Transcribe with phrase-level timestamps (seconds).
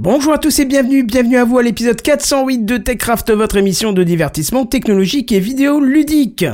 [0.00, 3.92] Bonjour à tous et bienvenue, bienvenue à vous à l'épisode 408 de TechCraft, votre émission
[3.92, 6.44] de divertissement technologique et vidéo ludique.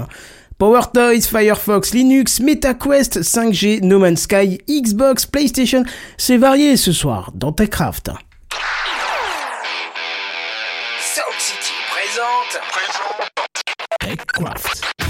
[0.57, 5.85] Power Toys, Firefox, Linux, MetaQuest, 5G, No Man's Sky, Xbox, PlayStation,
[6.17, 8.13] c'est varié ce soir dans TechCraft.
[10.99, 12.63] Sound City présente.
[14.01, 15.04] TechCraft.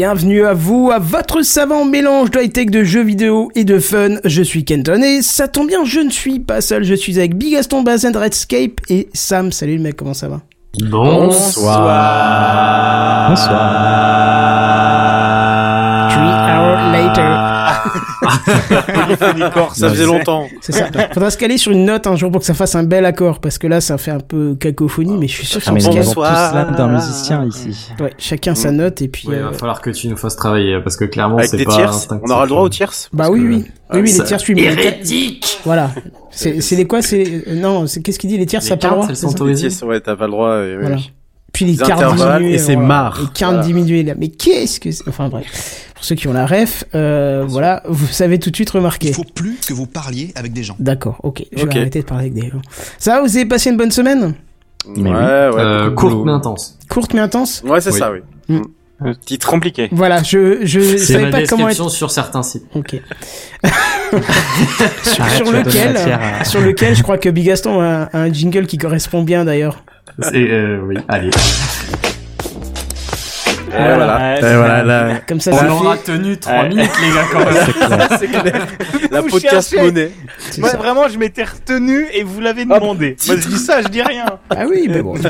[0.00, 4.14] Bienvenue à vous, à votre savant mélange de high-tech, de jeux vidéo et de fun.
[4.24, 7.36] Je suis Kenton et ça tombe bien, je ne suis pas seul, je suis avec
[7.36, 9.52] Bigaston, Bazen, Redscape et Sam.
[9.52, 10.40] Salut le mec, comment ça va?
[10.88, 11.26] Bonsoir.
[16.08, 17.59] Three hours later.
[19.74, 20.46] ça faisait longtemps.
[20.60, 20.86] C'est ça.
[21.12, 23.40] Faudra se caler sur une note un jour pour que ça fasse un bel accord
[23.40, 25.94] parce que là ça fait un peu cacophonie, mais je suis sûr Ah, mais qu'on
[25.94, 26.66] nous se cale.
[26.70, 27.90] tous d'un musicien ici.
[28.00, 29.28] Ouais, chacun sa note et puis.
[29.28, 31.64] Ouais, il euh, va falloir que tu nous fasses travailler parce que clairement Avec c'est
[31.64, 33.64] pas tierces, on aura le droit aux tierces Bah oui, que- oui.
[33.92, 34.58] Oui, oui, les ça- tiers suivent.
[35.64, 35.90] Voilà.
[36.30, 39.14] C'est les quoi C'est euh, non, qu'est-ce qu'il dit les tiers ça pas le droit.
[39.14, 40.56] ça Les tierces, ouais, t'as pas le droit.
[41.50, 41.54] Oui, oui.
[41.54, 42.88] Puis les Les cartes diminuées, et c'est voilà.
[42.88, 43.18] marre.
[43.20, 43.66] Les cartes Voilà.
[43.66, 44.14] diminuées là.
[44.16, 45.06] Mais qu'est-ce que c'est?
[45.08, 45.86] Enfin bref.
[45.94, 49.08] Pour ceux qui ont la ref, euh, voilà, vous savez tout de suite remarquer.
[49.08, 50.76] Il faut plus que vous parliez avec des gens.
[50.78, 51.44] D'accord, ok.
[51.54, 51.72] Je Ok.
[51.74, 52.62] vais arrêter de parler avec des gens.
[52.98, 54.34] Ça va, vous avez passé une bonne semaine?
[54.96, 55.54] Mais Ouais, oui.
[55.56, 55.60] ouais.
[55.60, 56.78] Euh, de courte mais intense.
[56.88, 57.62] Courte mais intense?
[57.66, 57.98] Ouais, c'est Oui.
[57.98, 58.20] ça, oui.
[58.48, 58.62] Mm.
[59.24, 59.88] Titre compliqué.
[59.92, 61.88] Voilà, je, je savais ma pas comment être.
[61.90, 62.64] sur certains sites.
[62.74, 62.96] Ok.
[65.02, 68.76] sur, Arrête, lequel, à- sur lequel, je crois que Bigaston a, a un jingle qui
[68.78, 69.82] correspond bien d'ailleurs.
[70.22, 71.30] C'est, euh, oui, allez.
[73.72, 74.36] Et voilà.
[74.38, 75.20] Et voilà, là.
[75.28, 76.12] Comme ça, On c'est aura fait.
[76.12, 78.08] tenu 3 minutes les gars quand même.
[78.18, 78.66] C'est clair.
[79.12, 79.86] La Vous podcast cherchez.
[79.86, 80.10] monnaie.
[80.58, 80.76] Moi, ça.
[80.76, 83.16] vraiment, je m'étais retenu et vous l'avez demandé.
[83.28, 84.24] Moi, je dis ça, je dis rien.
[84.50, 85.14] Ah oui, mais bon.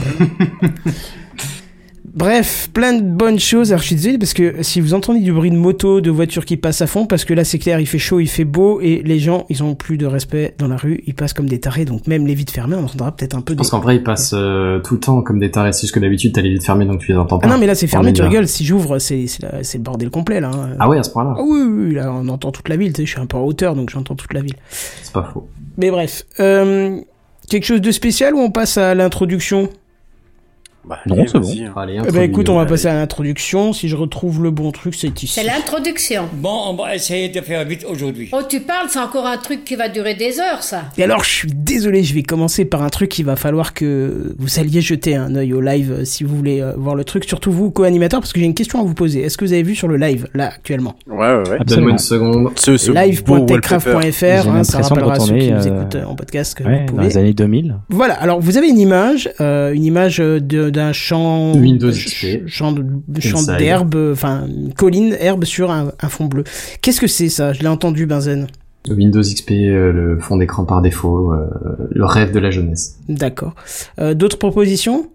[2.13, 3.71] Bref, plein de bonnes choses.
[3.71, 6.45] Alors je suis désolé parce que si vous entendez du bruit de moto, de voitures
[6.45, 8.81] qui passent à fond, parce que là c'est clair, il fait chaud, il fait beau
[8.81, 11.61] et les gens ils ont plus de respect dans la rue, ils passent comme des
[11.61, 13.59] tarés, donc même les vitres fermées, on entendra peut-être un peu Je de.
[13.59, 15.73] pense qu'en vrai ils passent euh, tout le temps comme des tarés.
[15.73, 17.47] C'est juste que d'habitude t'as les vitres fermées donc tu les entends pas.
[17.49, 19.85] Ah non mais là c'est fermé, tu rigoles, si j'ouvre c'est c'est la- c'est le
[19.85, 20.51] bordel complet là.
[20.53, 20.71] hein.
[20.81, 21.35] Ah ouais à ce point-là.
[21.39, 23.27] Ah oui, oui, oui, là on entend toute la ville, tu sais, je suis un
[23.27, 24.57] peu en hauteur donc j'entends toute la ville.
[24.71, 25.49] C'est pas faux.
[25.79, 26.99] Mais bref, euh,
[27.49, 29.69] quelque chose de spécial ou on passe à l'introduction?
[30.89, 31.47] Bah, Non, c'est bon.
[31.51, 31.73] hein.
[31.77, 32.25] Allez, introduis-nous.
[32.25, 32.71] écoute, on va Allez.
[32.71, 33.73] passer à l'introduction.
[33.73, 35.27] Si je retrouve le bon truc, c'est ici.
[35.41, 36.25] C'est l'introduction.
[36.35, 38.31] Bon, on va essayer de faire vite aujourd'hui.
[38.33, 40.85] Oh, tu parles, c'est encore un truc qui va durer des heures, ça.
[40.97, 44.35] Et alors, je suis désolé, je vais commencer par un truc qu'il va falloir que
[44.39, 47.25] vous alliez jeter un œil au live euh, si vous voulez euh, voir le truc.
[47.25, 49.21] Surtout vous, co-animateurs, parce que j'ai une question à vous poser.
[49.23, 50.95] Est-ce que vous avez vu sur le live, là, actuellement?
[51.07, 51.43] Ouais, ouais, ouais.
[51.45, 51.91] Donne-moi Absolument.
[51.91, 52.51] une seconde.
[52.57, 56.65] Ce, ce live.techcraft.fr, hein, ça rappellera ceux qui nous euh, écoutent euh, en podcast que
[56.65, 57.77] Ouais, vous dans les années 2000.
[57.91, 62.49] Voilà, alors vous avez une image, euh, une image de- d'un champ, Windows ch- XP.
[62.49, 62.73] champ
[63.59, 66.45] d'herbe, euh, enfin colline herbe sur un, un fond bleu.
[66.83, 67.53] Qu'est-ce que c'est ça?
[67.53, 68.47] Je l'ai entendu, Benzen.
[68.89, 71.47] Windows XP, euh, le fond d'écran par défaut, euh,
[71.91, 72.99] le rêve de la jeunesse.
[73.09, 73.55] D'accord.
[73.99, 75.11] Euh, D'autres propositions?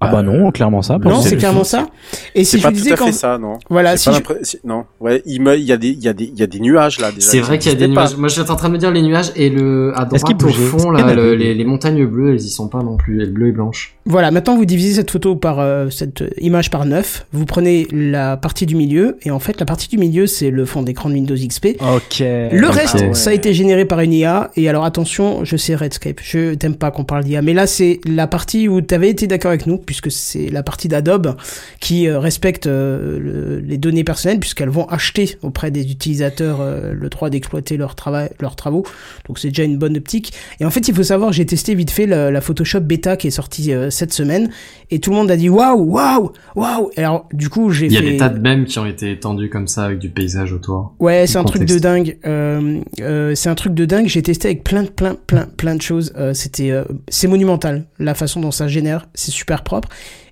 [0.00, 0.98] Ah bah non, clairement ça.
[0.98, 1.88] Non, c'est clairement ça.
[2.34, 3.58] Et si je pas vous tout disais à quand fait ça, non.
[3.68, 4.56] voilà, si je...
[4.64, 7.00] Non, ouais, il y a des, il y a des, il y a des nuages
[7.00, 7.28] là déjà.
[7.28, 8.16] C'est vrai qu'il y a des nuages.
[8.16, 10.90] Moi j'étais en train de me dire les nuages et le à droite au fond
[10.90, 13.96] là, les, les montagnes bleues, elles y sont pas non plus, elles bleues et blanches.
[14.06, 17.26] voilà, maintenant vous divisez cette photo par euh, cette image par 9.
[17.32, 20.64] Vous prenez la partie du milieu et en fait la partie du milieu c'est le
[20.64, 21.76] fond d'écran de Windows XP.
[21.80, 22.20] Ok.
[22.20, 23.14] Le reste, ouais.
[23.14, 24.50] ça a été généré par une IA.
[24.56, 28.00] Et alors attention, je sais Redscape, je t'aime pas qu'on parle d'IA, mais là c'est
[28.06, 31.34] la partie où t'avais été d'accord avec nous puisque c'est la partie d'Adobe
[31.80, 36.92] qui euh, respecte euh, le- les données personnelles puisqu'elles vont acheter auprès des utilisateurs euh,
[36.92, 38.84] le droit d'exploiter leur travail, leurs travaux.
[39.26, 40.34] Donc c'est déjà une bonne optique.
[40.60, 43.28] Et en fait, il faut savoir, j'ai testé vite fait la, la Photoshop bêta qui
[43.28, 44.50] est sortie cette semaine
[44.90, 46.90] et tout le monde a dit waouh, waouh, waouh.
[46.98, 49.48] Alors du coup, j'ai Il y a des tas de mèmes qui ont été étendus
[49.48, 50.94] comme ça avec du paysage autour.
[51.00, 52.18] Ouais, c'est un truc de dingue.
[52.26, 54.06] Euh, euh, c'est un truc de dingue.
[54.08, 56.12] J'ai testé avec plein, plein, plein, plein de choses.
[56.18, 56.72] Euh, C'était,
[57.08, 59.08] c'est monumental la façon dont ça génère.
[59.14, 59.77] C'est super propre.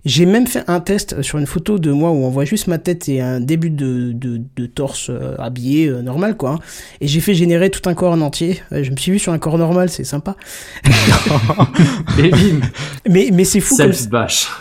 [0.07, 2.79] J'ai même fait un test sur une photo de moi où on voit juste ma
[2.79, 6.61] tête et un début de, de, de torse euh, habillé euh, normal quoi.
[7.01, 8.63] Et j'ai fait générer tout un corps en entier.
[8.71, 10.37] Je me suis vu sur un corps normal, c'est sympa.
[13.09, 13.93] Mais mais c'est fou comme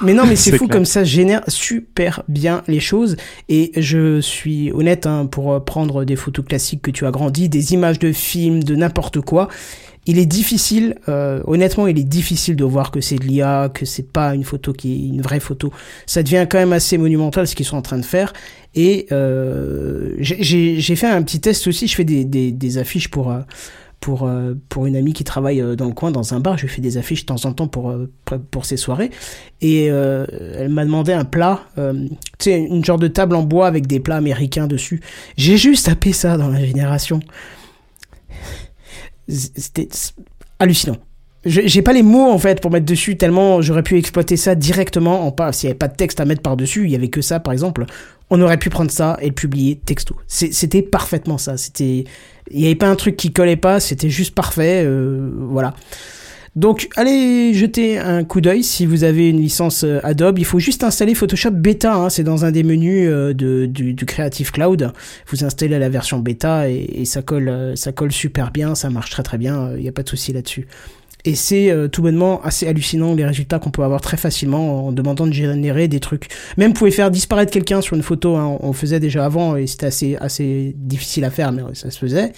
[0.01, 0.69] mais non, mais c'est fou clair.
[0.69, 3.15] comme ça génère super bien les choses.
[3.47, 7.49] Et je suis honnête hein, pour euh, prendre des photos classiques que tu as grandi,
[7.49, 9.47] des images de films, de n'importe quoi.
[10.07, 13.85] Il est difficile, euh, honnêtement, il est difficile de voir que c'est de l'IA, que
[13.85, 15.71] c'est pas une photo qui est une vraie photo.
[16.05, 18.31] Ça devient quand même assez monumental ce qu'ils sont en train de faire.
[18.75, 21.87] Et euh, j'ai- fait un petit test aussi.
[21.87, 23.39] Je fais des, des, des affiches pour euh,
[24.01, 26.57] pour euh, pour une amie qui travaille euh, dans le coin dans un bar.
[26.59, 27.95] Je fais des affiches de temps en temps pour
[28.51, 29.09] pour- ses soirées.
[29.61, 30.25] Et euh,
[30.57, 32.09] elle m'a demandé un plat, tu
[32.39, 35.01] sais, une genre de table en bois avec des plats américains dessus.
[35.37, 37.21] J'ai juste tapé ça dans la génération.
[39.27, 39.87] C'était
[40.59, 40.97] hallucinant.
[41.45, 45.27] J'ai pas les mots en fait pour mettre dessus tellement j'aurais pu exploiter ça directement
[45.27, 47.09] en pas s'il y avait pas de texte à mettre par dessus, il y avait
[47.09, 47.85] que ça par exemple,
[48.31, 50.15] on aurait pu prendre ça et le publier texto.
[50.27, 51.57] C'était parfaitement ça.
[51.57, 52.05] C'était
[52.49, 54.83] il y avait pas un truc qui collait pas, c'était juste parfait.
[54.85, 55.75] euh, voilà.
[56.55, 60.39] Donc, allez jeter un coup d'œil si vous avez une licence euh, Adobe.
[60.39, 61.95] Il faut juste installer Photoshop Beta.
[61.95, 64.93] hein, c'est dans un des menus euh, de, du, Creative Cloud.
[65.27, 68.73] Vous installez la version Beta et, et ça colle, euh, ça colle super bien.
[68.73, 69.71] Ça marche très très bien.
[69.75, 70.65] Il n'y a pas de souci là-dessus.
[71.25, 75.25] Et c'est tout bonnement assez hallucinant les résultats qu'on peut avoir très facilement en demandant
[75.25, 76.27] de générer des trucs.
[76.55, 78.35] Même vous pouvez faire disparaître quelqu'un sur une photo.
[78.35, 81.97] hein, on faisait déjà avant et c'était assez assez difficile à faire, mais ça se
[81.97, 82.31] faisait.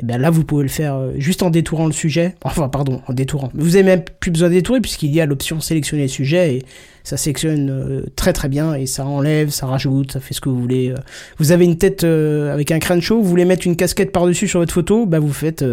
[0.00, 2.34] Et bien là, vous pouvez le faire euh, juste en détourant le sujet.
[2.42, 3.50] Enfin, pardon, en détourant.
[3.54, 6.62] Vous avez même plus besoin de détourer puisqu'il y a l'option sélectionner le sujet et
[7.04, 10.48] ça sélectionne euh, très très bien et ça enlève, ça rajoute, ça fait ce que
[10.48, 10.90] vous voulez.
[10.90, 10.96] euh.
[11.38, 14.60] Vous avez une tête avec un crâne chaud, vous voulez mettre une casquette par-dessus sur
[14.60, 15.64] votre photo, bah vous faites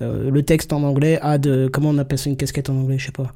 [0.00, 3.12] le texte en anglais, add, comment on appelle ça une casquette en anglais, je sais
[3.12, 3.32] pas.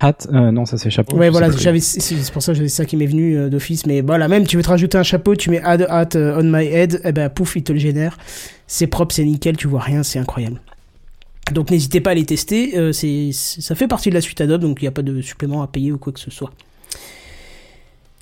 [0.00, 1.16] Hat, euh, non, ça c'est chapeau.
[1.16, 3.84] Ouais, voilà, j'avais, c'est pour ça que j'avais ça qui m'est venu euh, d'office.
[3.86, 6.44] Mais voilà, même tu veux te rajouter un chapeau, tu mets add hat euh, on
[6.44, 8.16] my head, et ben pouf, il te le génère.
[8.66, 10.60] C'est propre, c'est nickel, tu vois rien, c'est incroyable.
[11.52, 12.78] Donc n'hésitez pas à les tester.
[12.78, 15.02] euh, c'est, c'est- ça fait partie de la suite Adobe, donc il n'y a pas
[15.02, 16.50] de supplément à payer ou quoi que ce soit.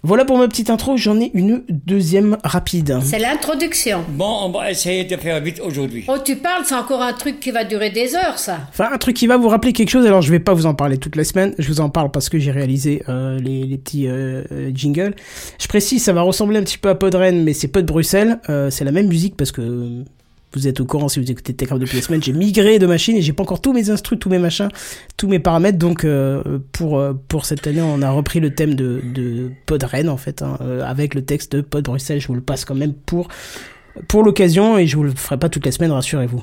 [0.04, 3.00] Voilà pour ma petite intro, j'en ai une deuxième rapide.
[3.02, 4.04] C'est l'introduction.
[4.10, 6.04] Bon, on va essayer de faire vite aujourd'hui.
[6.06, 8.60] Oh, tu parles, c'est encore un truc qui va durer des heures, ça.
[8.68, 10.74] Enfin, un truc qui va vous rappeler quelque chose, alors je vais pas vous en
[10.74, 13.76] parler toute la semaine, je vous en parle parce que j'ai réalisé euh, les, les
[13.76, 15.16] petits euh, euh, jingles.
[15.60, 18.38] Je précise, ça va ressembler un petit peu à Podren, mais c'est pas de Bruxelles,
[18.48, 20.04] euh, c'est la même musique parce que euh,
[20.54, 23.16] vous êtes au courant si vous écoutez Techcraft depuis la semaine, j'ai migré de machine
[23.16, 24.68] et j'ai pas encore tous mes instrus, tous mes machins,
[25.16, 28.74] tous mes paramètres, donc euh, pour, euh, pour cette année on a repris le thème
[28.74, 32.34] de, de Podren en fait, hein, euh, avec le texte de Pod Bruxelles, je vous
[32.34, 33.28] le passe quand même pour,
[34.08, 36.42] pour l'occasion et je vous le ferai pas toute la semaine, rassurez-vous.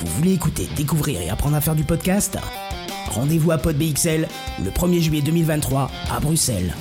[0.00, 2.38] Vous voulez écouter, découvrir et apprendre à faire du podcast?
[3.08, 4.26] Rendez-vous à PodBXL
[4.64, 6.74] le 1er juillet 2023 à Bruxelles.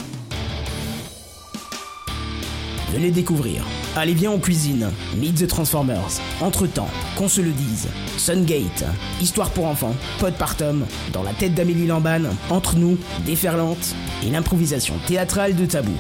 [2.95, 3.65] Venez découvrir.
[3.97, 4.89] Allez, viens en cuisine.
[5.18, 6.21] Meet the Transformers.
[6.39, 6.88] Entre-temps,
[7.18, 7.89] qu'on se le dise.
[8.15, 8.86] Sungate.
[9.19, 9.94] Histoire pour enfants.
[10.18, 10.86] Pod Partum.
[11.12, 12.21] Dans la tête d'Amélie Lamban.
[12.49, 13.94] Entre nous, Déferlante.
[14.25, 15.97] Et l'improvisation théâtrale de Tabou.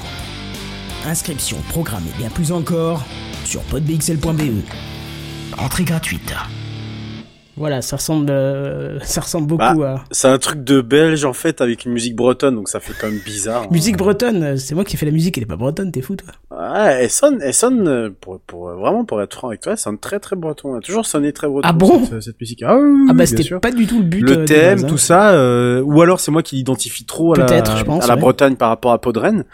[1.05, 3.03] Inscription, programme bien plus encore
[3.43, 4.63] sur podbxl.be.
[5.57, 6.33] Entrée gratuite.
[7.57, 11.31] Voilà, ça ressemble, euh, ça ressemble beaucoup Bah, à C'est un truc de belge en
[11.33, 13.63] fait avec une musique bretonne, donc ça fait quand même bizarre.
[13.63, 13.67] hein.
[13.71, 14.43] musique bretonne.
[14.43, 16.27] euh, C'est moi qui ai fait la musique, elle est pas bretonne, t'es fou toi.
[16.51, 19.77] Ouais, elle sonne, elle sonne euh, pour, pour vraiment pour être franc avec toi, elle
[19.77, 20.71] sonne très très breton.
[20.73, 21.67] Elle a toujours sonné très breton.
[21.67, 22.61] Ah bon cette, cette musique.
[22.65, 24.29] Ah, oui, Ah bah c'était pas du tout le but.
[24.29, 24.87] euh, le thème, hein.
[24.87, 28.19] tout ça, euh, ou alors c'est moi qui l'identifie trop à la, à la ouais.
[28.19, 29.45] Bretagne par rapport à Podren.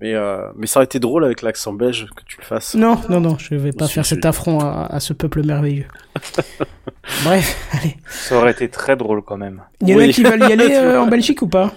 [0.00, 2.74] Mais euh, mais ça aurait été drôle avec l'accent belge que tu le fasses.
[2.76, 5.86] Non, non, non, je vais pas faire cet affront à, à ce peuple merveilleux.
[7.24, 7.96] Bref, allez.
[8.08, 9.62] Ça aurait été très drôle quand même.
[9.80, 10.10] Il y en a Oui.
[10.12, 11.72] qui veulent y aller euh, en Belgique ou pas?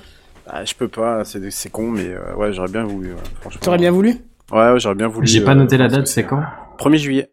[0.47, 3.13] Ah, je peux pas, c'est c'est con, mais euh, ouais, j'aurais bien voulu.
[3.13, 3.61] ouais, franchement.
[3.63, 4.17] T'aurais bien voulu?
[4.51, 5.25] Ouais, ouais, j'aurais bien voulu.
[5.27, 6.41] J'ai pas euh, noté la date, c'est quand?
[6.77, 7.31] 1er juillet.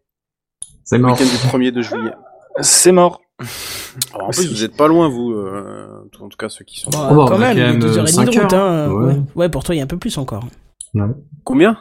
[0.84, 1.18] C'est Le mort.
[1.20, 1.24] week-end
[1.58, 2.12] du 1er de juillet.
[2.60, 3.20] C'est mort.
[4.14, 5.32] Alors, en plus, vous êtes pas loin, vous.
[5.32, 5.86] euh,
[6.20, 6.90] en tout cas, ceux qui sont.
[6.90, 8.52] Bah, Oh, bah, Quand même, quand même, deux euh, heures et demie de cinq route.
[8.52, 8.90] Hein.
[8.92, 9.04] ouais.
[9.14, 9.20] Ouais.
[9.36, 10.44] Ouais, pour toi, il y a un peu plus encore.
[10.94, 11.02] Ouais.
[11.44, 11.78] Combien?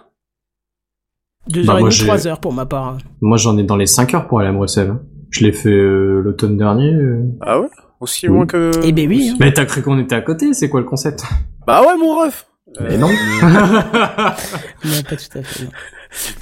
[1.47, 2.97] Deux Bah, heures et moi, demie, j'ai- trois heures pour ma part.
[3.21, 4.95] Moi, j'en ai dans les 5 heures pour aller à Bruxelles.
[5.31, 6.93] Je l'ai fait euh, l'automne dernier.
[6.93, 7.23] euh.
[7.41, 7.67] Ah ouais?
[7.99, 8.71] Aussi loin que.
[8.83, 9.29] Eh ben oui.
[9.31, 9.37] hein.
[9.39, 11.23] Mais t'as cru qu'on était à côté, c'est quoi le concept?
[11.65, 12.47] Bah ouais, mon ref.
[12.81, 13.07] Mais non.
[13.41, 15.63] Non, pas tout à fait.
[15.65, 15.71] non.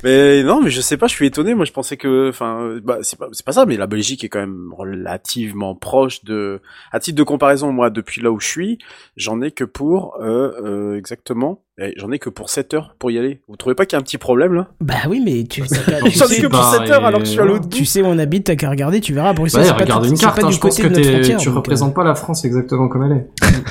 [0.03, 1.55] Mais non, mais je sais pas, je suis étonné.
[1.55, 4.29] Moi, je pensais que, enfin, bah, c'est pas, c'est pas ça, mais la Belgique est
[4.29, 6.61] quand même relativement proche de.
[6.91, 8.79] À titre de comparaison, moi, depuis là où je suis,
[9.17, 11.64] j'en ai que pour, euh, euh, exactement,
[11.97, 13.41] j'en ai que pour 7 heures pour y aller.
[13.47, 14.67] Vous trouvez pas qu'il y a un petit problème là?
[14.81, 17.25] Bah oui, mais tu, tu J'en ai sais, que pour bah, 7 heures alors que
[17.25, 17.75] je suis à l'autre bout.
[17.77, 19.33] tu sais où on habite, t'as qu'à regarder, tu verras.
[19.33, 21.03] Bruxelles, Ouais, pas regarde tout- une carte, pas hein, du je pense côté que t'es-
[21.03, 23.29] frontière, tu donc, euh, représentes pas la France exactement comme elle est.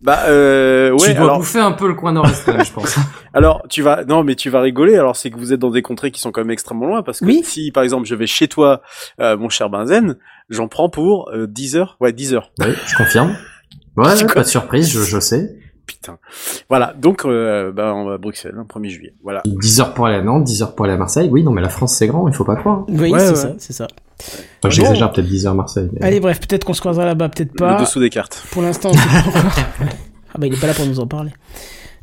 [0.00, 0.98] Bah, euh, ouais.
[1.08, 2.96] tu dois alors, bouffer un peu le coin nord-est, je pense.
[3.34, 4.94] alors, tu vas, non, mais tu vas rigoler.
[4.96, 7.18] Alors, c'est que vous êtes dans des contrées qui sont quand même extrêmement loin, parce
[7.18, 7.40] que Oui.
[7.44, 8.80] si, par exemple, je vais chez toi,
[9.20, 10.16] euh, mon cher Benzen,
[10.50, 11.96] j'en prends pour euh, 10 heures.
[12.00, 12.52] Ouais, 10 heures.
[12.60, 13.34] Oui, je confirme.
[13.96, 15.56] Ouais, pas de surprise, je, je sais.
[15.88, 16.18] Putain.
[16.68, 16.94] Voilà.
[16.96, 19.14] Donc, euh, bah, on va à Bruxelles, hein, 1er juillet.
[19.24, 19.42] Voilà.
[19.46, 21.28] 10 heures pour aller à Nantes, 10 heures pour aller à Marseille.
[21.32, 22.84] Oui, non, mais la France, c'est grand, il faut pas croire.
[22.88, 23.34] Oui, Ouais, c'est ouais.
[23.34, 23.88] ça, c'est ça.
[24.62, 25.88] Enfin, j'exagère peut-être 10 heures à Marseille.
[25.92, 27.80] mais- Allez, bref, peut-être qu'on se croisera là-bas, peut-être Le pas.
[27.80, 28.44] dessous des cartes.
[28.50, 29.52] Pour l'instant, on sait pas encore.
[30.34, 31.30] Ah bah il est pas là pour nous en parler.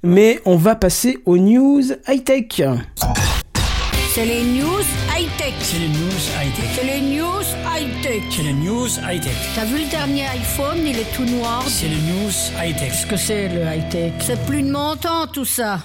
[0.02, 2.64] Mais on va passer aux news high-tech.
[4.16, 5.54] C'est les news high-tech.
[5.60, 6.70] C'est les news high-tech.
[6.74, 8.24] C'est les news high-tech.
[8.30, 9.36] C'est les news high-tech.
[9.56, 11.66] T'as vu le dernier iPhone, il est tout noir.
[11.68, 12.92] C'est les news high-tech.
[12.92, 14.14] Qu'est-ce que c'est le high-tech?
[14.22, 15.80] C'est plus de mon temps tout ça.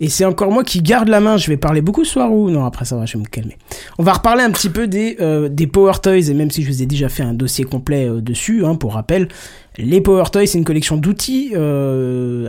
[0.00, 1.36] Et c'est encore moi qui garde la main.
[1.36, 2.64] Je vais parler beaucoup ce soir ou non?
[2.64, 3.58] Après ça va, je vais me calmer.
[3.98, 6.68] On va reparler un petit peu des euh, des Power Toys et même si je
[6.68, 9.28] vous ai déjà fait un dossier complet euh, dessus, hein, pour rappel,
[9.76, 12.48] les Power Toys c'est une collection d'outils, euh,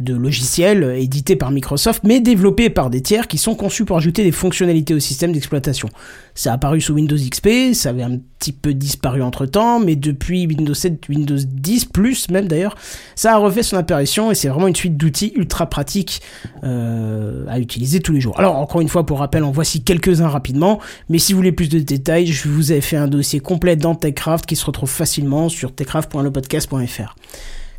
[0.00, 4.22] de logiciels édités par Microsoft, mais développés par des tiers qui sont conçus pour ajouter
[4.24, 5.88] des fonctionnalités au système d'exploitation.
[6.34, 9.96] Ça a apparu sous Windows XP, ça avait un petit peu disparu entre temps, mais
[9.96, 12.76] depuis Windows 7, Windows 10 plus même d'ailleurs,
[13.14, 16.20] ça a refait son apparition et c'est vraiment une suite d'outils ultra pratiques
[16.62, 18.38] euh, à utiliser tous les jours.
[18.38, 20.78] Alors encore une fois pour rappel, en voici quelques-uns rapidement,
[21.08, 23.94] mais si vous voulez plus de détails, je vous ai fait un dossier complet dans
[23.94, 25.72] TechCraft qui se retrouve facilement sur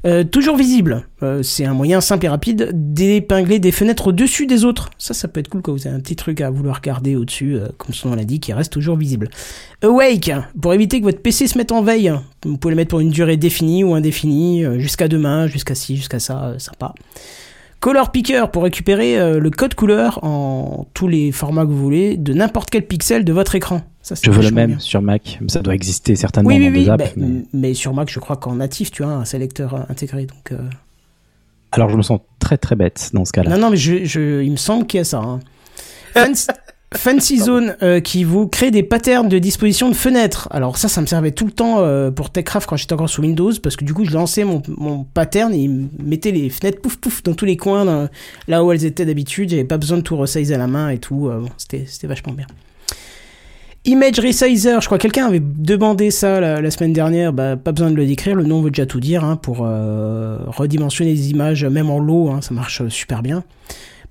[0.05, 4.65] Euh, toujours visible, Euh, c'est un moyen simple et rapide d'épingler des fenêtres au-dessus des
[4.65, 4.91] autres.
[4.99, 7.55] Ça, ça peut être cool quand vous avez un petit truc à vouloir regarder au-dessus,
[7.55, 9.29] euh, comme son nom l'indique, qui reste toujours visible.
[9.81, 12.13] Awake, pour éviter que votre PC se mette en veille,
[12.45, 16.19] vous pouvez le mettre pour une durée définie ou indéfinie, jusqu'à demain, jusqu'à ci, jusqu'à
[16.19, 16.93] ça, sympa.
[17.79, 22.33] Color Picker pour récupérer le code couleur en tous les formats que vous voulez de
[22.33, 23.81] n'importe quel pixel de votre écran.
[24.07, 24.79] Ça, Je veux le même bien.
[24.79, 25.39] sur Mac.
[25.47, 26.83] Ça doit exister certainement Oui, oui, dans oui.
[26.85, 27.13] des apps.
[27.17, 30.25] bah, mais- sur Mac, je crois qu'en natif, tu as un sélecteur euh, intégré.
[30.25, 30.57] Donc, euh,
[31.71, 33.49] Alors je me sens très très bête dans ce cas-là.
[33.51, 35.17] Non, non, mais je, je, il me semble qu'il y a ça.
[35.19, 35.39] hein.
[36.13, 36.47] Fancy,
[36.95, 40.47] Fancy Zone euh, qui vous crée des patterns de disposition de fenêtres.
[40.51, 43.21] Alors ça, ça me servait tout le temps euh, pour Techcraft quand j'étais encore sous
[43.21, 46.49] Windows parce que du coup, je lançais mon, mon pattern et il me mettait les
[46.49, 48.07] fenêtres pouf pouf dans tous les coins,
[48.47, 49.49] là où elles étaient d'habitude.
[49.49, 51.27] J'avais pas besoin de tout resizer à la main et tout.
[51.27, 52.47] euh, bon, c'était vachement bien.
[53.87, 57.89] Image Resizer, je crois que quelqu'un avait demandé ça la, semaine dernière, bah, pas besoin
[57.89, 61.63] de le décrire, le nom veut déjà tout dire, hein, pour euh, redimensionner les images,
[61.63, 63.45] même en low, hein, ça marche euh, super bien.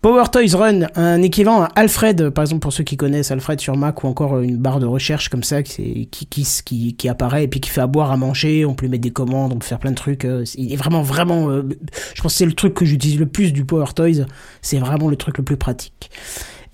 [0.00, 3.76] Power Toys Run, un équivalent à Alfred, par exemple pour ceux qui connaissent Alfred sur
[3.76, 7.68] Mac ou encore une barre de recherche comme ça qui, qui, apparaît et puis qui
[7.68, 9.90] fait à boire, à manger, on peut lui mettre des commandes, on peut faire plein
[9.90, 10.24] de trucs.
[10.24, 11.68] euh, Il est vraiment, vraiment, euh,
[12.14, 14.24] je pense que c'est le truc que j'utilise le plus du Power Toys,
[14.62, 16.10] c'est vraiment le truc le plus pratique.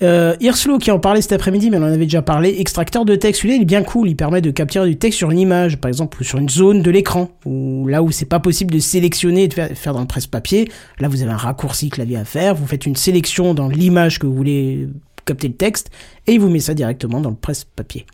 [0.02, 0.35] Euh,
[0.80, 2.56] qui en parlait cet après-midi, mais on en avait déjà parlé.
[2.59, 4.09] Extracteur de texte, celui-là il est bien cool.
[4.09, 6.82] Il permet de capturer du texte sur une image, par exemple, ou sur une zone
[6.82, 10.06] de l'écran, ou là où c'est pas possible de sélectionner et de faire dans le
[10.06, 10.68] presse-papier.
[10.99, 12.54] Là, vous avez un raccourci clavier à faire.
[12.54, 14.88] Vous faites une sélection dans l'image que vous voulez
[15.25, 15.90] capter le texte,
[16.26, 18.06] et il vous met ça directement dans le presse-papier.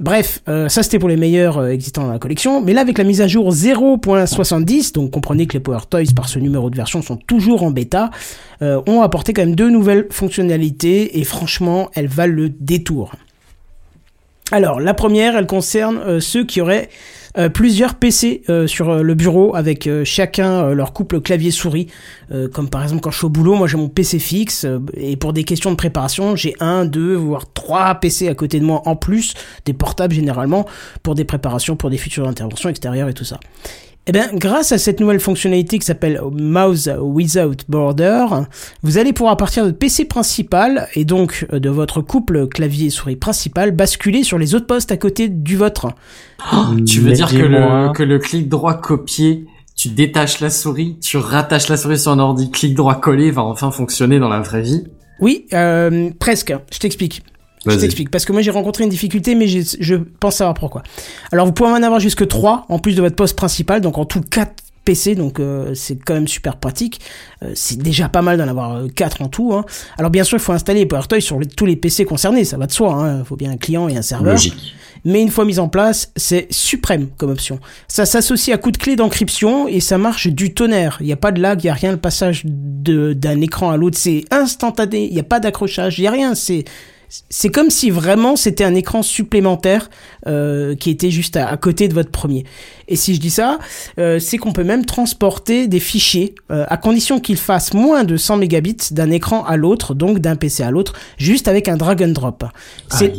[0.00, 2.96] Bref, euh, ça c'était pour les meilleurs euh, existants dans la collection, mais là avec
[2.96, 6.76] la mise à jour 0.70, donc comprenez que les Power Toys par ce numéro de
[6.76, 8.10] version sont toujours en bêta,
[8.62, 13.12] euh, ont apporté quand même deux nouvelles fonctionnalités et franchement elles valent le détour.
[14.52, 16.88] Alors la première, elle concerne ceux qui auraient
[17.38, 21.88] euh, plusieurs PC euh, sur euh, le bureau avec euh, chacun leur couple clavier-souris.
[22.52, 25.32] Comme par exemple quand je suis au boulot, moi j'ai mon PC fixe et pour
[25.32, 28.94] des questions de préparation, j'ai un, deux, voire trois PC à côté de moi en
[28.94, 29.34] plus,
[29.64, 30.64] des portables généralement,
[31.02, 33.40] pour des préparations, pour des futures interventions extérieures et tout ça.
[34.10, 38.26] Eh bien, grâce à cette nouvelle fonctionnalité qui s'appelle Mouse Without Border,
[38.82, 42.48] vous allez pouvoir à partir de votre PC principal et donc euh, de votre couple
[42.48, 45.92] clavier-souris principal basculer sur les autres postes à côté du vôtre.
[46.88, 50.98] Tu veux Mais dire que le, que le clic droit copier, tu détaches la souris,
[51.00, 54.40] tu rattaches la souris sur un ordi, clic droit coller va enfin fonctionner dans la
[54.40, 54.88] vraie vie?
[55.20, 56.52] Oui, euh, presque.
[56.72, 57.22] Je t'explique.
[57.66, 58.10] Je t'explique.
[58.10, 60.82] Parce que moi j'ai rencontré une difficulté, mais je pense savoir pourquoi.
[61.32, 64.04] Alors vous pouvez en avoir jusque 3 en plus de votre poste principal, donc en
[64.04, 64.50] tout 4
[64.82, 67.00] PC, donc euh, c'est quand même super pratique.
[67.42, 69.52] Euh, c'est déjà pas mal d'en avoir 4 en tout.
[69.52, 69.64] Hein.
[69.98, 72.66] Alors bien sûr, il faut installer PowerToy sur les- tous les PC concernés, ça va
[72.66, 73.16] de soi.
[73.18, 74.32] Il faut bien un client et un serveur.
[74.32, 74.74] Logique.
[75.04, 77.60] mais une fois mise en place, c'est suprême comme option.
[77.88, 80.96] Ça s'associe à coup de clé d'encryption et ça marche du tonnerre.
[81.00, 83.70] Il n'y a pas de lag, il n'y a rien, le passage de- d'un écran
[83.70, 86.64] à l'autre, c'est instantané, il n'y a pas d'accrochage, il n'y a rien, c'est...
[87.28, 89.90] C'est comme si vraiment c'était un écran supplémentaire
[90.26, 92.44] euh, qui était juste à, à côté de votre premier.
[92.90, 93.58] Et si je dis ça,
[93.98, 98.16] euh, c'est qu'on peut même transporter des fichiers euh, à condition qu'ils fassent moins de
[98.16, 102.02] 100 mégabits d'un écran à l'autre, donc d'un PC à l'autre, juste avec un drag
[102.02, 102.44] and drop.
[102.88, 103.12] C'est.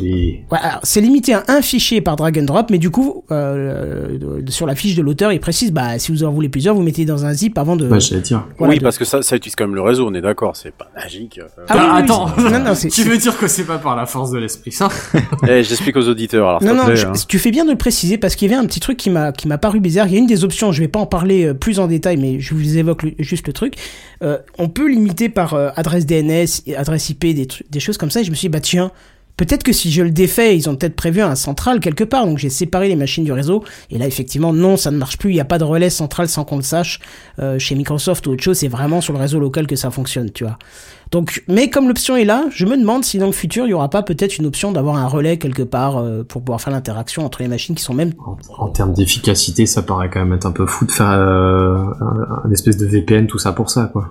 [0.50, 4.74] Ouais, limité à un fichier par drag and drop, mais du coup, euh, sur la
[4.74, 7.32] fiche de l'auteur, il précise, bah, si vous en voulez plusieurs, vous mettez dans un
[7.32, 7.88] zip avant de.
[7.98, 8.46] J'allais dire.
[8.58, 10.54] voilà, oui, de- parce que ça, ça utilise quand même le réseau, on est d'accord,
[10.56, 11.40] c'est pas magique.
[11.42, 12.26] Ah oui, Bah, oui, attends.
[12.38, 14.88] non, non, tu veux dire que c'est pas par la force de l'esprit, ça
[15.48, 17.12] Eh, j'explique aux auditeurs, alors Non, non, plaît, je- hein.
[17.28, 19.32] tu fais bien de le préciser parce qu'il y avait un petit truc qui m'a
[19.32, 20.08] qui m'a paru bizarre.
[20.08, 22.18] Il y a une des options, je vais pas en parler euh, plus en détail,
[22.18, 23.76] mais je vous évoque juste le truc.
[24.22, 28.20] Euh, on peut limiter par euh, adresse DNS, adresse IP, des, choses comme ça.
[28.20, 28.90] Et je me suis dit, bah tiens,
[29.36, 32.26] peut-être que si je le défais, ils ont peut-être prévu un central quelque part.
[32.26, 33.64] Donc j'ai séparé les machines du réseau.
[33.90, 35.30] Et là, effectivement, non, ça ne marche plus.
[35.30, 36.98] Il n'y a pas de relais central sans qu'on le sache.
[37.58, 40.44] Chez Microsoft ou autre chose, c'est vraiment sur le réseau local que ça fonctionne, tu
[40.44, 40.58] vois.
[41.12, 43.74] Donc, mais comme l'option est là, je me demande si dans le futur, il y
[43.74, 47.24] aura pas peut-être une option d'avoir un relais quelque part euh, pour pouvoir faire l'interaction
[47.24, 48.12] entre les machines qui sont même.
[48.18, 51.84] en, en termes d'efficacité, ça paraît quand même être un peu fou de faire euh,
[52.00, 54.10] un, un espèce de VPN, tout ça pour ça, quoi.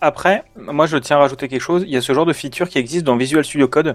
[0.00, 1.82] Après, moi je tiens à rajouter quelque chose.
[1.86, 3.92] Il y a ce genre de feature qui existe dans Visual Studio Code, euh,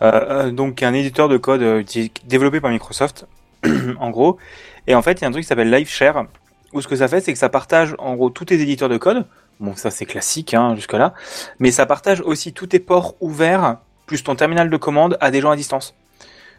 [0.00, 3.26] euh, donc un éditeur de code qui est développé par Microsoft,
[4.00, 4.38] en gros.
[4.86, 6.24] Et en fait, il y a un truc qui s'appelle Live Share,
[6.72, 8.96] où ce que ça fait, c'est que ça partage en gros tous tes éditeurs de
[8.96, 9.26] code.
[9.60, 11.14] Bon, ça c'est classique hein, jusque là,
[11.60, 15.40] mais ça partage aussi tous tes ports ouverts plus ton terminal de commande à des
[15.40, 15.94] gens à distance.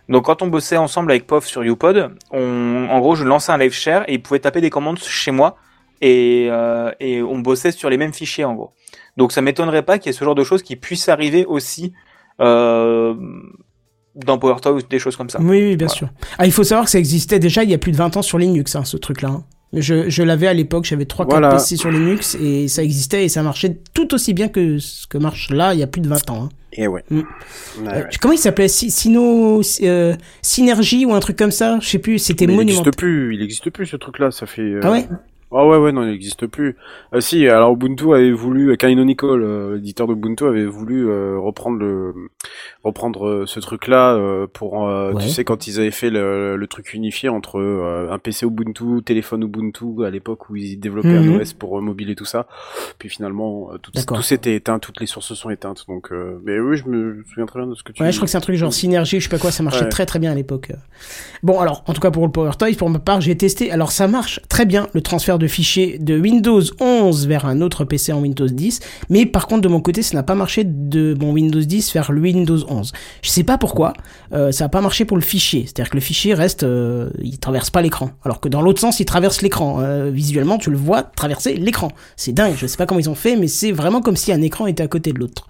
[0.09, 3.57] Donc quand on bossait ensemble avec POF sur UPod, on, en gros je lançais un
[3.57, 5.57] live share et il pouvait taper des commandes chez moi
[6.01, 8.73] et, euh, et on bossait sur les mêmes fichiers en gros.
[9.17, 11.93] Donc ça m'étonnerait pas qu'il y ait ce genre de choses qui puissent arriver aussi
[12.41, 13.13] euh,
[14.15, 15.39] dans PowerToy ou des choses comme ça.
[15.39, 15.97] Oui, oui, bien Voilà.
[15.97, 16.09] sûr.
[16.37, 18.21] Ah, il faut savoir que ça existait déjà il y a plus de 20 ans
[18.21, 19.29] sur Linux, hein, ce truc-là.
[19.29, 19.43] hein.
[19.75, 21.51] Je, je l'avais à l'époque, j'avais 3 4 Voilà.
[21.55, 25.17] PC sur Linux et ça existait et ça marchait tout aussi bien que ce que
[25.17, 26.43] marche là il y a plus de 20 ans.
[26.43, 26.49] hein.
[26.73, 27.03] Et ouais.
[27.09, 27.17] Mm.
[27.17, 27.23] Ouais,
[27.79, 28.05] Euh, ouais.
[28.21, 28.67] Comment il s'appelait?
[28.67, 31.79] Sino euh, Synergie ou un truc comme ça?
[31.81, 32.85] Je sais plus, c'était Mais il monumental.
[32.85, 34.61] n'existe plus, il n'existe plus ce truc-là, ça fait...
[34.61, 35.07] euh, Ah ouais?
[35.55, 36.75] Ah ouais, ouais, non, il n'existe plus.
[37.11, 42.13] Ah si, alors Ubuntu avait voulu, Canonical, euh, l'éditeur d'Ubuntu, avait voulu euh, reprendre le,
[42.83, 45.21] reprendre euh, ce truc-là euh, pour, euh, Ouais.
[45.23, 49.03] tu sais, quand ils avaient fait le, le truc unifié entre euh, un PC Ubuntu,
[49.05, 51.35] téléphone Ubuntu, à l'époque où ils développaient Mhm.
[51.35, 52.47] un OS pour euh, mobile et tout ça.
[52.97, 55.85] Puis finalement, euh, tout, tout s'était éteint, toutes les sources sont éteintes.
[55.87, 58.13] Donc, euh, mais oui, je me souviens très bien de ce que tu Ouais, dis.
[58.13, 59.89] je crois que c'est un truc genre synergie, je sais pas quoi, ça marchait Ouais.
[59.89, 60.71] très très bien à l'époque.
[61.43, 63.71] Bon, alors, en tout cas pour le PowerToy, pour ma part, j'ai testé.
[63.71, 67.85] Alors, ça marche très bien, le transfert de fichiers de Windows 11 vers un autre
[67.85, 68.79] PC en Windows 10.
[69.09, 72.09] Mais par contre, de mon côté, ça n'a pas marché de mon Windows 10 vers
[72.09, 72.91] Windows 11.
[73.21, 73.93] Je sais pas pourquoi,
[74.33, 75.63] euh, ça n'a pas marché pour le fichier.
[75.65, 78.11] C'est-à-dire que le fichier reste, euh, il traverse pas l'écran.
[78.23, 79.79] Alors que dans l'autre sens, il traverse l'écran.
[79.81, 81.89] Euh, visuellement, tu le vois traverser l'écran.
[82.15, 84.41] C'est dingue, je sais pas comment ils ont fait, mais c'est vraiment comme si un
[84.41, 85.47] écran était à côté de l'autre.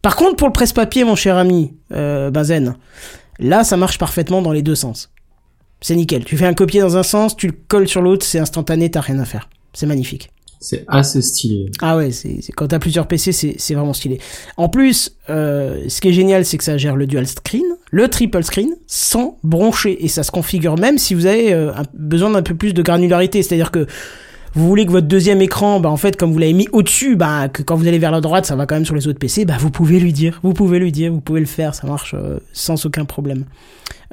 [0.00, 2.74] Par contre, pour le presse-papier, mon cher ami, Benzen,
[3.38, 5.11] là, ça marche parfaitement dans les deux sens.
[5.82, 6.24] C'est nickel.
[6.24, 9.00] Tu fais un copier dans un sens, tu le colles sur l'autre, c'est instantané, t'as
[9.00, 9.48] rien à faire.
[9.74, 10.30] C'est magnifique.
[10.60, 11.66] C'est assez stylé.
[11.80, 14.20] Ah ouais, c'est quand t'as plusieurs PC, c'est c'est vraiment stylé.
[14.56, 18.06] En plus, euh, ce qui est génial, c'est que ça gère le dual screen, le
[18.06, 22.30] triple screen, sans broncher, et ça se configure même si vous avez euh, un- besoin
[22.30, 23.42] d'un peu plus de granularité.
[23.42, 23.88] C'est-à-dire que
[24.54, 27.48] vous voulez que votre deuxième écran, bah en fait, comme vous l'avez mis au-dessus, bah
[27.48, 29.44] que quand vous allez vers la droite, ça va quand même sur les autres PC,
[29.44, 32.14] bah vous pouvez lui dire, vous pouvez lui dire, vous pouvez le faire, ça marche
[32.16, 33.46] euh, sans aucun problème.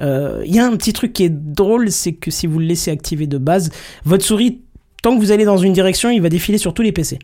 [0.00, 2.66] Euh, Il y a un petit truc qui est drôle, c'est que si vous le
[2.66, 3.70] laissez activer de base,
[4.04, 4.60] votre souris,
[5.02, 7.18] tant que vous allez dans une direction, il va défiler sur tous les PC.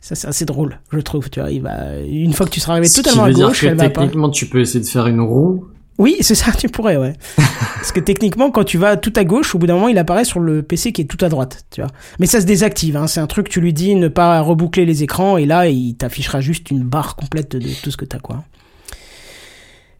[0.00, 1.30] Ça c'est assez drôle, je trouve.
[1.30, 3.48] Tu vois, il va une fois que tu seras arrivé Ce totalement à veut dire
[3.48, 4.02] gauche, que elle va pas.
[4.02, 5.64] techniquement, tu peux essayer de faire une roue.
[5.98, 7.14] Oui, c'est ça, tu pourrais, ouais.
[7.36, 10.26] Parce que techniquement, quand tu vas tout à gauche, au bout d'un moment, il apparaît
[10.26, 11.90] sur le PC qui est tout à droite, tu vois.
[12.20, 13.06] Mais ça se désactive, hein.
[13.06, 16.40] C'est un truc, tu lui dis ne pas reboucler les écrans, et là, il t'affichera
[16.42, 18.44] juste une barre complète de tout ce que t'as, quoi.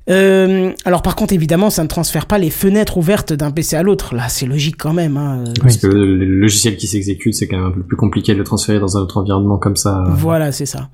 [0.09, 3.83] Euh, alors par contre, évidemment, ça ne transfère pas les fenêtres ouvertes d'un PC à
[3.83, 4.14] l'autre.
[4.14, 5.16] Là, c'est logique quand même.
[5.16, 5.45] Hein.
[5.61, 8.45] Parce que le logiciel qui s'exécute, c'est quand même un peu plus compliqué de le
[8.45, 10.05] transférer dans un autre environnement comme ça.
[10.09, 10.88] Voilà, c'est ça.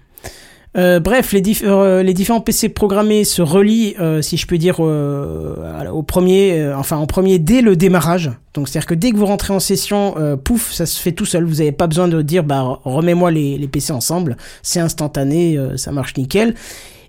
[0.79, 4.57] Euh, bref, les, diff- euh, les différents PC programmés se relient, euh, si je peux
[4.57, 5.55] dire, euh,
[5.93, 8.31] au premier, enfin en premier dès le démarrage.
[8.55, 11.45] Donc c'est-à-dire que dès que vous rentrez en session, pouf, ça se fait tout seul.
[11.45, 14.39] Vous n'avez pas besoin de dire, bah remets-moi les, les PC ensemble.
[14.63, 16.55] C'est instantané, ça marche nickel.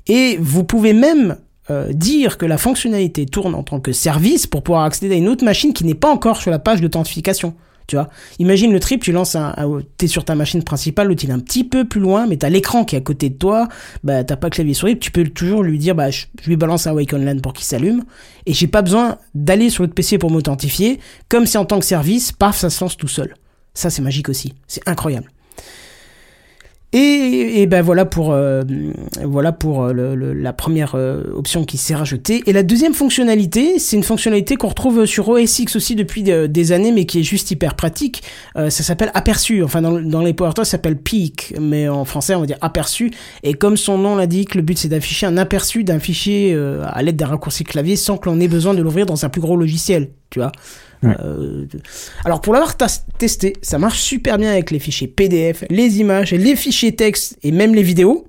[0.08, 1.38] Et vous pouvez même
[1.69, 5.30] euh, dire que la fonctionnalité tourne en tant que service pour pouvoir accéder à une
[5.30, 7.54] autre machine qui n'est pas encore sur la page d'authentification.
[7.88, 9.54] Tu vois, imagine le trip, tu lances un,
[9.97, 12.47] t'es sur ta machine principale, l'autre il est un petit peu plus loin, mais t'as
[12.49, 13.67] l'écran qui est à côté de toi,
[14.06, 16.88] bah t'as pas clavier souris, tu peux toujours lui dire, bah je, je lui balance
[16.88, 18.04] un Wake Online pour qu'il s'allume,
[18.45, 21.86] et j'ai pas besoin d'aller sur l'autre PC pour m'authentifier, comme c'est en tant que
[21.86, 23.36] service, paf, ça se lance tout seul.
[23.73, 25.33] Ça c'est magique aussi, c'est incroyable.
[26.94, 28.62] Et, et ben voilà pour euh,
[29.24, 32.44] voilà pour euh, le- le- la première euh, option qui s'est rajoutée.
[32.46, 36.46] Et la deuxième fonctionnalité, c'est une fonctionnalité qu'on retrouve sur OS X aussi depuis de-
[36.46, 38.22] des années, mais qui est juste hyper pratique.
[38.58, 39.64] Euh, ça s'appelle aperçu.
[39.64, 43.12] Enfin dans, dans les PowerToys, ça s'appelle peak, mais en français on va dire aperçu.
[43.42, 47.02] Et comme son nom l'indique, le but c'est d'afficher un aperçu d'un fichier euh, à
[47.02, 49.56] l'aide d'un raccourci clavier sans que l'on ait besoin de l'ouvrir dans un plus gros
[49.58, 50.10] logiciel.
[50.30, 50.52] Tu vois.
[51.04, 51.16] Ouais.
[51.24, 51.66] Euh,
[52.26, 52.76] alors pour l'avoir
[53.18, 57.52] testé, ça marche super bien avec les fichiers PDF, les images, les fichiers texte et
[57.52, 58.28] même les vidéos.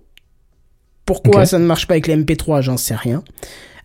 [1.06, 3.22] Pourquoi ça ne marche pas avec les MP3, j'en sais rien.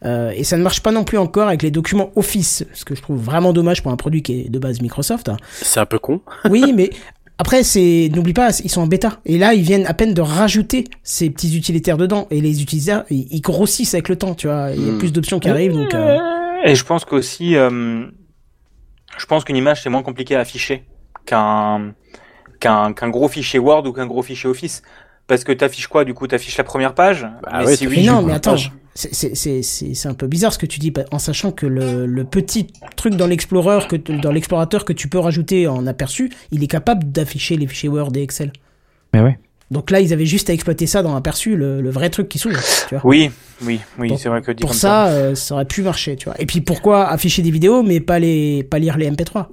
[0.05, 2.95] Euh, et ça ne marche pas non plus encore avec les documents Office, ce que
[2.95, 5.27] je trouve vraiment dommage pour un produit qui est de base Microsoft.
[5.27, 5.35] hein.
[5.61, 6.21] C'est un peu con.
[6.49, 6.89] Oui, mais
[7.37, 9.19] après, c'est n'oublie pas, ils sont en bêta.
[9.25, 12.27] Et là, ils viennent à peine de rajouter ces petits utilitaires dedans.
[12.31, 14.71] Et les utilisateurs, ils, ils grossissent avec le temps, tu vois.
[14.73, 14.97] Il y a Hmm.
[14.97, 15.93] plus d'options qui arrivent, donc.
[15.93, 16.17] euh,
[16.65, 18.05] Et je pense qu'aussi, euh,
[19.19, 20.83] je pense qu'une image c'est moins compliqué à afficher
[21.25, 21.93] qu'un
[22.59, 24.81] qu'un qu'un gros fichier Word ou qu'un gros fichier Office.
[25.27, 26.25] Parce que t'affiches quoi du coup?
[26.25, 27.21] T'affiches la première page?
[27.43, 28.57] Bah Mais ouais, si oui, Mais non, mais attends,
[28.95, 31.67] c'est- c'est c'est- c'est- c'est un peu bizarre ce que tu dis, en sachant que
[31.67, 36.67] le, le petit truc que dans l'explorateur que tu peux rajouter en aperçu, il est
[36.67, 38.51] capable d'afficher les fichiers Word et Excel.
[39.13, 39.37] Mais ouais.
[39.71, 42.39] Donc là, ils avaient juste à exploiter ça dans aperçu, le, le vrai truc qui
[42.39, 42.57] s'ouvre.
[43.03, 43.29] Oui,
[43.61, 46.25] oui, oui, c'est vrai que dit Pour comme ça, euh, ça aurait pu marcher, tu
[46.25, 46.39] vois.
[46.41, 49.47] Et puis pourquoi afficher des vidéos, mais pas les, pas lire les MP3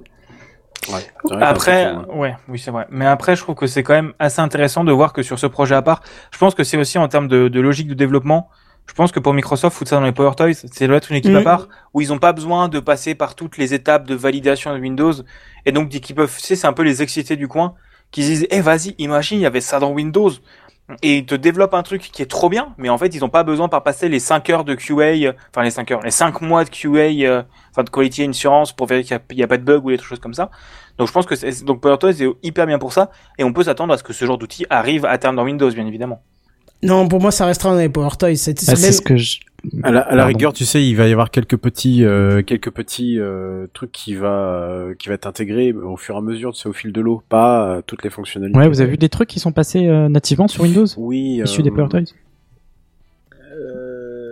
[0.89, 2.87] Ouais, c'est vrai que Après, ouais, oui, c'est vrai.
[2.89, 5.45] Mais après, je trouve que c'est quand même assez intéressant de voir que sur ce
[5.45, 6.01] projet à part,
[6.31, 8.49] je pense que c'est aussi en termes de, de logique de développement.
[8.87, 11.17] Je pense que pour Microsoft, foutre ça dans les Power Toys, c'est doit être une
[11.17, 11.37] équipe Mhm.
[11.37, 14.73] à part où ils n'ont pas besoin de passer par toutes les étapes de validation
[14.73, 15.11] de Windows.
[15.65, 17.75] Et donc, qui peuvent, tu sais, c'est un peu les excités du coin
[18.11, 20.31] qui se disent, eh, vas-y, imagine, il y avait ça dans Windows.
[21.01, 23.27] Et ils te développent un truc qui est trop bien, mais en fait, ils n'ont
[23.27, 26.11] pas besoin par passer les 5 heures de QA, euh, enfin, les 5 heures, les
[26.11, 29.57] 5 mois de QA, euh, enfin, de quality assurance pour vérifier qu'il n'y a, pas
[29.57, 30.49] de bug ou des choses comme ça.
[30.97, 33.63] Donc je pense que c'est, donc PowerToys est hyper bien pour ça et on peut
[33.63, 36.23] s'attendre à ce que ce genre d'outil arrive à terme dans Windows bien évidemment.
[36.83, 38.35] Non, pour moi, ça restera dans les Power Toys.
[38.35, 39.39] C'est Ah, c'est même- ce que je.
[39.83, 40.27] À la, à la Pardon.
[40.27, 44.13] rigueur, tu sais, il va y avoir quelques petits, euh, quelques petits euh, trucs qui
[44.13, 46.93] va, euh, qui va être intégré au fur et à mesure, tu sais, au fil
[46.93, 48.57] de l'eau, pas euh, toutes les fonctionnalités.
[48.57, 51.41] Ouais, vous avez vu des trucs qui sont passés euh, nativement sur Windows Oui.
[51.43, 52.03] issus des Power Toys euh,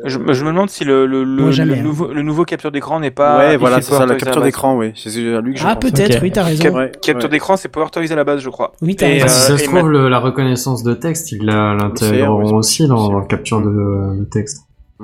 [0.06, 1.84] Je, je me demande si le, le, le, Moi, jamais, le hein.
[1.84, 3.38] nouveau, le nouveau capture d'écran n'est pas.
[3.40, 4.92] ouais, voilà, c'est ça, la capture d'écran, oui.
[4.96, 6.64] C'est à lui que je Ah, peut-être, oui, t'as raison.
[6.64, 7.30] Cap- Ouais, capture ouais.
[7.30, 8.74] d'écran, c'est PowerToys à la base, je crois.
[8.82, 9.26] Oui, t'as Et, raison.
[9.26, 13.26] Ah, si euh, ça se trouve, la reconnaissance de texte, ils l'intégreront aussi dans la
[13.26, 14.62] capture de, de texte.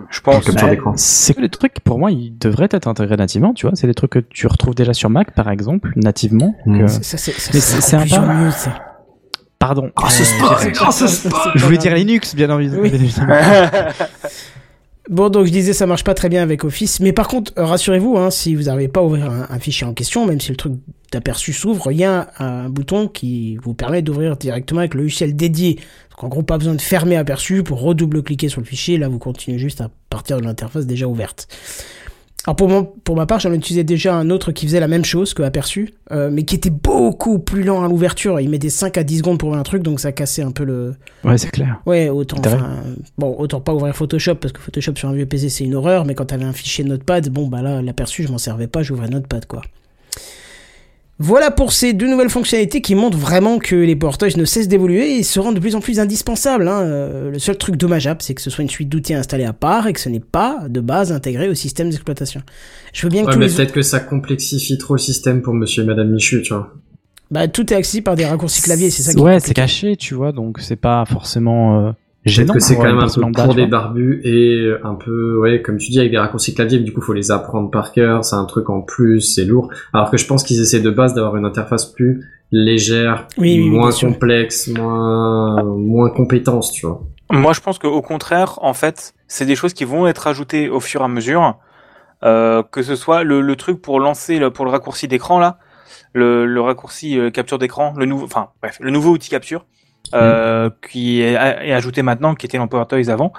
[0.09, 0.45] Je pense.
[0.45, 0.93] D'écran.
[0.95, 3.75] C'est que les trucs, pour moi, ils devraient être intégrés nativement, tu vois.
[3.75, 6.55] C'est des trucs que tu retrouves déjà sur Mac, par exemple, nativement.
[6.65, 6.81] Mm.
[6.83, 8.71] euh, Ça, c'est un pas- news, ça.
[9.59, 9.91] Pardon.
[9.95, 11.51] Grâce au Euh, sport, j'ai- grâce au sport.
[11.55, 12.83] Je voulais dire Linux, bien évidemment.
[12.83, 12.91] Oui.
[15.09, 16.99] Bon, donc je disais, ça marche pas très bien avec Office.
[16.99, 20.25] Mais par contre, rassurez-vous, hein, si vous n'arrivez pas à ouvrir un, fichier en question,
[20.25, 20.73] même si le truc
[21.11, 25.01] d'aperçu s'ouvre, il y a un, un bouton qui vous permet d'ouvrir directement avec le
[25.01, 25.79] logiciel dédié.
[26.11, 28.97] Donc en gros, pas besoin de fermer aperçu pour redouble-cliquer sur le fichier.
[28.97, 31.47] Là, vous continuez juste à partir de l'interface déjà ouverte.
[32.45, 35.05] Alors pour, mon, pour ma part, j'en utilisais déjà un autre qui faisait la même
[35.05, 38.39] chose que aperçu, euh, mais qui était beaucoup plus lent à l'ouverture.
[38.39, 40.63] Il mettait 5 à 10 secondes pour ouvrir un truc, donc ça cassait un peu
[40.63, 41.81] le, Ouais, c'est clair.
[41.85, 42.81] Ouais, autant, enfin,
[43.17, 46.05] bon, autant pas ouvrir Photoshop parce que Photoshop sur un vieux PC c'est une horreur,
[46.05, 49.07] mais quand t'avais un fichier Notepad, bon bah là l'aperçu je m'en servais pas, j'ouvrais
[49.07, 49.61] Notepad quoi.
[51.23, 55.17] Voilà pour ces deux nouvelles fonctionnalités qui montrent vraiment que les portages ne cessent d'évoluer
[55.17, 56.67] et se rendent de plus en plus indispensables.
[56.67, 56.81] hein.
[56.81, 59.85] Euh, le seul truc dommageable, c'est que ce soit une suite d'outils installés à part
[59.85, 62.41] et que ce n'est pas de base intégré au système d'exploitation.
[62.91, 63.53] Je veux bien que Ouais, mais les...
[63.53, 66.73] peut-être que ça complexifie trop le système pour monsieur et madame Michu, tu vois.
[67.29, 70.15] bah, tout est accessible par des raccourcis clavier, c'est ça qui Ouais, c'est caché, tu
[70.15, 71.91] vois, donc c'est pas forcément euh,
[72.23, 75.61] Peut-être que c'est quand même un peu lambda, pour des barbus et un peu, ouais,
[75.61, 78.23] comme tu dis, avec des raccourcis clavier, mais du coup, faut les apprendre par cœur,
[78.23, 79.69] c'est un truc en plus, c'est lourd.
[79.93, 83.69] Alors que je pense qu'ils essaient de base d'avoir une interface plus légère, Oui, oui,
[83.69, 87.01] oui, moins complexe, moins, moins compétence, tu vois.
[87.31, 90.79] Moi, je pense qu'au contraire, en fait, c'est des choses qui vont être ajoutées au
[90.81, 91.57] fur et à mesure.
[92.23, 95.57] Euh, que ce soit le, le truc pour lancer, le, pour le raccourci d'écran là,
[96.13, 99.65] le, le raccourci euh, capture d'écran, le nouveau, enfin bref, le nouveau outil capture
[100.15, 103.33] euh, qui est, est ajouté maintenant, qui était dans PowerToys avant.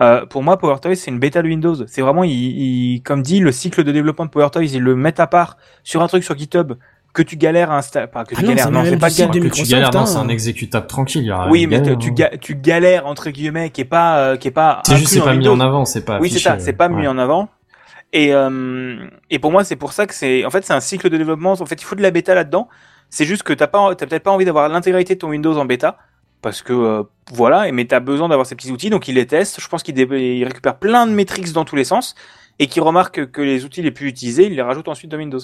[0.00, 1.74] Euh, pour moi, PowerToys c'est une bêta de Windows.
[1.86, 5.20] C'est vraiment, il, il- comme dit, le cycle de développement de PowerToys, ils le mettent
[5.20, 6.74] à part sur un truc sur GitHub
[7.14, 8.06] que tu galères à installer.
[8.06, 9.42] Pas que Ah tu non, galères, c'est non, c'est pas galère.
[9.42, 10.06] que tu galères, non, hein.
[10.06, 12.14] c'est un exécutable tranquille, il y a Oui, mais galère, tu, hein.
[12.14, 14.82] ga- tu galères entre guillemets, qui est pas, euh, qui est pas.
[14.86, 16.94] C'est juste, c'est pas mis en avant, c'est pas Oui, c'est ça, c'est pas ouais.
[16.94, 17.48] mis en avant.
[18.12, 18.96] Et, euh,
[19.30, 21.52] et pour moi, c'est pour ça que c'est, en fait, c'est un cycle de développement.
[21.52, 22.68] En fait, il faut de la bêta là-dedans.
[23.10, 25.64] C'est juste que t'as pas, t'as peut-être pas envie d'avoir l'intégralité de ton Windows en
[25.64, 25.96] bêta.
[26.42, 29.26] Parce que, euh, voilà, et- mais t'as besoin d'avoir ces petits outils, donc il les
[29.26, 29.60] teste.
[29.60, 32.14] Je pense qu'il récupère plein de métriques dans tous les sens.
[32.60, 35.38] Et qu'il remarque que les outils les plus utilisés, il les rajoute ensuite dans Windows.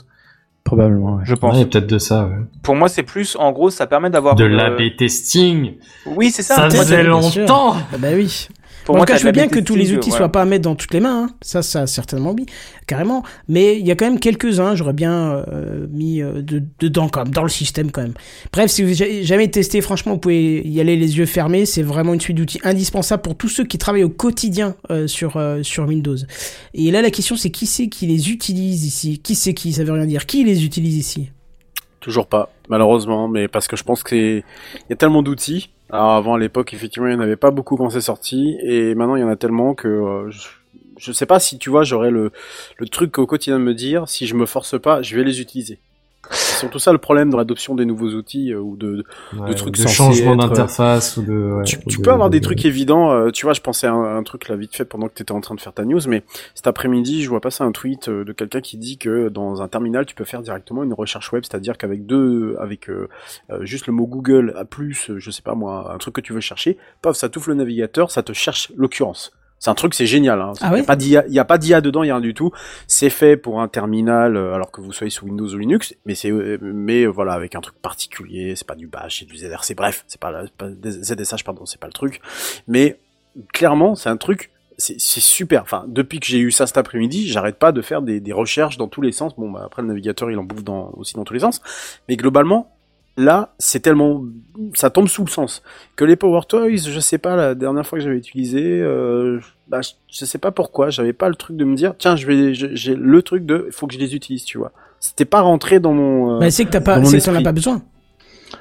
[0.64, 1.22] Probablement, ouais.
[1.24, 1.56] Je pense.
[1.56, 2.24] Ouais, peut-être de ça.
[2.26, 2.38] ouais.
[2.62, 4.34] Pour moi, c'est plus, en gros, ça permet d'avoir.
[4.34, 5.74] De une- l'AB testing.
[6.06, 6.56] Oui, c'est ça.
[6.56, 7.76] Ça faisait longtemps.
[7.92, 8.48] Ah bah oui.
[8.84, 10.24] Pour Moi, moi, en tout cas, je veux bien que tous les outils voilà.
[10.26, 11.24] soient pas à mettre dans toutes les mains.
[11.24, 11.30] hein.
[11.40, 12.44] Ça, ça, certainement, oui,
[12.86, 13.22] carrément.
[13.48, 17.24] Mais il y a quand même quelques-uns, j'aurais bien euh, mis euh, de- dedans, quand
[17.24, 18.12] même, dans le système, quand même.
[18.52, 21.64] Bref, si vous avez jamais testé, franchement, vous pouvez y aller les yeux fermés.
[21.64, 25.38] C'est vraiment une suite d'outils indispensable pour tous ceux qui travaillent au quotidien euh, sur,
[25.38, 26.16] euh, sur Windows.
[26.74, 29.18] Et là, la question, c'est qui c'est qui les utilise ici?
[29.18, 29.72] Qui c'est qui?
[29.72, 30.26] Ça veut rien dire.
[30.26, 31.30] Qui les utilise ici?
[32.00, 34.42] Toujours pas, malheureusement, mais parce que je pense qu'il
[34.90, 35.70] y a tellement d'outils.
[35.94, 38.96] Alors avant, à l'époque, effectivement, il n'y en avait pas beaucoup quand c'est sorti, et
[38.96, 40.48] maintenant, il y en a tellement que euh, je,
[40.98, 42.32] je sais pas si, tu vois, j'aurais le,
[42.78, 45.40] le truc au quotidien de me dire, si je me force pas, je vais les
[45.40, 45.78] utiliser.
[46.30, 49.54] C'est surtout ça le problème dans l'adoption des nouveaux outils euh, ou de, de, Ouais,
[49.54, 51.32] trucs de changement euh, d'interface ou de.
[51.32, 53.12] ouais, tu, tu de- peux avoir des de- trucs évidents.
[53.12, 55.22] euh, tu vois, je pensais à un, un truc là vite fait pendant que tu
[55.22, 56.22] étais en train de faire ta news, mais
[56.54, 59.68] cet après-midi, je vois passer un tweet euh, de quelqu'un qui dit que dans un
[59.68, 63.08] terminal, tu peux faire directement une recherche web, c'est-à-dire qu'avec deux, avec euh,
[63.50, 66.20] euh, juste le mot Google à plus, euh, je sais pas moi, un truc que
[66.20, 69.32] tu veux chercher, paf, ça t'ouvre le navigateur, ça te cherche l'occurrence.
[69.64, 70.42] C'est un truc, c'est génial.
[70.42, 70.52] Hein.
[70.60, 72.10] Ah il ouais y a pas d'IA, il y a pas d'IA dedans, il y
[72.10, 72.50] a rien du tout.
[72.86, 76.14] C'est fait pour un terminal, euh, alors que vous soyez sous Windows ou Linux, mais
[76.14, 78.56] c'est, euh, mais euh, voilà, avec un truc particulier.
[78.56, 79.74] C'est pas du Bash, c'est du ZRC.
[79.74, 82.20] Bref, c'est pas, la- pas ZSH, pardon, c'est pas le truc.
[82.68, 82.98] Mais
[83.54, 84.50] clairement, c'est un truc.
[84.76, 85.62] C'est c'est super.
[85.62, 88.76] Enfin, depuis que j'ai eu ça cet après-midi, j'arrête pas de faire des, des recherches
[88.76, 89.34] dans tous les sens.
[89.38, 91.62] Bon, bah, après le navigateur, il en bouffe dans, aussi dans tous les sens.
[92.10, 92.70] Mais globalement,
[93.16, 94.24] là, c'est tellement,
[94.74, 95.62] ça tombe sous le sens
[95.96, 99.80] que les Power Toys, je sais pas, la dernière fois que j'avais utilisé, euh, bah,
[100.10, 102.94] je, sais pas pourquoi, j'avais pas le truc de me dire, tiens, je vais, j'ai
[102.94, 104.72] le truc de, il faut que je les utilise, tu vois.
[105.00, 106.36] C'était pas rentré dans mon.
[106.36, 107.82] euh, Bah, c'est que t'as pas, dans mon c'est que t'en as pas besoin.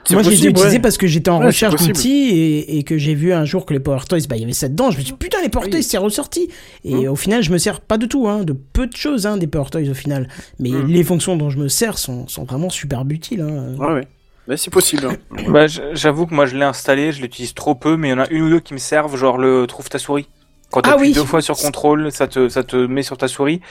[0.06, 0.82] C'est Moi, je les ai possible, utilisés ouais.
[0.82, 1.94] parce que j'étais en Ouais, recherche possible.
[1.94, 4.44] d'outils et, et que j'ai vu un jour que les Power Toys, bah, il y
[4.44, 4.89] avait ça dedans.
[4.92, 5.72] Je me suis dit, putain, les Power Oui.
[5.72, 6.50] Toys, c'est ressorti.
[6.84, 7.13] Et Hum.
[7.13, 9.48] au final, je me sers pas de tout, hein, de peu de choses, hein, des
[9.48, 10.28] Power Toys au final.
[10.60, 10.88] Mais Hum.
[10.88, 13.42] les fonctions dont je me sers sont, sont vraiment super utiles.
[13.42, 13.76] Hein.
[13.78, 14.08] Ouais, ouais.
[14.48, 15.06] Mais c'est possible.
[15.06, 15.16] hein.
[15.50, 18.20] Bah, j'avoue que moi je l'ai installé, je l'utilise trop peu, mais il y en
[18.20, 20.28] a une ou deux qui me servent, genre le trouve ta souris.
[20.73, 21.13] Quand tu Ah oui.
[21.13, 23.62] deux fois sur contrôle, ça te, ça te met sur ta souris.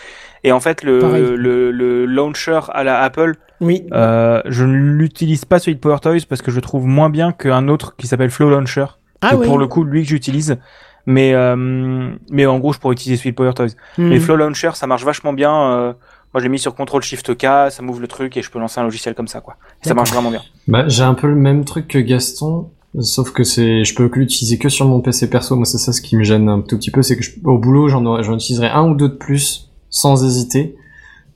[0.44, 3.84] Et en fait, le, le, le launcher à la Apple, Oui.
[3.92, 7.10] euh, je ne l'utilise pas celui de Power Toys parce que je le trouve moins
[7.10, 8.86] bien qu'un autre qui s'appelle Flow Launcher.
[9.20, 9.46] Ah que oui.
[9.46, 10.56] Pour le coup, lui que j'utilise.
[11.06, 11.56] Mais, euh,
[12.30, 13.74] mais en gros, je pourrais utiliser celui de Power Toys.
[13.98, 14.08] Hum.
[14.08, 15.52] Mais Flow Launcher, ça marche vachement bien.
[15.72, 15.92] euh,
[16.32, 18.58] moi, je l'ai mis sur contrôle Shift K, ça m'ouvre le truc et je peux
[18.58, 19.56] lancer un logiciel comme ça, quoi.
[19.82, 19.96] Ça D'accord.
[19.96, 20.40] marche vraiment bien.
[20.68, 24.58] Bah, j'ai un peu le même truc que Gaston, sauf que c'est, je peux l'utiliser
[24.58, 25.56] que sur mon PC perso.
[25.56, 27.58] Moi, c'est ça ce qui me gêne un tout petit peu, c'est que je- au
[27.58, 30.76] boulot, j'en aurais, j'en utiliserai un ou deux de plus, sans hésiter.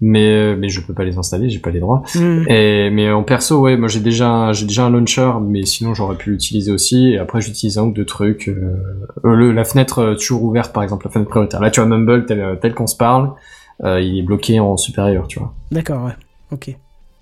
[0.02, 2.02] Mais, euh, mais je peux pas les installer, j'ai pas les droits.
[2.48, 6.16] Et, mais en perso, ouais, moi j'ai déjà, j'ai déjà un launcher, mais sinon j'aurais
[6.16, 7.12] pu l'utiliser aussi.
[7.12, 8.48] Et après, j'utilise un ou deux trucs.
[8.48, 8.76] euh,
[9.24, 11.62] euh, le, la fenêtre euh, toujours ouverte, par exemple, la fenêtre prioritaire.
[11.62, 13.32] Là, tu vois, Mumble, tel, tel qu'on se parle,
[13.84, 15.54] euh, il est bloqué en supérieur, tu vois.
[15.72, 16.12] D'accord, ouais.
[16.52, 16.76] Ok.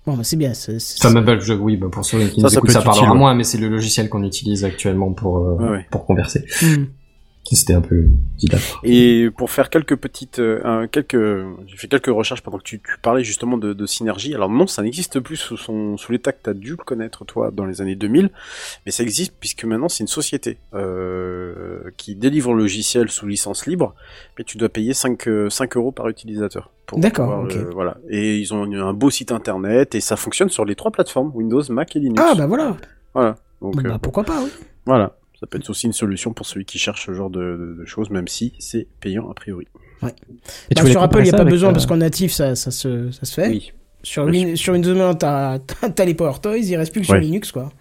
[0.06, 0.52] Bon, bah, c'est bien.
[0.54, 2.82] c'est- c'est- Enfin, Mumble, je, oui, bah, pour ceux qui Ça, nous ça écoutent, ça
[2.82, 3.18] parlera utile, ouais.
[3.18, 5.86] moins, mais c'est le logiciel qu'on utilise actuellement pour, euh, Ouais, ouais.
[5.90, 6.44] pour converser.
[6.62, 6.88] Hum.
[7.52, 8.04] C'était un peu
[8.36, 8.74] didacte.
[8.82, 11.16] Et pour faire quelques petites, euh, quelques,
[11.66, 14.34] j'ai fait quelques recherches pendant que tu, tu parlais justement de, de synergie.
[14.34, 17.50] Alors non, ça n'existe plus sous son, sous l'état que t'as dû le connaître toi
[17.52, 18.30] dans les années 2000,
[18.86, 23.66] mais ça existe puisque maintenant c'est une société euh, qui délivre le logiciel sous licence
[23.66, 23.94] libre,
[24.38, 26.70] mais tu dois payer 5, euh, 5 euros par utilisateur.
[26.86, 27.98] pour D'accord, voilà.
[28.08, 31.62] Et ils ont un beau site internet et ça fonctionne sur les trois plateformes Windows,
[31.70, 32.22] Mac et Linux.
[32.24, 32.76] Ah, bah voilà.
[33.12, 33.36] Voilà.
[33.60, 34.50] Donc Bah, euh, pourquoi pas, oui.
[34.86, 35.16] voilà.
[35.40, 37.84] Ça peut être aussi une solution pour celui qui cherche ce genre de, de- de
[37.86, 39.66] choses, même si c'est payant a priori.
[40.02, 42.70] Et Bah, sur Apple, il n'y a pas besoin euh, parce qu'en natif, ça, ça,
[42.70, 43.48] se, ça se fait.
[43.48, 43.72] Oui.
[44.02, 45.58] Sur, Win- sur Windows maintenant, t'as
[45.94, 47.20] t'as les Power Toys, il reste plus que sur Ouais.
[47.20, 47.72] Linux, quoi.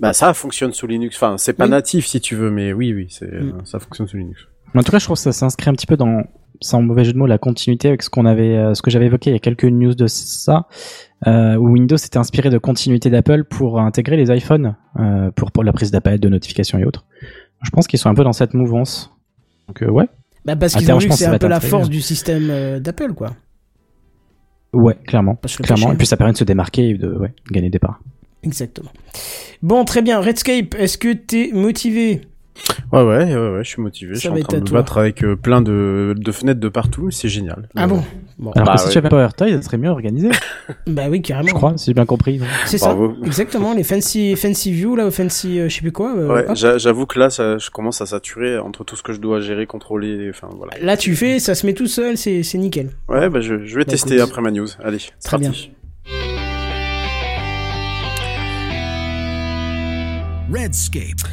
[0.00, 1.14] Bah ça fonctionne sous Linux.
[1.16, 1.70] Enfin, c'est pas Oui.
[1.70, 3.62] natif si tu veux, mais oui, oui, c'est Mm.
[3.66, 4.48] ça fonctionne sous Linux.
[4.76, 6.22] En tout cas, je trouve que ça s'inscrit un petit peu dans,
[6.60, 9.06] sans mauvais jeu de mots, la continuité avec ce qu'on avait, euh, ce que j'avais
[9.06, 10.66] évoqué il y a quelques news de ça,
[11.26, 15.64] euh, où Windows s'était inspiré de continuité d'Apple pour intégrer les iPhones, euh, pour, pour
[15.64, 17.04] la prise d'appel, de notifications et autres.
[17.62, 19.12] Je pense qu'ils sont un peu dans cette mouvance.
[19.68, 20.08] Donc, euh, ouais.
[20.44, 23.30] Bah, parce qu'ils ont vu que c'est un peu la force du système d'Apple, quoi.
[24.72, 25.36] Ouais, clairement.
[25.62, 25.92] Clairement.
[25.92, 28.00] Et puis ça permet de se démarquer et de ouais, gagner des parts.
[28.42, 28.90] Exactement.
[29.62, 30.20] Bon, très bien.
[30.20, 32.20] Redscape, est-ce que t'es motivé?
[32.92, 34.14] Ouais, ouais, ouais, ouais, je suis motivé.
[34.14, 36.32] Ça je suis va en train à de me battre avec euh, plein de, de
[36.32, 37.10] fenêtres de partout.
[37.10, 37.68] C'est génial.
[37.76, 38.02] Ah bon
[38.38, 38.50] Bon.
[38.52, 38.92] Alors Bah que si ouais.
[38.92, 40.28] tu avais Power Toy, ça serait mieux organisé,
[40.86, 41.48] Bah oui, carrément.
[41.48, 42.38] je crois, si j'ai bien compris.
[42.66, 42.94] C'est ça.
[43.24, 46.14] Exactement, les fancy, fancy view, là, fancy, euh, je sais plus quoi.
[46.16, 49.20] euh, Ouais, j'avoue que là, ça, je commence à saturer entre tout ce que je
[49.20, 50.28] dois gérer, contrôler.
[50.30, 50.72] Enfin, voilà.
[50.82, 52.90] Là, tu fais, ça se met tout seul, c'est c'est nickel.
[53.08, 54.28] Ouais, bah, je, je vais Bah, tester écoute.
[54.28, 54.68] après ma news.
[54.84, 55.72] Allez, Très parti.
[60.50, 61.28] Redscape.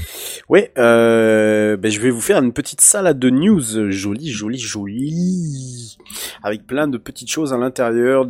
[0.50, 5.98] Ouais, euh, ben je vais vous faire une petite salade de news jolie, jolie, jolie,
[6.42, 8.28] avec plein de petites choses à l'intérieur,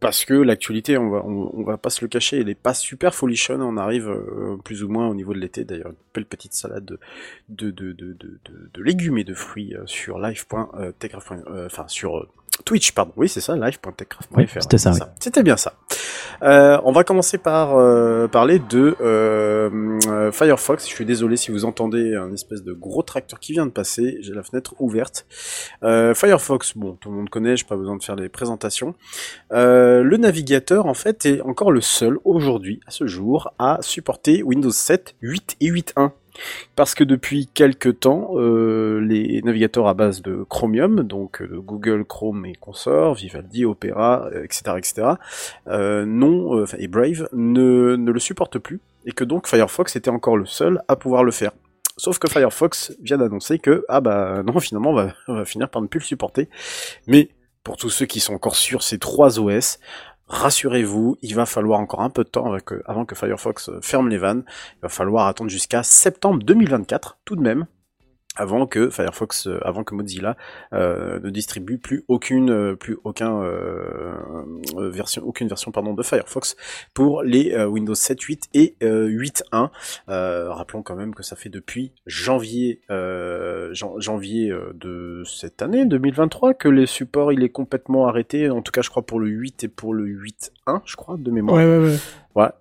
[0.00, 3.62] parce que l'actualité, on va, pas se le cacher, elle est pas super folichonne.
[3.62, 5.64] On arrive euh, plus ou moins au niveau de l'été.
[5.64, 6.98] D'ailleurs, une belle petite salade
[7.48, 11.32] de légumes et de fruits euh, sur live.techcraft.
[11.32, 12.28] Euh, enfin sur
[12.64, 13.12] Twitch, pardon.
[13.16, 14.36] Oui, c'est ça, live.techcraft.fr.
[14.36, 15.42] Oui, c'était ça, oui.
[15.42, 15.74] Bien ça.
[16.42, 20.84] Euh, on va commencer par euh, parler de euh, euh, Firefox.
[20.88, 24.18] Je suis désolé si vous entendez un espèce de gros tracteur qui vient de passer.
[24.20, 25.26] J'ai la fenêtre ouverte.
[25.82, 28.94] Euh, Firefox, bon, tout le monde connaît, j'ai pas besoin de faire des présentations.
[29.52, 34.42] Euh, le navigateur, en fait, est encore le seul aujourd'hui, à ce jour, à supporter
[34.42, 36.10] Windows 7, 8 et 8.1.
[36.76, 42.04] Parce que depuis quelques temps, euh, les navigateurs à base de Chromium, donc euh, Google
[42.04, 45.08] Chrome et consorts, Vivaldi, Opera, etc., etc.,
[45.66, 50.82] non, et Brave ne, le supportent plus, et que donc Firefox était encore le seul
[50.88, 51.52] à pouvoir le faire.
[51.96, 54.94] Sauf que Firefox vient d'annoncer que, ah bah non, finalement,
[55.26, 56.48] on va finir par ne plus le supporter.
[57.06, 57.30] Mais
[57.68, 59.78] pour tous ceux qui sont encore sur ces trois OS,
[60.28, 64.08] rassurez-vous, il va falloir encore un peu de temps euh, avant que Firefox euh, ferme
[64.08, 64.44] les vannes.
[64.76, 67.66] Il va falloir attendre jusqu'à septembre 2024, tout de même,
[68.38, 70.36] avant que Firefox, euh, avant que Mozilla
[70.72, 73.42] euh, ne distribue plus aucune, euh, plus aucun
[74.78, 76.56] version, aucune version pardon de Firefox
[76.94, 79.70] pour les Windows 7, 8 et euh, 8.1.
[80.08, 86.54] Euh, rappelons quand même que ça fait depuis janvier, jan- janvier de cette année 2023
[86.54, 88.48] que les supports il est complètement arrêté.
[88.50, 91.30] En tout cas, je crois pour le 8 et pour le 8.1, je crois de
[91.30, 91.58] mémoire.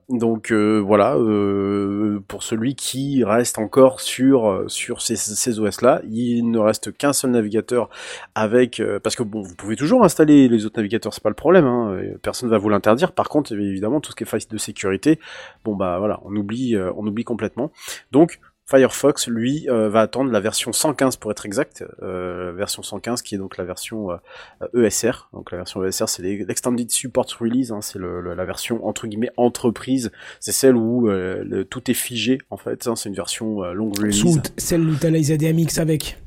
[0.09, 6.01] Donc euh, voilà, euh, pour celui qui reste encore sur euh, ces, ces OS là,
[6.09, 7.89] il ne reste qu'un seul navigateur
[8.33, 11.65] avec parce que bon, vous pouvez toujours installer les autres navigateurs, c'est pas le problème,
[11.65, 13.11] hein, personne va vous l'interdire.
[13.11, 15.19] Par contre, évidemment, tout ce qui est faille de sécurité,
[15.65, 17.71] bon bah voilà, on oublie on oublie complètement.
[18.11, 23.21] Donc Firefox, lui, euh, va attendre la version 115 pour être exact, euh, version 115
[23.21, 24.17] qui est donc la version euh,
[24.75, 25.29] ESR.
[25.33, 29.07] Donc la version ESR, c'est l'Extended Support Release, hein, c'est le- le- la version entre
[29.07, 30.11] guillemets entreprise.
[30.41, 32.87] C'est celle où euh, tout est figé en fait.
[32.87, 34.21] hein, c'est une version euh, long release.
[34.57, 36.17] Celle où t'as les ADMX avec.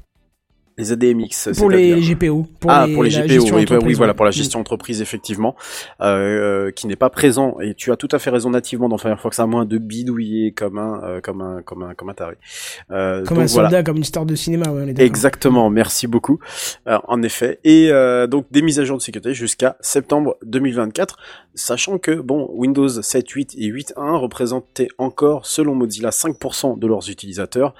[0.81, 1.51] Les ADMX.
[1.57, 2.47] Pour les GPO.
[2.59, 5.55] Pour ah, les, pour les la GPO, gestion oui, voilà, pour la gestion entreprise, effectivement,
[6.01, 7.57] euh, euh, qui n'est pas présent.
[7.61, 10.79] Et tu as tout à fait raison nativement dans Firefox, à moins de bidouiller comme
[10.79, 12.37] un, euh, comme un, comme un, comme un taré.
[12.90, 13.69] Euh, Comme donc un voilà.
[13.69, 14.99] soldat, comme une star de cinéma, ouais, on est.
[14.99, 16.38] Exactement, merci beaucoup.
[16.87, 17.90] En effet, et
[18.29, 21.19] donc des mises à jour de sécurité jusqu'à septembre 2024,
[21.55, 27.11] sachant que bon, Windows 7, 8 et 8.1 représentaient encore, selon Mozilla, 5% de leurs
[27.11, 27.75] utilisateurs.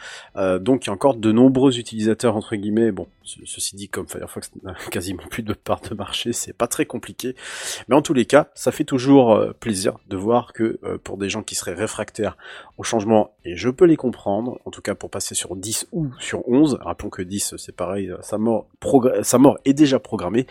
[0.61, 2.90] Donc il y a encore de nombreux utilisateurs entre guillemets.
[2.93, 6.67] Bon, ce- ceci dit, comme Firefox n'a quasiment plus de part de marché, c'est pas
[6.67, 7.35] très compliqué.
[7.89, 11.17] Mais en tous les cas, ça fait toujours euh, plaisir de voir que euh, pour
[11.19, 12.37] des gens qui seraient réfractaires
[12.79, 16.09] au changement, et je peux les comprendre, en tout cas pour passer sur 10 ou
[16.19, 18.67] sur 11, rappelons que 10 c'est pareil, euh, sa mort,
[19.65, 20.47] est déjà programmée,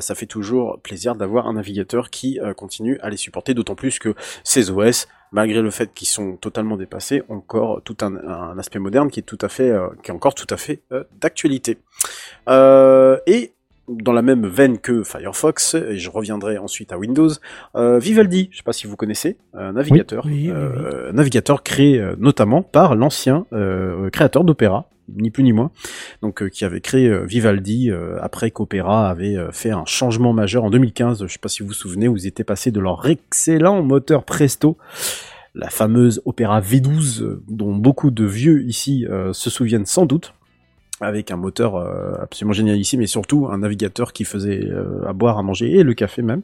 [0.00, 4.14] ça fait toujours plaisir d'avoir un navigateur qui continue à les supporter, d'autant plus que
[4.44, 9.10] ces OS, malgré le fait qu'ils sont totalement dépassés, encore tout un, un aspect moderne
[9.10, 11.78] qui est tout à fait, euh, qui est encore tout à fait euh, d'actualité.
[12.48, 13.52] Euh, et
[13.88, 17.28] dans la même veine que Firefox, et je reviendrai ensuite à Windows,
[17.74, 21.62] euh, Vivaldi, je sais pas si vous connaissez, un navigateur, Oui, oui, oui, euh, navigateur
[21.62, 25.70] créé notamment par l'ancien euh, créateur d'Opéra, ni plus ni moins,
[26.22, 30.64] donc euh, qui avait créé euh, Vivaldi euh, après qu'Opéra avait fait un changement majeur
[30.64, 31.26] en 2015.
[31.26, 34.24] Je sais pas si vous vous souvenez, où ils étaient passés de leur excellent moteur
[34.24, 34.76] Presto,
[35.54, 40.34] la fameuse Opéra V12, euh, dont beaucoup de vieux ici se souviennent sans doute
[41.00, 41.76] avec un moteur
[42.22, 44.70] absolument génial ici, mais surtout un navigateur qui faisait
[45.06, 46.42] à boire, à manger et le café même.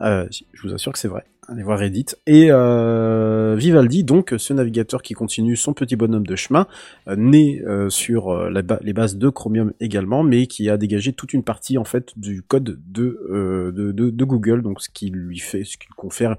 [0.00, 1.24] Je vous assure que c'est vrai.
[1.48, 2.06] Allez voir Reddit.
[2.26, 6.66] Et euh, Vivaldi, donc ce navigateur qui continue son petit bonhomme de chemin,
[7.06, 11.42] euh, né euh, sur les bases de Chromium également, mais qui a dégagé toute une
[11.42, 15.94] partie en fait du code de, Google, donc ce qui lui fait, ce qui lui
[15.96, 16.36] confère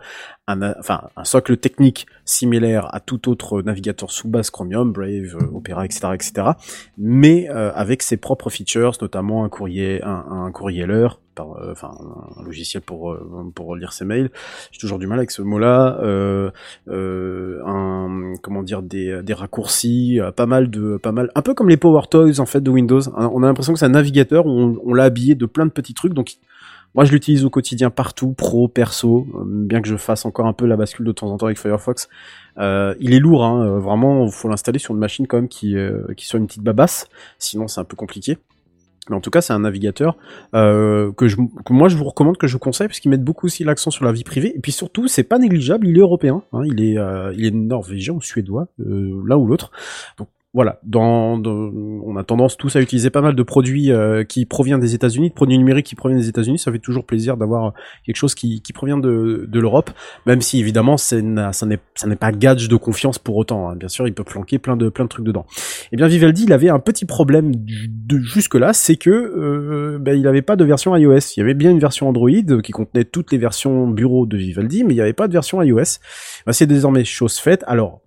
[0.47, 5.85] un, enfin, un socle technique similaire à tout autre navigateur sous base Chromium, Brave, Opera,
[5.85, 6.47] etc., etc.,
[6.97, 11.91] mais avec ses propres features, notamment un courrier, un, un courrieleur, euh, enfin
[12.37, 14.31] un logiciel pour euh, pour lire ses mails.
[14.71, 15.99] J'ai toujours du mal avec ce mot-là.
[16.01, 16.51] Euh,
[17.65, 21.77] un comment dire des, des raccourcis, pas mal de pas mal un peu comme les
[21.77, 23.01] Power Toys en fait de Windows.
[23.15, 25.65] Hein, On a l'impression que c'est un navigateur où on, on l'a habillé de plein
[25.65, 26.37] de petits trucs donc
[26.93, 30.65] moi, je l'utilise au quotidien partout, pro, perso, bien que je fasse encore un peu
[30.65, 32.07] la bascule de temps en temps avec Firefox.
[32.57, 35.75] Il est lourd, hein, vraiment, faut l'installer sur une machine quand même qui,
[36.15, 38.37] qui soit une petite babasse, sinon c'est un peu compliqué.
[39.09, 40.17] Mais en tout cas, c'est un navigateur
[40.53, 43.23] euh, que, je, que moi je vous recommande, que je vous conseille, parce qu'ils mettent
[43.23, 44.53] beaucoup aussi l'accent sur la vie privée.
[44.55, 47.51] Et puis surtout, c'est pas négligeable, il est européen, hein, il est euh, il est
[47.51, 49.71] norvégien ou suédois, euh, ou l'autre.
[50.17, 51.69] Donc voilà, dans, dans-
[52.05, 55.29] on a tendance tous à utiliser pas mal de produits euh, qui proviennent des États-Unis,
[55.29, 56.57] de produits numériques qui proviennent des États-Unis.
[56.57, 57.73] Ça fait toujours plaisir d'avoir
[58.05, 59.91] quelque chose qui, qui provient de, de l'Europe,
[60.25, 63.69] même si évidemment ça n'est pas gage de confiance pour autant.
[63.69, 63.75] hein.
[63.75, 65.45] Bien sûr, il peut planquer plein de plein de trucs dedans.
[65.91, 70.15] Eh bien, Vivaldi, il avait un petit problème de jusque là, c'est que euh, ben,
[70.17, 71.33] il n'avait pas de version iOS.
[71.35, 74.85] Il y avait bien une version Android qui contenait toutes les versions bureau de Vivaldi,
[74.85, 75.99] mais il n'y avait pas de version iOS.
[76.45, 77.63] Ben, c'est désormais chose faite.
[77.67, 77.99] Alors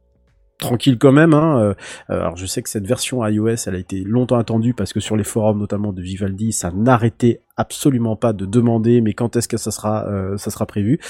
[0.58, 1.34] tranquille quand même.
[1.34, 1.74] Hein.
[2.10, 5.00] euh, Alors je sais que cette version iOS, elle a été longtemps attendue parce que
[5.00, 9.48] sur les forums notamment de Vivaldi, ça n'arrêtait absolument pas de demander mais quand est-ce
[9.48, 11.00] que ça sera euh, ça sera prévu?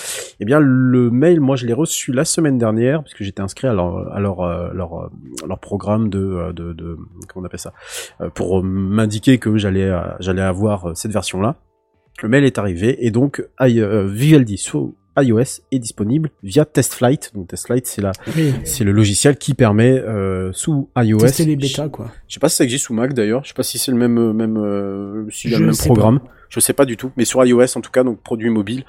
[0.40, 3.68] Eh bien le mail, moi je l'ai reçu la semaine dernière parce que j'étais inscrit
[3.68, 5.08] à leur à leur euh, leur, euh,
[5.46, 6.96] leur programme de, de de
[7.28, 7.72] comment on appelle ça
[8.34, 9.90] pour m'indiquer que j'allais
[10.20, 11.56] j'allais avoir cette version là.
[12.20, 17.32] Le mail est arrivé et donc Vivaldi sous iOS est disponible via TestFlight.
[17.34, 18.52] Donc TestFlight c'est la Oui.
[18.64, 21.18] c'est le logiciel qui permet euh, sous iOS.
[21.18, 22.10] Tester les bêtas, quoi.
[22.28, 23.42] Je sais pas si ça existe sous Mac d'ailleurs.
[23.44, 25.66] Je sais pas si c'est le même euh, même euh, s'il y a Je le
[25.68, 26.20] même sais programme.
[26.48, 27.10] Je sais pas du tout.
[27.16, 28.84] Mais sur iOS en tout cas, donc produit mobile,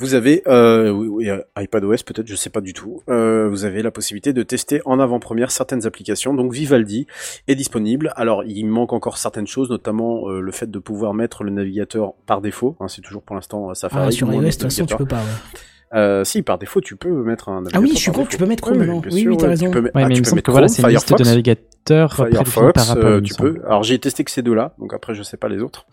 [0.00, 3.02] vous avez euh, oui, oui, euh, iPadOS peut-être, je sais pas du tout.
[3.10, 6.32] Euh, vous avez la possibilité de tester en avant-première certaines applications.
[6.32, 7.06] Donc Vivaldi
[7.48, 8.12] est disponible.
[8.16, 12.14] Alors il manque encore certaines choses, notamment euh, le fait de pouvoir mettre le navigateur
[12.24, 12.76] par défaut.
[12.80, 14.06] Hein, c'est toujours pour l'instant euh, Safari.
[14.08, 15.60] Ah, sur iOS, de toute façon, tu peux pas, ouais.
[15.92, 18.36] Euh, si, par défaut, tu peux mettre un Ah oui, navigateur je suis con, tu
[18.38, 19.66] peux mettre Chrome Oui, sûr, oui, t'as raison.
[19.66, 20.76] Tu peux, mettre- Ouais, ah, mais tu il me peux semble mettre que voilà, Chrome,
[20.76, 21.28] c'est une liste de Firefox.
[21.30, 23.06] navigateurs Firefox, par Apple.
[23.06, 23.60] euh, tu peux.
[23.66, 25.86] Alors j'ai testé que ces deux-là, donc après je sais pas les autres.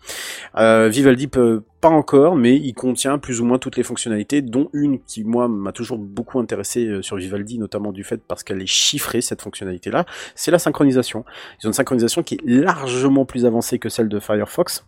[0.56, 4.68] Euh, Vivaldi peut pas encore, mais il contient plus ou moins toutes les fonctionnalités, dont
[4.72, 8.62] une qui moi m'a toujours beaucoup intéressé euh, sur Vivaldi, notamment du fait parce qu'elle
[8.62, 10.04] est chiffrée cette fonctionnalité-là,
[10.36, 11.24] c'est la synchronisation.
[11.60, 14.84] Ils ont une synchronisation qui est largement plus avancée que celle de Firefox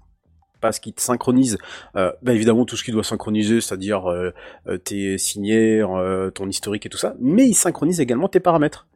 [0.60, 1.58] parce qu'il te synchronise
[1.96, 4.32] euh, bah, évidemment tout ce qu'il doit synchroniser, c'est-à-dire euh,
[4.66, 8.86] euh, tes signaires, euh, ton historique et tout ça, mais il synchronise également tes paramètres.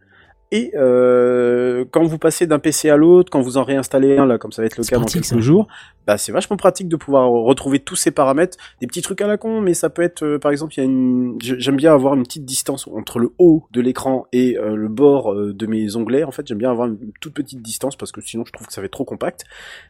[0.56, 4.38] Et euh, quand vous passez d'un PC à l'autre, quand vous en réinstallez un, là,
[4.38, 5.40] comme ça va être le cas dans quelques ça.
[5.40, 5.66] jours,
[6.06, 9.36] bah c'est vachement pratique de pouvoir retrouver tous ces paramètres, des petits trucs à la
[9.36, 12.14] con, mais ça peut être, euh, par exemple, il y a une, j'aime bien avoir
[12.14, 16.22] une petite distance entre le haut de l'écran et euh, le bord de mes onglets.
[16.22, 18.72] En fait, j'aime bien avoir une toute petite distance parce que sinon je trouve que
[18.72, 19.42] ça fait trop compact.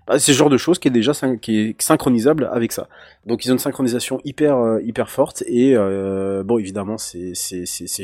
[0.06, 2.88] Bah, c'est ce genre de choses qui est déjà syn- qui est synchronisable avec ça.
[3.26, 7.34] Donc ils ont une synchronisation hyper hyper forte et bon évidemment c'est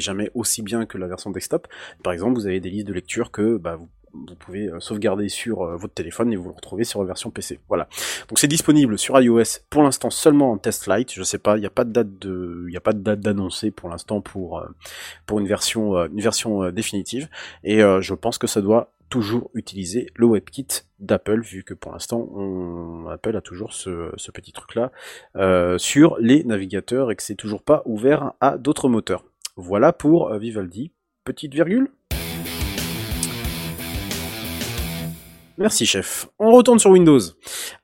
[0.00, 1.66] jamais aussi bien que la version desktop.
[2.02, 3.78] Par exemple, vous avez des listes de lecture que bah,
[4.12, 7.30] vous pouvez euh, sauvegarder sur euh, votre téléphone et vous le retrouvez sur la version
[7.30, 7.60] PC.
[7.68, 7.88] Voilà.
[8.28, 11.12] Donc c'est disponible sur iOS pour l'instant seulement en test flight.
[11.12, 13.70] Je sais pas, il n'y a pas de date de, il a pas de date
[13.76, 14.66] pour l'instant pour euh,
[15.26, 17.28] pour une version une version définitive.
[17.64, 22.28] Et je pense que ça doit toujours utiliser le WebKit d'Apple vu que pour l'instant
[22.34, 27.62] on Apple a toujours ce, petit truc là sur les navigateurs et que c'est toujours
[27.62, 29.24] pas ouvert à d'autres moteurs.
[29.56, 30.92] Voilà pour Vivaldi.
[31.24, 31.90] Petite virgule.
[35.60, 36.26] Merci chef.
[36.38, 37.20] On retourne sur Windows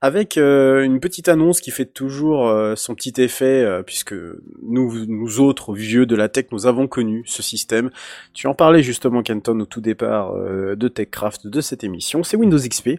[0.00, 4.14] avec euh, une petite annonce qui fait toujours euh, son petit effet euh, puisque
[4.62, 7.90] nous autres vieux de la tech nous avons connu ce système.
[8.32, 12.56] Tu en parlais justement Kenton au tout départ de TechCraft de cette émission, c'est Windows
[12.56, 12.92] XP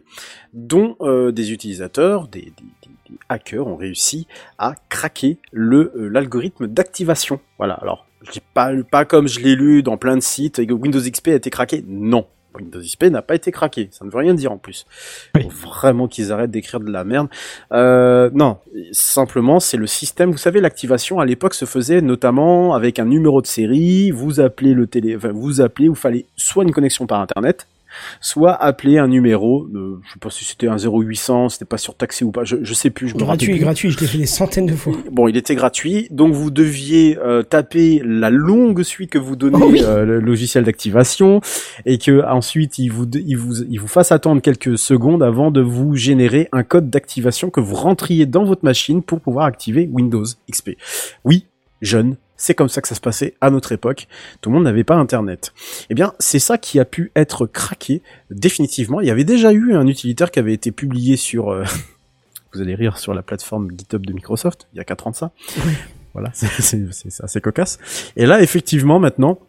[0.54, 0.96] dont
[1.32, 2.54] des utilisateurs, des,
[3.30, 4.28] hackers ont réussi
[4.60, 7.40] à craquer le l'algorithme d'activation.
[7.58, 7.74] Voilà.
[7.76, 11.30] Alors, je dis pas pas comme je l'ai lu dans plein de sites Windows XP
[11.30, 11.84] a été craqué.
[11.88, 12.28] Non.
[12.58, 14.86] Windows XP n'a pas été craqué, ça ne veut rien dire en plus.
[15.36, 15.48] Oui.
[15.50, 17.28] Faut vraiment qu'ils arrêtent d'écrire de la merde.
[17.72, 18.58] Euh, non,
[18.92, 20.32] simplement c'est le système.
[20.32, 24.12] Vous savez, l'activation à l'époque se faisait notamment avec un numéro de série.
[24.12, 27.68] Vous appelez le télé, enfin, vous appelez, vous fallait soit une connexion par internet,
[28.22, 29.68] soit appeler un numéro.
[29.68, 32.44] De, je sais pas si c'était un 0800, c'était pas surtaxé ou pas.
[32.44, 33.08] Je, je sais plus.
[33.10, 34.94] Je me Gratuit, gratuit, je l'ai fait des centaines de fois.
[35.12, 39.58] Bon, il était gratuit, donc vous deviez euh, taper la longue suite que vous donnez
[39.62, 39.82] Oh oui.
[39.84, 41.42] euh, le logiciel d'activation
[41.86, 45.62] et que ensuite il vous il vous il vous fasse attendre quelques secondes avant de
[45.62, 50.24] vous générer un code d'activation que vous rentriez dans votre machine pour pouvoir activer Windows
[50.52, 50.72] XP.
[51.26, 51.46] Oui,
[51.82, 54.08] jeune, c'est comme ça que ça se passait à notre époque.
[54.42, 55.54] Tout le monde n'avait pas Internet.
[55.90, 59.02] Eh bien, c'est ça qui a pu être craqué définitivement.
[59.02, 61.64] Il y avait déjà eu un utilitaire qui avait été publié sur euh,
[62.54, 65.16] vous allez rire sur la plateforme GitHub de Microsoft, il y a 4 ans de
[65.16, 65.32] ça.
[66.14, 67.80] Voilà, c'est- c'est c'est- c'est assez cocasse.
[68.16, 69.40] Et là, effectivement, maintenant,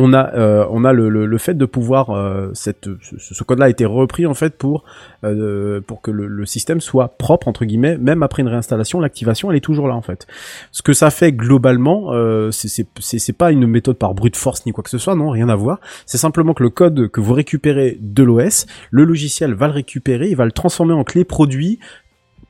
[0.00, 3.44] on a euh, on a le, le, le fait de pouvoir euh, cette ce, ce
[3.44, 4.84] code-là a été repris en fait pour
[5.24, 9.50] euh, pour que le, le système soit propre entre guillemets même après une réinstallation l'activation
[9.50, 10.28] elle est toujours là en fait.
[10.70, 14.84] Ce que ça fait globalement euh, c'est pas une méthode par brute force ni quoi
[14.84, 15.80] que ce soit non rien à voir.
[16.06, 20.28] C'est simplement que le code que vous récupérez de l'OS le logiciel va le récupérer
[20.28, 21.80] il va le transformer en clé produit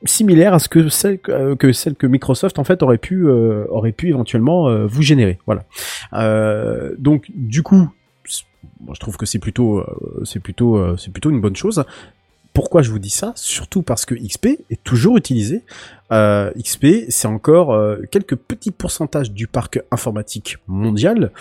[0.05, 3.65] similaire à ce que celle que, que celle que Microsoft en fait aurait pu euh,
[3.69, 5.39] aurait pu éventuellement euh, vous générer.
[5.45, 5.63] Voilà.
[6.13, 7.89] Euh, donc du coup
[8.81, 11.83] moi, je trouve que c'est plutôt euh, c'est plutôt euh, c'est plutôt une bonne chose.
[12.53, 13.33] Pourquoi je vous dis ça?
[13.35, 15.63] Surtout parce que XP est toujours utilisé.
[16.11, 21.31] Euh, XP, c'est encore euh, quelques petits pourcentages du parc informatique mondial.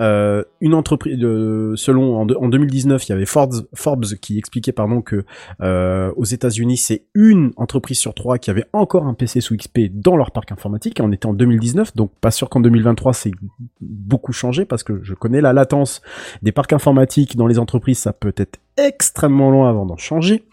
[0.00, 5.00] Euh, une entreprise, selon en, de- en 2019, il y avait Forbes, qui expliquait pardon
[5.00, 5.24] que
[5.62, 9.80] euh, aux États-Unis, c'est une entreprise sur trois qui avait encore un PC sous XP
[9.92, 10.98] dans leur parc informatique.
[11.02, 13.32] On était en 2019, donc pas sûr qu'en 2023 c'est
[13.80, 16.02] beaucoup changé parce que je connais la latence
[16.42, 20.44] des parcs informatiques dans les entreprises, ça peut être extrêmement loin avant d'en changer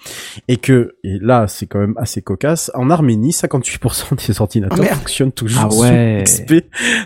[0.48, 3.32] et que et là c'est quand même assez cocasse en Arménie
[3.66, 6.24] 58% des ordinateurs Ah, fonctionnent toujours Ah ouais.
[6.26, 6.54] sous XP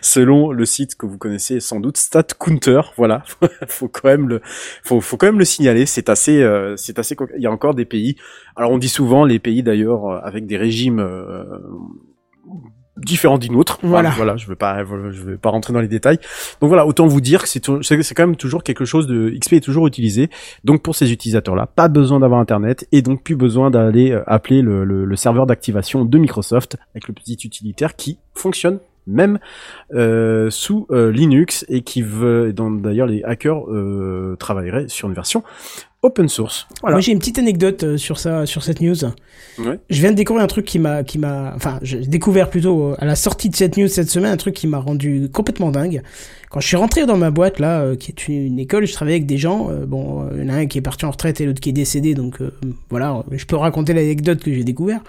[0.02, 2.82] selon le site que vous connaissez sans doute StatCounter.
[2.98, 3.24] Voilà.
[3.68, 4.42] Faut quand même le
[4.84, 5.86] faut, faut quand même le signaler.
[5.86, 8.16] C'est assez euh, c'est assez il y a encore des pays.
[8.56, 11.44] Alors on dit souvent les pays d'ailleurs euh, avec des régimes euh,
[13.04, 14.10] différents du nôtre Voilà.
[14.12, 16.18] voilà je veux pas je vais pas rentrer dans les détails.
[16.62, 19.54] Donc voilà autant vous dire que c'est c'est quand même toujours quelque chose de XP
[19.54, 20.30] est toujours utilisé.
[20.64, 24.62] Donc pour ces utilisateurs-là, pas besoin d'avoir Internet et donc plus besoin d'aller euh, appeler
[24.62, 29.40] le, le- le serveur d'activation de Microsoft avec le petit utilitaire qui fonctionne même
[29.96, 35.08] euh, sous euh, Linux et qui veut, et dont d'ailleurs les hackers euh, travailleraient sur
[35.08, 35.44] une version
[36.02, 36.68] open source.
[36.82, 36.96] Voilà.
[36.96, 38.96] Moi j'ai une petite anecdote euh, sur ça, sur cette news.
[39.58, 39.80] Ouais.
[39.90, 42.96] Je viens de découvrir un truc qui m'a, qui m'a, enfin, j'ai découvert plutôt euh,
[43.00, 46.02] à la sortie de cette news cette semaine un truc qui m'a rendu complètement dingue.
[46.50, 49.18] Quand je suis rentré dans ma boîte là, euh, qui est une, école, je travaillais
[49.18, 49.70] avec des gens.
[49.70, 51.60] euh, bon, euh, il y en a un qui est parti en retraite et l'autre
[51.60, 52.52] qui est décédé, donc euh,
[52.90, 55.02] voilà, je peux raconter l'anecdote que j'ai découvert.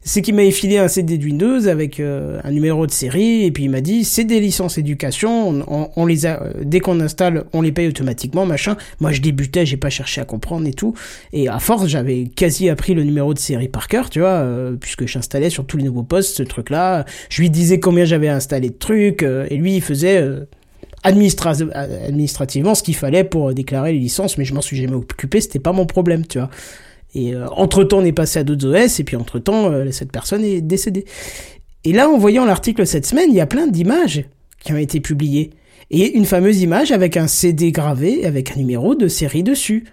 [0.00, 3.50] C'est qu'il m'a effilé un CD de Windows avec euh, un numéro de série et
[3.50, 6.98] puis il m'a dit c'est des licences éducation, on, on- les a, euh, dès qu'on
[7.00, 8.76] installe, on les paye automatiquement, machin.
[9.00, 10.94] Moi je débutais, j'ai pas cherché à comprendre et tout.
[11.34, 14.76] Et à force, j'avais quasi appris le numéro de série par cœur, tu vois, euh,
[14.80, 17.04] puisque j'installais sur tous les nouveaux postes ce truc-là.
[17.28, 20.44] Je lui disais combien j'avais installé de trucs, euh, et lui, il faisait euh,
[21.04, 21.56] administra-
[22.06, 25.58] administrativement ce qu'il fallait pour déclarer les licences, mais je m'en suis jamais occupé, c'était
[25.58, 26.50] pas mon problème, tu vois.
[27.14, 30.44] Et euh, entre-temps, on est passé à d'autres OS, et puis entre-temps, euh, cette personne
[30.44, 31.04] est décédée.
[31.84, 34.24] Et là, en voyant l'article cette semaine, il y a plein d'images
[34.60, 35.50] qui ont été publiées.
[35.90, 39.84] Et une fameuse image avec un CD gravé avec un numéro de série dessus.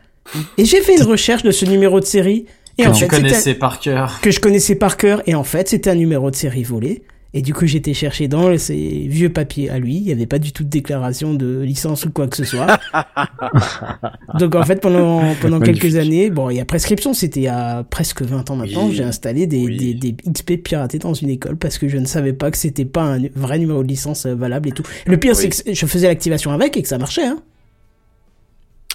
[0.58, 2.45] Et j'ai fait une recherche de ce numéro de série.
[2.80, 4.20] Et que en fait, c'était- connaissais par cœur.
[4.22, 5.22] que je connaissais par cœur.
[5.28, 7.04] Et en fait, c'était un numéro de série volé.
[7.36, 9.95] Et du coup, j'étais cherché dans ces vieux papiers à lui.
[9.95, 12.67] Il n'y avait pas du tout de déclaration de licence ou quoi que ce soit.
[14.39, 17.47] Donc en fait, pendant, pendant quelques années, bon, il y a prescription, c'était il y
[17.47, 18.93] a presque 20 ans maintenant, Oui.
[18.95, 19.95] j'ai installé des, Oui.
[19.95, 22.86] des, des XP piratés dans une école parce que je ne savais pas que c'était
[22.86, 24.84] pas un vrai numéro de licence euh, valable et tout.
[25.07, 27.25] Le pire, c'est que je faisais l'activation avec et que ça marchait.
[27.25, 27.39] Hein.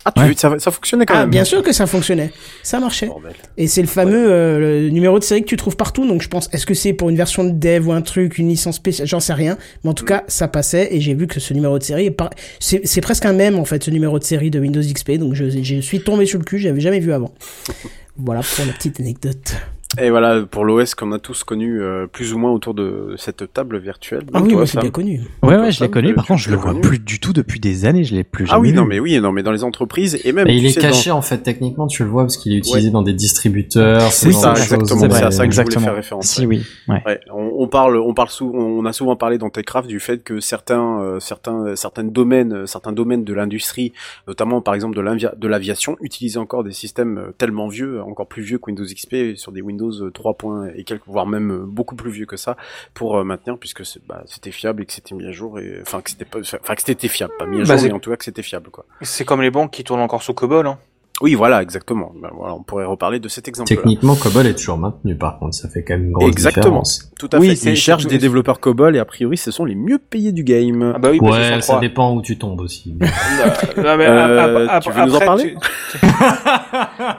[0.08, 0.28] Ah, tu Ouais.
[0.28, 1.30] veux- ça, ça fonctionnait quand Ah, même.
[1.30, 2.30] bien sûr que ça fonctionnait.
[2.62, 3.06] Ça marchait.
[3.06, 3.32] Bordel.
[3.56, 6.06] Et c'est le fameux euh, le numéro de série que tu trouves partout.
[6.06, 8.48] Donc je pense, est-ce que c'est pour une version de dev ou un truc, une
[8.48, 9.06] licence spéciale?
[9.06, 9.56] J'en sais rien.
[9.84, 12.10] Mais en tout cas, ça passait et j'ai vu que ce numéro de série, est
[12.10, 12.30] par-
[12.60, 15.18] c'est c'est presque un même en fait, ce numéro de série de Windows XP.
[15.18, 17.32] Donc je, je suis tombé sur le cul, j'avais jamais vu avant.
[18.20, 19.54] Voilà pour la petite anecdote.
[20.00, 23.50] Et voilà pour l'OS qu'on a tous connu euh, plus ou moins autour de cette
[23.54, 24.24] table virtuelle.
[24.34, 25.22] Ah oui, toi, moi c'est bien connu.
[25.42, 26.08] Ouais, ouais, je l'ai connu.
[26.08, 28.04] tu- Par contre, je le vois connu plus du tout depuis des années.
[28.04, 28.76] Je l'ai plus jamais Ah oui, vu.
[28.76, 30.46] non mais oui, non mais dans les entreprises et même.
[30.46, 32.58] Et tu il est sais, caché en fait techniquement, tu le vois parce qu'il est
[32.58, 34.12] utilisé dans des distributeurs.
[34.12, 35.84] ce Oui, genre ça, exactement, C'est c'est vrai, à ça que je voulais exactement.
[35.86, 36.26] faire référence.
[36.26, 36.62] Si, oui.
[36.86, 37.02] Ouais.
[37.06, 40.22] Ouais, on, on parle, on parle sou- on a souvent parlé dans Techcraft du fait
[40.22, 43.94] que certains, euh, certains, certains domaines, euh, certains domaines de l'industrie,
[44.26, 48.28] notamment par exemple de l'avia- de l'aviation, utilisaient encore des systèmes euh, tellement vieux, encore
[48.28, 51.50] plus vieux que Windows XP, sur des Windows euh, 3 points et quelques, voire même
[51.50, 52.56] euh, beaucoup plus vieux que ça,
[52.94, 56.00] pour euh, maintenir, puisque bah, c'était fiable et que c'était mis à jour, et enfin
[56.00, 58.10] que c'était pas, enfin que c'était fiable, pas mis à Bah, jour, mais en tout
[58.10, 58.84] cas que c'était fiable, quoi.
[59.02, 60.66] C'est comme les banques qui tournent encore sous COBOL.
[60.66, 60.78] Hein.
[61.20, 62.12] Oui, voilà, exactement.
[62.22, 63.76] Bah, voilà, on pourrait reparler de cet exemple-là.
[63.76, 66.62] Techniquement, Cobol est toujours maintenu par contre, ça fait quand même une grosse Exactement.
[66.82, 67.10] différence.
[67.18, 67.56] Tout à Oui, fait.
[67.56, 70.44] c'est- Ils cherchent des développeurs COBOL et a priori, ce sont les mieux payés du
[70.44, 70.92] game.
[70.94, 72.94] Ah bah oui, parce que Ouais, ça dépend où tu tombes aussi.
[73.76, 75.54] Non, mais Euh, tu veux nous en parler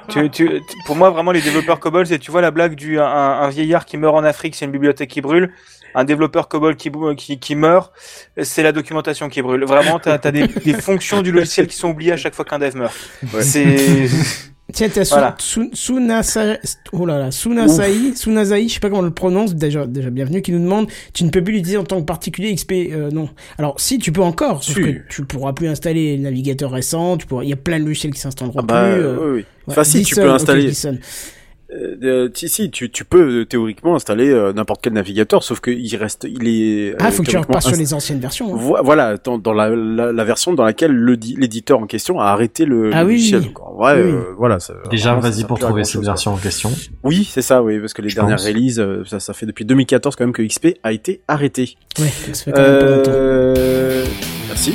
[0.08, 2.76] tu- tu- tu- tu- Pour moi, vraiment, les développeurs COBOL, c'est, tu vois, la blague
[2.76, 5.52] du un, un vieillard qui meurt en Afrique, c'est une bibliothèque qui brûle.
[5.96, 7.92] Un développeur COBOL qui, qui, qui meurt,
[8.42, 9.64] c'est la documentation qui brûle.
[9.66, 12.60] Vraiment, t'as as des, des fonctions du logiciel qui sont oubliées à chaque fois qu'un
[12.60, 12.94] dev meurt.
[13.34, 13.42] Ouais.
[13.44, 14.08] C'est
[14.72, 15.36] Tiens, t'as Voilà.
[15.40, 16.58] Su- Sunasa...
[16.94, 20.44] Oh là là, Sunasai, Sunasai, je sais pas comment on le prononce, déjà, déjà bienvenue,
[20.44, 23.30] qui nous demande, tu ne peux plus l'utiliser en tant que particulier XP, euh, non.
[23.58, 24.82] Alors, si, tu peux encore, sauf Si.
[24.84, 27.86] que tu pourras plus installer les navigateurs récents, tu pourras, il y a plein de
[27.86, 29.02] logiciels qui s'installeront Ah bah, plus.
[29.02, 29.38] euh, oui, oui.
[29.40, 29.46] ouais.
[29.70, 30.72] Enfin, si, tu peux installer.
[31.72, 35.60] Euh, euh, si, si, tu, tu peux euh, théoriquement installer euh, n'importe quel navigateur, sauf
[35.62, 36.96] qu'il reste, il est.
[37.00, 38.52] Ah, faut que tu repasses sur les anciennes versions.
[38.56, 38.58] hein.
[38.58, 42.20] Vo- Voilà, dans, dans la, la, la version dans laquelle le di- l'éditeur en question
[42.20, 43.42] a arrêté le, Ah le oui, logiciel.
[43.44, 43.54] oui.
[43.64, 44.12] En vrai, Oui.
[44.12, 44.60] euh, voilà.
[44.60, 46.72] ça- Déjà, vas-y pour trouver cette version en question.
[47.04, 48.48] Oui, c'est ça, oui, parce que les Je dernières pense.
[48.48, 51.76] releases, ça, ça fait depuis 2014 quand même que XP a été arrêté.
[52.00, 53.12] Ouais, ça fait quand même pas longtemps.
[53.14, 54.06] Euh...
[54.48, 54.74] Merci.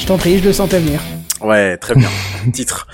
[0.00, 1.00] Je t'en prie, je le sentais venir.
[1.40, 2.08] Ouais, très bien.
[2.52, 2.88] Titre.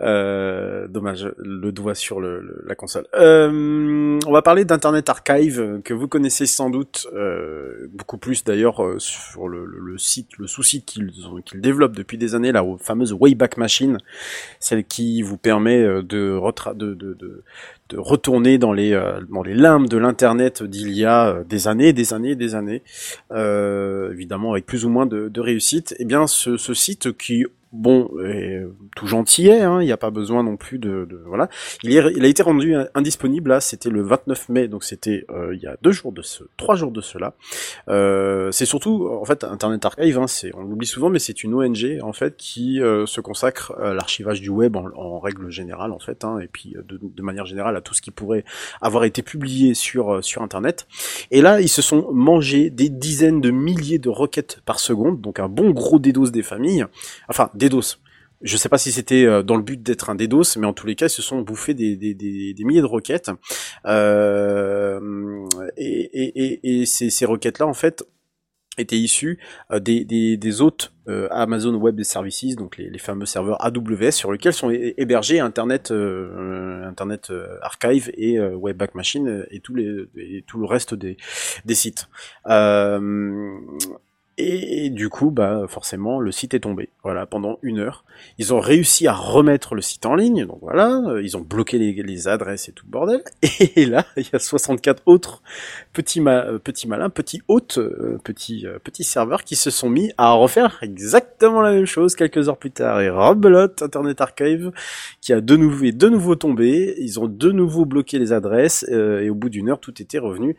[0.00, 3.06] Euh, dommage, le doigt sur le, le- la console.
[3.14, 8.44] Euh, on va parler d'Internet Archive euh, que vous connaissez sans doute euh, beaucoup plus
[8.44, 13.12] d'ailleurs euh, sur le, le- site, le sous-site qu'ils développent depuis des années, la fameuse
[13.12, 13.98] Wayback Machine,
[14.60, 17.42] celle qui vous permet euh, de, retra- de, de, de,
[17.88, 18.92] de retourner dans les
[19.30, 22.82] dans les limbes de l'internet d'il y a des années, des années, des années,
[23.32, 25.96] évidemment avec plus ou moins de, réussite.
[25.98, 28.62] Et bien ce, ce site qui bon est
[28.96, 31.48] tout gentillet, hein, il n'y a pas besoin non plus de, de- voilà.
[31.82, 35.54] Il, est- il a été rendu indisponible là, c'était le 29 mai, donc c'était euh,
[35.54, 37.34] il y a deux jours de ce, trois jours de cela.
[37.88, 41.98] Euh, c'est surtout en fait Internet Archive, hein, on l'oublie souvent, mais c'est une ONG
[42.02, 45.98] en fait qui euh, se consacre à l'archivage du web en, en règle générale en
[45.98, 48.44] fait, hein, et puis euh, de, de manière générale à tout ce qui pourrait
[48.80, 50.86] avoir été publié sur euh, sur Internet.
[51.30, 55.38] Et là, ils se sont mangés des dizaines de milliers de requêtes par seconde, donc
[55.38, 56.84] un bon gros DDoS des familles.
[57.28, 57.98] Enfin, DDoS.
[58.40, 60.86] Je sais pas si c'était euh, dans le but d'être un DDoS, mais en tous
[60.86, 61.96] les cas, ils se sont bouffés des,
[62.60, 63.30] milliers de requêtes.
[63.86, 65.00] Euh,
[65.76, 68.04] et ces, requêtes-là, en fait,
[68.78, 69.40] étaient issues
[69.72, 70.38] euh, des, des,
[71.30, 75.92] Amazon Web Services, donc les, fameux serveurs AWS, sur lesquels sont hé- hébergés Internet,
[77.62, 81.16] Archive et euh, Webback Machine et, tout le reste des
[81.74, 82.08] sites.
[84.40, 86.90] Et, et du coup, bah forcément, le site est tombé.
[87.02, 88.04] Voilà, pendant une heure,
[88.38, 90.46] ils ont réussi à remettre le site en ligne.
[90.46, 93.22] Donc voilà, euh, ils ont bloqué les, les adresses et tout le bordel.
[93.76, 95.42] Et là, il y a 64 autres
[95.98, 99.90] petits, ma- euh, petits malins, petits hôtes, euh, petits, euh, petits serveurs qui se sont
[99.90, 103.00] mis à refaire exactement la même chose quelques heures plus tard.
[103.00, 104.70] Et rebelote Internet Archive
[105.20, 106.94] qui a de nouveau, est de nouveau tombé.
[107.00, 110.20] Ils ont de nouveau bloqué les adresses euh, et au bout d'une heure, tout était
[110.20, 110.56] revenu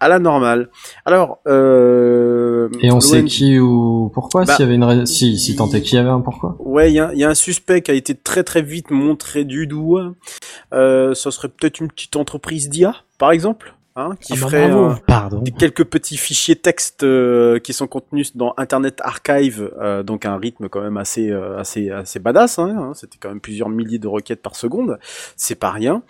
[0.00, 0.70] à la normale.
[1.04, 5.54] Alors, euh, Et on sait qui ou pourquoi Bah, S'il y avait une si si
[5.54, 7.80] tant est qu'il y avait un pourquoi Ouais, il y a, y a un suspect
[7.82, 10.14] qui a été très très vite montré du doigt.
[10.72, 14.94] Ça serait peut-être une petite entreprise d'IA, par exemple, hein, qui Ah bah ferait euh,
[15.58, 20.68] quelques petits fichiers texte euh, qui sont contenus dans Internet Archive, euh, donc un rythme
[20.68, 22.58] quand même assez euh, assez assez badass.
[22.58, 24.98] Hein, hein, C'était quand même plusieurs milliers de requêtes par seconde,
[25.36, 26.02] c'est pas rien.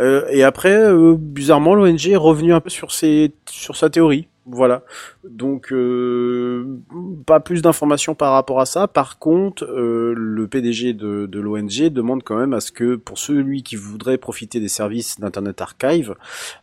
[0.00, 4.28] Euh, et après, euh, bizarrement, l'ONG est revenu un peu sur ses sur sa théorie.
[4.50, 4.82] Voilà.
[5.24, 6.80] Donc, euh,
[7.26, 8.88] pas plus d'informations par rapport à ça.
[8.88, 13.62] Par contre, euh, le PDG de, l'ONG demande quand même à ce que pour celui
[13.62, 16.14] qui voudrait profiter des services d'Internet Archive,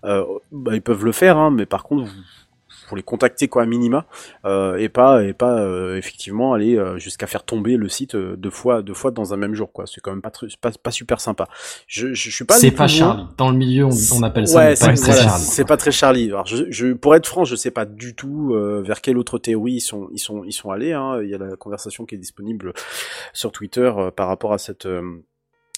[0.04, 2.10] euh, bah, ils peuvent le faire, hein, mais par contre,
[2.88, 4.06] faut les contacter quoi à minima
[4.46, 8.36] euh, et pas et pas euh, effectivement aller euh, jusqu'à faire tomber le site euh,
[8.36, 10.32] deux fois deux fois dans un même jour quoi c'est quand même pas
[10.62, 11.48] pas, pas super sympa
[11.88, 12.88] je, je, suis pas C'est pas loin.
[12.88, 13.24] Charlie.
[13.38, 15.44] Dans le milieu, on, on appelle ça Ouais, c'est pas voilà, Charlie.
[15.44, 16.28] c'est pas très Charlie.
[16.30, 19.38] Alors, je, je, pour être franc, je sais pas du tout euh, vers quelle autre
[19.38, 20.94] théorie ils sont, ils sont, ils sont allés.
[20.94, 21.22] Hein.
[21.24, 22.74] Il y a la conversation qui est disponible
[23.34, 25.02] sur Twitter euh, par rapport à cette, euh,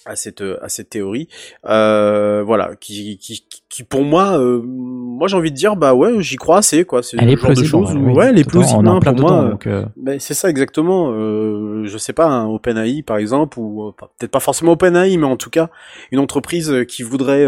[0.06, 1.28] à cette, euh, à cette théorie.
[1.68, 6.22] Euh, voilà, qui, qui, qui pour moi, euh, moi j'ai envie de dire, bah ouais,
[6.22, 7.02] j'y crois assez quoi.
[7.02, 7.94] C'est le genre de choses.
[7.94, 8.88] où- ouais, est Pourtant, plausible.
[8.88, 11.10] Hein, plein pour moi, euh, euh, ben, c'est ça exactement.
[11.12, 15.26] Euh, je sais pas, un OpenAI par exemple, ou euh, peut-être pas forcément OpenAI, mais
[15.26, 15.68] en tout cas
[16.12, 17.44] une entreprise euh, qui voudrait,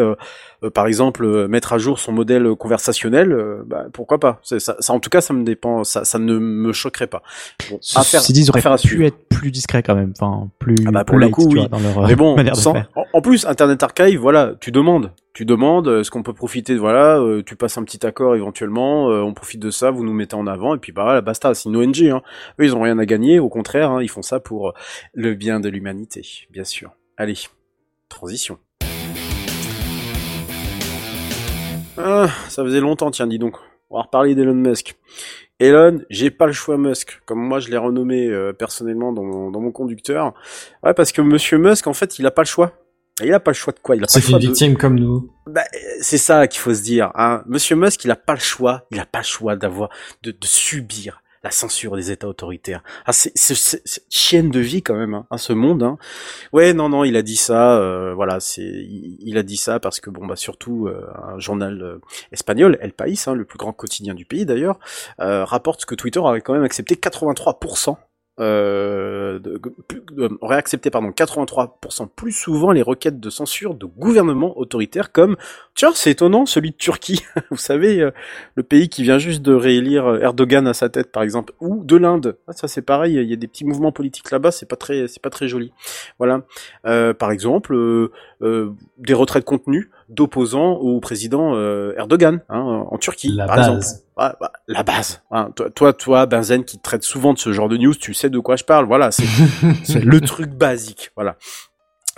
[0.63, 4.59] euh, par exemple, euh, mettre à jour son modèle conversationnel, euh, bah, pourquoi pas ça,
[4.61, 7.23] ça, En tout cas, ça me dépend, ça, ça ne me choquerait pas.
[7.71, 9.05] Bon, affaire, dit, ils auraient affaire à pu suivre.
[9.05, 10.13] être plus discrets quand même.
[10.21, 10.75] Enfin, plus.
[10.87, 11.61] Ah bah, pour le coup, oui.
[11.61, 15.45] vois, dans leur Mais bon, sans- en, en plus, Internet Archive, voilà, tu demandes, tu
[15.45, 19.11] demandes, euh, est-ce qu'on peut profiter, de, voilà, euh, tu passes un petit accord éventuellement,
[19.11, 21.55] euh, on profite de ça, vous nous mettez en avant, et puis bah voilà, basta,
[21.55, 22.21] c'est une ONG, hein.
[22.61, 24.75] Eux, ils ont rien à gagner, au contraire, hein, ils font ça pour
[25.15, 26.91] le bien de l'humanité, bien sûr.
[27.17, 27.37] Allez,
[28.09, 28.59] transition.
[32.03, 33.57] Ah, ça faisait longtemps, tiens, dis donc.
[33.91, 34.97] On va reparler d'Elon Musk.
[35.59, 39.51] Elon, j'ai pas le choix Musk, comme moi je l'ai renommé euh, personnellement dans mon,
[39.51, 40.33] dans mon conducteur.
[40.83, 42.73] Ouais, parce que Monsieur Musk, en fait, il a pas le choix.
[43.23, 43.97] Il a pas le choix de quoi?
[43.97, 44.47] Il a pas C'est une de...
[44.47, 45.31] victime comme nous.
[45.47, 45.65] Bah,
[46.01, 47.11] c'est ça qu'il faut se dire.
[47.15, 47.43] Hein.
[47.47, 48.87] Monsieur Musk, il a pas le choix.
[48.91, 49.91] Il a pas le choix d'avoir,
[50.23, 52.83] de, de subir la censure des États autoritaires.
[53.07, 53.33] Ah, c'est
[54.11, 55.83] chienne de vie quand même, hein, hein, ce monde.
[55.83, 55.97] Hein.
[56.53, 57.79] Ouais, non, non, il a dit ça.
[57.79, 61.39] euh, voilà, c'est, il, il a dit ça parce que bon, bah surtout euh, un
[61.39, 61.99] journal euh,
[62.33, 64.79] espagnol, El País, hein, le plus grand quotidien du pays d'ailleurs,
[65.21, 67.97] euh, rapporte que Twitter avait quand même accepté 83%.
[68.41, 69.39] Euh,
[70.41, 75.37] aurait accepté pardon 83% plus souvent les requêtes de censure de gouvernements autoritaires comme
[75.75, 77.23] tiens c'est étonnant celui de Turquie.
[77.51, 78.13] Vous savez euh,
[78.55, 81.85] le pays qui vient juste de réélire euh, Erdogan à sa tête par exemple ou
[81.85, 82.39] de l'Inde.
[82.49, 85.05] Ah, ça c'est pareil il y a des petits mouvements politiques là-bas c'est pas très
[85.23, 85.73] pas très joli.
[86.19, 86.43] Voilà.
[86.87, 88.11] Euh, par exemple euh,
[88.41, 93.57] euh, des retraits de contenu d'opposants au président euh, Erdogan hein, en Turquie La par
[93.57, 93.69] base.
[93.69, 95.23] exemple Ouais, bah, la base.
[95.31, 95.51] hein.
[95.57, 98.39] Toi, toi, toi, Benzen, qui traite souvent de ce genre de news, tu sais de
[98.39, 98.85] quoi je parle.
[98.87, 99.25] Voilà, c'est
[99.85, 101.11] c'est le truc basique.
[101.17, 101.37] Voilà.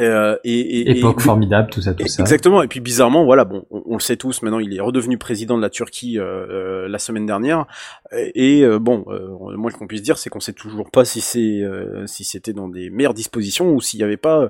[0.00, 2.22] Euh, et, et, et- Époque formidable, tout ça, tout ça.
[2.22, 2.62] Exactement.
[2.62, 4.40] Et puis bizarrement, voilà, bon, on, on le sait tous.
[4.42, 7.66] Maintenant, il est redevenu président de la Turquie euh, euh, la semaine dernière.
[8.34, 11.20] Et euh, bon, euh, moi, ce qu'on puisse dire, c'est qu'on sait toujours pas si
[11.20, 14.48] c'est euh, si c'était dans des meilleures dispositions ou s'il y avait pas euh,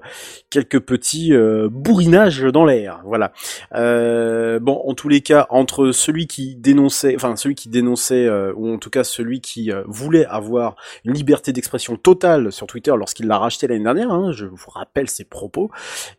[0.49, 3.03] quelques petits euh, bourrinages dans l'air.
[3.05, 3.33] Voilà.
[3.75, 8.53] Euh, bon, en tous les cas, entre celui qui dénonçait, enfin celui qui dénonçait, euh,
[8.57, 12.93] ou en tout cas celui qui euh, voulait avoir une liberté d'expression totale sur Twitter
[12.97, 15.71] lorsqu'il l'a racheté l'année dernière, hein, je vous rappelle ses propos,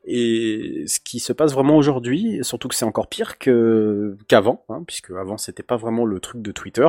[0.05, 4.83] et ce qui se passe vraiment aujourd'hui, surtout que c'est encore pire que qu'avant, hein,
[4.85, 6.87] puisque avant c'était pas vraiment le truc de Twitter.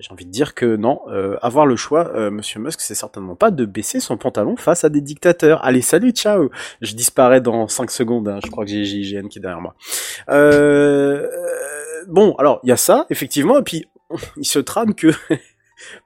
[0.00, 3.36] J'ai envie de dire que non, euh, avoir le choix, euh, Monsieur Musk, c'est certainement
[3.36, 5.62] pas de baisser son pantalon face à des dictateurs.
[5.62, 6.50] Allez, salut, ciao.
[6.80, 8.26] Je disparais dans 5 secondes.
[8.26, 9.74] hein, je crois que j'ai GIGN qui est derrière moi.
[10.30, 11.28] Euh,
[12.08, 13.88] bon, alors il y a ça, effectivement, et puis
[14.38, 15.08] il se trame que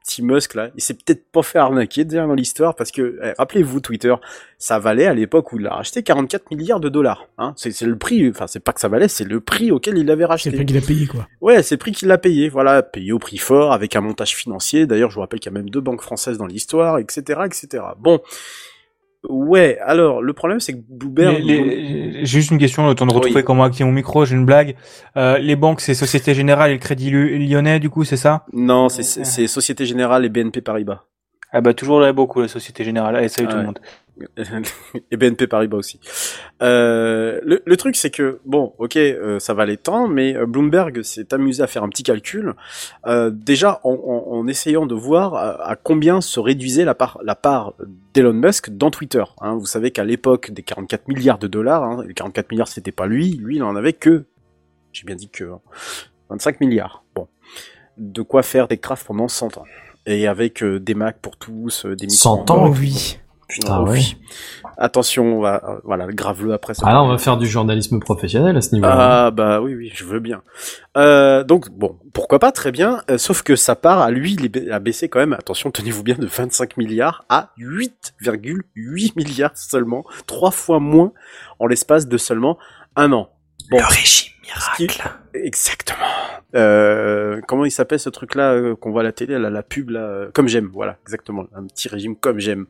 [0.02, 3.32] petit Musk là, il s'est peut-être pas fait arnaquer derrière dans l'histoire parce que eh,
[3.38, 4.14] rappelez-vous Twitter,
[4.58, 7.26] ça valait à l'époque où il l'a racheté 44 milliards de dollars.
[7.38, 9.98] Hein, c'est c'est le prix, enfin c'est pas que ça valait, c'est le prix auquel
[9.98, 10.50] il l'avait C'est racheté.
[10.50, 11.28] le prix qu'il a payé, quoi.
[11.40, 14.34] Ouais, c'est le prix qu'il a payé, voilà, payé au prix fort, avec un montage
[14.34, 14.86] financier.
[14.86, 17.84] D'ailleurs, je vous rappelle qu'il y a même deux banques françaises dans l'histoire, etc., etc.
[17.98, 18.20] Bon,
[19.28, 19.78] ouais.
[19.84, 23.12] Alors, le problème, c'est que Bloomberg, Les- les- J'ai juste une question, le temps de
[23.12, 23.18] Oui.
[23.18, 24.76] retrouver comment activer mon micro, j'ai une blague.
[25.16, 28.44] Euh, les banques, c'est Société Générale et le Crédit Lyonnais, du coup, c'est ça?
[28.52, 31.02] Non, c'est- c'est c'est Société Générale et BNP Paribas.
[31.56, 33.14] Ah bah toujours là beaucoup la Société Générale.
[33.14, 33.78] Allez, salut Ah tout le monde.
[35.10, 35.98] Et BNP Paribas aussi.
[36.62, 40.46] Euh, le, le truc, c'est que bon, ok, euh, ça va les temps, mais euh,
[40.46, 42.54] Bloomberg s'est amusé à faire un petit calcul.
[43.06, 47.18] Euh, déjà, en, en- en essayant de voir à, à combien se réduisait la part,
[47.24, 47.74] la part
[48.14, 49.24] d'Elon Musk dans Twitter.
[49.40, 49.54] hein.
[49.56, 53.06] vous savez qu'à l'époque des 44 milliards de dollars, hein, les 44 milliards, c'était pas
[53.06, 54.24] lui, lui, il en avait que,
[54.92, 55.60] j'ai bien dit que, hein,
[56.30, 57.04] 25 milliards.
[57.14, 57.26] Bon,
[57.98, 59.64] de quoi faire des crafts pendant 100 ans.
[60.06, 62.44] Et avec des Mac pour tous, des micros.
[62.46, 63.18] 100 ans oui.
[63.60, 63.90] Putain, ouais.
[63.92, 64.16] oui.
[64.76, 66.74] Attention, on va, euh, voilà, grave-le après.
[66.74, 69.26] ça Ah là, on va faire du journalisme professionnel à ce niveau-là.
[69.26, 70.42] Ah bah oui, oui, je veux bien.
[70.96, 73.02] Euh, donc bon, pourquoi pas, très bien.
[73.10, 75.32] euh, sauf que sa part à lui, il a baissé quand même.
[75.32, 81.12] Attention, tenez-vous bien, de 25 milliards à 8,8 milliards seulement, trois fois moins
[81.60, 82.58] en l'espace de seulement
[82.96, 83.28] un an.
[83.70, 84.30] Bon, régime
[84.76, 84.88] qui-
[85.34, 85.98] Exactement.
[86.54, 89.90] Euh, comment il s'appelle ce truc-là euh, qu'on voit à la télé, la, la pub
[89.90, 92.66] là, euh, comme j'aime, voilà, exactement, un petit régime comme j'aime.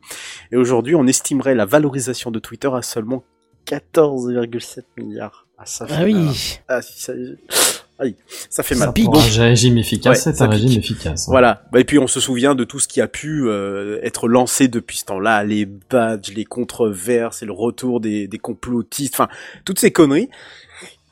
[0.51, 3.23] Et aujourd'hui, on estimerait la valorisation de Twitter à seulement
[3.67, 5.45] 14,7 milliards.
[5.57, 6.05] Ah, ça fait Ah mal.
[6.11, 6.59] oui.
[6.67, 7.13] Ah, si, ça,
[7.99, 8.15] aïe,
[8.49, 8.93] ça fait Ça mal.
[8.93, 9.05] pique.
[9.05, 10.79] Pour un régime efficace, Ouais, c'est ça un régime pique.
[10.79, 11.27] efficace.
[11.27, 11.31] hein.
[11.31, 11.63] Voilà.
[11.71, 14.67] Bah, et puis on se souvient de tout ce qui a pu euh, être lancé
[14.67, 19.29] depuis ce temps-là, les badges, les controverses et le retour des, des complotistes, enfin
[19.63, 20.29] toutes ces conneries.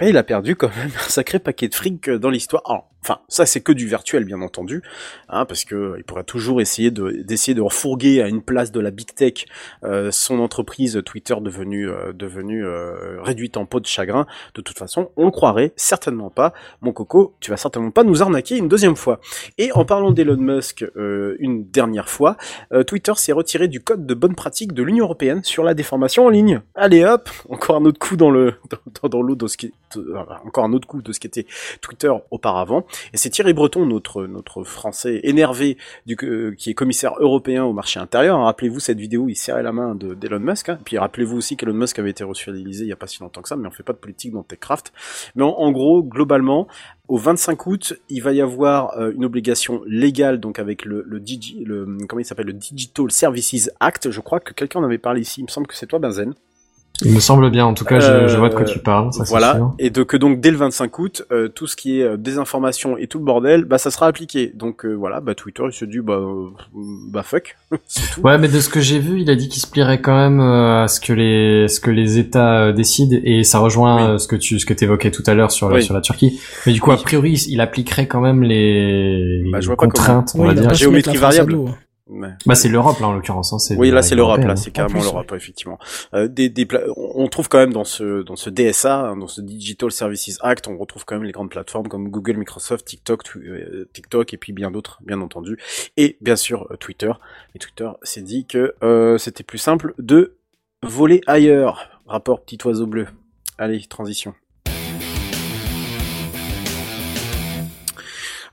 [0.03, 2.89] Et il a perdu quand même un sacré paquet de fric dans l'histoire.
[3.03, 4.81] Enfin, ça c'est que du virtuel bien entendu,
[5.27, 8.79] hein, parce que il pourra toujours essayer de d'essayer de refourguer à une place de
[8.79, 9.45] la big tech
[9.83, 14.25] euh, son entreprise Twitter devenue euh, devenue euh, réduite en peau de chagrin.
[14.55, 16.53] De toute façon, on le croirait certainement pas.
[16.79, 19.19] Mon coco, tu vas certainement pas nous arnaquer une deuxième fois.
[19.57, 22.37] Et en parlant d'Elon Musk une dernière fois,
[22.87, 26.29] Twitter s'est retiré du code de bonne pratique de l'Union européenne sur la déformation en
[26.29, 26.61] ligne.
[26.75, 28.53] Allez hop, encore un autre coup dans le
[29.03, 29.73] dans, l'eau de ce qui
[30.45, 31.45] encore un autre coup de ce qui était
[31.81, 32.85] Twitter auparavant.
[33.13, 35.77] Et c'est Thierry Breton, notre notre Français énervé
[36.23, 38.37] euh, qui est commissaire européen au marché intérieur.
[38.37, 38.45] hein.
[38.45, 40.69] Rappelez-vous cette vidéo, il serrait la main de d'Elon Musk.
[40.69, 40.79] Hein.
[40.83, 43.41] Puis rappelez-vous aussi qu'Elon Musk avait été reçu à il y a pas si longtemps
[43.41, 44.93] que ça, mais on fait pas de politique dans TechCraft.
[45.35, 46.67] Mais en, gros, globalement,
[47.07, 51.65] au 25 août, il va y avoir euh, une obligation légale, donc avec le, digi,
[51.65, 54.11] il s'appelle, le Digital Services Act.
[54.11, 55.41] Je crois que quelqu'un en avait parlé ici.
[55.41, 56.33] Il me semble que c'est toi, Benzen.
[57.03, 59.11] Il me semble bien, en tout cas, je, je vois de quoi Euh, tu parles.
[59.13, 59.55] Ça, c'est voilà.
[59.55, 59.73] sûr.
[59.79, 63.07] Et donc, donc dès le 25 août, euh, tout ce qui est euh, désinformation et
[63.07, 64.51] tout le bordel, bah ça sera appliqué.
[64.53, 66.49] Donc euh, voilà, bah Twitter il se dit bah euh,
[67.11, 68.21] bah fuck, tout.
[68.21, 70.39] Ouais, mais de ce que j'ai vu, il a dit qu'il se plierait quand même
[70.39, 74.11] euh, à ce que les ce que les États euh, décident et ça rejoint Oui.
[74.13, 75.83] euh, ce que tu ce que t'évoquais tout à l'heure sur la, Oui.
[75.83, 76.39] sur la Turquie.
[76.67, 76.97] Mais du coup, Oui.
[76.99, 80.73] a priori, il appliquerait quand même les, Bah, je pas contraintes, on Oui, va dire.
[80.75, 81.57] Géométrie la à variable.
[82.45, 83.53] Bah, c'est l'Europe là en l'occurrence.
[83.53, 85.79] Hein, c'est Oui, là c'est l'Europe, là c'est carrément l'Europe, effectivement.
[86.13, 89.27] Euh, des, des pla- on trouve quand même dans ce dans ce DSA, hein, dans
[89.27, 93.23] ce Digital Services Act, on retrouve quand même les grandes plateformes comme Google, Microsoft, TikTok,
[93.23, 95.57] tu- euh, TikTok et puis bien d'autres, bien entendu,
[95.95, 97.11] et bien sûr euh, Twitter.
[97.55, 100.35] Et Twitter s'est dit que euh, c'était plus simple de
[100.83, 102.01] voler ailleurs.
[102.05, 103.07] Rapport petit oiseau bleu.
[103.57, 104.33] Allez, transition.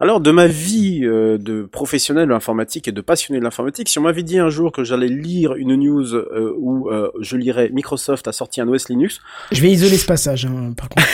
[0.02, 3.98] Alors, de ma vie euh, de professionnel de l'informatique et de passionné de l'informatique, si
[3.98, 7.68] on m'avait dit un jour que j'allais lire une news euh, où euh, je lirais
[7.70, 9.20] Microsoft a sorti un OS Linux,
[9.52, 11.06] Je vais isoler ce passage, hein, par contre.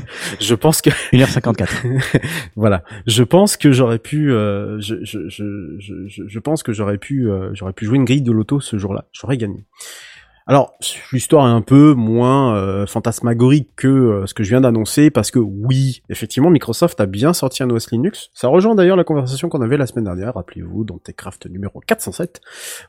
[0.40, 2.22] je pense que 1h54.
[2.56, 6.72] voilà, je pense que j'aurais pu, euh, je, je, je, je, je- je pense que
[6.72, 9.66] j'aurais pu, euh, j'aurais pu jouer une grille de loto ce jour-là, j'aurais gagné.
[10.48, 10.74] Alors,
[11.12, 15.32] l'histoire est un peu moins euh, fantasmagorique que euh, ce que je viens d'annoncer, parce
[15.32, 18.30] que oui, effectivement, Microsoft a bien sorti un OS Linux.
[18.32, 22.40] Ça rejoint d'ailleurs la conversation qu'on avait la semaine dernière, rappelez-vous, dans TechCraft numéro 407,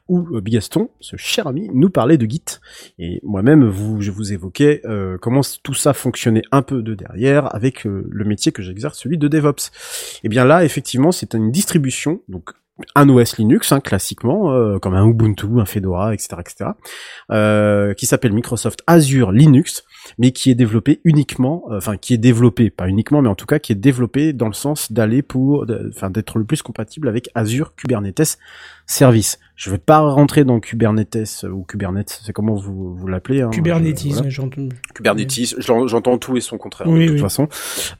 [0.08, 2.60] où euh, Bigaston, ce cher ami, nous parlait de Git.
[3.00, 4.84] Et moi-même, vous, je vous évoquais
[5.22, 9.28] comment tout ça fonctionnait un peu de derrière avec le métier que j'exerce, celui de
[9.28, 9.72] DevOps.
[10.24, 12.52] Et bien là, effectivement, c'est une distribution, donc
[12.96, 16.70] un OS Linux, hein, classiquement, euh, comme un Ubuntu, un Fedora, etc., etc.,
[17.32, 19.84] euh, qui s'appelle Microsoft Azure Linux,
[20.18, 23.46] mais qui est développé uniquement, euh, enfin qui est développé, pas uniquement, mais en tout
[23.46, 27.30] cas qui est développé dans le sens d'aller pour, enfin d'être le plus compatible avec
[27.36, 28.38] Azure Kubernetes
[28.86, 29.40] Service.
[29.58, 33.50] Je vais pas rentrer dans Kubernetes euh, ou Kubernetes, c'est comment vous, vous l'appelez hein,
[33.50, 34.30] Kubernetes, euh, voilà.
[34.30, 34.70] j'entends.
[34.94, 37.20] Kubernetes, j'en- j'entends tout et son contraire Oui, de toute oui.
[37.22, 37.48] façon.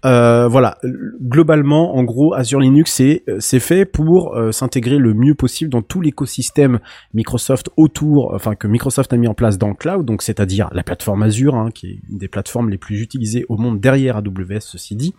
[0.06, 0.78] Euh, voilà,
[1.22, 5.72] globalement, en gros, Azure Linux c'est euh, c'est fait pour euh, s'intégrer le mieux possible
[5.72, 6.80] dans tout l'écosystème
[7.16, 10.84] Microsoft autour, enfin que Microsoft a mis en place dans le cloud, donc c'est-à-dire la
[10.84, 14.60] plateforme Azure, hein, qui est une des plateformes les plus utilisées au monde derrière AWS,
[14.62, 15.16] ceci dit,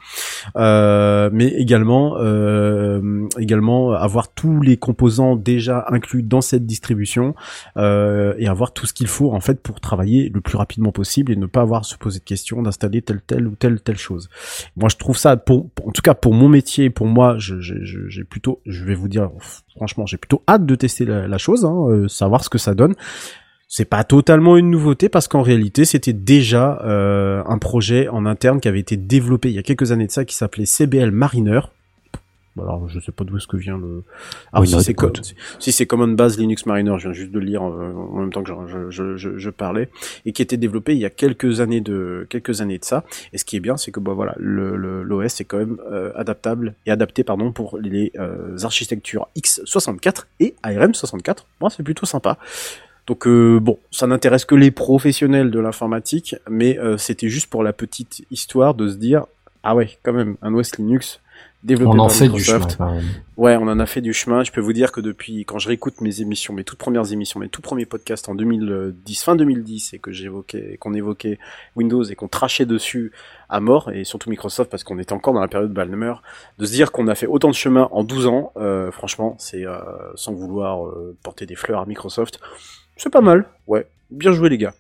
[0.57, 7.35] Euh, mais également euh, également avoir tous les composants déjà inclus dans cette distribution
[7.77, 11.33] euh, et avoir tout ce qu'il faut en fait pour travailler le plus rapidement possible
[11.33, 13.99] et ne pas avoir à se poser de questions d'installer telle telle ou telle telle
[13.99, 14.29] chose.
[14.77, 18.61] Moi, je trouve ça pour, en tout cas pour mon métier, pour moi, j'ai plutôt,
[18.67, 19.31] je vais vous dire
[19.77, 22.75] franchement, j'ai plutôt hâte de tester la, la chose, hein, euh, savoir ce que ça
[22.75, 22.95] donne.
[23.71, 28.61] C'est pas totalement une nouveauté parce qu'en réalité, c'était déjà euh, un projet en interne
[28.61, 31.61] qui avait été développé il y a quelques années de ça qui s'appelait CBL Mariner.
[32.61, 34.03] Alors, je sais pas d'où est-ce que vient le.
[34.53, 35.21] Ah, Oui, si c'est écoute.
[35.21, 38.19] co- si c'est Common Base Linux Mariner, je viens juste de le lire euh, en
[38.19, 39.89] même temps que je, je, je, je parlais,
[40.27, 43.05] et qui était développé il y a quelques années de quelques années de ça.
[43.33, 45.79] Et ce qui est bien, c'est que bah voilà, le le- l'OS est quand même
[45.91, 51.39] euh, adaptable et adapté pardon pour les euh, architectures x64 et ARM64.
[51.61, 52.39] Moi, c'est plutôt sympa.
[53.07, 57.73] Donc euh, bon, ça n'intéresse que les professionnels de l'informatique, mais c'était juste pour la
[57.73, 59.27] petite histoire de se dire
[59.63, 61.21] ah ouais, quand même un OS Linux
[61.63, 62.67] développé On en par fait du chemin.
[63.37, 64.43] Ouais, on en a fait du chemin.
[64.43, 67.39] Je peux vous dire que depuis, quand je réécoute mes émissions, mes toutes premières émissions,
[67.39, 71.39] mes tout premiers podcasts en 2010, fin 2010, et que j'évoquais, qu'on évoquait
[71.77, 73.13] Windows et qu'on trachait dessus
[73.49, 76.15] à mort, et surtout Microsoft parce qu'on était encore dans la période Balmer,
[76.59, 79.65] de se dire qu'on a fait autant de chemin en 12 ans, euh, franchement, c'est
[79.65, 79.79] euh,
[80.15, 82.41] sans vouloir euh, porter des fleurs à Microsoft,
[82.99, 83.47] c'est pas mal.
[83.67, 84.75] Ouais, bien joué les gars.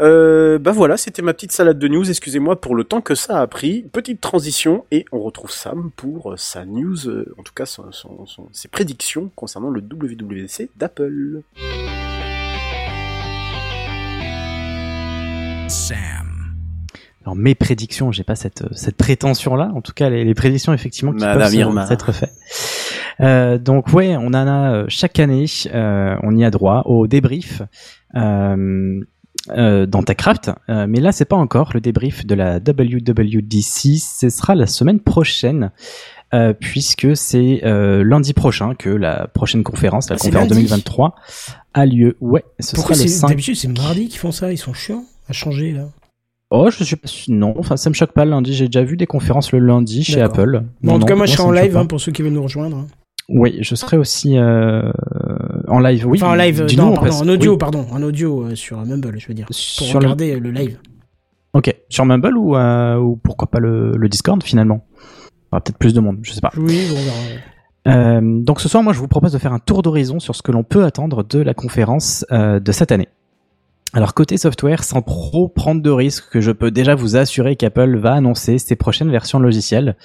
[0.00, 2.08] Euh, bah voilà, c'était ma petite salade de news.
[2.08, 3.82] Excusez-moi pour le temps que ça a pris.
[3.92, 7.92] Petite transition et on retrouve Sam pour euh, sa news, euh, en tout cas son-
[7.92, 11.42] son- son- ses prédictions concernant le WWDC d'Apple.
[15.68, 16.54] Sam.
[17.24, 19.70] Alors mes prédictions, j'ai pas cette cette prétention là.
[19.74, 22.32] En tout cas, les, les prédictions effectivement qui Madame peuvent se- s'être faites.
[23.20, 27.06] Euh, donc ouais, on en a euh, chaque année, euh, on y a droit au
[27.06, 27.62] débrief.
[28.14, 29.00] Euh,
[29.50, 34.28] euh, dans TechCraft, euh, mais là c'est pas encore le débrief de la WWDC, ce
[34.28, 35.70] sera la semaine prochaine,
[36.34, 41.14] euh, puisque c'est lundi prochain que la prochaine conférence, la Ah, conférence lundi 2023,
[41.72, 42.16] a lieu.
[42.20, 44.74] Ouais, ce Pourquoi sera le c'est 5 d'habitude c'est mardi qu'ils font ça Ils sont
[44.74, 45.88] chiants à changer là.
[46.50, 47.08] Oh, je suis pas.
[47.28, 48.54] Non, enfin, ça me choque pas le lundi.
[48.54, 50.20] J'ai déjà vu des conférences le lundi chez.
[50.20, 50.62] Apple.
[50.82, 52.32] Bon, en Non, tout cas, moi je serai en live hein, pour ceux qui veulent
[52.32, 52.78] nous rejoindre.
[52.78, 52.86] hein.
[53.28, 54.90] Oui, je serai aussi euh,
[55.68, 56.06] en live.
[56.06, 57.58] Oui, enfin en live, non, on pardon, en audio, oui.
[57.58, 60.78] pardon, en audio euh, sur Mumble, je veux dire, pour Sur regarder euh, le live.
[61.52, 64.84] Ok, sur Mumble ou, euh, ou pourquoi pas le, le Discord finalement?
[64.94, 66.52] Il y aura peut-être plus de monde, je sais pas.
[66.56, 68.18] Oui, on verra.
[68.18, 70.42] Euh, donc ce soir, moi, je vous propose de faire un tour d'horizon sur ce
[70.42, 73.08] que l'on peut attendre de la conférence euh, de cette année.
[73.94, 77.96] Alors côté software, sans trop prendre de risques, que je peux déjà vous assurer qu'Apple
[77.96, 79.96] va annoncer ses prochaines versions logicielles.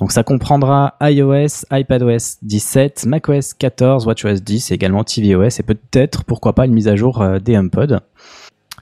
[0.00, 6.24] Donc ça comprendra iOS, iPadOS 17, macOS 14, WatchOS 10 et également tvOS et peut-être,
[6.24, 8.02] pourquoi pas, une mise à jour euh, des HomePod.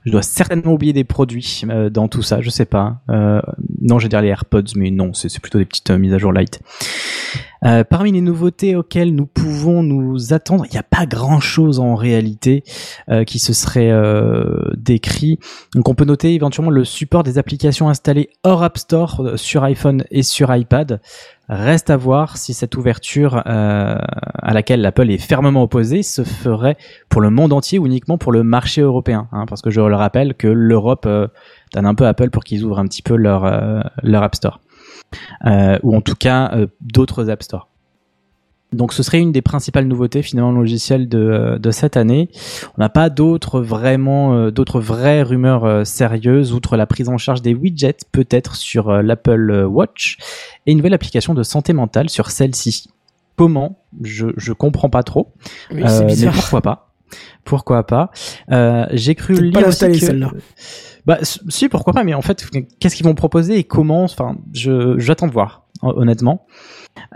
[0.04, 3.00] Je dois certainement oublier des produits euh, dans tout ça, je sais pas.
[3.10, 3.40] Euh,
[3.82, 6.14] non, je vais dire les AirPods, mais non, c'est c'est plutôt des petites euh, mises
[6.14, 6.60] à jour light.
[7.64, 11.94] Euh, parmi les nouveautés auxquelles nous pouvons nous attendre, il n'y a pas grand-chose en
[11.94, 12.64] réalité
[13.10, 15.38] euh, qui se serait euh, décrit.
[15.74, 20.04] Donc on peut noter éventuellement le support des applications installées hors App Store sur iPhone
[20.10, 21.00] et sur iPad.
[21.48, 26.76] Reste à voir si cette ouverture à laquelle l'Apple est fermement opposée se ferait
[27.08, 29.26] pour le monde entier ou uniquement pour le marché européen.
[29.32, 31.08] hein, parce que je le rappelle que l'Europe
[31.74, 33.42] donne un peu à Apple pour qu'ils ouvrent un petit peu leur,
[34.04, 34.60] leur App Store.
[35.46, 37.68] Euh, ou en tout cas euh, d'autres App Store.
[38.72, 42.28] Donc ce serait une des principales nouveautés finalement logicielles de, euh, de cette année.
[42.78, 47.18] On n'a pas d'autres vraiment euh, d'autres vraies rumeurs euh, sérieuses outre la prise en
[47.18, 50.18] charge des widgets peut-être sur euh, l'Apple Watch
[50.66, 52.88] et une nouvelle application de santé mentale sur celle-ci.
[53.36, 53.80] Comment?
[54.02, 55.32] Je je comprends pas trop.
[55.72, 56.92] Oui, Euh, mais pourquoi pas?
[57.42, 58.12] Pourquoi pas?
[58.52, 60.30] Euh, J'ai cru lire pas aussi l'installer, que- celle-là.
[61.06, 62.46] Bah si pourquoi pas mais en fait
[62.78, 66.46] qu'est-ce qu'ils vont proposer et comment enfin je j'attends de voir hon- honnêtement.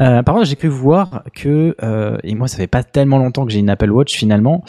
[0.00, 3.44] Euh, par contre j'ai cru voir que euh, et moi ça fait pas tellement longtemps
[3.44, 4.64] que j'ai une Apple Watch finalement.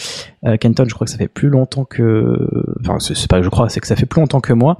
[0.46, 2.38] Euh, Kenton je crois que ça fait plus longtemps que
[2.82, 4.78] enfin c'est pas que je crois c'est que ça fait plus longtemps que moi.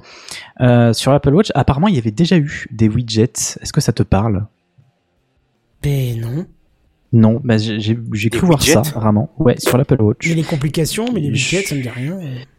[0.60, 3.56] Euh, sur l'Apple Watch apparemment il y avait déjà eu des widgets.
[3.62, 4.46] Est-ce que ça te parle?
[5.82, 6.46] Ben non.
[7.12, 9.30] Non, bah j'ai cru voir ça vraiment.
[9.38, 10.26] Ouais sur l'Apple Watch.
[10.28, 12.18] Mais les complications, mais les Je- widgets, ça me dit rien.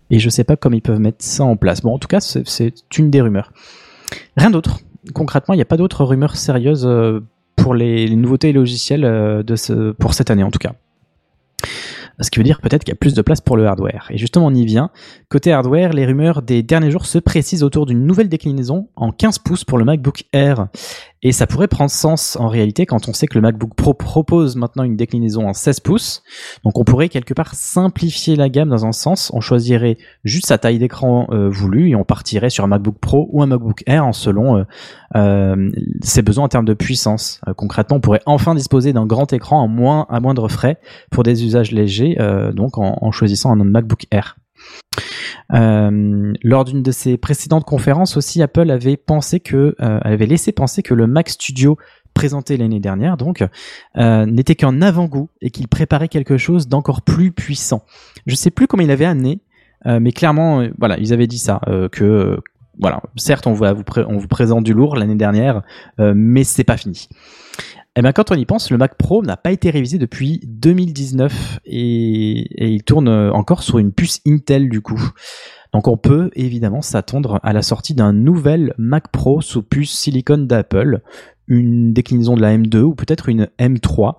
[0.09, 1.81] Et je sais pas comment ils peuvent mettre ça en place.
[1.81, 3.51] Bon, en tout cas, c'est- une des rumeurs.
[4.37, 4.79] Rien d'autre.
[5.13, 7.21] Concrètement, il n'y a pas d'autres rumeurs sérieuses euh,
[7.55, 10.73] pour les, les nouveautés logicielles euh, de ce, pour cette année en tout cas.
[12.19, 14.07] Ce qui veut dire peut-être qu'il y a plus de place pour le hardware.
[14.09, 14.89] Et justement, on y vient.
[15.29, 19.37] Côté hardware, les rumeurs des derniers jours se précisent autour d'une nouvelle déclinaison en 15
[19.39, 20.67] pouces pour le MacBook Air.
[21.23, 24.55] Et ça pourrait prendre sens en réalité quand on sait que le MacBook Pro propose
[24.55, 26.23] maintenant une déclinaison en 16 pouces.
[26.63, 29.31] Donc on pourrait quelque part simplifier la gamme dans un sens.
[29.33, 33.27] On choisirait juste sa taille d'écran euh, voulue et on partirait sur un MacBook Pro
[33.31, 34.63] ou un MacBook Air en selon euh,
[35.15, 37.41] euh, ses besoins en termes de puissance.
[37.47, 40.77] Euh, concrètement, on pourrait enfin disposer d'un grand écran à, moins, à moindre frais
[41.11, 44.37] pour des usages légers, euh, donc en, en choisissant un MacBook Air.
[45.53, 50.51] Euh, lors d'une de ses précédentes conférences aussi, Apple avait pensé que, euh, avait laissé
[50.51, 51.77] penser que le Mac Studio
[52.13, 53.45] présenté l'année dernière, donc,
[53.97, 57.83] euh, n'était qu'un avant-goût et qu'il préparait quelque chose d'encore plus puissant.
[58.25, 59.39] Je sais plus comment il avait amené,
[59.85, 61.61] mais clairement, voilà, ils avaient dit ça,
[61.93, 62.39] que
[62.79, 65.61] voilà, certes, on vous, présente du lourd l'année dernière,
[65.99, 67.07] mais c'est pas fini.
[67.99, 71.61] Eh bien, quand on y pense, le Mac Pro n'a pas été révisé depuis 2019
[71.65, 75.01] et, il tourne encore sur une puce Intel du coup.
[75.73, 80.45] Donc on peut évidemment s'attendre à la sortie d'un nouvel Mac Pro sous puce silicone
[80.45, 81.01] d'Apple,
[81.47, 84.17] une déclinaison de la M2 ou peut-être une M3.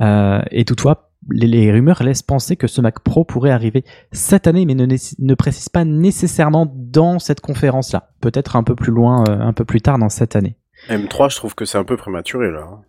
[0.00, 4.66] Euh, et toutefois, les, rumeurs laissent penser que ce Mac Pro pourrait arriver cette année,
[4.66, 8.10] mais ne, précise pas nécessairement dans cette conférence-là.
[8.20, 10.56] Peut-être un peu plus loin, euh, un peu plus tard dans cette année.
[10.88, 12.80] M3, je trouve que c'est un peu prématuré là.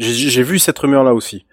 [0.00, 1.46] J'ai vu cette rumeur là aussi.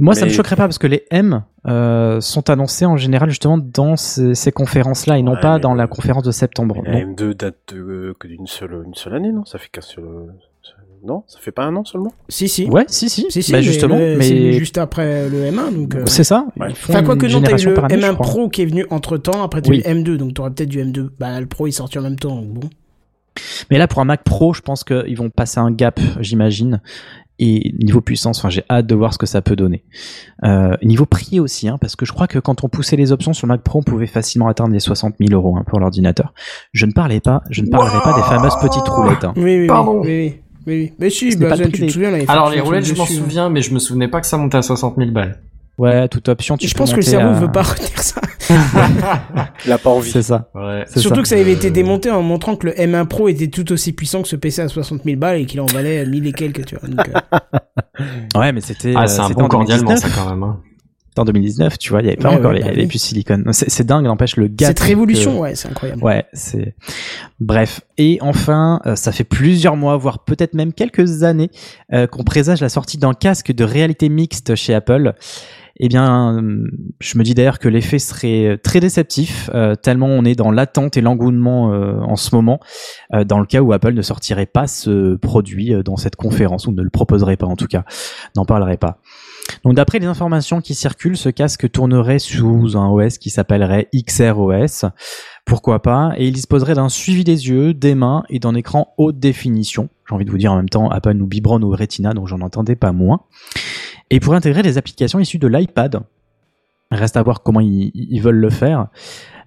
[0.00, 3.30] Moi, ça Mais- me choquerait pas parce que les M euh, sont annoncés en général
[3.30, 6.82] justement dans ces, ces conférences-là et non Ouais, pas dans la conférence de septembre.
[6.86, 9.44] La Donc, M2 date de, que d'une seule, une seule année, non?
[9.44, 10.04] Ça fait qu'un seul.
[11.04, 11.22] Non?
[11.28, 12.12] Ça fait pas un an seulement?
[12.28, 12.66] Si, si.
[12.68, 15.72] ouais, si, si, Si, si, Bah, mais justement, le- mais c'est juste après le M1,
[15.74, 15.94] donc.
[15.94, 16.46] euh, c'est ça.
[16.58, 16.68] Ouais.
[16.70, 18.26] Enfin, quoi que non, t'as eu le année, je M1 crois.
[18.26, 19.82] Pro qui est venu entre temps, après t'as eu Oui.
[19.84, 21.10] le M2, donc t'auras peut-être du M2.
[21.20, 22.70] Bah, le Pro est sorti en même temps, donc bon.
[23.70, 26.80] Mais là, pour un Mac Pro, je pense qu'ils vont passer un gap, j'imagine.
[27.38, 29.84] Et niveau puissance, enfin, j'ai hâte de voir ce que ça peut donner.
[30.44, 33.32] Euh, niveau prix aussi, hein, parce que je crois que quand on poussait les options
[33.32, 36.34] sur le Mac Pro, on pouvait facilement atteindre les 60 000 euros hein, pour l'ordinateur.
[36.72, 39.24] Je ne parlais pas, je ne parlerai pas des fameuses petites roulettes.
[39.24, 39.34] hein.
[39.36, 39.66] Oui, oui, oui.
[39.68, 40.00] Pardon.
[40.00, 40.34] Oui, oui.
[40.66, 40.92] oui, oui.
[40.98, 43.06] Mais si, pas le tu te souviens, fait Alors les roulettes, je m'en hein.
[43.06, 45.40] souviens, mais je me souvenais pas que ça montait à 60 000 balles.
[45.78, 46.56] Ouais, toute option.
[46.56, 48.20] Tu Je pense que le cerveau à- veut pas retenir ça.
[49.64, 50.10] Il a pas envie.
[50.10, 50.50] C'est ça.
[50.54, 50.84] Ouais.
[50.88, 51.22] c'est Surtout ça.
[51.22, 54.22] que ça avait été démonté en montrant que le M1 Pro était tout aussi puissant
[54.22, 56.76] que ce PC à 60 000 balles et qu'il en valait 1000 et quelques, tu
[56.76, 56.88] vois.
[56.88, 57.98] Donc, euh,
[58.40, 58.92] Ouais, mais c'était.
[58.96, 60.12] Ah, euh, c'est un bon en cordialement 2019.
[60.14, 60.42] ça quand même.
[60.42, 60.60] hein.
[61.10, 62.82] C'était en 2019, tu vois, il y avait pas Ouais, encore ouais, les, bah les
[62.82, 62.86] oui.
[62.88, 63.44] puces silicone.
[63.52, 64.68] C'est c'est dingue, n'empêche le gap.
[64.68, 66.02] cette révolution, que- ouais, c'est incroyable.
[66.04, 66.74] Ouais, c'est.
[67.40, 67.80] Bref.
[67.96, 71.50] Et enfin, euh, ça fait plusieurs mois, voire peut-être même quelques années,
[71.92, 75.14] euh, qu'on présage la sortie d'un casque de réalité mixte chez Apple.
[75.80, 76.66] Eh bien, euh,
[77.00, 80.96] je me dis d'ailleurs que l'effet serait très déceptif, euh, tellement on est dans l'attente
[80.96, 82.58] et l'engouement euh, en ce moment,
[83.26, 86.82] dans le cas où Apple ne sortirait pas ce produit dans cette conférence, ou ne
[86.82, 87.84] le proposerait pas en tout cas,
[88.36, 88.98] n'en parlerait pas.
[89.64, 94.90] Donc d'après les informations qui circulent, ce casque tournerait sous un OS qui s'appellerait XROS.
[95.44, 96.12] Pourquoi pas?
[96.18, 99.88] Et il disposerait d'un suivi des yeux, des mains et d'un écran haute définition.
[100.06, 102.40] J'ai envie de vous dire en même temps, Apple nous biberonne au Retina, donc j'en
[102.40, 103.22] entendais pas moins.
[104.10, 106.00] Et pourrait intégrer des applications issues de l'iPad.
[106.90, 108.86] Reste à voir comment ils, veulent le faire.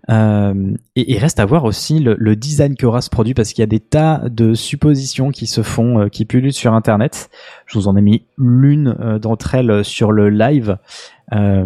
[0.10, 3.64] Euh, et reste à voir aussi le, le design qu'aura ce produit parce qu'il y
[3.64, 7.30] a des tas de suppositions qui se font, euh, qui pullulent sur Internet.
[7.66, 10.78] Je vous en ai mis l'une euh, d'entre elles sur le live.
[11.34, 11.66] Euh,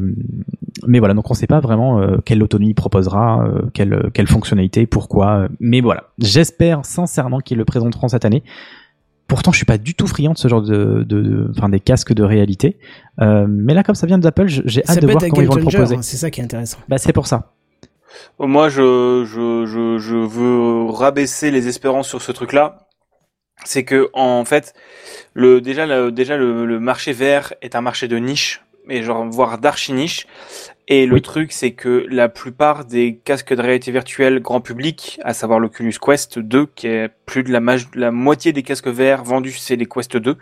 [0.86, 5.48] mais voilà, donc on ne sait pas vraiment quelle autonomie il proposera, quelle, fonctionnalité, pourquoi.
[5.60, 8.44] Mais voilà, j'espère sincèrement qu'ils le présenteront cette année.
[9.28, 11.80] Pourtant, je suis pas du tout friand de ce genre de, de, de- enfin des
[11.80, 12.78] casques de réalité.
[13.22, 15.62] Euh, mais là, comme ça vient d'Apple, j'ai hâte de voir comment ils vont le
[15.62, 15.96] proposer.
[15.96, 16.78] hein, c'est ça qui est intéressant.
[16.88, 17.52] Bah, c'est pour ça.
[18.40, 22.88] Moi, je, je, je, je veux rabaisser les espérances sur ce truc-là.
[23.64, 24.74] C'est que, en fait,
[25.34, 29.26] le, déjà, le, déjà le, le marché VR est un marché de niche, et genre,
[29.30, 30.28] voire d'archi niche.
[30.88, 31.22] Et le Oui.
[31.22, 35.96] truc, c'est que la plupart des casques de réalité virtuelle grand public, à savoir l'Oculus
[36.00, 40.16] Quest 2, qui est plus de la, moitié des casques VR vendus, c'est les Quest
[40.18, 40.38] 2,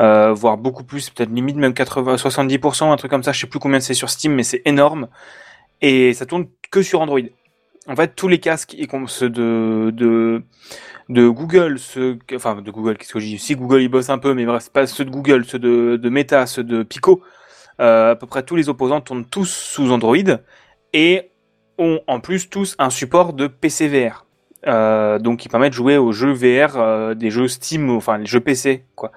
[0.00, 3.46] euh, voire beaucoup plus, peut-être limite même 80, 70%, un truc comme ça, je sais
[3.46, 5.08] plus combien c'est sur Steam, mais c'est énorme.
[5.82, 7.20] Et ça tourne que sur Android.
[7.86, 8.74] En fait, tous les casques,
[9.08, 10.42] ceux de, de,
[11.10, 13.38] de Google, ceux, enfin, de Google, qu'est-ce que dis?
[13.38, 15.96] Si Google, ils bossent un peu, mais bref, c'est pas ceux de Google, ceux de,
[16.02, 17.22] de Meta, ceux de Pico,
[17.80, 20.16] euh, à peu près tous les opposants tournent tous sous Android
[20.92, 21.30] et
[21.78, 24.24] ont en plus tous un support de PC VR.
[24.66, 28.26] Euh, donc qui permet de jouer aux jeux VR, euh, des jeux Steam, enfin les
[28.26, 29.12] jeux PC, quoi.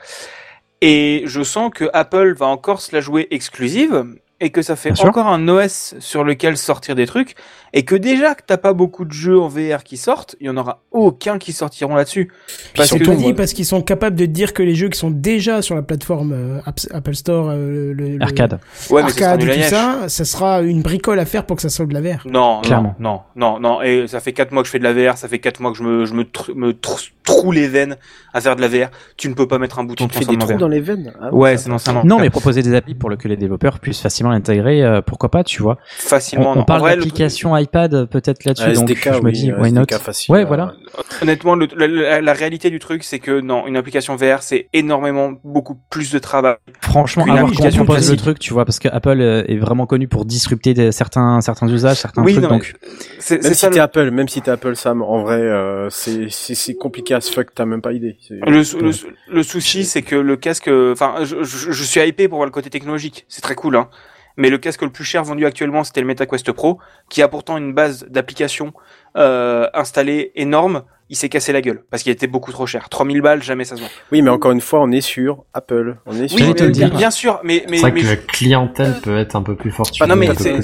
[0.81, 4.05] Et je sens que Apple va encore se la jouer exclusive
[4.39, 5.07] et que ça fait Bien sûr.
[5.07, 7.35] encore un OS sur lequel sortir des trucs
[7.73, 10.49] et que déjà que t'as pas beaucoup de jeux en VR qui sortent, il y
[10.49, 12.31] en aura aucun qui sortiront là-dessus.
[12.75, 14.97] Parce Ils que sont dit parce qu'ils sont capables de dire que les jeux qui
[14.99, 18.59] sont déjà sur la plateforme euh, App- Apple Store, euh, le, le- Arcade.
[18.89, 21.61] ouais, mais arcade et à tout ça, ça sera une bricole à faire pour que
[21.61, 22.25] ça soit de la VR.
[22.25, 22.95] Non, Clairement.
[22.99, 23.81] non, non, non, non.
[23.81, 25.71] Et ça fait quatre mois que je fais de la VR, ça fait quatre mois
[25.71, 27.97] que je me, je me, tr- me tr- troue les veines
[28.33, 28.89] à faire de la VR.
[29.17, 30.57] Tu ne peux pas mettre un bouton de Tu fais des trous VR.
[30.57, 31.13] dans les veines.
[31.21, 32.03] Ah Ouais, ça c'est non, ça non.
[32.05, 35.43] Non, mais proposer des applis pour que les développeurs puissent facilement l'intégrer, euh, pourquoi pas,
[35.43, 35.77] tu vois.
[35.79, 36.51] On, Facilement.
[36.51, 36.61] on non.
[36.61, 39.31] En parle vrai, le- d'application iPad euh, peut-être là-dessus, Ah, donc SDK, je me oui,
[39.33, 39.85] dis, euh, why not?
[39.99, 40.73] facile Ouais, à- voilà.
[41.21, 44.67] Honnêtement, le- la, la- la réalité du truc, c'est que non, une application VR, c'est
[44.73, 46.55] énormément beaucoup plus de travail.
[46.81, 48.19] Franchement, on application propose le classique.
[48.21, 51.67] truc, tu vois, parce que Apple euh, est vraiment connu pour disrupter des- certains certains
[51.67, 52.43] usages, certains oui, trucs.
[52.43, 52.73] non, donc,
[53.19, 53.69] c'est Même c'est si ça.
[53.69, 57.13] t'es Le, Apple, même si t'es Apple, Sam, en vrai, euh, c'est c'est c'est compliqué
[57.13, 58.17] à ce fuck, t'as même pas idée.
[58.27, 58.91] C'est- le, le,
[59.31, 62.51] le souci, c'est que le casque, enfin, je, je, je suis hypé pour voir le
[62.51, 63.25] côté technologique.
[63.27, 63.89] C'est très cool, hein.
[64.37, 66.79] Mais le casque le plus cher vendu actuellement, c'était le MetaQuest Pro,
[67.09, 68.73] qui a pourtant une base d'application
[69.17, 70.83] euh, installée énorme.
[71.09, 72.89] Il s'est cassé la gueule parce qu'il était beaucoup trop cher.
[72.89, 73.87] 3000 balles, jamais ça se vend.
[74.11, 75.95] Oui, mais encore une fois, on est sur Apple.
[76.05, 76.37] On est sur.
[76.37, 76.89] J'allais te le mais- dire.
[76.93, 79.71] bien sûr, mais mais, C'est vrai mais que la clientèle peut être un peu plus
[79.71, 79.97] forte.
[79.99, 80.59] Bah non, mais c'est-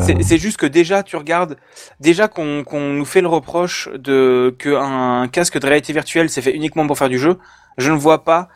[0.00, 1.56] C'est c'est juste que déjà, tu regardes,
[2.00, 6.42] déjà qu'on qu'on nous fait le reproche de que un casque de réalité virtuelle c'est
[6.42, 7.38] fait uniquement pour faire du jeu.
[7.78, 8.48] Je ne vois pas.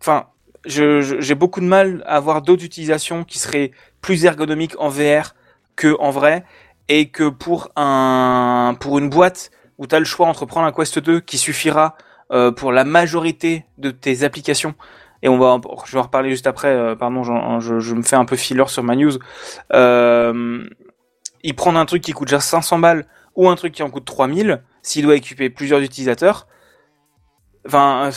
[0.00, 0.26] Enfin,
[0.66, 3.70] je- je- j'ai beaucoup de mal à avoir d'autres utilisations qui seraient
[4.02, 5.34] plus ergonomiques en VR
[5.74, 6.44] que en vrai,
[6.88, 10.72] et que pour un pour une boîte où tu as le choix entre prendre un
[10.72, 11.96] Quest 2 qui suffira
[12.30, 14.74] euh, pour la majorité de tes applications.
[15.22, 16.68] Et on va, je vais en reparler juste après.
[16.68, 17.22] euh, pardon,
[17.60, 19.12] je, je me fais un peu filler sur ma news.
[19.72, 20.64] Euh,
[21.42, 24.04] il prend un truc qui coûte déjà 500 balles ou un truc qui en coûte
[24.04, 26.46] 3000, s'il doit équiper plusieurs utilisateurs.
[27.66, 28.12] Enfin, euh,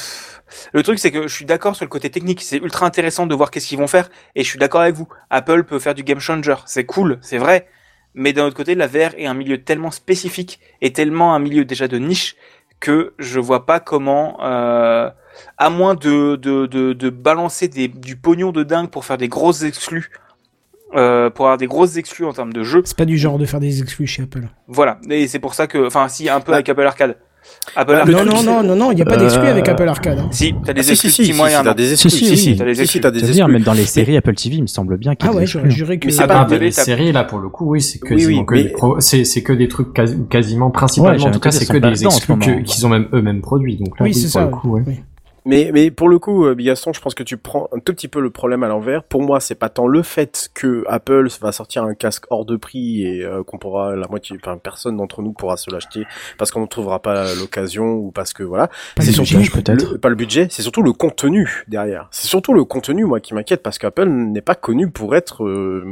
[0.73, 3.35] le truc c'est que je suis d'accord sur le côté technique, c'est ultra intéressant de
[3.35, 5.07] voir qu'est-ce qu'ils vont faire, et je suis d'accord avec vous.
[5.29, 7.67] Apple peut faire du game changer, c'est cool, c'est vrai.
[8.13, 11.65] Mais d'un autre côté, la VR est un milieu tellement spécifique et tellement un milieu
[11.65, 12.35] déjà de niche
[12.79, 15.09] que je vois pas comment, euh,
[15.57, 19.27] à moins de, de, de, de balancer des, du pognon de dingue pour faire des
[19.27, 20.11] grosses exclus,
[20.93, 22.81] euh, pour avoir des grosses exclus en termes de jeux.
[22.85, 24.47] C'est pas du genre de faire des exclus chez Apple.
[24.67, 24.99] Voilà.
[25.09, 27.17] Et c'est pour ça que, enfin, si, un peu Bah, avec Apple Arcade.
[27.75, 28.27] Apple bah, le Arcade.
[28.27, 30.19] non, non, non, non, non, il n'y a pas d'exclus Euh, avec Apple Arcade.
[30.19, 30.27] hein.
[30.31, 32.09] Si, t'as des Ah, si, exclus si, si, mois si, t'as des exclus.
[32.09, 32.55] Si, si, Si, si, oui.
[32.57, 33.01] t'as des Si, exclus.
[33.01, 35.33] t'as des même dans les séries Apple TV, il me semble bien qu'il y Ah
[35.33, 36.05] a ouais, j'aurais juré que.
[36.05, 38.45] Mais c'est Ah pas les séries là pour le coup oui c'est Oui, quasiment oui,
[38.45, 41.51] que mais- des pro- c'est c'est que des trucs quasi- quasiment principalement en tout cas
[41.51, 44.49] c'est que des exclus qu'ils ont même eux-mêmes produits donc là Oui, c'est ça.
[45.45, 48.07] Mais, mais pour le coup, euh, Bigaston, je pense que tu prends un tout petit
[48.07, 49.03] peu le problème à l'envers.
[49.03, 52.55] Pour moi, c'est pas tant le fait que Apple va sortir un casque hors de
[52.55, 56.05] prix et euh, qu'on pourra la moitié, enfin personne d'entre nous pourra se l'acheter
[56.39, 58.69] parce qu'on ne trouvera pas l'occasion ou parce que voilà.
[58.99, 59.97] C'est surtout peut-être.
[59.97, 62.07] pas le budget, c'est surtout le contenu derrière.
[62.09, 65.85] C'est surtout le contenu moi qui m'inquiète parce qu'Apple n'est pas connu pour être euh,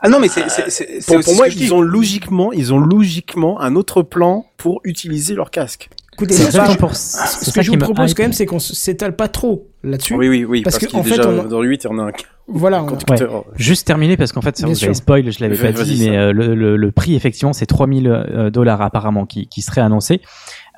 [0.00, 1.64] Ah non, mais c'est, c'est, c'est, c'est pour, pour ce moi, que je dis.
[1.64, 5.88] ils ont logiquement, ils ont logiquement un autre plan pour utiliser leur casque.
[6.14, 8.22] Écoutez, C'est ce que je- pour ce c'est que ça je qui vous propose quand
[8.22, 10.14] même, c'est qu'on s'étale pas trop là-dessus.
[10.14, 11.84] Oui, oui, oui, Parce parce, que, qu'il en est fait, déjà on- dans le 8
[11.84, 12.10] et on a un
[12.48, 13.44] Voilà, on- conducteur.
[13.56, 14.86] Juste terminé parce qu'en fait, ça Bien vous sûr.
[14.88, 18.08] avez spoil, je l'avais pas dit, mais euh, le, le, le prix effectivement c'est 3000
[18.08, 20.20] euh, dollars apparemment qui, qui serait annoncé.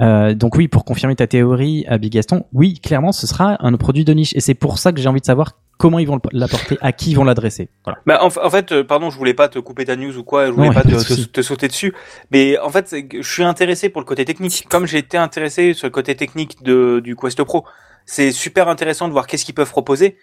[0.01, 4.05] Euh, donc oui, pour confirmer ta théorie, à Gaston, oui, clairement, ce sera un produit
[4.05, 6.79] de niche et c'est pour ça que j'ai envie de savoir comment ils vont l'apporter,
[6.81, 7.69] à qui ils vont l'adresser.
[7.85, 7.99] Voilà.
[8.07, 10.47] Bah, en, en fait, euh, pardon, je voulais pas te couper ta news ou quoi,
[10.47, 11.95] je voulais pas pas te, sauter dessus.
[12.31, 14.67] Mais en fait, je suis intéressé pour le côté technique.
[14.69, 17.65] Comme j'ai été intéressé sur le côté technique de, du Quest Pro,
[18.07, 20.17] c'est super intéressant de voir qu'est-ce qu'ils peuvent proposer.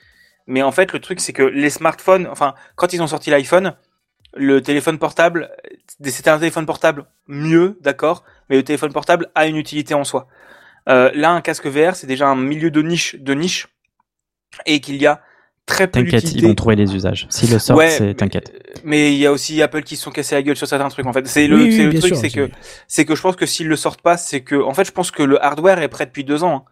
[0.47, 3.75] Mais en fait, le truc, c'est que les smartphones, enfin, quand ils ont sorti l'iPhone,
[4.33, 5.51] le téléphone portable,
[6.05, 10.27] c'était un téléphone portable mieux, d'accord, mais le téléphone portable a une utilité en soi.
[10.89, 13.67] Euh, là, un casque VR, c'est déjà un milieu de niche, de niche,
[14.65, 15.21] et qu'il y a
[15.65, 17.27] très peu T'inquiète, ils vont trouver les usages.
[17.29, 18.51] S'ils le sortent, Ouais, c'est t'inquiète.
[18.83, 21.05] Mais il y a aussi Apple qui se sont cassés la gueule sur certains trucs
[21.05, 21.25] en fait.
[21.27, 22.49] C'est le, Oui, oui, le truc, c'est que
[22.87, 25.11] c'est que je pense que s'ils le sortent pas, c'est que en fait je pense
[25.11, 26.65] que le hardware est prêt depuis deux ans.
[26.67, 26.71] hein.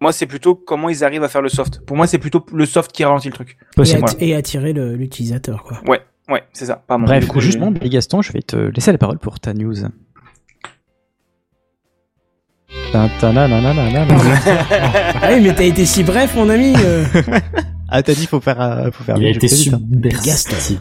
[0.00, 1.80] Moi c'est plutôt comment ils arrivent à faire le soft.
[1.86, 3.56] Pour moi c'est plutôt le soft qui ralentit le truc.
[3.60, 4.02] et, Possible.
[4.04, 5.80] atti- et attirer l'utilisateur, quoi.
[5.86, 6.82] Ouais, ouais, c'est ça.
[6.86, 7.04] Pardon.
[7.06, 9.74] Bref, coup, justement, Billy Gaston, je vais te laisser la parole pour ta news.
[15.22, 16.74] Ah oui, mais t'as été si bref, mon ami.
[16.84, 17.04] euh.
[17.88, 19.78] Ah, t'as dit faut faire, euh, faut faire Il a vite, été vite, hein.
[19.78, 20.78] subversif.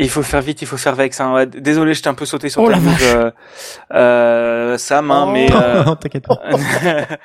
[0.00, 1.20] Il faut faire vite, il faut faire vex.
[1.20, 1.34] Hein.
[1.34, 3.02] Ouais, Désolé, je t'ai un peu sauté sur Oh ta la vache.
[3.02, 3.30] euh,
[3.92, 5.30] euh, Sam, hein, Oh.
[5.32, 6.40] mais euh, Non, t'inquiète pas.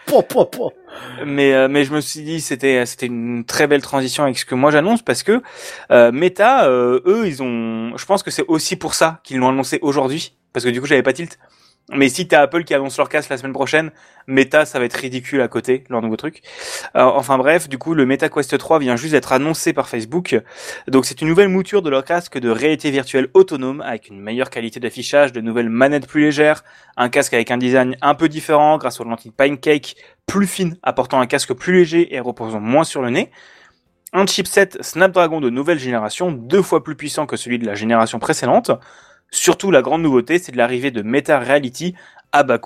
[1.25, 4.45] Mais euh, mais je me suis dit c'était c'était une très belle transition avec ce
[4.45, 5.41] que moi j'annonce parce que
[5.91, 9.49] euh, Meta euh, eux ils ont je pense que c'est aussi pour ça qu'ils l'ont
[9.49, 11.39] annoncé aujourd'hui parce que du coup j'avais pas tilt
[11.91, 13.91] mais si t'as Apple qui annonce leur casque la semaine prochaine
[14.27, 16.41] Meta ça va être ridicule à côté leur nouveau truc
[16.95, 20.39] Euh, enfin bref du coup le Meta Quest 3 vient juste d'être annoncé par Facebook
[20.87, 24.49] donc c'est une nouvelle mouture de leur casque de réalité virtuelle autonome avec une meilleure
[24.49, 26.63] qualité d'affichage de nouvelles manettes plus légères
[26.95, 29.95] un casque avec un design un peu différent grâce aux lentilles pancake
[30.25, 33.31] plus fine, apportant un casque plus léger et reposant moins sur le nez.
[34.13, 38.19] Un chipset Snapdragon de nouvelle génération, deux fois plus puissant que celui de la génération
[38.19, 38.71] précédente.
[39.33, 41.95] Surtout, la grande nouveauté, c'est de l'arrivée de Meta Reality
[42.31, 42.59] à bas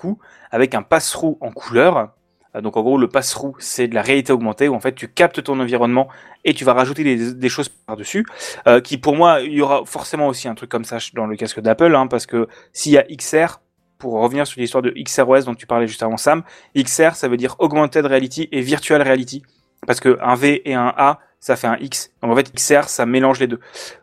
[0.52, 2.10] avec un pass-through en couleur.
[2.56, 5.08] Euh, Donc en gros, le pass-through, c'est de la réalité augmentée, où en fait tu
[5.08, 6.10] captes ton environnement
[6.44, 8.26] et tu vas rajouter des, des choses par-dessus.
[8.68, 11.38] Euh, qui pour moi, il y aura forcément aussi un truc comme ça dans le
[11.38, 13.62] casque d'Apple, hein, parce que s'il y a XR,
[13.98, 16.44] pour revenir sur l'histoire de XROS dont tu parlais juste avant Sam,
[16.78, 19.42] XR, ça veut dire Augmented Reality et Virtual Reality.
[19.86, 22.12] Parce que un V et un A, ça fait un X.
[22.22, 23.62] Donc en fait, XR, ça mélange les deux.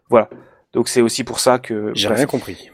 [0.08, 0.30] Voilà.
[0.74, 1.92] Donc c'est aussi pour ça que...
[1.94, 2.18] J'ai bref.
[2.18, 2.70] rien compris.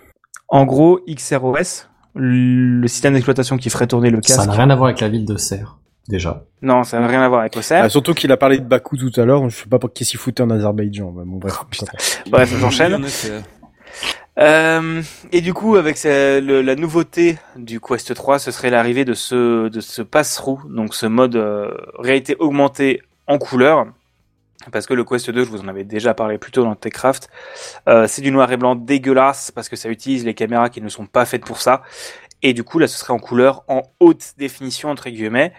[0.48, 1.86] En gros, XROS,
[2.16, 4.48] le système d'exploitation qui ferait tourner le Ça casque...
[4.48, 5.78] n'a rien à voir avec la ville de Serre,
[6.09, 6.44] déjà.
[6.62, 7.72] Non, ça n'a rien à voir avec OCR.
[7.82, 10.10] Ah, surtout qu'il a parlé de Bakou tout à l'heure, je sais pas pour qu'est-ce
[10.10, 11.12] qu'il foutait en Azerbaïdjan.
[11.12, 11.60] Bah, bon, bref.
[12.28, 13.05] Bref, j'enchaîne.
[14.39, 15.02] Euh,
[15.32, 19.12] et du coup, avec ce- le- la nouveauté du Quest 3, ce serait l'arrivée de
[19.12, 23.86] ce, de ce pass-through, donc ce mode euh, réalité augmentée en couleur.
[24.73, 27.31] Parce que le Quest 2, je vous en avais déjà parlé plus tôt dans Techcraft,
[27.89, 30.89] euh, c'est du noir et blanc dégueulasse parce que ça utilise les caméras qui ne
[30.89, 31.82] sont pas faites pour ça.
[32.43, 35.53] Et du coup, là, ce serait en couleur en haute définition, entre guillemets.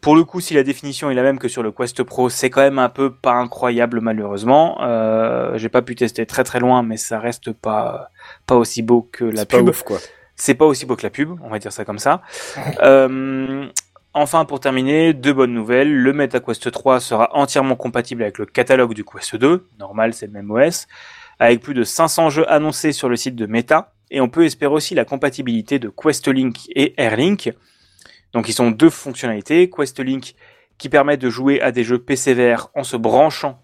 [0.00, 2.50] Pour le coup, si la définition est la même que sur le Quest Pro, c'est
[2.50, 4.78] quand même un peu pas incroyable, malheureusement.
[4.82, 8.10] Euh, J'ai pas pu tester très très loin, mais ça reste pas
[8.46, 9.68] pas aussi beau que la C'est pas pub.
[9.68, 9.98] ouf, quoi.
[10.36, 12.22] C'est pas aussi beau que la pub, on va dire ça comme ça.
[12.82, 13.66] Euh,
[14.14, 15.94] enfin, pour terminer, deux bonnes nouvelles.
[15.94, 19.68] Le MetaQuest 3 sera entièrement compatible avec le catalogue du Quest 2.
[19.78, 20.86] Normal, c'est le même OS.
[21.38, 23.92] Avec plus de 500 jeux annoncés sur le site de Meta.
[24.10, 27.52] Et on peut espérer aussi la compatibilité de QuestLink et AirLink.
[28.32, 29.68] Donc, ils sont deux fonctionnalités.
[29.68, 30.34] QuestLink
[30.78, 33.60] qui permet de jouer à des jeux PC VR en se branchant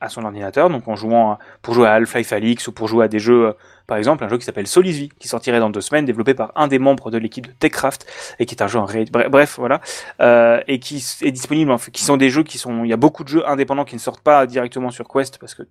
[0.00, 3.08] à son ordinateur, donc en jouant pour jouer à Half-Life Alyx ou pour jouer à
[3.08, 3.52] des jeux, euh,
[3.86, 6.68] par exemple un jeu qui s'appelle Solisvi, qui sortirait dans deux semaines, développé par un
[6.68, 8.06] des membres de l'équipe de Techcraft
[8.38, 9.80] et qui est un jeu en réalité, bref, voilà,
[10.20, 12.92] euh, et qui est disponible, en fait, qui sont des jeux qui sont, il y
[12.92, 15.62] a beaucoup de jeux indépendants qui ne sortent pas directement sur Quest parce que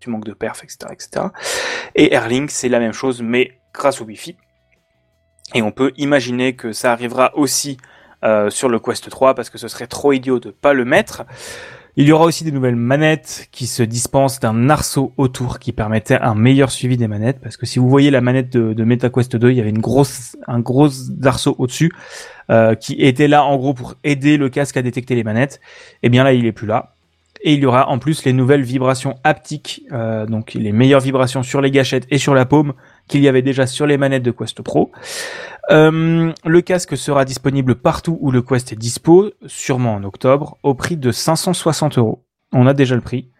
[0.00, 1.26] tu manques de perf, etc., etc.
[1.94, 4.36] Et Airlink, c'est la même chose, mais grâce au Wi-Fi.
[5.54, 7.78] Et on peut imaginer que ça arrivera aussi
[8.24, 11.24] euh, sur le Quest 3 parce que ce serait trop idiot de pas le mettre.
[12.00, 16.14] Il y aura aussi des nouvelles manettes qui se dispensent d'un arceau autour qui permettait
[16.14, 19.50] un meilleur suivi des manettes parce que si vous voyez la manette de, MetaQuest 2,
[19.50, 20.88] il y avait une grosse, un gros
[21.24, 21.90] arceau au-dessus
[22.50, 25.60] euh, qui était là en gros pour aider le casque à détecter les manettes.
[26.04, 26.94] Et bien là, il est plus là.
[27.42, 31.42] Et il y aura en plus les nouvelles vibrations haptiques, euh, donc les meilleures vibrations
[31.42, 32.74] sur les gâchettes et sur la paume
[33.08, 34.92] qu'il y avait déjà sur les manettes de Quest Pro.
[35.70, 40.74] Euh, le casque sera disponible partout où le Quest est dispo, sûrement en octobre, au
[40.74, 42.24] prix de 560 euros.
[42.52, 43.30] On a déjà le prix.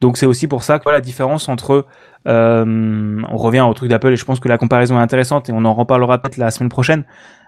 [0.00, 1.86] Donc c'est aussi pour ça que la différence entre
[2.28, 5.52] euh, on revient au truc d'Apple et je pense que la comparaison est intéressante et
[5.52, 7.04] on en reparlera peut-être la semaine prochaine.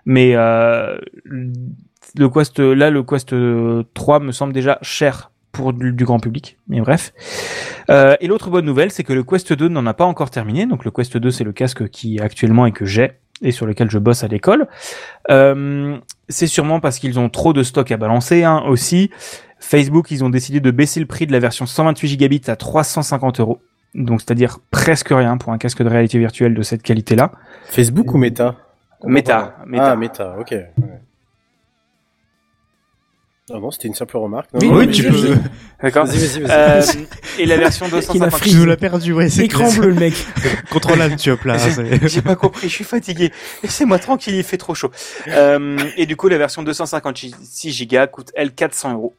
[0.06, 3.34] Mais euh, le Quest là le Quest
[3.94, 6.58] 3 me semble déjà cher pour du, du grand public.
[6.68, 7.12] Mais bref.
[7.90, 10.66] Euh, et l'autre bonne nouvelle, c'est que le Quest 2 n'en a pas encore terminé.
[10.66, 13.12] Donc le Quest 2, c'est le casque qui actuellement et que j'ai
[13.42, 14.66] et sur lequel je bosse à l'école.
[15.30, 15.98] Euh,
[16.28, 19.10] c'est sûrement parce qu'ils ont trop de stock à balancer hein, aussi.
[19.60, 23.40] Facebook, ils ont décidé de baisser le prix de la version 128 gigabits à 350
[23.40, 23.60] euros.
[23.94, 27.32] Donc c'est-à-dire presque rien pour un casque de réalité virtuelle de cette qualité-là.
[27.64, 28.56] Facebook ou Meta?
[29.04, 29.92] Meta, Meta.
[29.92, 30.50] Ah, Meta, ok.
[30.50, 30.68] ouais.
[33.52, 34.52] Ah non, c'était une simple remarque.
[34.52, 35.36] Non, Oui, non, oui, mais tu peux.
[35.82, 36.06] D'accord.
[36.06, 36.50] Vas-y, vas-y, vas-y.
[36.50, 36.82] Euh,
[37.38, 39.88] et la version Il a 250 fri- Tu nous l'as perdu, ouais, c'est Écran bleu,
[39.88, 40.14] le mec.
[40.70, 41.56] Contrôlable, tu hop là.
[42.04, 43.32] J'ai pas compris, je suis fatigué.
[43.62, 44.90] Laissez-moi tranquille, il fait trop chaud.
[45.28, 49.16] Euh, et du coup, la version 256 Go coûte elle 400 euros.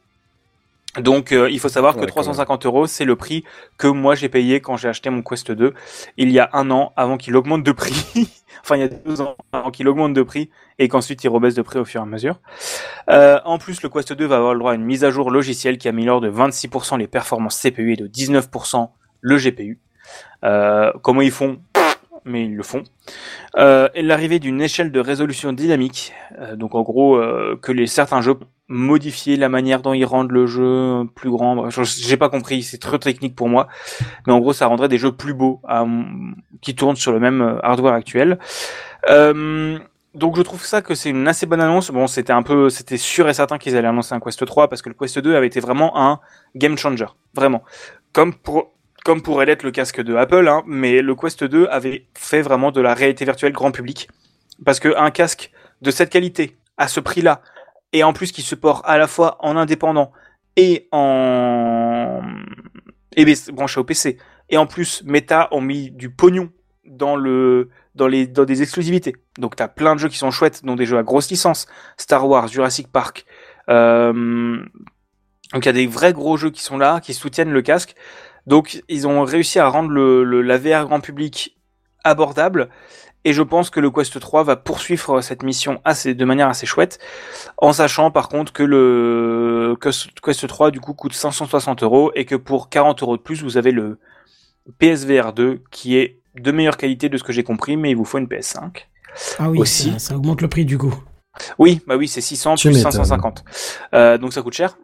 [0.98, 3.44] Donc, euh, il faut savoir que Ouais, quand 350 euros, c'est le prix
[3.78, 5.72] que moi j'ai payé quand j'ai acheté mon Quest 2
[6.16, 7.94] il y a un an avant qu'il augmente de prix.
[8.62, 11.54] enfin, il y a deux ans avant qu'il augmente de prix et qu'ensuite il rebaisse
[11.54, 12.40] de prix au fur et à mesure.
[13.08, 15.30] Euh, en plus, le Quest 2 va avoir le droit à une mise à jour
[15.30, 18.90] logicielle qui améliore de 26% les performances CPU et de 19%
[19.20, 19.80] le GPU.
[20.44, 21.60] Euh, comment ils font?
[22.24, 22.82] Mais ils le font.
[23.56, 27.86] Euh, et l'arrivée d'une échelle de résolution dynamique, euh, donc en gros euh, que les
[27.86, 28.38] certains jeux
[28.70, 31.68] modifient la manière dont ils rendent le jeu plus grand.
[31.70, 33.66] J'ai pas compris, c'est trop technique pour moi,
[34.26, 35.84] mais en gros ça rendrait des jeux plus beaux à
[36.62, 38.38] qui tournent sur le même euh, hardware actuel.
[39.08, 39.78] Euh,
[40.14, 41.90] donc je trouve ça que c'est une assez bonne annonce.
[41.90, 44.82] Bon, c'était un peu, c'était sûr et certain qu'ils allaient annoncer un Quest 3 parce
[44.82, 46.20] que le Quest 2 avait été vraiment un
[46.54, 47.62] game changer, vraiment.
[48.12, 48.72] Comme pour
[49.04, 52.70] comme pourrait l'être le casque de Apple, hein, mais le Quest 2 avait fait vraiment
[52.70, 54.08] de la réalité virtuelle grand public.
[54.64, 57.40] Parce que un casque de cette qualité, à ce prix-là,
[57.92, 60.12] et en plus qui se porte à la fois en indépendant
[60.56, 62.20] et en
[63.16, 64.18] et ben, branché au PC,
[64.48, 66.50] et en plus Meta ont mis du pognon
[66.84, 69.14] dans le dans les des exclusivités.
[69.38, 72.26] Donc t'as plein de jeux qui sont chouettes, dont des jeux à grosse licence, Star
[72.28, 73.26] Wars, Jurassic Park.
[73.68, 74.62] Euh,
[75.52, 77.94] donc il y a des vrais gros jeux qui sont là, qui soutiennent le casque.
[78.46, 81.56] Donc ils ont réussi à rendre la VR grand public
[82.04, 82.68] abordable.
[83.24, 86.64] Et je pense que le Quest 3 va poursuivre cette mission assez, de manière assez
[86.66, 86.98] chouette,
[87.58, 89.76] en sachant par contre que le
[90.22, 93.56] Quest 3 du coup coûte 560 euros et que pour 40 euros de plus vous
[93.58, 93.98] avez le
[94.78, 98.04] PSVR 2 qui est de meilleure qualité de ce que j'ai compris, mais il vous
[98.04, 98.86] faut une PS5.
[99.38, 99.90] Ah oui, Aussi.
[99.92, 100.94] Ça, ça augmente le prix du coup.
[101.58, 102.92] Oui, bah oui, c'est 600 Tu plus m'étonnes.
[102.92, 103.44] 550.
[103.94, 104.76] Euh, donc ça coûte cher.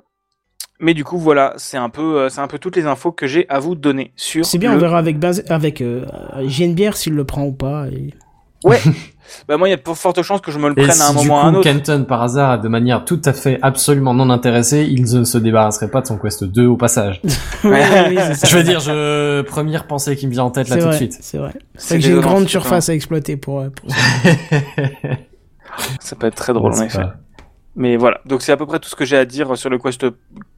[0.78, 3.26] Mais du coup, voilà, c'est un peu, euh, c'est un peu toutes les infos que
[3.26, 4.44] j'ai à vous donner sur.
[4.44, 6.04] C'est bien, le- on verra avec, Benz- avec euh,
[6.46, 7.86] JNBR s'il le prend ou pas.
[7.88, 8.12] et-
[8.64, 8.80] Ouais.
[9.48, 11.08] bah moi, il y a de fortes chances que je me le Et prenne à
[11.08, 11.62] un moment ou à un autre.
[11.64, 15.90] Kenton par hasard, de manière tout à fait absolument non intéressée, il ne se débarrasserait
[15.90, 17.20] pas de son Quest 2 au passage.
[17.64, 17.70] Oui,
[18.08, 18.46] oui, c'est ça.
[18.48, 21.16] je veux dire, je première pensée qui me vient en tête là tout de suite.
[21.20, 21.52] C'est vrai.
[21.74, 23.96] C'est que j'ai une grande surface à exploiter pour, euh, pour ça.
[26.18, 26.98] Peut être très drôle en effet.
[26.98, 27.14] pas-
[27.74, 29.78] Mais voilà, donc c'est à peu près tout ce que j'ai à dire sur le
[29.78, 30.06] Quest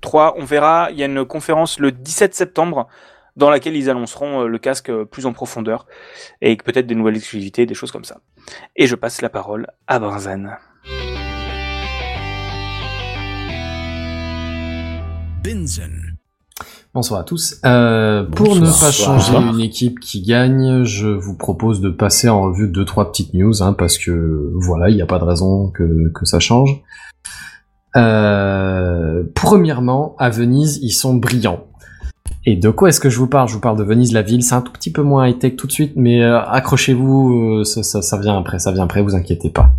[0.00, 0.34] 3.
[0.38, 2.86] On verra, il y a une conférence le 17 septembre
[3.38, 5.86] dans laquelle ils annonceront euh, le casque euh, plus en profondeur
[6.42, 8.20] et peut-être des nouvelles exclusivités, des choses comme ça.
[8.76, 10.56] Et je passe la parole à Barzan.
[15.42, 16.16] Binzen.
[16.92, 17.60] Bonsoir à tous.
[17.64, 22.42] Euh, pour ne pas changer une équipe qui gagne, je vous propose de passer en
[22.42, 25.70] revue deux trois petites news, hein, parce que voilà, il n'y a pas de raison
[25.70, 26.82] que, que ça change.
[27.96, 31.67] Euh, premièrement, à Venise, ils sont brillants.
[32.48, 33.46] Et de quoi est-ce que je vous parle?
[33.46, 34.42] Je vous parle de Venise, la ville.
[34.42, 37.82] C'est un tout petit peu moins high-tech tout de suite, mais euh, accrochez-vous, euh, ça,
[37.82, 39.74] ça, ça vient après, ça vient après, vous inquiétez pas.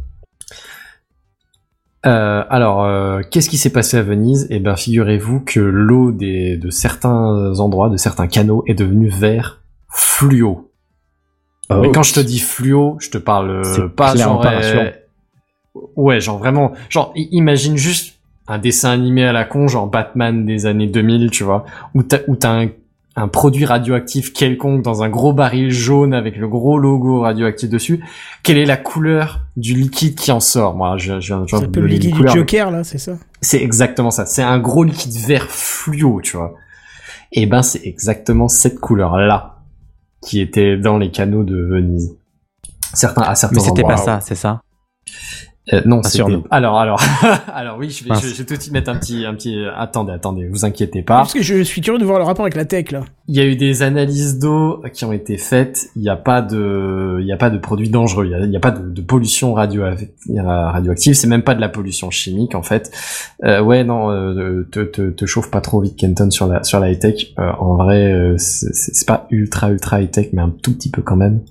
[2.06, 2.88] Euh, alors,
[3.32, 4.46] qu'est-ce qui s'est passé à Venise?
[4.52, 10.70] Eh ben, figurez-vous que l'eau de certains endroits, de certains canaux, est devenue vert fluo.
[11.72, 11.82] Oh.
[11.82, 13.64] Mais quand je te dis fluo, je te parle
[13.96, 14.42] pas genre.
[14.42, 14.62] pas
[15.96, 18.19] ouais, genre vraiment, genre imagine juste
[18.50, 22.20] un dessin animé à la con, genre Batman des années 2000, tu vois, où t'as
[22.28, 22.70] où t'as un,
[23.16, 28.04] un produit radioactif quelconque dans un gros baril jaune avec le gros logo radioactif dessus.
[28.44, 30.76] Quelle est la couleur du liquide qui en sort?
[30.76, 32.98] Moi, je, je je viens C'est un de peu le liquide du Joker là, c'est
[32.98, 33.14] ça?
[33.42, 34.26] c'est exactement ça.
[34.26, 36.56] C'est un gros liquide vert fluo, tu vois.
[37.32, 39.60] Et ben, c'est exactement cette couleur-là
[40.22, 42.18] qui était dans les canaux de Venise.
[42.94, 44.62] Certains, à certains Mais c'était pas ça, c'est ça?
[45.74, 46.44] Euh, non, Pas c'est sur nous.
[46.50, 47.00] alors alors
[47.54, 49.34] alors oui, je vais, je, vais- je vais tout de suite mettre un petit un
[49.36, 51.18] petit attendez attendez, vous inquiétez pas.
[51.18, 53.02] Parce que je suis curieux de voir le rapport avec la tech là.
[53.28, 55.90] Il y a eu des analyses d'eau qui ont été faites.
[55.96, 58.26] Il n'y a pas de, il y a pas de produits dangereux.
[58.26, 59.84] Il y a, pas de, de pollution radio
[60.28, 61.14] radioactive.
[61.14, 62.92] C'est même pas de la pollution chimique en fait.
[63.44, 66.80] Euh, ouais, non, euh, te, te, te chauffe pas trop vite, Kenton, sur la sur
[66.80, 67.34] la high tech.
[67.38, 71.04] Euh, en vrai, euh, c'est pas ultra ultra high tech, mais un tout petit peu
[71.04, 71.42] quand même.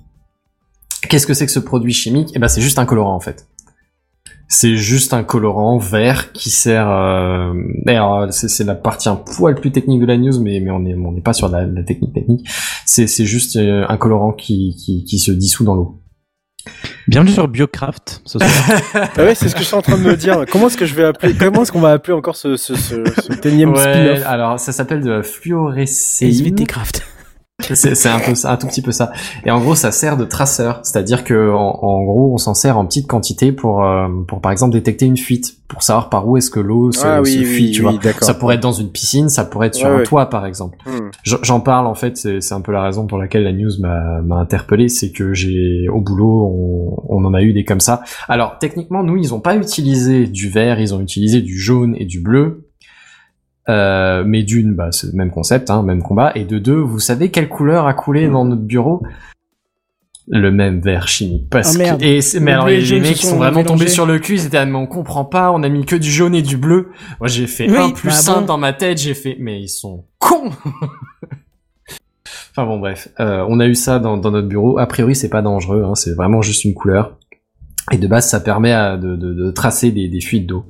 [1.08, 2.30] Qu'est-ce que c'est que ce produit chimique?
[2.34, 3.46] Eh ben, c'est juste un colorant en fait.
[4.50, 6.88] C'est juste un colorant vert qui sert.
[6.88, 7.52] Euh...
[7.84, 10.86] D'ailleurs, c'est c'est la partie un poil plus technique de la news, mais mais on
[10.86, 12.48] est on n'est pas sur la, la technique technique.
[12.86, 16.00] C'est c'est juste euh, un colorant qui, qui qui se dissout dans l'eau.
[17.08, 18.50] Bienvenue sur Biocraft ce soir.
[18.94, 20.44] Ah ouais, c'est ce que je suis en train de me dire.
[20.50, 22.94] Comment est-ce que je vais appeler Comment est-ce qu'on va appeler encore ce ce ce,
[23.04, 24.26] ce Ouais, spin-off?
[24.26, 26.30] alors ça s'appelle de la fluorescéine.
[26.30, 27.06] SVT Craft.
[27.60, 29.10] C'est un peu ça, un tout petit peu ça.
[29.44, 32.78] Et en gros, ça sert de traceur, c'est-à-dire que en, en gros, on s'en sert
[32.78, 36.36] en petite quantité pour euh, pour par exemple détecter une fuite, pour savoir par où
[36.36, 38.00] est-ce que l'eau se, Ah oui, se oui, fuit, tu oui, vois.
[38.00, 38.22] d'accord.
[38.24, 40.78] Ça pourrait être dans une piscine, ça pourrait être sur un toit par exemple.
[40.86, 41.10] Hmm.
[41.24, 44.88] J'en parle en fait, c'est un peu la raison pour laquelle la news m'a interpellé,
[44.88, 46.46] c'est que j'ai au boulot,
[47.08, 48.02] on, on en a eu des comme ça.
[48.28, 52.04] Alors techniquement, nous, ils ont pas utilisé du vert, ils ont utilisé du jaune et
[52.04, 52.67] du bleu.
[53.68, 56.32] Euh, mais d'une, bah, c'est le même concept, hein, même combat.
[56.34, 59.02] Et de deux, vous savez quelle couleur a coulé dans notre bureau?
[60.30, 61.48] Le même vert chimique.
[61.50, 62.00] Parce Ah, merde.
[62.00, 64.34] que, et mais alors les, mecs sont, sont vraiment tombés sur le cul.
[64.34, 65.50] Ils étaient, ah, mais on comprend pas.
[65.52, 66.90] On a mis que du jaune et du bleu.
[67.18, 68.46] Moi, j'ai fait Oui, un plus bah un bon.
[68.46, 68.98] dans ma tête.
[68.98, 70.50] J'ai fait, mais ils sont cons.
[72.50, 74.78] Enfin bon bref, euh, on a eu ça dans, dans notre bureau.
[74.78, 77.16] A priori c'est pas dangereux, hein, c'est vraiment juste une couleur.
[77.90, 80.66] Et de base ça permet à- de, de- de tracer des, des fuites d'eau.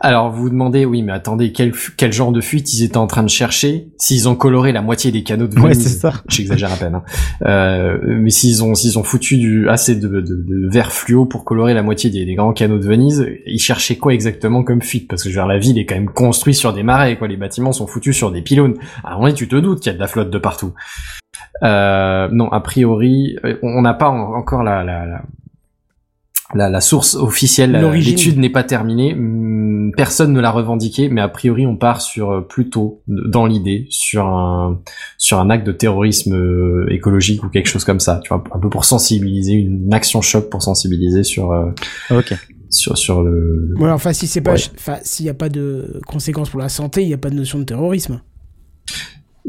[0.00, 3.06] Alors vous vous demandez, oui mais attendez, quel, quel genre de fuite ils étaient en
[3.06, 3.88] train de chercher?
[3.98, 6.12] S'ils ont coloré la moitié des canaux de Ouais, Venise, c'est ça.
[6.28, 7.02] j'exagère à peine, hein.
[7.46, 11.44] Euh, mais s'ils ont s'ils ont foutu du assez de, de, de vert fluo pour
[11.44, 15.08] colorer la moitié des, des grands canaux de Venise, ils cherchaient quoi exactement comme fuite?
[15.08, 17.28] Parce que je veux dire, la ville est quand même construite sur des marais, quoi.
[17.28, 18.74] Les bâtiments sont foutus sur des pylônes.
[19.04, 20.72] Alors oui, tu te doutes qu'il y a de la flotte de partout.
[21.62, 25.22] Euh, non, a priori, euh, on n'a pas en- encore la, la, la,
[26.54, 27.72] la, la source officielle.
[27.72, 28.10] L'origine.
[28.12, 29.14] L'étude n'est pas terminée.
[29.14, 33.86] Hum, Personne ne l'a revendiqué, mais a priori, on part sur euh, plutôt, dans l'idée,
[33.90, 34.80] sur un
[35.18, 38.20] sur un acte de terrorisme euh, écologique ou quelque chose comme ça.
[38.24, 41.70] Tu vois, un peu pour sensibiliser, une action choc pour sensibiliser sur euh,
[42.10, 42.32] ok.
[42.70, 43.74] sur sur le.
[43.78, 44.60] Ouais, enfin, si c'est pas, Ouais.
[44.76, 47.36] enfin, s'il y a pas de conséquences pour la santé, il y a pas de
[47.36, 48.22] notion de terrorisme.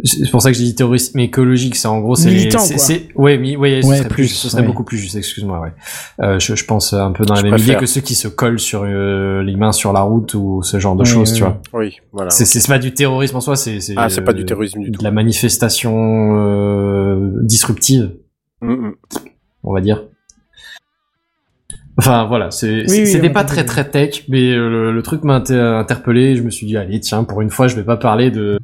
[0.03, 1.75] C'est pour ça que j'ai dit terrorisme écologique.
[1.75, 2.83] C'est en gros, c'est Militant, c'est- quoi.
[2.83, 4.67] c'est- ouais, mi, ouais, ce Ouais, serait plus, ce serait ouais.
[4.67, 5.15] beaucoup plus juste.
[5.15, 5.71] Excuse-moi, ouais.
[6.21, 8.59] Euh, je, je pense un peu dans la même idée que ceux qui se collent
[8.59, 11.61] sur euh, les mains sur la route ou ce genre de choses, tu vois.
[11.73, 12.31] Oui, voilà.
[12.31, 14.45] C'est c'est c'est pas du terrorisme en soi, c'est c'est Ah, c'est pas euh, du
[14.45, 15.03] terrorisme du de tout.
[15.03, 15.93] la manifestation
[16.37, 18.13] euh, disruptive,
[18.61, 20.05] on va dire.
[21.97, 25.03] Enfin voilà, c'est Oui, c'est- oui, c'était pas très très tech, mais euh, le, le
[25.03, 26.35] truc m'a inter- interpellé.
[26.35, 28.57] Je me suis dit allez tiens, pour une fois, je vais pas parler de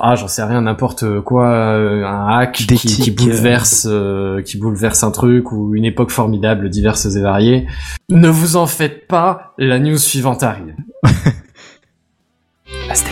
[0.00, 5.04] ah j'en sais rien n'importe quoi, euh, un hack qui, qui bouleverse euh, qui bouleverse
[5.04, 7.66] un truc ou une époque formidable, diverses et variées.
[8.08, 10.74] Ne vous en faites pas, la news suivante arrive.
[11.04, 13.10] ah, c'était.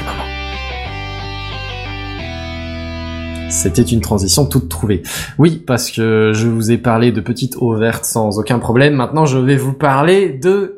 [3.51, 5.03] C'était une transition toute trouvée.
[5.39, 8.95] Oui, parce que je vous ai parlé de petites eaux vertes sans aucun problème.
[8.95, 10.78] Maintenant, je vais vous parler de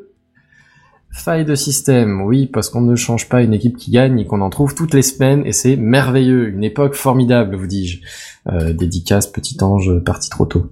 [1.13, 2.23] failles de système.
[2.23, 4.95] Oui, parce qu'on ne change pas une équipe qui gagne et qu'on en trouve toutes
[4.95, 6.49] les semaines et c'est merveilleux.
[6.49, 8.01] Une époque formidable, vous dis-je.
[8.51, 10.71] Euh, dédicace, petit ange, parti trop tôt.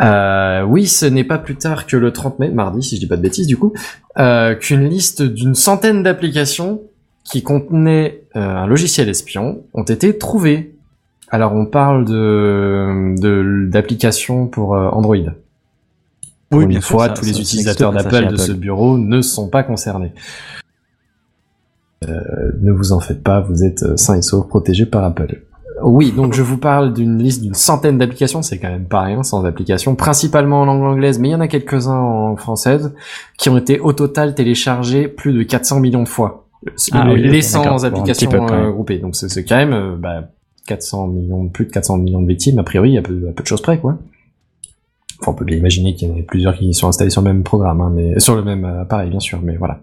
[0.00, 3.06] Euh, oui, ce n'est pas plus tard que le 30 mai, mardi, si je dis
[3.06, 3.72] pas de bêtises du coup,
[4.18, 6.82] euh, qu'une liste d'une centaine d'applications
[7.24, 10.74] qui contenaient euh, un logiciel espion ont été trouvées.
[11.28, 15.16] Alors on parle de de- d'applications pour euh, Android.
[16.52, 19.48] Oui, une sûr, fois, ça- tous les ça- utilisateurs d'Apple de ce bureau ne sont
[19.48, 20.12] pas concernés.
[22.08, 22.18] Euh,
[22.62, 25.42] ne vous en faites pas, vous êtes euh, sains et saufs, protégés par Apple.
[25.82, 29.22] Oui, donc je vous parle d'une liste d'une centaine d'applications, c'est quand même pas rien
[29.22, 32.92] sans applications, principalement en langue anglaise, mais il y en a quelques-uns en française,
[33.38, 36.48] qui ont été au total téléchargés plus de 400 millions de fois.
[36.92, 37.78] Ah Le- oui, les ok, 100 d'accord.
[37.78, 40.28] Bon, un applications peu, euh, groupées, donc c'est quand même euh, bah,
[40.66, 43.48] 400 millions, plus de 400 millions de victimes, a priori, à peu, à peu de
[43.48, 43.98] choses près, quoi.
[45.20, 47.32] Enfin, on peut bien imaginer qu'il y en a plusieurs qui sont installés sur le
[47.32, 49.82] même programme, hein, mais sur le même euh, appareil, bien sûr, mais voilà.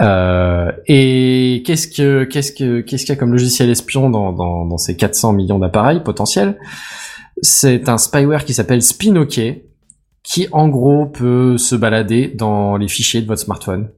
[0.00, 4.66] Euh, et qu'est-ce que qu'est-ce que qu'est-ce qu'il y a comme logiciel espion dans, dans,
[4.66, 6.58] dans ces 400 millions d'appareils potentiels?
[7.42, 9.66] C'est un spyware qui s'appelle Spinokey,
[10.22, 13.90] qui en gros peut se balader dans les fichiers de votre smartphone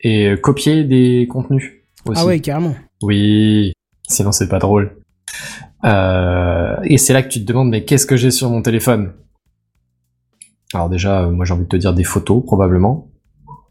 [0.00, 1.72] et copier des contenus.
[2.06, 2.20] Aussi.
[2.22, 2.74] Ah ouais, carrément.
[3.02, 3.72] Oui,
[4.08, 4.96] sinon c'est pas drôle.
[5.84, 9.12] Euh, et c'est là que tu te demandes mais qu'est-ce que j'ai sur mon téléphone?
[10.74, 13.08] Alors déjà, euh, moi j'ai envie de te dire des photos probablement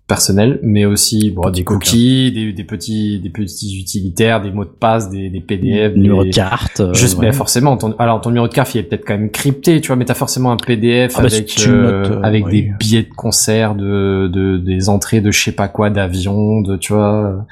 [0.08, 4.70] personnelles, mais aussi bon, des cookies, des, des petits des petits utilitaires, des mots de
[4.70, 6.32] passe, des, des PDF, Numéro des...
[6.32, 6.82] de carte.
[6.82, 7.28] euh, Je sais, ouais.
[7.28, 9.88] mais forcément, ton, alors ton numéro de carte, il est peut-être quand même crypté, tu
[9.88, 12.52] vois, mais t'as forcément un PDF Ah bah, avec, euh, notes, euh, avec oui.
[12.52, 16.76] des billets de concert, de, de, des entrées de je sais pas quoi, d'avion, de,
[16.76, 17.46] tu vois,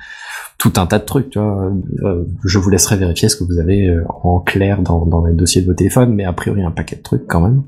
[0.58, 1.72] tout un tas de trucs, tu vois.
[2.44, 3.90] Je vous laisserai vérifier ce que vous avez
[4.24, 7.04] en clair dans, dans les dossiers de vos téléphones, mais a priori un paquet de
[7.04, 7.64] trucs quand même.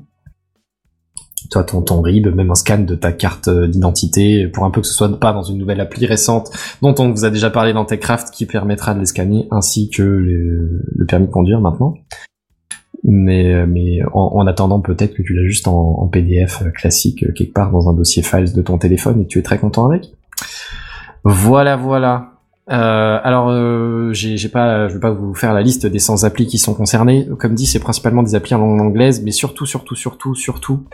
[1.52, 4.86] Toi, ton, RIB, même un scan de ta carte euh, d'identité, pour un peu que
[4.86, 6.50] ce soit pas dans une nouvelle appli récente
[6.80, 10.02] dont on vous a déjà parlé dans Techcraft qui permettra de les scanner ainsi que
[10.02, 11.94] le, permis de conduire maintenant.
[13.04, 17.32] Mais, euh, mais en, en attendant, peut-être que tu l'as juste en, PDF classique euh,
[17.32, 20.10] quelque part dans un dossier files de ton téléphone et tu es très content avec.
[21.24, 22.28] Voilà, voilà.
[22.68, 26.58] Alors, euh, j'ai pas, je vais pas vous faire la liste des 100 applis qui
[26.58, 27.28] sont concernées.
[27.38, 30.84] Comme dit, c'est principalement des applis en langue anglaise, mais surtout, surtout, surtout, surtout,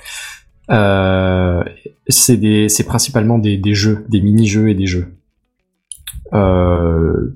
[0.71, 5.07] c'est des, c'est principalement des, des jeux, des mini-jeux et des jeux.
[6.33, 7.35] Euh,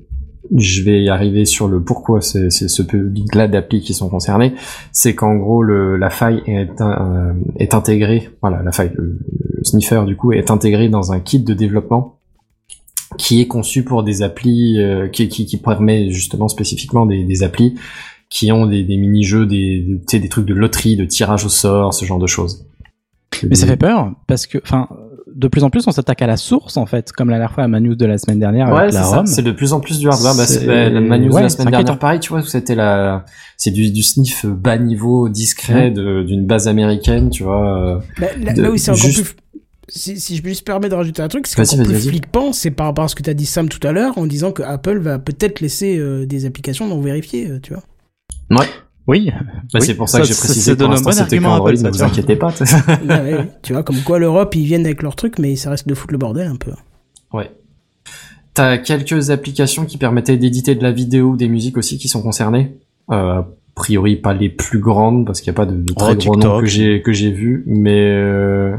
[0.55, 4.53] je vais y arriver sur le pourquoi c'est ce public-là d'applis qui sont concernés.
[4.93, 9.19] C'est qu'en gros, le, la faille est, un- est intégrée, voilà, la faille, le,
[9.63, 12.19] sniffer du coup est intégré dans un kit de développement
[13.17, 17.43] qui est conçu pour des applis, euh, qui, qui, qui permet justement spécifiquement des, des
[17.43, 17.75] applis
[18.29, 21.93] qui ont des, des mini-jeux, des, des, des trucs de loterie, de tirage au sort,
[21.95, 22.67] ce genre de choses.
[23.49, 24.89] Mais ça fait peur parce que, enfin,
[25.35, 27.65] de plus en plus, on s'attaque à la source en fait, comme la dernière fois
[27.65, 29.07] à ma news de la semaine dernière Ouais, avec c'est la.
[29.07, 29.27] ROM.
[29.27, 30.35] C'est de plus en plus du hardware.
[30.35, 33.25] Bah, bah, la ouais, la c'est semaine dernière, pareil, tu vois, où c'était la,
[33.57, 37.79] c'est du, du sniff bas niveau, discret, de- d'une base américaine, tu vois.
[37.97, 37.99] euh.
[38.21, 39.37] Bah, là, De- là où c'est encore juste- plus.
[39.89, 42.09] Si, si je me juste permets de rajouter un truc, c'est Vas-y, encore vas-y, plus
[42.11, 44.27] flippant, c'est par rapport à ce que tu as dit Sam tout à l'heure, en
[44.27, 47.83] disant que Apple va peut-être laisser euh, des applications non vérifiées, euh, tu vois.
[48.59, 48.67] Ouais.
[49.09, 49.31] Oui.
[49.33, 49.83] Bah, Oui.
[49.83, 52.53] c'est pour ça, que j'ai précisé pour un l'instant c'était Apple, ne vous inquiétez pas.
[53.09, 53.49] Ah ouais.
[53.63, 56.13] Tu vois, comme quoi l'Europe, ils viennent avec leurs trucs, mais ça reste de foutre
[56.13, 56.71] le bordel un peu.
[57.33, 57.51] Ouais.
[58.55, 62.23] T'as quelques applications qui permettaient d'éditer de la vidéo ou des musiques aussi qui sont
[62.23, 62.77] concernées.
[63.11, 66.13] Euh, a priori pas les plus grandes parce qu'il n'y a pas de, de très
[66.13, 66.61] Oh, gros noms TikTok.
[66.61, 68.77] que j'ai que j'ai vu, mais euh...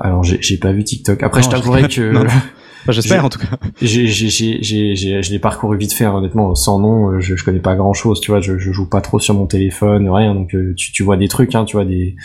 [0.00, 1.22] alors j'ai pas vu TikTok.
[1.22, 2.30] Après Non, je t'avouerai que Non, non.
[2.88, 3.58] Enfin, J'espère en tout cas.
[3.82, 7.36] j'ai j'ai j'ai j'ai j'ai- je l'ai parcouru vite fait honnêtement sans nom euh, je,
[7.36, 10.08] je connais pas grand chose tu vois je, je joue pas trop sur mon téléphone
[10.08, 12.16] rien donc euh, tu tu vois des trucs hein tu vois des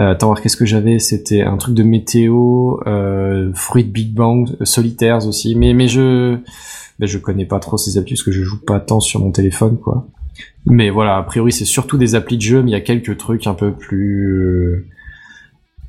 [0.00, 0.98] euh, attends qu'est-ce que j'avais?
[0.98, 5.88] C'était un truc de météo euh, fruit de Big Bang euh, solitaires aussi mais mais
[5.88, 6.36] je
[6.98, 9.30] ben, je connais pas trop ces applis parce que je joue pas tant sur mon
[9.30, 10.06] téléphone quoi
[10.64, 13.18] mais voilà a priori c'est surtout des applis de jeu mais il y a quelques
[13.18, 14.86] trucs un peu plus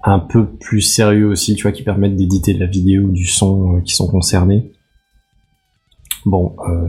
[0.04, 3.26] un peu plus sérieux aussi, tu vois, qui permettent d'éditer de la vidéo ou du
[3.26, 4.72] son euh, qui sont concernés.
[6.26, 6.88] Bon, euh,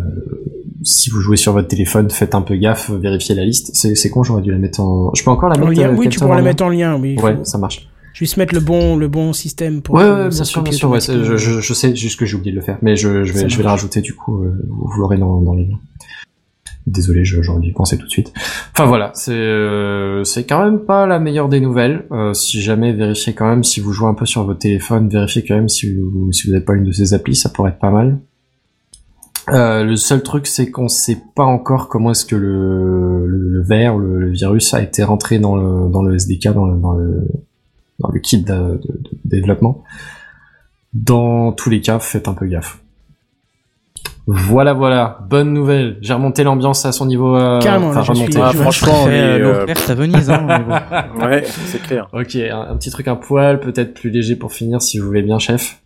[0.82, 3.70] si vous jouez sur votre téléphone, faites un peu gaffe, vérifiez la liste.
[3.74, 5.12] C'est c'est con, j'aurais dû la mettre en...
[5.14, 6.64] Je peux encore la En mettre lien, euh, oui, tu pourras la en lien mettre
[6.64, 7.16] en lien, oui.
[7.20, 7.88] Ouais, faut ça marche.
[8.12, 9.94] Juste mettre le bon, le bon système pour.
[9.94, 11.36] Ouais, ouais, bien sûr, bien sûr, ouais, je, automatiquement.
[11.38, 13.42] je, je sais juste que j'ai oublié de le faire, mais je, vais, je vais
[13.42, 13.64] le marche.
[13.64, 15.78] rajouter du coup, euh, vous l'aurez dans, dans les liens.
[16.90, 18.32] Désolé, j'aurais dû penser tout de suite.
[18.72, 22.06] Enfin voilà, c'est euh, c'est quand même pas la meilleure des nouvelles.
[22.10, 25.44] Euh, si jamais, vérifiez quand même si vous jouez un peu sur votre téléphone, vérifiez
[25.44, 27.92] quand même si vous si vous pas une de ces applis, ça pourrait être pas
[27.92, 28.18] mal.
[29.50, 34.30] Euh, le seul truc, c'est qu'on sait pas encore comment est-ce que le, le, le
[34.30, 38.80] virus a été rentré dans le, SDK, dans le, kit de
[39.24, 39.84] développement.
[40.92, 42.82] Dans tous les cas, faites un peu gaffe.
[44.32, 45.98] Voilà, voilà, bonne nouvelle.
[46.00, 47.36] J'ai remonté l'ambiance à son niveau.
[47.36, 48.32] euh, Carrément, enfin, je remonté.
[48.32, 51.24] suis- Ah, je- franchement, mais, euh, euh, à Venise, hein, mais bon.
[51.26, 52.08] ouais, c'est clair.
[52.12, 55.22] Ok, un, un petit truc un poil, peut-être plus léger pour finir, si vous voulez
[55.22, 55.80] bien, chef.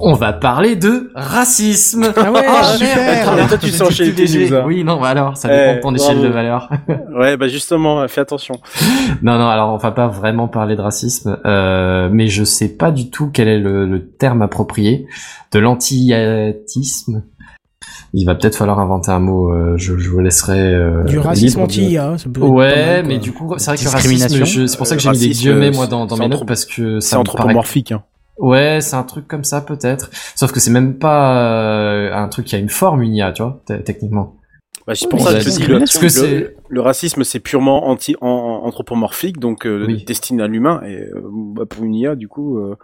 [0.00, 2.12] On va parler de racisme.
[2.16, 3.22] Ah ouais, Ah, super.
[3.28, 4.64] Attends, mais toi, tu sens chez les hein.
[4.66, 6.28] Oui, non, bah alors, ça dépend Eh, de ton échelle bravo.
[6.28, 6.70] de valeur.
[7.18, 8.54] Ouais, bah justement, fais attention.
[9.22, 12.90] Non, non, alors on va pas vraiment parler de racisme, euh, mais je sais pas
[12.92, 15.06] du tout quel est le, le terme approprié
[15.52, 17.22] de l'anti-iatisme.
[18.14, 20.58] Il va peut-être falloir inventer un mot, euh, je, je vous laisserai...
[20.58, 23.52] euh, Du racisme libre de- anti-IA, ça peut être pas Ouais, mal, mais du coup,
[23.58, 25.68] c'est vrai que le racisme, c'est pour ça que Euh, j'ai mis des racisme, guillemets,
[25.68, 27.34] euh, moi, dans, dans c'est mes notes, parce que C'est ça me paraît...
[27.38, 27.92] anthropomorphique.
[27.92, 28.02] Hein.
[28.38, 30.10] Ouais, c'est un truc comme ça, peut-être.
[30.36, 33.42] Sauf que c'est même pas euh, un truc qui a une forme, une IA, tu
[33.42, 34.36] vois, techniquement.
[34.86, 36.00] Bah, c'est pour Oui, ça la que je te dis, le, discrimination.
[36.00, 40.04] Parce que le- le racisme, c'est purement anti anthropomorphique, donc euh, Oui.
[40.04, 40.80] destiné à l'humain.
[40.86, 42.76] Et euh, bah, pour une IA, du coup, euh,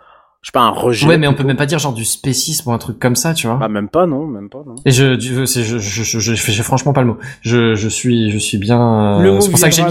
[0.45, 1.07] je sais pas, un rejet.
[1.07, 3.33] Ouais, mais on peut même pas dire genre du spécisme ou un truc comme ça,
[3.33, 3.57] tu vois.
[3.57, 4.75] Bah, même pas, non, même pas, non.
[4.85, 7.17] Et je, je, c'est- je, je, je, je- j'ai franchement pas le mot.
[7.41, 9.17] Je, je suis, je suis bien.
[9.19, 9.83] euh, Le mot c'est pour ça que j'ai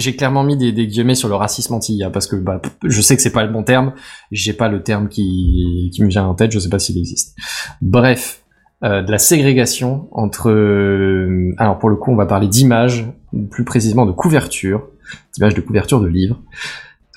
[0.00, 3.14] j'ai clairement mis des, des guillemets sur le racisme anti-IA parce que bah, je sais
[3.14, 3.92] que c'est pas le bon terme.
[4.32, 6.50] J'ai pas le terme qui, qui me vient en tête.
[6.50, 7.36] Je sais pas s'il existe.
[7.80, 8.42] Bref.
[8.82, 13.06] euh, de la ségrégation entre, euh, alors pour le coup, on va parler d'images,
[13.50, 14.88] plus précisément de couverture,
[15.34, 16.42] d'images de couverture de livres,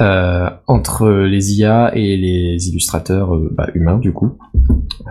[0.02, 4.38] euh, entre les IA et les illustrateurs euh, bah, humains du coup.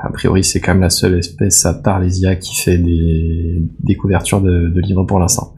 [0.03, 3.63] A priori, c'est quand même la seule espèce à part les IA qui fait des,
[3.81, 5.55] des couvertures de, de livres pour l'instant.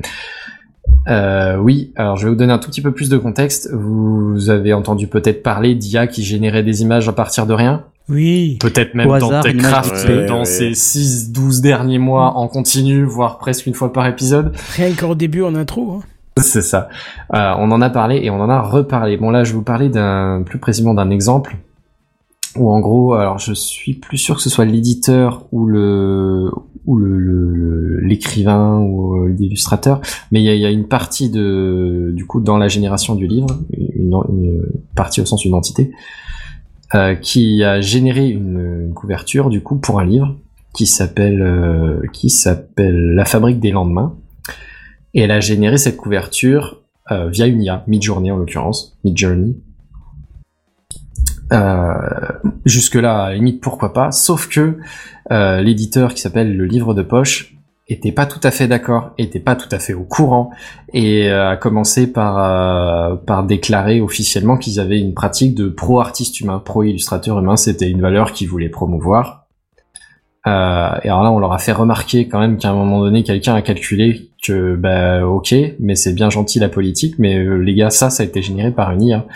[1.09, 3.71] Euh, oui, alors je vais vous donner un tout petit peu plus de contexte.
[3.73, 7.85] Vous avez entendu peut-être parler d'IA qui générait des images à partir de rien?
[8.09, 8.59] Oui.
[8.61, 13.05] Peut-être même Au dans hasard, Techcraft image dans ouais, ces 6-12 derniers mois en continu,
[13.05, 14.53] voire presque une fois par épisode.
[14.77, 15.93] Rien qu'au début en intro.
[15.93, 16.01] Hein.
[16.43, 16.89] C'est ça.
[17.35, 19.17] Euh, on en a parlé et on en a reparlé.
[19.17, 21.57] Bon là, je vous parler d'un plus précisément d'un exemple
[22.57, 25.69] où en gros, alors je suis plus sûr que ce soit l'éditeur ou
[28.03, 30.01] l'écrivain ou euh, l'illustrateur,
[30.33, 34.65] mais il y a, une partie du coup dans la génération du livre, une,
[34.97, 35.93] partie au sens d'une entité
[36.97, 40.37] euh, qui a généré une, couverture du coup pour un livre
[40.75, 41.39] qui s'appelle
[42.77, 44.17] La fabrique des lendemains
[45.15, 46.81] et elle a généré cette couverture
[47.11, 49.57] euh, via une IA, Midjourney en l'occurrence, Midjourney.
[51.53, 51.95] Euh,
[52.65, 54.79] Jusque-là, limite, pourquoi pas, sauf que
[55.33, 57.57] euh, l'éditeur qui s'appelle Le Livre de Poche
[57.89, 60.51] était pas tout à fait d'accord, était pas tout à fait au courant,
[60.93, 66.63] et euh, a commencé par, par déclarer officiellement qu'ils avaient une pratique de pro-artiste humain,
[66.65, 69.40] pro-illustrateur humain, c'était une valeur qu'ils voulaient promouvoir.
[70.47, 73.23] Euh, et alors là, on leur a fait remarquer quand même qu'à un moment donné,
[73.25, 77.75] quelqu'un a calculé que, bah, ok, mais c'est bien gentil la politique, mais euh, les
[77.75, 79.27] gars, ça, ça a été généré par une IA.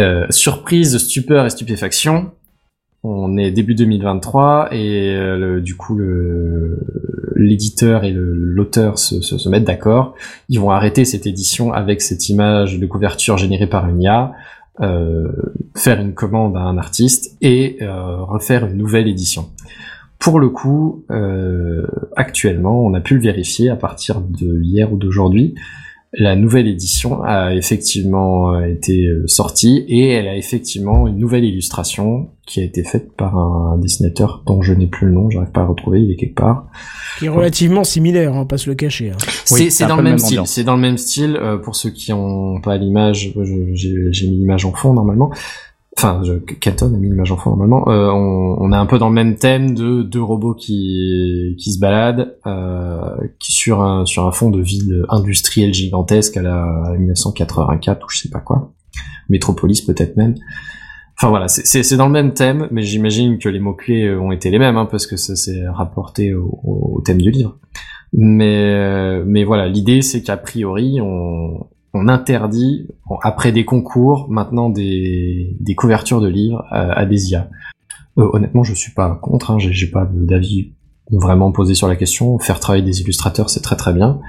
[0.00, 2.30] Euh, surprise, stupeur et stupéfaction.
[3.02, 5.98] On est début 2023 et euh, le- du coup
[7.34, 10.14] l'éditeur et l'auteur se, se, se mettent d'accord.
[10.50, 14.32] Ils vont arrêter cette édition avec cette image de couverture générée par une IA,
[15.74, 19.50] faire une commande à un artiste et euh, refaire une nouvelle édition.
[20.18, 21.86] Pour le coup, euh,
[22.16, 25.54] actuellement, on a pu le vérifier à partir de hier ou d'aujourd'hui.
[26.12, 31.44] La nouvelle édition a effectivement euh, été euh, sortie et elle a effectivement une nouvelle
[31.44, 35.52] illustration qui a été faite par un dessinateur dont je n'ai plus le nom, j'arrive
[35.52, 36.66] pas à le retrouver, il est quelque part.
[37.20, 39.10] Qui est relativement similaire, on va pas se le cacher.
[39.10, 39.16] hein.
[39.44, 40.40] C'est Oui, dans le même même style.
[40.46, 41.36] C'est dans le même style.
[41.36, 43.32] euh, pour ceux qui ont pas l'image,
[43.72, 45.30] j'ai mis l'image en fond normalement.
[45.98, 47.88] Enfin, je, Kenton a mis l'image en fond normalement.
[47.88, 51.72] Euh, on, on est un peu dans le même thème de deux robots qui qui
[51.72, 56.62] se baladent euh, qui sur un sur un fond de ville industrielle gigantesque à la
[56.86, 58.72] à 1984 ou je sais pas quoi.
[59.28, 60.34] Métropolis peut-être même.
[61.18, 64.32] Enfin voilà, c'est- c'est dans le même thème, mais j'imagine que les mots clés ont
[64.32, 67.58] été les mêmes hein, parce que ça s'est rapporté au, au- au thème du livre.
[68.14, 72.88] Mais euh, mais voilà, l'idée c'est qu'a priori on on interdit
[73.22, 77.50] après des concours maintenant des des couvertures de livres à, à des IA.
[78.18, 80.72] Euh, honnêtement, je suis pas contre, hein, j'ai pas d'avis
[81.10, 82.38] vraiment posé sur la question.
[82.38, 84.20] Faire travailler des illustrateurs, c'est très très bien.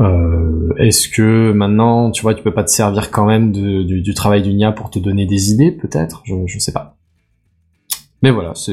[0.00, 4.00] Euh, Est-ce que maintenant, tu vois, tu peux pas te servir quand même de, du,
[4.00, 6.22] du travail d'une IA pour te donner des idées, peut-être?
[6.24, 6.96] Je, je sais pas.
[8.22, 8.72] Mais voilà, ça.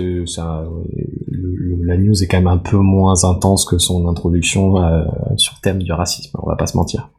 [1.82, 5.04] la news est quand même un peu moins intense que son introduction euh,
[5.38, 6.38] sur thème du racisme.
[6.42, 7.10] On va pas se mentir.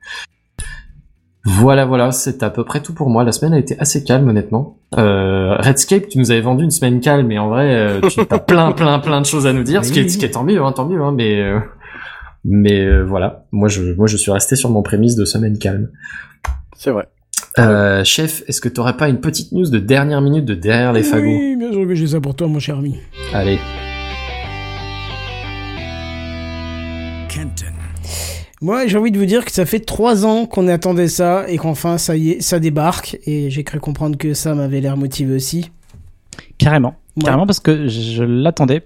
[1.44, 3.24] Voilà, voilà, c'est à peu près tout pour moi.
[3.24, 4.78] La semaine a été assez calme, honnêtement.
[4.98, 8.38] Euh, Redscape, tu nous avais vendu une semaine calme, mais en vrai, euh, tu as
[8.38, 10.44] plein, plein, plein de choses à nous dire, ce qui est, ce qui est tant
[10.44, 11.58] mieux, hein, tant mieux, hein, mais, euh,
[12.44, 13.46] mais euh, voilà.
[13.52, 15.88] Moi, je, moi, je suis resté sur mon prémisse de semaine calme.
[16.76, 17.08] C'est vrai.
[17.58, 21.02] Euh, chef, est-ce que t'aurais pas une petite news de dernière minute de derrière les
[21.02, 21.26] fagots?
[21.26, 22.96] Oui, bien sûr que j'ai ça pour toi, mon cher ami.
[23.32, 23.58] Allez.
[28.62, 31.56] Moi, j'ai envie de vous dire que ça fait trois ans qu'on attendait ça et
[31.56, 33.18] qu'enfin, ça y est, ça débarque.
[33.24, 35.70] Et j'ai cru comprendre que ça m'avait l'air motivé aussi.
[36.58, 36.96] Carrément.
[37.16, 37.24] Ouais.
[37.24, 38.82] Carrément parce que je l'attendais.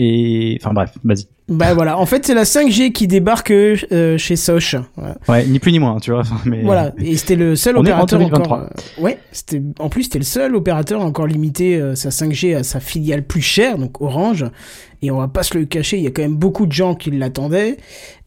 [0.00, 1.26] Et enfin bref, vas-y.
[1.48, 4.76] Bah voilà, en fait, c'est la 5G qui débarque euh, chez Soch.
[4.96, 5.16] Voilà.
[5.28, 6.22] Ouais, ni plus ni moins, tu vois.
[6.44, 8.56] Mais Voilà, et c'était le seul On est en opérateur 2023.
[8.58, 8.68] encore.
[8.98, 12.54] euh, ouais, c'était en plus c'était le seul opérateur à encore limité euh, sa 5G
[12.54, 14.44] à sa filiale plus chère, donc Orange.
[15.02, 16.94] Et on va pas se le cacher, il y a quand même beaucoup de gens
[16.94, 17.78] qui l'attendaient.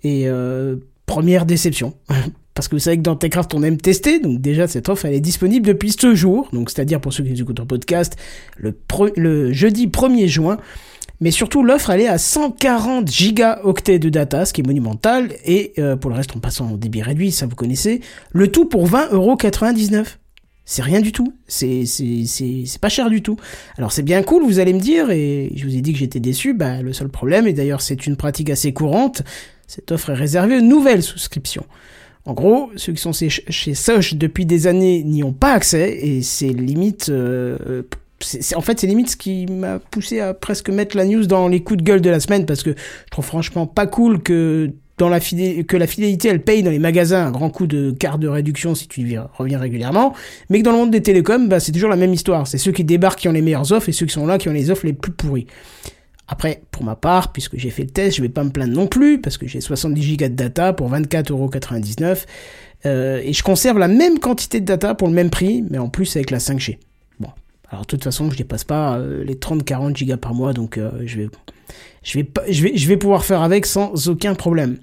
[0.04, 1.94] Et euh, première déception.
[2.54, 5.14] Parce que vous savez que dans Techcraft, on aime tester, donc déjà cette offre elle
[5.14, 8.18] est disponible depuis ce jour, donc c'est-à-dire pour ceux qui écoutent en podcast,
[8.58, 8.76] le,
[9.16, 10.58] le jeudi 1er juin.
[11.22, 15.30] Mais surtout, l'offre, elle est à 140 gigaoctets de data, ce qui est monumental.
[15.46, 18.02] Et euh, pour le reste, on passe en débit réduit, ça vous connaissez.
[18.32, 20.18] Le tout pour 20,99€.
[20.66, 21.34] C'est rien du tout.
[21.48, 23.38] C'est, c'est, c'est, pas cher du tout.
[23.78, 26.20] Alors c'est bien cool, vous allez me dire, et je vous ai dit que j'étais
[26.20, 26.54] déçu.
[26.54, 29.22] Bah, le seul problème, et d'ailleurs c'est une pratique assez courante,
[29.68, 31.66] cette offre est réservée aux nouvelles souscriptions.
[32.26, 36.22] En gros, ceux qui sont chez, Soch depuis des années n'y ont pas accès, et
[36.24, 37.10] c'est limite...
[37.10, 37.84] euh,
[38.56, 41.62] en fait, c'est limite ce qui m'a poussé à presque mettre la news dans les
[41.62, 45.20] coups de gueule de la semaine parce que je trouve franchement pas cool que la
[45.20, 49.02] fidélité elle paye dans les magasins un grand coup de carte de réduction si tu
[49.02, 50.14] y reviens régulièrement,
[50.50, 52.48] mais que dans le monde des télécoms, bah, c'est toujours la même histoire.
[52.48, 54.50] C'est ceux qui débarquent qui ont les meilleures offres et ceux qui sont là qui
[54.50, 55.48] ont les offres les plus pourries.
[56.28, 58.88] Après, pour ma part, puisque j'ai fait le test, je vais pas me plaindre non
[58.88, 62.26] plus, parce que j'ai 70 gigas de data pour 24,99€,
[62.86, 65.90] euh, et je conserve la même quantité de data pour le même prix, mais en
[65.90, 66.78] plus avec la 5G.
[67.72, 70.92] Alors de toute façon, je dépasse pas euh, les 30-40 gigas par mois, donc euh,
[71.06, 71.30] je vais,
[72.04, 74.78] je vais je vais, je vais pouvoir faire avec sans aucun problème.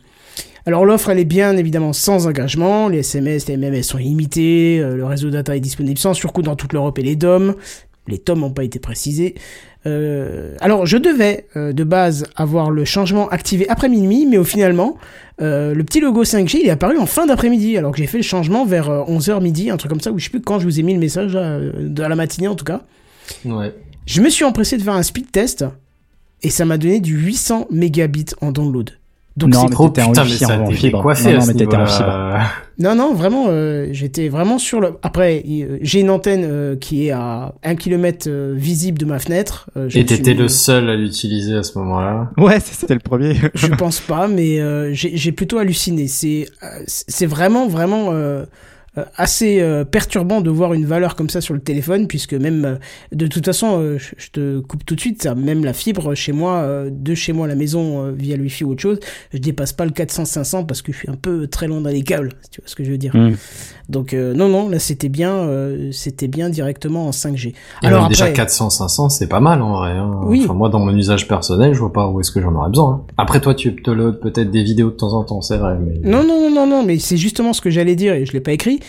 [0.64, 4.96] Alors l'offre, elle est bien évidemment sans engagement, les SMS, les MMS sont illimités, euh,
[4.96, 7.54] le réseau data est disponible sans surcoût dans toute l'Europe et les DOM.
[8.08, 9.34] Les tomes n'ont pas été précisés.
[9.86, 14.44] Euh, alors je devais euh, de base avoir le changement activé après minuit, mais au
[14.44, 14.96] finalement,
[15.40, 18.18] euh, le petit logo 5G il est apparu en fin d'après-midi, alors que j'ai fait
[18.18, 20.64] le changement vers 11h midi, un truc comme ça, où je sais plus quand je
[20.64, 22.82] vous ai mis le message, de à la matinée en tout cas.
[23.44, 23.74] Ouais.
[24.06, 25.64] Je me suis empressé de faire un speed test,
[26.42, 28.90] et ça m'a donné du 800 mégabits en download.
[29.38, 31.02] Donc non, c'est mais trop- t'étais en putain, mais wifi ça en t'était fibre.
[31.02, 32.06] coiffé non, non, ce mais t'étais en fibre.
[32.08, 32.46] niveau-là.
[32.80, 34.90] Non, non, vraiment, euh, j'étais vraiment sur le.
[35.02, 39.68] Après, euh, j'ai une antenne euh, qui est à 1 km visible de ma fenêtre.
[39.76, 42.30] Euh, je Et t'étais mis- le seul à l'utiliser à ce moment-là.
[42.36, 43.34] Ouais, c'était le premier.
[43.54, 46.06] Je pense pas, mais euh, j'ai j'ai plutôt halluciné.
[46.06, 48.10] C'est euh, c'est vraiment vraiment
[49.16, 52.74] assez euh, perturbant de voir une valeur comme ça sur le téléphone, puisque même euh,
[53.12, 56.32] de toute façon, euh, je, te coupe tout de suite, ça, même la fibre chez
[56.32, 59.00] moi, euh, de chez moi à la maison euh, via le wifi ou autre chose,
[59.32, 62.02] je dépasse pas le 400-500 parce que je suis un peu très loin dans les
[62.02, 63.14] câbles, si tu vois ce que je veux dire.
[63.16, 63.34] Mm.
[63.88, 67.48] Donc euh, non non, là c'était bien, euh, c'était bien directement en 5G.
[67.82, 69.92] Et Alors déjà après, 400, 500, c'est pas mal en vrai.
[69.92, 70.20] Hein.
[70.24, 70.42] Oui.
[70.44, 73.06] Enfin, moi, dans mon usage personnel, je vois pas où est-ce que j'en aurais besoin.
[73.08, 73.12] hein.
[73.16, 75.76] Après, toi, tu te peut-être des vidéos de temps en temps, c'est vrai.
[75.80, 75.98] Mais...
[76.08, 78.40] Non, non, non, non, non, mais c'est justement ce que j'allais dire et je l'ai
[78.40, 78.80] pas écrit.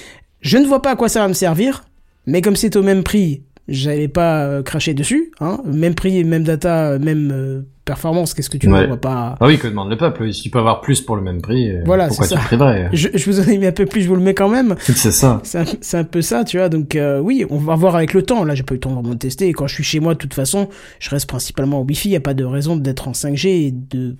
[0.41, 1.83] Je ne vois pas à quoi ça va me servir,
[2.25, 5.31] mais comme c'est au même prix, j'allais pas euh, cracher dessus.
[5.39, 5.59] Hein.
[5.65, 8.85] Même prix, même data, même euh, performance, qu'est-ce que tu veux Ouais.
[8.85, 9.35] on va pas...
[9.39, 11.71] Ah oui, que demande le peuple Si tu peux avoir plus pour le même prix,
[11.71, 14.01] euh, Voilà, pourquoi c'est tu priverais Je, je vous en ai mis un peu plus,
[14.01, 14.75] je vous le mets quand même.
[14.79, 15.41] C'est ça.
[15.43, 16.69] C'est un, peu ça, tu vois.
[16.69, 18.43] Donc euh, oui, on va voir avec le temps.
[18.43, 19.47] Là, j'ai pas eu le temps vraiment de tester.
[19.47, 20.69] Et quand je suis chez moi, de toute façon,
[20.99, 22.09] je reste principalement au Wi-Fi.
[22.09, 24.15] Il y a pas de raison d'être en 5G et de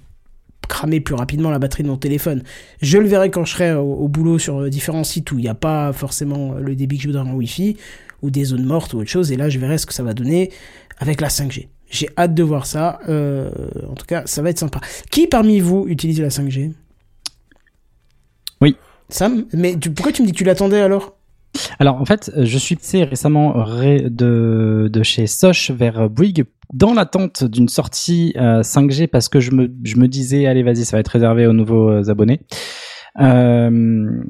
[0.70, 2.44] cramer plus rapidement la batterie de mon téléphone.
[2.82, 5.42] Je le verrai quand je serai au, au boulot sur euh, différents sites où il
[5.42, 7.76] n'y a pas forcément le débit que je voudrais en Wi-Fi
[8.22, 9.32] ou des zones mortes ou autre chose.
[9.34, 10.52] Et là, je verrai ce que ça va donner
[11.00, 11.68] avec la 5G.
[11.90, 13.00] J'ai hâte de voir ça.
[13.10, 13.50] Euh,
[13.90, 14.80] en tout cas, ça va être sympa.
[15.12, 16.72] Qui parmi vous utilise la 5G
[18.62, 18.76] Oui.
[19.10, 19.46] Sam?
[19.54, 21.16] Mais tu- pourquoi tu me dis que tu l'attendais alors?
[21.80, 26.94] Alors en fait, je suis passé récemment ré- de, de chez Soch vers Bouygues dans
[26.94, 30.96] l'attente d'une sortie euh, 5G parce que je me, je me disais allez vas-y ça
[30.98, 32.42] va être réservé aux nouveaux euh, abonnés.
[33.20, 34.22] Euh,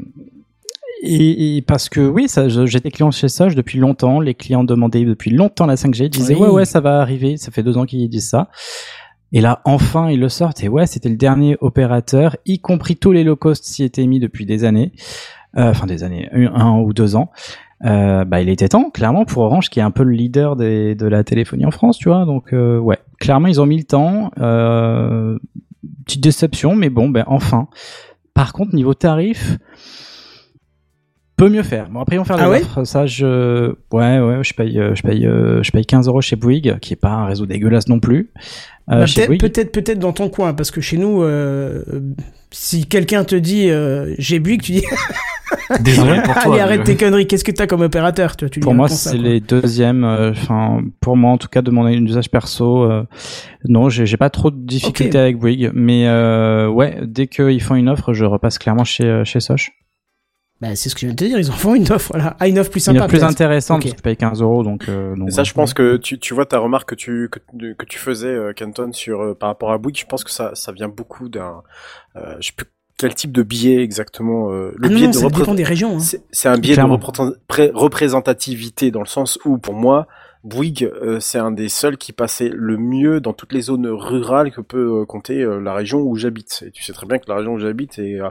[1.02, 2.28] et, et parce que oui,
[2.66, 4.20] j'étais client chez Soch depuis longtemps.
[4.20, 6.06] Les clients demandaient depuis longtemps la 5G.
[6.06, 6.42] Ils disaient Oui.
[6.42, 7.38] ouais ouais ça va arriver.
[7.38, 8.50] Ça fait deux ans qu'ils disent ça.
[9.32, 10.64] Et là, enfin, ils le sortent.
[10.64, 14.20] Et ouais, c'était le dernier opérateur, y compris tous les low cost s'y étaient mis
[14.20, 14.92] depuis des années.
[15.58, 17.32] Euh, Enfin, des années, un, un ou deux ans.
[17.86, 20.96] Euh, bah, il était temps, clairement, pour Orange, qui est un peu le leader des,
[20.96, 22.26] de la téléphonie en France, tu vois.
[22.26, 24.32] Donc, euh, ouais, clairement, ils ont mis le temps.
[24.40, 25.40] Euh,
[26.06, 27.68] petite déception, mais bon, ben, enfin.
[28.34, 29.58] Par contre, niveau tarif,
[31.40, 31.90] peut mieux faire.
[31.90, 32.84] Bon, après, ils vont faire Ah des ouais offres.
[32.84, 36.36] Ça, je, ouais, ouais, je paye, euh, je paye, euh, je paye 15 euros chez
[36.36, 38.30] Bouygues, qui est pas un réseau dégueulasse non plus.
[38.92, 39.40] Euh, Bah, peut-être, Bouygues.
[39.42, 41.84] peut-être, peut-être dans ton coin, parce que chez nous, euh,
[42.52, 44.84] si quelqu'un te dit euh, j'ai bu, que tu dis
[45.82, 46.54] Désolé pour toi.
[46.54, 49.18] allez arrête tes conneries, qu'est-ce que t'as comme opérateur tu vois, tu Pour moi, c'est
[49.18, 50.04] les deuxièmes.
[50.04, 53.04] euh, Enfin, pour moi, en tout cas, de mon usage perso, euh,
[53.68, 55.72] non, j'ai pas trop de difficultés avec Bouygues.
[55.74, 59.72] Mais euh, ouais, dès qu'ils font une offre, je repasse clairement chez euh, chez Soch.
[60.62, 62.36] Bah, c'est ce que je viens de te dire, ils en font une offre, voilà.
[62.40, 63.00] Ah, une offre plus Une sympa.
[63.00, 63.84] offre plus intéressante Ok.
[63.84, 64.90] parce que tu payes 15 euros, donc.
[64.90, 65.46] euh, donc Et ça, ouais.
[65.46, 67.40] je pense que tu, tu vois ta remarque que tu que,
[67.74, 69.98] que tu faisais, euh, Kenton, sur euh, par rapport à Bouygues.
[70.00, 71.62] Je pense que ça ça vient beaucoup d'un,
[72.18, 72.66] euh, je sais plus
[72.98, 74.52] quel type de billet exactement.
[74.52, 75.96] euh, le Ah billet non, de ça repré- dépend des régions.
[75.96, 76.00] Hein.
[76.00, 77.00] C'est c'est un biais de Clairement.
[77.48, 80.08] pré- représentativité dans le sens où, pour moi,
[80.44, 84.52] Bouygues, euh, c'est un des seuls qui passait le mieux dans toutes les zones rurales
[84.52, 86.64] que peut euh, compter euh, la région où j'habite.
[86.66, 88.30] Et tu sais très bien que la région où j'habite est, euh,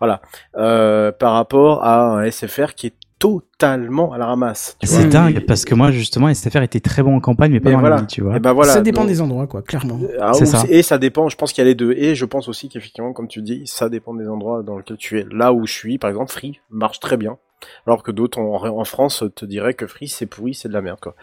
[0.00, 0.20] voilà,
[0.56, 4.76] euh, par rapport à un SFR qui est totalement à la ramasse.
[4.82, 7.74] C'est dingue parce que moi, justement, SFR était très bon en campagne, mais pas Mais
[7.76, 7.94] dans voilà.
[7.94, 8.36] la ville, tu vois.
[8.36, 8.72] Et ben voilà.
[8.72, 9.98] ça dépend donc- des endroits, quoi, clairement.
[10.20, 10.64] Ah, ça.
[10.68, 11.92] Et ça dépend, je pense qu'il y a les deux.
[11.92, 15.20] Et je pense aussi qu'effectivement, comme tu dis, ça dépend des endroits dans lesquels tu
[15.20, 15.26] es.
[15.30, 17.38] Là où je suis, par exemple, Free marche très bien.
[17.86, 20.82] Alors que d'autres en, en France te diraient que Free c'est pourri, c'est de la
[20.82, 21.14] merde, quoi.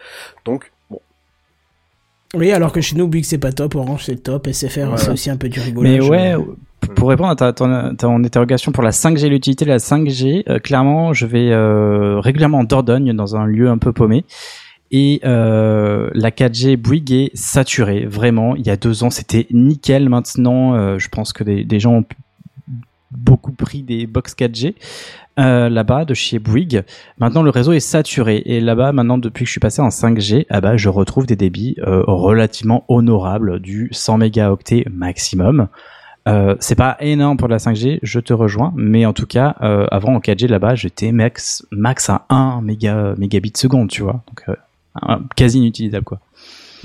[0.44, 1.00] Donc, bon.
[2.34, 4.96] Oui, alors que chez nous, Bouygues c'est pas top, Orange c'est top, SFR Voilà.
[4.96, 6.00] c'est aussi un peu du rigolage.
[6.00, 6.36] Mais ouais,
[6.96, 10.58] pour répondre à ta, ton, ton interrogation pour la 5G, l'utilité de la 5G, euh,
[10.58, 14.24] clairement, je vais euh, régulièrement en Dordogne, dans un lieu un peu paumé.
[14.92, 18.54] Et euh, la 4G Bouygues est saturée, vraiment.
[18.56, 20.10] Il y a deux ans, c'était nickel.
[20.10, 22.04] Maintenant, euh, je pense que des, des gens ont
[23.10, 24.74] beaucoup pris des box 4G
[25.38, 26.82] euh, là-bas de chez Bouygues.
[27.18, 30.46] Maintenant, le réseau est saturé et là-bas, maintenant, depuis que je suis passé en 5G,
[30.50, 35.68] ah bah, je retrouve des débits euh, relativement honorables, du 100 mégaoctets maximum.
[36.28, 39.86] Euh, c'est pas énorme pour la 5G, je te rejoins, mais en tout cas, euh,
[39.90, 44.44] avant en 4G là-bas, j'étais max max à 1 méga mégabit seconde, tu vois, donc
[44.48, 46.20] euh, quasi inutilisable quoi.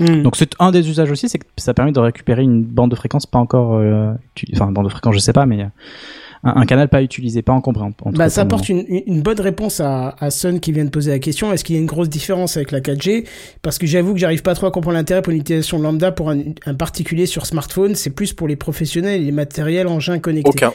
[0.00, 0.22] Hmm.
[0.22, 2.96] Donc c'est un des usages aussi, c'est que ça permet de récupérer une bande de
[2.96, 5.66] fréquence pas encore, euh, uti- enfin bande de fréquence, je sais pas, mais euh,
[6.44, 7.82] un, un canal pas utilisé, pas encombré.
[7.84, 11.10] en- en Bah, ça apporte une, bonne réponse à, à Sun qui vient de poser
[11.10, 11.52] la question.
[11.52, 13.26] Est-ce qu'il y a une grosse différence avec la 4G
[13.62, 16.30] Parce que j'avoue que j'arrive pas trop à comprendre l'intérêt pour une utilisation lambda pour
[16.30, 17.94] un, un particulier sur smartphone.
[17.94, 20.48] C'est plus pour les professionnels et les matériels engins connectés.
[20.50, 20.72] Aucun.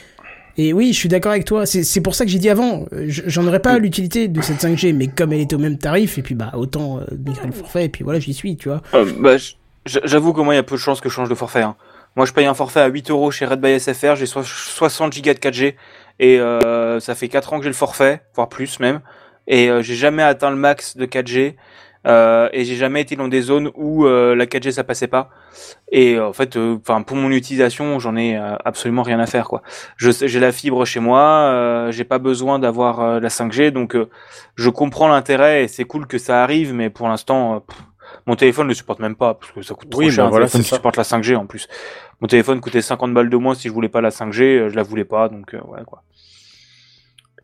[0.56, 1.66] Et oui, je suis d'accord avec toi.
[1.66, 4.92] C'est pour ça que j'ai dit avant, je- j'en aurais pas l'utilité de cette 5G,
[4.92, 7.86] mais comme elle était au même tarif, et puis bah autant euh, migrer le forfait,
[7.86, 8.80] et puis voilà, j'y suis, tu vois.
[8.94, 9.36] Euh, bah,
[9.86, 11.62] J'avoue que moi, il y a peu de chances que je change de forfait.
[11.62, 11.74] hein.
[12.16, 15.12] Moi, je paye un forfait à 8 euros chez Red by SFR, j'ai so- 60
[15.12, 15.74] gigas de 4G,
[16.20, 19.00] et euh, ça fait 4 ans que j'ai le forfait, voire plus même,
[19.48, 21.56] et euh, j'ai jamais atteint le max de 4G,
[22.06, 25.30] euh, et j'ai jamais été dans des zones où euh, la 4G ça passait pas.
[25.90, 29.48] Et euh, en fait, enfin pour mon utilisation, j'en ai euh, absolument rien à faire
[29.48, 29.62] quoi.
[29.96, 34.10] J'ai la fibre chez moi, euh, j'ai pas besoin d'avoir euh, la 5G, donc euh,
[34.54, 37.58] je comprends l'intérêt et c'est cool que ça arrive, mais pour l'instant, euh,
[38.26, 40.24] mon téléphone le supporte même pas parce que ça coûte trop Oui, cher.
[40.24, 40.76] un voilà, téléphone qui ça.
[40.76, 41.68] supporte la 5G en plus.
[42.20, 44.76] Mon téléphone coûtait 50 balles de moins si je voulais pas la 5G, euh, je
[44.76, 46.02] la voulais pas, donc euh, voilà quoi.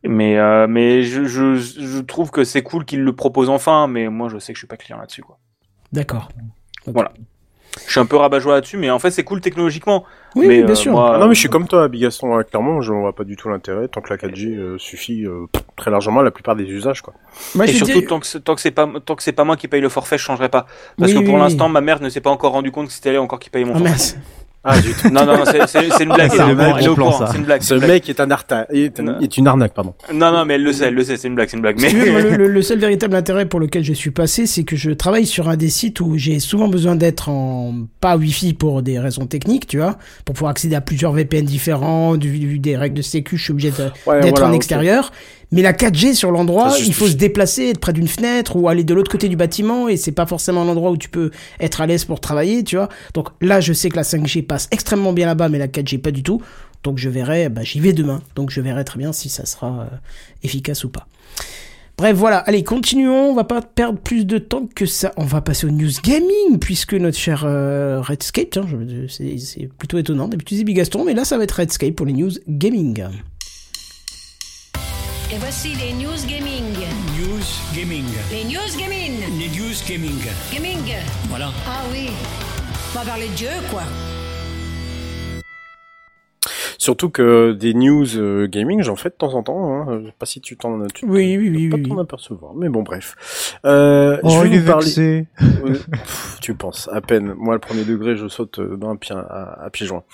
[0.02, 4.08] Mais euh, mais je, je, je trouve que c'est cool qu'il le propose enfin, mais
[4.08, 5.38] moi je sais que je suis pas client là-dessus quoi.
[5.92, 6.30] D'accord.
[6.86, 7.12] Voilà.
[7.86, 10.04] Je suis un peu rabat-joie là-dessus, mais en fait c'est cool technologiquement.
[10.36, 10.92] Oui, mais, oui, bien euh, sûr.
[10.92, 13.36] moi, Ah non, mais je suis comme toi, Bigaston, hein, clairement, je vois pas du
[13.36, 16.64] tout l'intérêt, tant que la 4G euh, suffit euh, très largement à la plupart des
[16.64, 17.14] usages, quoi.
[17.54, 19.56] Moi, et surtout tant que c'est- tant que c'est pas tant que c'est pas moi
[19.56, 20.66] qui paye le forfait, je changerai pas.
[20.98, 21.72] Parce Oui, que pour oui, l'instant, oui.
[21.72, 23.74] ma mère ne s'est pas encore rendu compte que c'était elle encore qui payait mon
[23.74, 24.16] Ah, forfait.
[24.62, 25.08] Ah, du tout.
[25.08, 26.30] Non non, non c'est une blague.
[26.32, 26.42] C'est
[27.38, 27.62] une blague.
[27.62, 29.94] Ce mec est un arta, est, est une arnaque, pardon.
[30.12, 31.80] Non non, mais elle le sait, elle le sait, c'est une blague, c'est une blague.
[31.80, 34.90] Mais le, le- le seul véritable intérêt pour lequel je suis passé, c'est que je
[34.90, 38.98] travaille sur un des sites où j'ai souvent besoin d'être en pas Wi-Fi pour des
[38.98, 39.96] raisons techniques, tu vois,
[40.26, 43.52] pour pouvoir accéder à plusieurs VPN différents, du, du- des règles de sécu, je suis
[43.52, 43.70] obligé
[44.06, 45.10] Ouais, d'être voilà, en extérieur.
[45.52, 48.84] Mais la 4G sur l'endroit, il faut se déplacer, être près d'une fenêtre ou aller
[48.84, 51.80] de l'autre côté du bâtiment et c'est pas forcément un endroit où tu peux être
[51.80, 52.88] à l'aise pour travailler, tu vois.
[53.14, 56.12] Donc là, je sais que la 5G passe extrêmement bien là-bas, mais la 4G pas
[56.12, 56.40] du tout.
[56.84, 58.22] Donc je verrai, bah, j'y vais demain.
[58.36, 59.96] Donc je verrai très bien si ça sera euh,
[60.44, 61.06] efficace ou pas.
[61.98, 62.38] Bref, voilà.
[62.38, 63.30] Allez, continuons.
[63.30, 65.12] On va pas perdre plus de temps que ça.
[65.18, 68.58] On va passer aux news gaming, puisque notre cher euh, Redscape,
[69.08, 70.26] c'est c'est plutôt étonnant.
[70.26, 73.04] D'habitude, c'est Bigaston, mais là, ça va être Redscape pour les news gaming.
[75.32, 76.74] Et voici les news gaming.
[77.16, 78.04] News Gaming.
[78.32, 79.20] Les news gaming.
[79.38, 80.20] Les news gaming.
[80.52, 80.92] Gaming.
[81.28, 81.52] Voilà.
[81.68, 82.10] Ah oui.
[82.92, 83.84] On va parler de Dieu, quoi.
[86.80, 89.70] Surtout que des news euh, gaming, j'en fais de temps en temps.
[89.70, 90.00] Hein.
[90.00, 92.00] Je sais pas si tu t'en tu Oui, oui, oui, pas oui, t'en oui.
[92.00, 93.58] apercevoir, mais bon, bref.
[93.66, 95.26] Euh, Oh, je vais vous parler.
[95.38, 97.34] Pff, tu penses à peine.
[97.36, 100.04] Moi, le premier degré, je saute euh, d'un pied à, à pieds joints.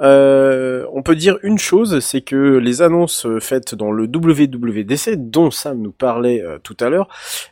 [0.00, 5.14] Euh, on peut dire une chose, c'est que les annonces euh, faites dans le WWDC,
[5.30, 7.06] dont Sam nous parlait euh, tout à l'heure,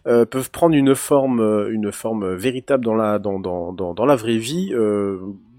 [0.08, 4.04] euh, peuvent prendre une forme, euh, une forme véritable dans la dans dans dans, dans
[4.04, 4.72] la vraie vie.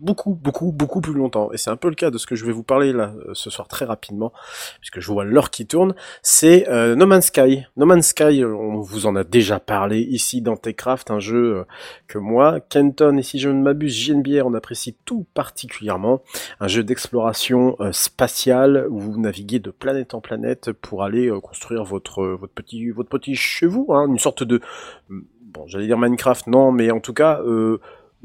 [0.06, 1.52] Beaucoup, beaucoup, beaucoup plus longtemps.
[1.52, 3.32] Et c'est un peu le cas de ce que je vais vous parler là euh,
[3.34, 4.32] ce soir très rapidement,
[4.80, 5.96] puisque je vois l'heure qui tourne.
[6.22, 7.66] C'est euh, No Man's Sky.
[7.76, 11.66] No Man's Sky, euh, on vous en a déjà parlé ici dans Techcraft, un jeu
[12.08, 16.22] que moi, Kenton et si je ne m'abuse, JNBR, on apprécie tout particulièrement.
[16.60, 22.24] Un jeu d'exploration spatiale où vous naviguez de planète en planète pour aller construire votre
[22.24, 24.62] votre petit votre petit chez vous, hein, une sorte de
[25.10, 27.42] bon, j'allais dire Minecraft, non, mais en tout cas.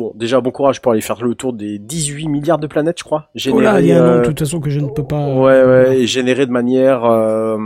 [0.00, 3.04] Bon, déjà, bon courage pour aller faire le tour des 18 milliards de planètes, je
[3.04, 3.28] crois.
[3.52, 5.04] Oh là, il y a un nom euh, de toute façon que je ne peux
[5.04, 5.34] pas.
[5.34, 7.58] Ouais, ouais, et généré de manière, euh,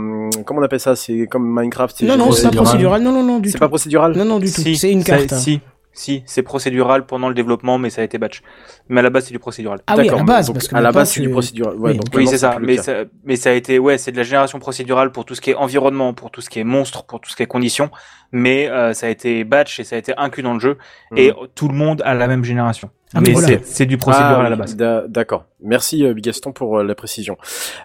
[0.45, 0.97] comment on appelle ça?
[0.97, 2.01] C'est comme Minecraft.
[2.03, 3.01] Non, non, c'est pas procédural.
[3.01, 3.59] Non, non, non, du C'est tout.
[3.59, 4.17] pas procédural?
[4.17, 4.59] Non, non, du tout.
[4.59, 5.31] Si, C'est une carte.
[5.31, 5.37] hein.
[5.37, 5.61] Si,
[5.95, 8.41] si, c'est procédural pendant le développement, mais ça a été batch.
[8.89, 9.79] Mais à la base, c'est du procédural.
[9.87, 11.75] Ah oui, à la base, donc, parce que à la maintenant, base c'est du procédural.
[11.77, 12.27] Ouais, Oui.
[12.27, 12.57] c'est ça.
[12.61, 15.41] Mais ça, mais ça a été, ouais, c'est de la génération procédurale pour tout ce
[15.41, 17.89] qui est environnement, pour tout ce qui est monstre, pour tout ce qui est conditions.
[18.31, 20.77] Mais euh, ça a été batch et ça a été inclus dans le jeu.
[21.11, 21.17] Mhm.
[21.17, 22.89] Et tout le monde a la même génération.
[23.13, 23.47] Ah, mais mais voilà.
[23.47, 24.75] c'est- c'est du procédural Ah, à la oui, base.
[24.75, 25.45] d'a- D'accord.
[25.61, 27.37] Merci euh, Bigaston pour euh, la précision.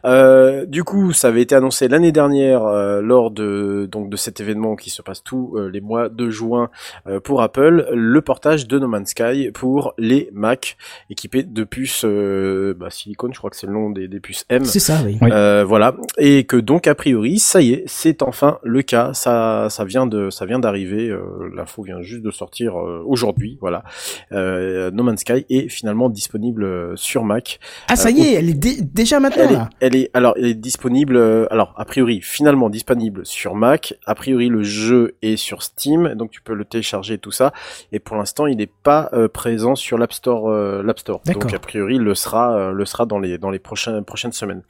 [0.05, 4.41] Euh, du coup, ça avait été annoncé l'année dernière euh, lors de donc de cet
[4.41, 6.69] événement qui se passe tous euh, les mois de juin
[7.07, 10.77] euh, pour Apple, le portage de No Man's Sky pour les Mac
[11.11, 14.45] équipés de puces euh, bah, silicone, je crois que c'est le nom des, des puces
[14.51, 14.65] M.
[14.65, 15.17] C'est ça, oui.
[15.23, 15.31] Oui.
[15.33, 19.13] Euh, voilà, et que donc a priori, ça y est, c'est enfin le cas.
[19.15, 21.09] Ça, ça vient de, ça vient d'arriver.
[21.09, 21.21] euh,
[21.55, 23.57] L'info vient juste de sortir euh, aujourd'hui.
[23.61, 23.85] Voilà,
[24.33, 27.59] euh, No Man's Sky est finalement disponible euh, sur Mac.
[27.89, 29.71] Ah, ça y est, elle est dé- déjà maintenant, Elle est, là.
[29.81, 31.17] elle est, alors, elle est disponible.
[31.17, 33.95] euh, alors, a priori, finalement disponible sur Mac.
[34.07, 37.53] A priori, le jeu est sur Steam, donc tu peux le télécharger tout ça.
[37.93, 40.49] Et pour l'instant, il n'est pas euh, présent sur l'App Store.
[40.49, 41.21] euh, L'App Store.
[41.33, 44.33] Donc, a priori, il le sera, euh, le sera dans les dans les prochaines prochaines
[44.33, 44.63] semaines,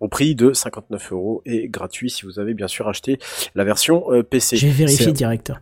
[0.00, 3.18] au prix de 59 euros et gratuit si vous avez bien sûr acheté
[3.54, 4.56] la version euh, PC.
[4.56, 5.52] J'ai vérifié direct.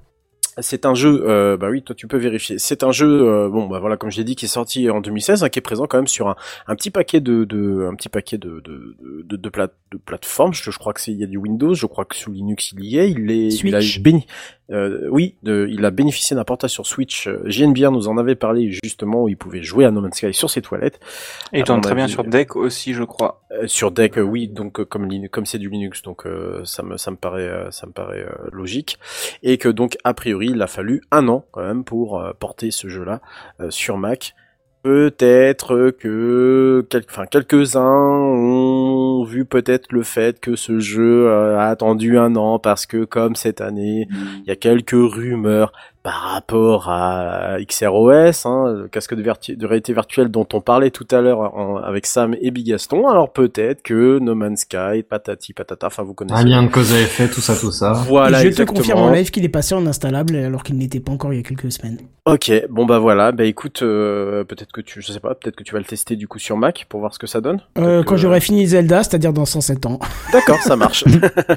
[0.61, 2.59] C'est un jeu, euh, bah oui, toi tu peux vérifier.
[2.59, 5.01] C'est un jeu, euh, bon, bah voilà, comme je l'ai dit, qui est sorti en
[5.01, 6.37] 2016, hein, qui est présent quand même sur un,
[6.67, 10.55] un petit paquet de, de un petit paquet de de de, de, plate- de plateformes.
[10.55, 12.73] Je, je crois que c'est il y a du Windows, je crois que sous Linux
[12.73, 13.11] il y est.
[13.11, 14.01] Il est, il a Switch.
[14.01, 14.27] béni,
[14.71, 17.27] euh, oui, de, il a bénéficié d'un portage sur Switch.
[17.29, 20.33] Euh, JNBR nous en avait parlé justement, où il pouvait jouer à No Man's Sky
[20.33, 21.01] sur ses toilettes.
[21.53, 23.43] Et il tourne très bien sur Deck aussi, je crois.
[23.53, 26.83] Euh, sur Deck, euh, oui, donc euh, comme comme c'est du Linux, donc euh, ça
[26.83, 28.99] me ça me paraît euh, ça me paraît euh, logique,
[29.43, 32.71] et que donc a priori il a fallu un an quand même pour euh, porter
[32.71, 33.21] ce jeu-là
[33.61, 34.35] euh, sur Mac.
[34.83, 41.69] Peut-être que quel- enfin quelques-uns ont vu peut-être le fait que ce jeu euh, a
[41.69, 44.07] attendu un an parce que comme cette année
[44.43, 45.73] il y a quelques rumeurs
[46.05, 50.91] par rapport à XROS, hein, le casque de, vertu- de réalité virtuelle dont on parlait
[50.91, 51.51] tout à l'heure
[51.83, 53.09] avec Sam et Bigaston.
[53.09, 56.39] Alors peut-être que No Man's Sky, patati patata, enfin vous connaissez.
[56.39, 57.93] Un lien de cause à effet, tout ça, tout ça.
[58.07, 61.01] Voilà, Et je te confirme en live qu'il est passé en installable alors qu'il n'était
[61.01, 61.97] pas encore il y a quelques semaines.
[62.27, 65.63] Ok, bon bah voilà, bah écoute, euh, peut-être que tu, je sais pas, peut-être que
[65.65, 67.61] tu vas le tester du coup sur Mac pour voir ce que ça donne.
[67.79, 69.99] Euh, quand que- j'aurai fini Zelda, c'est-à-dire dans 107 ans.
[70.35, 71.05] D'accord, ça marche.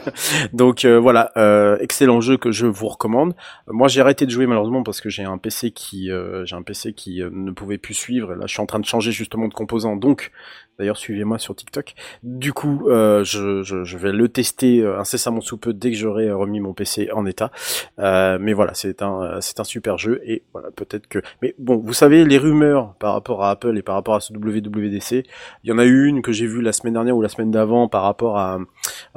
[0.53, 3.34] Donc euh, voilà, euh, excellent jeu que je vous recommande.
[3.69, 6.61] Moi, j'ai arrêté de jouer malheureusement parce que j'ai un PC qui, euh, j'ai un
[6.61, 8.35] PC qui euh, ne pouvait plus suivre.
[8.35, 9.95] Là, je suis en train de changer justement de composant.
[9.95, 10.31] Donc,
[10.79, 11.95] d'ailleurs, suivez-moi sur TikTok.
[12.23, 15.97] Du coup, euh, je, je, je vais le tester euh, incessamment sous peu dès que
[15.97, 17.51] j'aurai euh, remis mon PC en état.
[17.99, 21.19] Euh, mais voilà, c'est un, c'est un super jeu et voilà, peut-être que.
[21.41, 24.33] Mais bon, vous savez, les rumeurs par rapport à Apple et par rapport à ce
[24.33, 25.25] WWDC,
[25.63, 27.51] il y en a eu une que j'ai vue la semaine dernière ou la semaine
[27.51, 28.59] d'avant par rapport à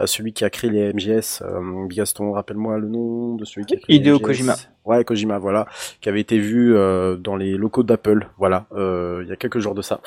[0.06, 3.78] celui qui a créé les MGS, euh, Bigaston, rappelle-moi le nom de celui qui a
[3.78, 4.26] créé Hideo les MGS.
[4.26, 4.54] Kojima.
[4.84, 5.66] Ouais, Kojima, voilà,
[6.00, 9.58] qui avait été vu euh, dans les locaux d'Apple, voilà, euh, il y a quelques
[9.58, 10.00] jours de ça.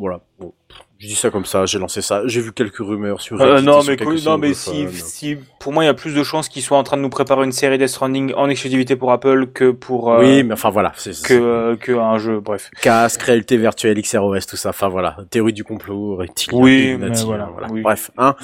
[0.00, 0.54] Voilà, bon,
[0.98, 3.82] je dis ça comme ça, j'ai lancé ça, j'ai vu quelques rumeurs sur Euh, non,
[3.82, 6.48] sur mais, quelques non, mais si, si, pour moi, il y a plus de chances
[6.48, 9.48] qu'ils soient en train de nous préparer une série Death Stranding en exclusivité pour Apple
[9.52, 12.70] que pour, euh, Oui, mais enfin voilà, c'est que, euh, que un jeu, bref.
[12.80, 14.70] casque, réalité virtuelle, XROS, tout ça.
[14.70, 17.68] Enfin voilà, théorie du complot, reptilien, Oui, mais voilà, voilà.
[17.70, 17.82] oui.
[17.82, 18.34] Bref, hein.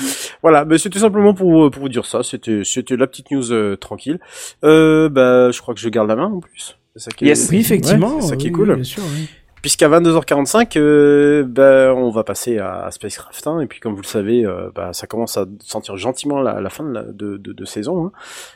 [0.42, 2.22] Voilà, mais c'était simplement pour pour vous dire ça.
[2.22, 4.18] C'était c'était la petite news euh, tranquille.
[4.62, 6.76] Euh, bah, je crois que je garde la main en plus.
[6.94, 7.48] C'est ça qui est, Yes.
[7.50, 8.16] Oui, effectivement.
[8.16, 8.74] Ouais, c'est ça qui est oui, cool.
[8.74, 9.28] Bien sûr, oui.
[9.62, 13.46] Puisqu'à 22h45, euh, bah, on va passer à, à Spacecraft.
[13.46, 16.60] Hein, et puis comme vous le savez, euh, bah, ça commence à sentir gentiment la,
[16.60, 18.06] la fin de, la, de, de, de saison.
[18.06, 18.12] Hein.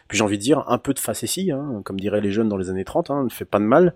[0.07, 2.57] Puis j'ai envie de dire un peu de facétie, hein, comme diraient les jeunes dans
[2.57, 3.95] les années 30, hein, ne fait pas de mal.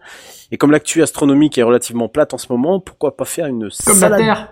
[0.51, 3.95] Et comme l'actu astronomique est relativement plate en ce moment, pourquoi pas faire une Comme
[3.95, 4.51] salade la Terre.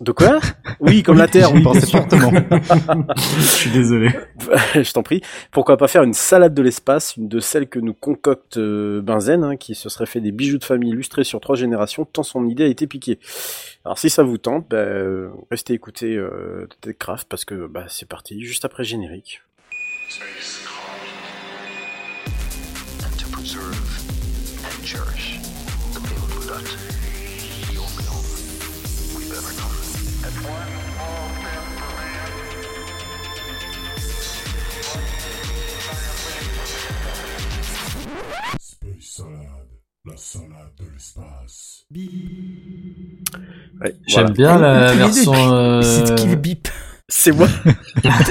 [0.00, 0.40] De quoi
[0.80, 1.98] Oui, comme la Terre, oui, sûr.
[1.98, 2.30] fortement.
[3.16, 4.08] Je suis désolé.
[4.74, 5.20] je t'en prie.
[5.50, 9.44] Pourquoi pas faire une salade de l'espace, une de celles que nous concocte euh, Benzen,
[9.44, 12.46] hein, qui se serait fait des bijoux de famille illustrés sur trois générations, tant son
[12.46, 13.18] idée a été piquée.
[13.84, 18.08] Alors si ça vous tente, bah, euh, restez écouter euh, TechCraft parce que bah, c'est
[18.08, 19.42] parti, juste après le générique.
[39.20, 39.68] Salade,
[40.06, 41.84] la salade de l'espace.
[43.82, 44.30] Ouais, J'aime voilà.
[44.30, 45.32] bien la version.
[45.54, 46.68] euh, C'est qui le bip?
[47.08, 47.48] C'est moi.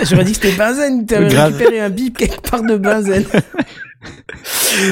[0.04, 3.26] J'aurais dit que c'était Benzen, t'avais récupéré un bip quelque part de Benzen.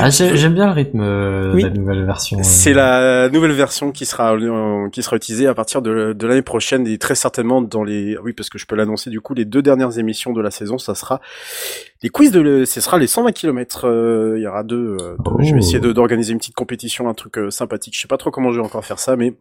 [0.01, 1.63] Ah, j'ai- j'aime bien le rythme euh, Oui.
[1.63, 2.39] de la nouvelle version.
[2.39, 2.43] euh.
[2.43, 6.41] C'est la nouvelle version qui sera euh, qui sera utilisée à partir de, de l'année
[6.41, 9.45] prochaine et très certainement dans les oui parce que je peux l'annoncer du coup les
[9.45, 11.21] deux dernières émissions de la saison ça sera
[12.03, 13.85] les quiz de le, ce sera les 120 km
[14.37, 15.57] il y aura deux, euh, deux- je vais Oh.
[15.59, 18.51] essayer de- d'organiser une petite compétition un truc euh, sympathique je sais pas trop comment
[18.51, 19.35] je vais encore faire ça mais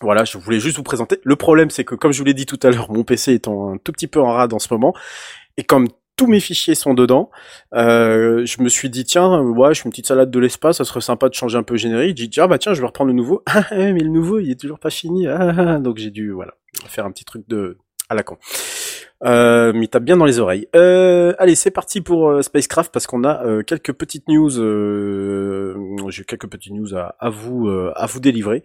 [0.00, 1.20] voilà, je voulais juste vous présenter.
[1.22, 3.46] Le problème, c'est que comme je vous l'ai dit tout à l'heure, mon PC est
[3.46, 4.92] en, un tout petit peu en rade en ce moment.
[5.56, 5.86] Et comme
[6.16, 7.30] tous mes fichiers sont dedans.
[7.74, 10.84] Euh, je me suis dit tiens, ouais, je fais une petite salade de l'espace, ça
[10.84, 12.16] serait sympa de changer un peu le générique.
[12.18, 13.42] J'ai dit ah bah tiens, je vais reprendre le nouveau.
[13.54, 15.26] Ah, mais le nouveau, il est toujours pas fini.
[15.26, 16.54] Ah, donc j'ai dû voilà
[16.86, 17.78] faire un petit truc de
[18.08, 18.36] à la con.
[19.24, 20.68] Euh, mais tape bien dans les oreilles.
[20.76, 24.50] Euh, allez, c'est parti pour euh, Spacecraft parce qu'on a euh, quelques petites news.
[26.10, 28.62] J'ai quelques petites news à, vous à vous délivrer.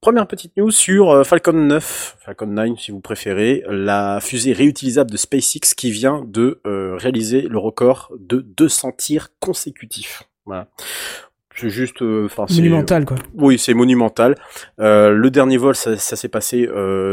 [0.00, 5.10] Première petite news sur euh, Falcon 9, Falcon 9 si vous préférez, la fusée réutilisable
[5.10, 10.24] de SpaceX qui vient de euh, réaliser le record de 200 tirs consécutifs.
[10.44, 10.68] Voilà.
[11.56, 13.16] C'est juste, euh, enfin, Monumental, quoi.
[13.34, 14.36] oui, c'est monumental.
[14.78, 16.68] Euh, le dernier vol, ça, ça s'est passé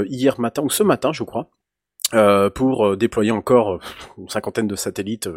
[0.09, 1.49] hier matin ou ce matin, je crois.
[2.13, 3.79] Euh, pour euh, déployer encore euh,
[4.19, 5.27] une cinquantaine de satellites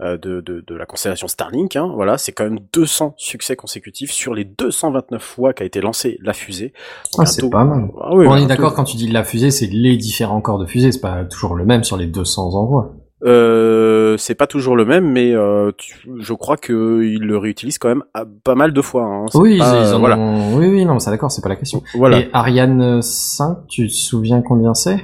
[0.00, 1.74] euh, de, de, de la constellation Starlink.
[1.76, 1.90] Hein.
[1.94, 6.32] Voilà, c'est quand même 200 succès consécutifs sur les 229 fois qu'a été lancée la
[6.32, 6.72] fusée.
[7.18, 7.88] Ah, c'est pas mal.
[8.00, 10.66] Ah oui, On est d'accord quand tu dis la fusée, c'est les différents corps de
[10.66, 12.92] fusée, c'est pas toujours le même sur les 200 envois.
[13.24, 17.88] Euh, c'est pas toujours le même, mais euh, tu- je crois qu'ils le réutilisent quand
[17.88, 19.04] même à- pas mal de fois.
[19.04, 19.24] Hein.
[19.34, 20.18] Oui, pas- ils en voilà.
[20.18, 20.56] ont...
[20.58, 21.82] oui, oui, non, c'est d'accord, c'est pas la question.
[21.94, 22.18] Voilà.
[22.20, 24.98] Et Ariane 5, tu te souviens combien c'est?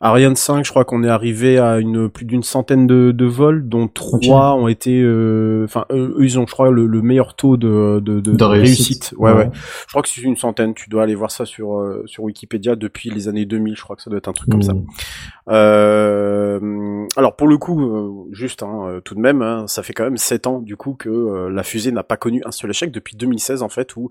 [0.00, 3.68] Ariane 5, je crois qu'on est arrivé à une plus d'une centaine de, de vols,
[3.68, 7.56] dont trois ont été, euh, enfin, eux, ils ont, je crois, le, le meilleur taux
[7.56, 9.14] de, de, de, réussite.
[9.16, 9.50] Ouais, ouais, Ouais.
[9.52, 10.74] Je crois que c'est une centaine.
[10.74, 13.76] Tu dois aller voir ça sur euh, sur Wikipédia depuis les années 2000.
[13.76, 14.74] Je crois que ça doit être un truc comme ça.
[14.74, 14.86] Mm.
[15.48, 19.92] Euh, alors pour le coup, euh, juste hein, euh, tout de même, hein, ça fait
[19.92, 22.90] quand même 7 ans du coup que la fusée n'a pas connu un seul échec
[22.90, 24.10] depuis 2016 en fait, où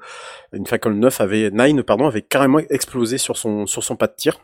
[0.54, 4.16] une Falcon 9 avait 9 pardon avait carrément explosé sur son sur son pas de
[4.16, 4.40] tir.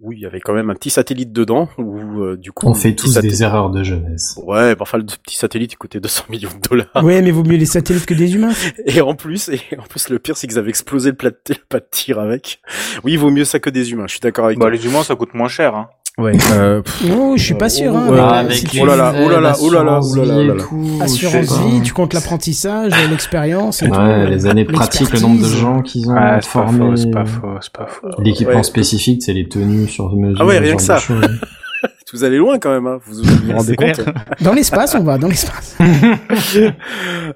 [0.00, 2.74] Où il y avait quand même un petit satellite dedans, où euh, du coup On
[2.74, 4.38] fait tous des erreurs de jeunesse.
[4.44, 6.90] Ouais, bah, enfin le petit satellite il coûtait 200 millions de dollars.
[7.04, 8.52] Ouais, mais vaut mieux les satellites que des humains.
[8.86, 11.36] Et en plus, et en plus le pire c'est qu'ils avaient explosé le plat de,
[11.48, 12.60] le pas de tir avec.
[13.04, 14.06] Oui, il vaut mieux ça que des humains.
[14.06, 14.70] Je suis d'accord avec Bah, toi.
[14.72, 15.74] les humains, ça coûte moins cher.
[15.74, 15.88] Hein.
[16.18, 16.32] Ouais.
[16.52, 16.80] Euh,
[17.14, 17.94] Oh, je suis pas sûr.
[17.94, 19.70] Hein, Ouais, mais, ah, euh, avec si tu- Oh là là, oh là là, oh
[19.70, 21.04] là là, oh là là, oh là là.
[21.04, 23.82] Assurance vie, tu comptes l'apprentissage, l'expérience.
[23.82, 23.94] et tout.
[24.00, 26.78] Ouais, les années pratiques, le nombre de gens qu'ils ont Ah, c'est pas formés.
[26.78, 28.08] faux, c'est pas faux, c'est pas faux.
[28.22, 28.62] L'équipement Ouais.
[28.62, 30.38] spécifique, c'est les tenues sur mesure.
[30.40, 30.96] Ah ouais, rien que de ça.
[30.98, 31.22] choses.
[32.12, 32.98] Vous allez loin quand même, hein.
[33.04, 34.00] vous vous rendez compte
[34.40, 35.76] Dans l'espace, on va, dans l'espace.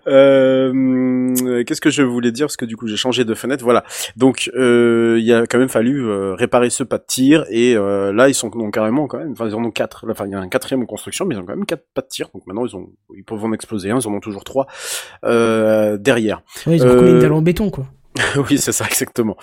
[0.07, 2.47] Euh, Qu'est-ce que je voulais dire?
[2.47, 3.65] Parce que du coup j'ai changé de fenêtre.
[3.65, 3.85] Voilà.
[4.17, 8.13] Donc euh, il a quand même fallu euh, réparer ce pas de tir et euh,
[8.13, 9.33] là ils sont donc carrément quand même.
[9.33, 10.07] Enfin ils en ont quatre.
[10.11, 12.03] Enfin il y a un quatrième en construction, mais ils ont quand même quatre pas
[12.03, 12.29] de tir.
[12.35, 13.99] Donc maintenant ils ont ils peuvent en exploser un.
[13.99, 14.67] Ils en ont toujours trois
[15.25, 16.43] euh, derrière.
[16.67, 17.87] Ouais, ils ont Euh, recollé une dalle en béton, quoi.
[18.49, 19.37] oui, c'est ça exactement.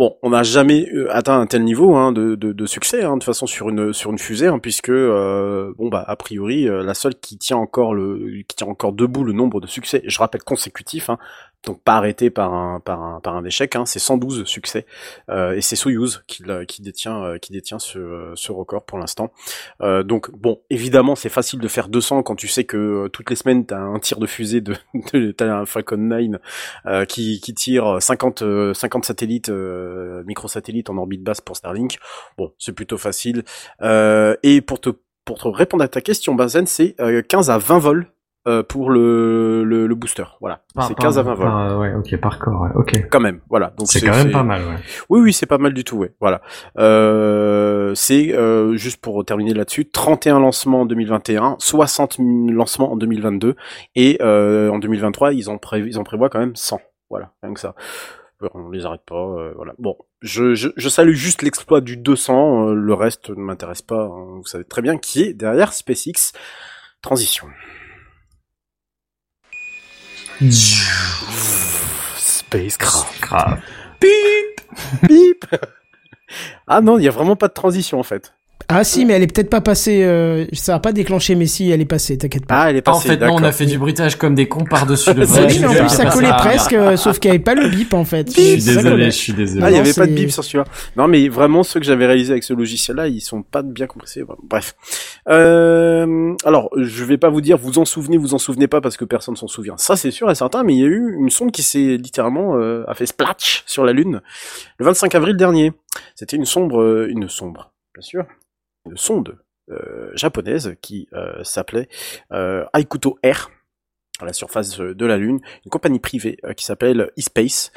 [0.00, 3.22] Bon, on n'a jamais euh, atteint un tel niveau hein, de, de, succès, hein, de
[3.22, 6.94] façon sur une sur une fusée, hein, puisque euh, bon bah a priori euh, la
[6.94, 10.42] seule qui tient encore le qui tient encore debout le nombre de succès, je rappelle
[10.42, 11.18] consécutifs, hein,
[11.64, 14.86] donc pas arrêté par un par un par un échec, hein, c'est 112 succès
[15.28, 19.32] euh, et c'est Soyuz qui qui détient euh, qui détient ce ce record pour l'instant.
[19.82, 23.30] Euh, donc bon, évidemment c'est facile de faire 200 quand tu sais que euh, toutes
[23.30, 24.74] les semaines t'as un tir de fusée de,
[25.12, 26.40] de t'as un Falcon 9
[26.86, 31.98] euh, qui, qui tire 50, euh, 50 satellites, euh, microsatellites en orbite basse pour Starlink.
[32.36, 33.44] Bon, c'est plutôt facile.
[33.82, 34.90] Euh, et pour te,
[35.24, 38.12] pour te répondre à ta question, Bazen, c'est euh, 15 à 20 vols
[38.48, 40.24] euh, pour le, le, le booster.
[40.40, 41.46] Voilà, c'est par- 15 à 20 vols.
[41.46, 43.08] par- ouais, ok, par corps, ouais, ok.
[43.10, 43.72] Quand même, voilà.
[43.76, 44.76] Donc C'est quand même pas mal, ouais.
[45.10, 46.14] Oui, oui, c'est pas mal du tout, ouais.
[46.20, 46.40] Voilà.
[46.78, 52.16] Euh, c'est euh, juste pour terminer là-dessus, 31 lancements en 2021, 60
[52.50, 53.56] lancements en 2022,
[53.94, 56.80] et euh, en 2023, ils ont prévu, ils en prévoient quand même 100.
[57.10, 57.74] Voilà, rien que ça.
[58.54, 59.74] On les arrête pas, euh, voilà.
[59.78, 64.04] Bon, je, je, je salue juste l'exploit du 200, euh, le reste ne m'intéresse pas.
[64.04, 64.36] hein.
[64.38, 66.32] vous savez très bien qui est derrière SpaceX.
[67.02, 67.46] Transition.
[72.16, 73.62] Spacecraft.
[74.00, 74.60] Bip
[75.02, 75.44] Bip
[76.66, 78.32] Ah non, il y a vraiment pas de transition en fait.
[78.72, 80.04] Ah si, mais elle est peut-être pas passée.
[80.04, 82.16] euh, ça a pas décléché, mais si, elle est passée.
[82.16, 82.54] T'inquiète pas.
[82.62, 83.08] Ah, elle est En passée.
[83.08, 85.46] fait, non, on a fait du bruitage comme des cons par-dessus le C'est vrai.
[85.52, 87.68] Oui, mais en plus, ça collait Ah, presque, euh, sauf qu'il n'y avait pas le
[87.68, 88.28] bip en fait.
[88.28, 89.62] Je suis désolé, je suis désolé.
[89.64, 90.64] Ah, il y Non, avait pas de bip sur celui-là.
[90.96, 94.22] Non, mais vraiment, ceux que j'avais réalisés avec ce logiciel-là, ils sont pas bien compressés.
[94.44, 94.74] Bref.
[95.28, 98.96] Euh, alors, je vais pas vous dire, vous en souvenez, vous en souvenez pas, parce
[98.96, 99.76] que personne s'en souvient.
[99.76, 102.56] Ça, c'est sûr et certain, mais il y a eu une sonde qui s'est littéralement,
[102.56, 104.20] euh, a fait splatch sur la Lune
[104.78, 105.72] le 25 avril dernier.
[106.14, 108.24] C'était une sombre, euh, une sombre, bien sûr,
[108.96, 109.38] sonde
[109.70, 111.88] euh, japonaise qui euh, s'appelait
[112.32, 113.50] euh, Aikuto R
[114.18, 117.72] à la surface de la Lune, une compagnie privée qui s'appelle eSpace.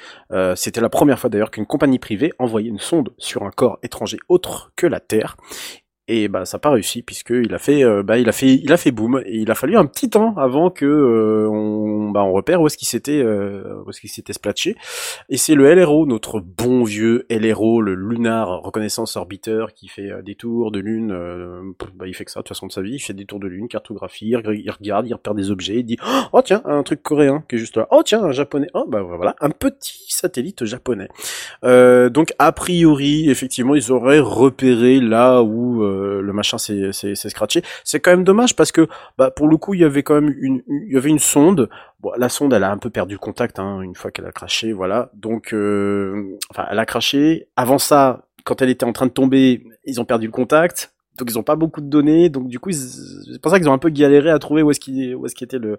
[0.58, 4.18] C'était la première fois d'ailleurs qu'une compagnie privée envoyait une sonde sur un corps étranger
[4.28, 5.38] autre que la Terre.
[6.10, 8.56] Et bah ça n'a pas réussi puisque il a fait euh, bah il a fait
[8.62, 12.10] il a fait boom et il a fallu un petit temps avant que euh, on
[12.12, 14.76] bah on repère où est-ce qu'il s'était euh, où est-ce qu'il s'était splatché.
[15.30, 20.22] Et c'est le LRO notre bon vieux LRO le Lunar Reconnaissance Orbiter qui fait euh,
[20.22, 21.62] des tours de lune euh,
[21.96, 22.96] bah il fait que ça de toute façon de sa vie.
[22.96, 25.76] Il fait des tours de lune cartographie il, reg- il regarde il repère des objets
[25.76, 25.98] il dit
[26.34, 27.88] oh tiens un truc coréen qui est juste là.
[27.92, 28.68] Oh tiens un japonais.
[28.74, 31.08] Oh bah voilà un petit satellite japonais
[31.64, 37.64] donc a priori, effectivement, ils auraient repéré là où euh, le machin s'est scratché.
[37.84, 38.88] C'est quand même dommage parce que,
[39.18, 41.70] bah, pour le coup, il y avait quand même une, y avait une sonde.
[42.00, 44.74] Bon, la sonde, elle a un peu perdu contact hein, une fois qu'elle a craché,
[44.74, 45.10] voilà.
[45.14, 47.48] Donc, euh, enfin, elle a craché.
[47.56, 50.94] Avant ça, quand elle était en train de tomber, ils ont perdu le contact.
[51.18, 53.74] Donc ils ont pas beaucoup de données, donc du coup c'est pour ça qu'ils ont
[53.74, 55.78] un peu galéré à trouver où est-ce qu'il où est-ce qu'il était le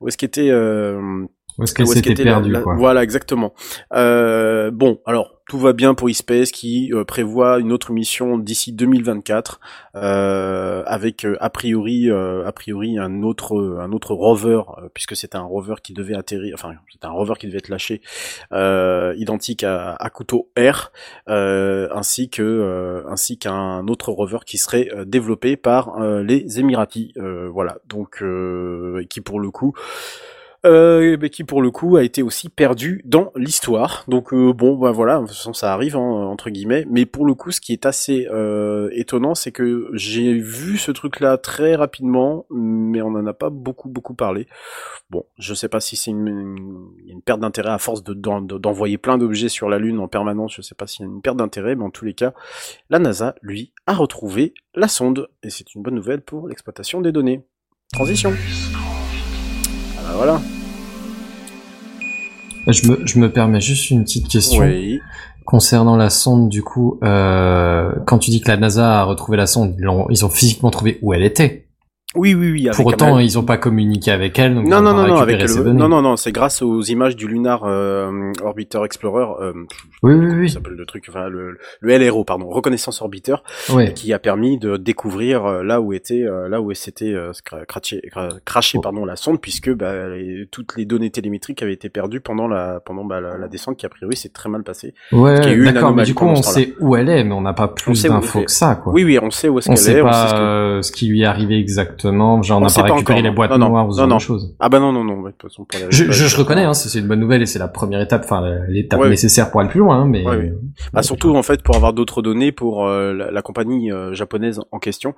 [0.00, 1.24] où est-ce qu'il était euh,
[1.58, 2.54] Où est-ce qu'elle s'était perdue.
[2.76, 3.52] Voilà, exactement.
[3.92, 8.72] Euh, bon, alors tout va bien pour eSpace qui euh, prévoit une autre mission d'ici
[8.72, 9.60] 2024
[9.96, 14.60] euh, avec euh, a priori euh, a priori un autre un autre rover
[14.92, 18.02] puisque c'était un rover qui devait atterrir enfin c'était un rover qui devait être lâché
[18.52, 20.92] euh, identique à, à couteau R
[21.30, 27.48] euh, ainsi que euh, ainsi qu'un autre rover qui serait développé par les Émiratis euh,
[27.50, 29.72] voilà donc euh, qui pour le coup
[30.66, 34.04] euh, qui pour le coup a été aussi perdu dans l'histoire.
[34.08, 36.86] Donc euh, bon, bah voilà, de toute façon ça arrive hein, entre guillemets.
[36.90, 40.90] Mais pour le coup, ce qui est assez euh, étonnant, c'est que j'ai vu ce
[40.90, 44.46] truc-là très rapidement, mais on en a pas beaucoup beaucoup parlé.
[45.10, 48.98] Bon, je sais pas si c'est une, une, perte d'intérêt à force de- d'en- d'envoyer
[48.98, 50.54] plein d'objets sur la Lune en permanence.
[50.54, 52.34] Je sais pas s'il y a une perte d'intérêt, mais en tous les cas,
[52.90, 57.12] la NASA lui a retrouvé la sonde et c'est une bonne nouvelle pour l'exploitation des
[57.12, 57.42] données.
[57.92, 58.32] Transition.
[60.18, 60.40] Voilà.
[62.66, 64.64] Je me, je me permets juste une petite question.
[64.64, 64.98] Oui.
[65.44, 69.46] Concernant la sonde, du coup, euh, quand tu dis que la NASA a retrouvé la
[69.46, 71.67] sonde, ils ont, ils ont physiquement trouvé où elle était.
[72.14, 72.68] Oui, oui, oui.
[72.74, 74.54] Pour autant, ils ont pas communiqué avec elle.
[74.54, 77.16] Donc non, non, pas non, non, avec le, non, non, non, c'est grâce aux images
[77.16, 79.52] du Lunar euh, Orbiter Explorer, euh,
[80.02, 80.48] Oui, oui, oui.
[80.48, 83.34] ça s'appelle le truc, enfin le, le LRO, pardon, Reconnaissance Orbiter,
[83.74, 83.92] Ouais.
[83.92, 87.32] qui a permis de découvrir euh, là où était, là où s'était euh,
[87.68, 88.80] craché, cra- craché, Oh.
[88.80, 92.80] pardon, la sonde, puisque bah, les- toutes les données télémétriques avaient été perdues pendant la,
[92.86, 94.94] pendant bah, la, la descente, qui a priori s'est très mal passée.
[95.12, 95.40] Ouais,
[95.72, 98.44] d'accord, mais du coup, on sait où elle est, mais on n'a pas plus d'infos
[98.44, 98.94] que ça, quoi.
[98.94, 101.20] Oui, oui, on sait où est-ce qu'elle est, on pas sait euh, ce qui lui
[101.20, 101.97] est arrivé exactement.
[102.02, 103.68] Genre, on n'a pas récupéré les boîtes Non, non.
[103.70, 104.16] noires ou ce Non, genre non.
[104.16, 104.54] de choses.
[104.60, 106.74] Ah bah non, non, non, de toute façon, pour les Je, je, je reconnais, hein,
[106.74, 109.08] c'est une bonne nouvelle et c'est la première étape, enfin l'étape Ouais.
[109.08, 110.50] nécessaire pour aller plus loin, hein, mais Ouais, oui.
[110.92, 114.60] Bah, surtout en fait pour avoir d'autres données pour euh, la, la compagnie euh, japonaise
[114.72, 115.14] en question euh,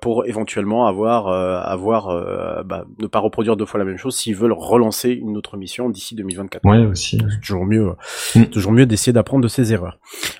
[0.00, 4.16] pour éventuellement avoir euh, avoir euh, bah, ne pas reproduire deux fois la même chose
[4.16, 6.64] s'ils veulent relancer une autre mission d'ici 2024.
[6.64, 7.18] ouais aussi.
[7.30, 7.92] C'est toujours mieux
[8.34, 8.44] Mm.
[8.44, 9.98] toujours mieux d'essayer d'apprendre de ses erreurs.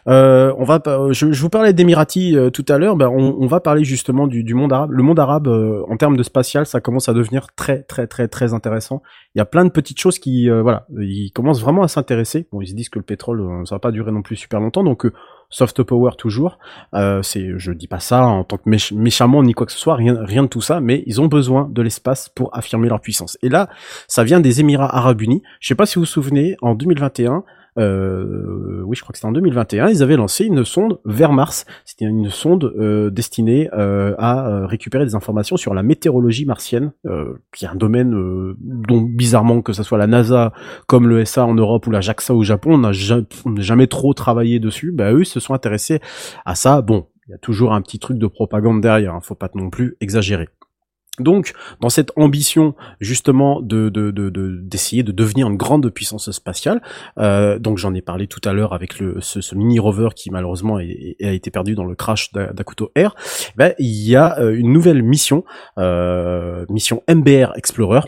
[0.09, 3.47] Euh, on va je, je vous parlais d'Emirati euh, tout à l'heure, bah, on, on
[3.47, 4.91] va parler justement du, du monde arabe.
[4.93, 8.29] Le monde arabe euh, en termes de spatial, ça commence à devenir très très très
[8.29, 9.03] très intéressant.
[9.35, 12.47] Il y a plein de petites choses qui euh, voilà, ils commencent vraiment à s'intéresser.
[12.53, 14.61] Bon, ils se disent que le pétrole euh, ça va pas durer non plus super
[14.61, 15.13] longtemps donc euh,
[15.53, 16.59] soft power toujours.
[16.95, 19.79] Euh, c'est, je dis pas ça en tant que méch- méchamment ni quoi que ce
[19.79, 23.01] soit, rien, rien de tout ça, mais ils ont besoin de l'espace pour affirmer leur
[23.01, 23.39] puissance.
[23.43, 23.69] Et là,
[24.09, 25.43] ça vient des Émirats Arabes Unis.
[25.61, 27.45] Je sais pas si vous vous souvenez, en 2021,
[27.79, 31.65] euh, oui, je crois que c'était en 2021, ils avaient lancé une sonde vers Mars.
[31.85, 36.93] C'était une sonde euh, destinée euh, à euh, récupérer des informations sur la météorologie martienne,
[37.07, 40.53] euh, qui est un domaine euh, dont bizarrement que ce soit la NASA
[40.87, 43.63] comme le SA en Europe ou la JAXA au Japon, on n'a ja- on n'a
[43.63, 44.93] jamais trop travaillé dessus.
[44.93, 46.01] Bah eux ils se sont intéressés
[46.45, 46.83] à ça.
[46.83, 49.71] Bon, il y a toujours un petit truc de propagande derrière, hein, faut pas non
[49.71, 50.49] plus exagérer.
[51.19, 56.31] Donc, dans cette ambition justement de de- de- de- d'essayer de, devenir une grande puissance
[56.31, 56.81] spatiale,
[57.19, 60.77] euh, donc j'en ai parlé tout à l'heure avec le, ce, mini rover qui malheureusement
[60.79, 60.83] a
[61.33, 63.15] été perdu dans le crash d'A- d'Akuto Air,
[63.57, 65.45] ben, il y a euh, une nouvelle mission,
[65.79, 68.01] euh, mission MBR Explorer.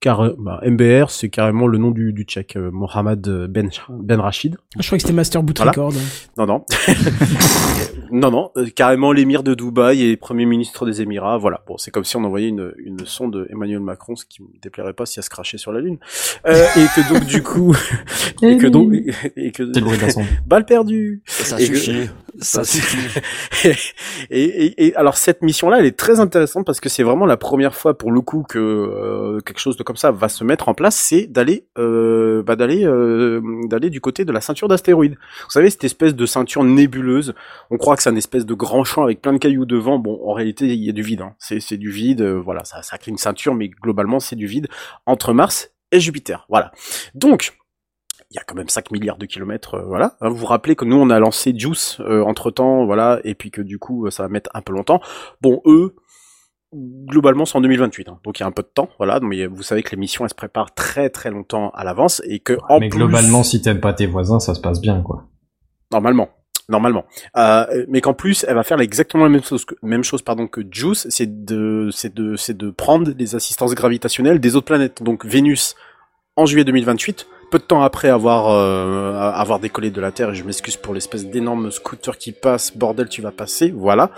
[0.00, 3.20] Car euh, bah, MBR, c'est carrément le nom du, du tchèque, euh, Mohamed
[3.50, 4.56] Ben, ben Rachid.
[4.74, 5.72] Ah, Je crois que c'était Master Boot Voilà.
[5.72, 5.92] Record.
[6.38, 6.64] Non, non.
[8.10, 8.50] non, non.
[8.56, 11.36] euh, carrément l'émir de Dubaï et premier ministre des Émirats.
[11.38, 11.62] Voilà.
[11.66, 14.94] Bon, c'est comme si on envoyait une, une sonde Emmanuel Macron, ce qui me déplairait
[14.94, 15.98] pas si elle se crachait sur la Lune.
[16.46, 17.76] Euh, et que donc, du coup,
[18.42, 18.92] et que donc,
[19.36, 20.24] et que, C'est le bruit d'un son.
[20.46, 21.22] balle perdue.
[21.26, 22.08] Ça Et que- suffit.
[22.38, 23.20] Ça suffit.
[24.30, 27.36] et, et, et alors cette mission-là, elle est très intéressante parce que c'est vraiment la
[27.36, 30.68] première fois pour le coup que euh, quelque chose de comme ça va se mettre
[30.68, 35.16] en place, c'est d'aller euh, bah, d'aller euh, d'aller du côté de la ceinture d'astéroïdes.
[35.16, 37.34] Vous savez cette espèce de ceinture nébuleuse.
[37.72, 39.98] On croit que c'est un espèce de grand champ avec plein de cailloux devant.
[39.98, 41.22] Bon, en réalité, il y a du vide.
[41.22, 41.34] Hein.
[41.40, 42.20] C'est du vide.
[42.20, 44.68] euh, voilà, ça ça crée une ceinture, mais globalement c'est du vide
[45.06, 46.46] entre Mars et Jupiter.
[46.48, 46.70] Voilà.
[47.16, 47.52] Donc
[48.30, 50.16] il y a quand même 5 milliards de kilomètres, euh, voilà.
[50.20, 53.50] Hein, Vous vous rappelez que nous on a lancé Juice entre temps, voilà, et puis
[53.50, 55.00] que du coup euh, ça va mettre un peu longtemps.
[55.40, 55.96] Bon, eux,
[56.72, 59.18] globalement c'est en 2028, hein, donc il y a un peu de temps, voilà.
[59.20, 62.58] Mais vous savez que l'émission elle se prépare très très longtemps à l'avance et que
[62.68, 65.26] en Mais plus, globalement, si t'aimes pas tes voisins, ça se passe bien, quoi.
[65.92, 66.28] normalement.
[66.68, 67.04] Normalement,
[67.36, 70.46] euh, mais qu'en plus, elle va faire exactement la même chose que même chose pardon
[70.46, 75.02] que Juice, c'est de c'est de c'est de prendre les assistances gravitationnelles des autres planètes.
[75.02, 75.74] Donc Vénus
[76.36, 80.30] en juillet 2028, peu de temps après avoir euh, avoir décollé de la Terre.
[80.30, 82.76] Et je m'excuse pour l'espèce d'énorme scooter qui passe.
[82.76, 84.10] Bordel, tu vas passer, voilà.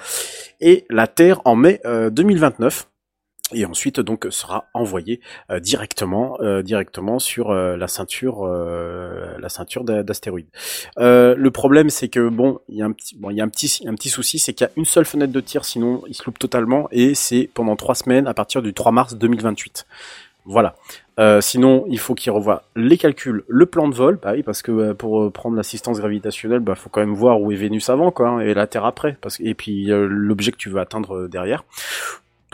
[0.60, 2.88] Et la Terre en mai euh, 2029
[3.54, 9.50] et ensuite donc sera envoyé euh, directement euh, directement sur euh, la ceinture euh, la
[9.50, 10.46] ceinture d'a- d'astéroïdes.
[10.98, 13.44] Euh, le problème c'est que bon il y a un petit bon il y a
[13.44, 16.02] un petit un petit souci c'est qu'il y a une seule fenêtre de tir sinon
[16.08, 19.86] il se loupe totalement et c'est pendant trois semaines à partir du 3 mars 2028.
[20.44, 20.74] Voilà.
[21.20, 24.62] Euh, sinon, il faut qu'il revoie les calculs, le plan de vol, bah oui, parce
[24.62, 27.88] que euh, pour euh, prendre l'assistance gravitationnelle, bah faut quand même voir où est Vénus
[27.90, 30.80] avant, quoi, hein, et la Terre après, parce que- et puis l'objet que tu veux
[30.80, 31.64] atteindre derrière.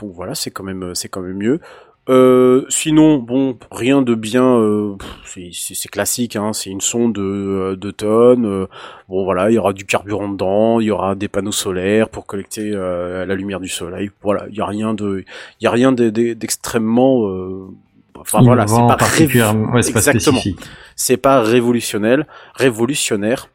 [0.01, 1.61] Donc voilà, c'est quand même, c'est quand même mieux.
[2.09, 4.95] Euh, sinon, bon, rien de bien, euh,
[5.25, 5.51] c'est-
[5.91, 8.47] classique, hein, c'est une sonde de, euh, de tonnes.
[8.47, 8.67] euh,
[9.11, 12.25] bon voilà, il y aura du carburant dedans, il y aura des panneaux solaires pour
[12.25, 14.11] collecter euh, la lumière du soleil.
[14.23, 15.25] Voilà, il y a rien de,
[15.61, 17.29] il y a rien de- de- d'extrêmement.
[17.29, 17.67] euh,
[18.19, 18.97] enfin voilà, c'est pas
[19.53, 20.41] rév- ouais, c'est pas exactement.
[21.19, 22.25] pas révolutionnaire,
[22.55, 23.49] révolutionnaire.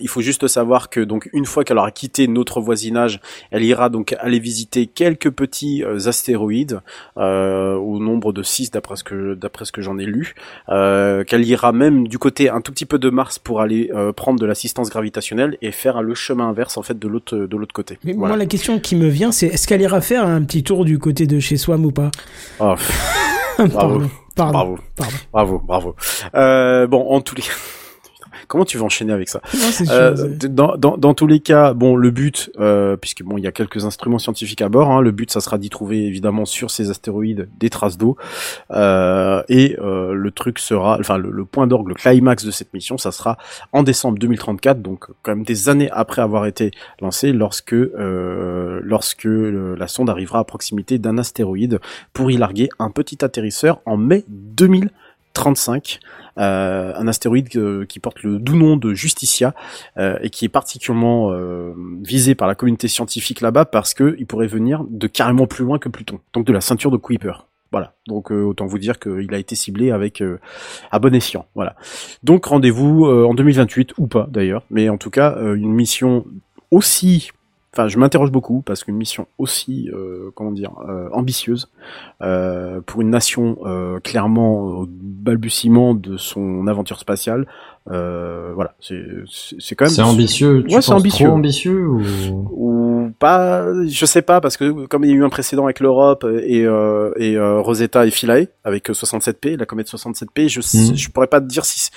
[0.00, 3.88] Il faut juste savoir que donc une fois qu'elle aura quitté notre voisinage, elle ira
[3.88, 6.80] donc aller visiter quelques petits euh, astéroïdes
[7.16, 10.36] euh, au nombre de 6 d'après ce que d'après ce que j'en ai lu,
[10.68, 14.12] euh, qu'elle ira même du côté un tout petit peu de Mars pour aller euh,
[14.12, 17.74] prendre de l'assistance gravitationnelle et faire le chemin inverse en fait de l'autre de l'autre
[17.74, 17.98] côté.
[18.04, 18.28] Mais Voilà.
[18.28, 21.00] moi, la question qui me vient, c'est est-ce qu'elle ira faire un petit tour du
[21.00, 22.12] côté de chez Swam ou pas?
[22.60, 22.76] Oh,
[23.58, 24.02] bravo,
[24.36, 24.52] Pardon.
[24.52, 25.16] bravo, Pardon.
[25.32, 25.96] bravo, bravo.
[26.36, 27.42] Euh, bon, en tous les
[28.48, 30.14] Comment tu vas enchaîner avec ça Non, c'est sûr, Euh,
[30.48, 33.52] dans, dans, dans tous les cas, bon, le but, euh, puisque bon, il y a
[33.52, 36.90] quelques instruments scientifiques à bord, hein, le but, ça sera d'y trouver évidemment sur ces
[36.90, 38.16] astéroïdes des traces d'eau,
[38.70, 42.72] euh, et euh, le truc sera, enfin, le, le point d'orgue, le climax de cette
[42.74, 43.36] mission, ça sera
[43.72, 49.24] en décembre 2034, donc quand même des années après avoir été lancée, lorsque euh, lorsque
[49.24, 51.80] la sonde arrivera à proximité d'un astéroïde
[52.12, 56.00] pour y larguer un petit atterrisseur en mai 2035.
[56.40, 57.48] Euh, un astéroïde
[57.86, 59.54] qui porte le doux nom de Justicia
[59.98, 61.72] euh, et qui est particulièrement euh,
[62.02, 65.78] visé par la communauté scientifique là-bas parce que il pourrait venir de carrément plus loin
[65.78, 67.46] que Pluton, donc de la ceinture de Kuiper.
[67.72, 70.40] Voilà, donc autant vous dire qu'il a été ciblé avec euh,
[70.90, 71.46] à bon escient.
[71.54, 71.76] Voilà.
[72.24, 76.24] Donc rendez-vous euh, en 2028 ou pas d'ailleurs, mais en tout cas une mission
[76.70, 77.30] aussi
[77.72, 81.70] Enfin, je m'interroge beaucoup parce qu'une mission aussi, euh, comment dire, euh, ambitieuse
[82.20, 83.58] euh, pour une nation
[84.02, 87.46] clairement au balbutiement de son aventure spatiale,
[87.90, 89.94] euh, voilà, c'est quand même.
[89.94, 90.64] C'est ambitieux.
[90.68, 91.26] Tu Ouais, c'est ambitieux.
[91.26, 92.02] Trop ambitieux ou...
[92.52, 95.80] Ou pas, je sais pas parce que comme il y a eu un précédent avec
[95.80, 100.96] l'Europe et euh, et euh, Rosetta et Philae avec 67P, la comète 67P, je Mhm.
[100.96, 101.90] je pourrais pas te dire si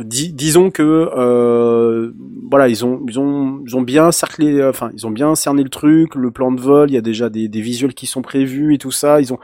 [0.00, 2.12] dis- disons que euh,
[2.50, 5.62] voilà ils ont ils ont ils ont bien cerclé euh, enfin ils ont bien cerné
[5.62, 8.22] le truc le plan de vol il y a déjà des, des visuels qui sont
[8.22, 9.38] prévus et tout ça ils ont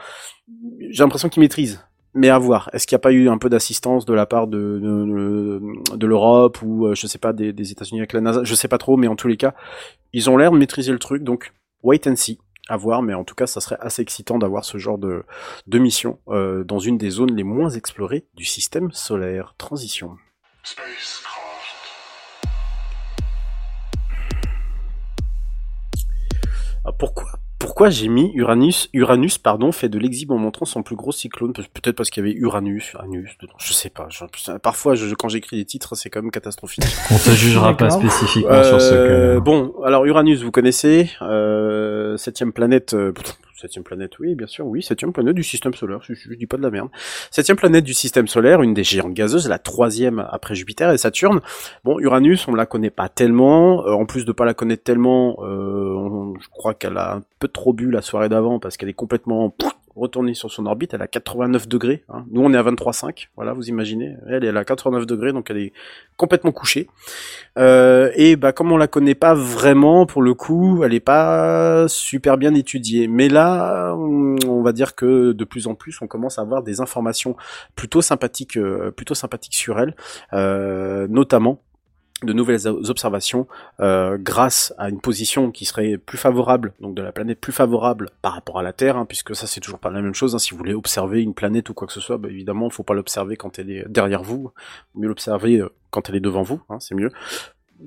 [0.89, 1.79] j'ai l'impression qu'ils maîtrisent
[2.13, 4.47] mais à voir est-ce qu'il n'y a pas eu un peu d'assistance de la part
[4.47, 8.43] de de, de l'Europe ou euh, je sais pas des, des États-Unis avec la NASA?
[8.43, 9.53] Je sais pas trop mais en tous les cas
[10.13, 11.53] ils ont l'air de maîtriser le truc donc
[11.83, 14.77] wait and see à voir, mais en tout cas, ça serait assez excitant d'avoir ce
[14.77, 15.25] genre de,
[15.65, 19.55] de mission euh, dans une des zones les moins explorées du système solaire.
[19.57, 20.17] Transition.
[26.85, 27.39] Ah, pourquoi?
[27.59, 31.53] Pourquoi j'ai mis Uranus Uranus pardon fait de l'exhibe en montrant son plus gros cyclone?
[31.53, 35.13] Pe- peut-être parce qu'il y avait Uranus Uranus dedans je sais pas je- parfois je-
[35.13, 36.83] quand j'écris les titres c'est quand même catastrophique.
[37.11, 39.39] On te jugera pas spécifiquement sur ce Euh, que.
[39.41, 43.11] Bon, alors Uranus, vous connaissez, euh, septième planète, euh,
[43.59, 46.61] septième planète, oui, bien sûr, oui, septième planète du système solaire, je, dis pas de
[46.61, 46.89] la merde.
[47.29, 51.41] Septième planète du système solaire, une des géantes gazeuses, la troisième après Jupiter et Saturne.
[51.83, 55.37] Bon, Uranus, on la connaît pas tellement, euh, en plus de pas la connaître tellement,
[55.41, 58.93] euh, je crois qu'elle a un peu trop bu la soirée d'avant parce qu'elle est
[58.93, 59.53] complètement
[59.95, 62.25] retournée sur son orbite, elle a 89 degrés, hein.
[62.31, 65.57] nous on est à 23,5, voilà, vous imaginez, elle, est à 89 degrés, donc elle
[65.57, 65.73] est
[66.17, 66.87] complètement couchée.
[67.57, 71.87] Euh, et bah comme on la connaît pas vraiment pour le coup, elle est pas
[71.87, 73.07] super bien étudiée.
[73.07, 76.63] Mais là, on, on va dire que de plus en plus, on commence à avoir
[76.63, 77.35] des informations
[77.75, 79.95] plutôt sympathiques, euh, plutôt sympathiques sur elle,
[80.33, 81.61] euh, notamment.
[82.23, 83.47] De nouvelles observations
[83.79, 88.09] euh, grâce à une position qui serait plus favorable, donc de la planète plus favorable
[88.21, 90.35] par rapport à la Terre, hein, puisque ça c'est toujours pas la même chose.
[90.35, 90.39] hein.
[90.39, 92.93] Si vous voulez observer une planète ou quoi que ce soit, bah, évidemment, faut pas
[92.93, 94.51] l'observer quand elle est derrière vous,
[94.95, 97.11] mieux l'observer euh, quand elle est devant vous, hein, c'est mieux.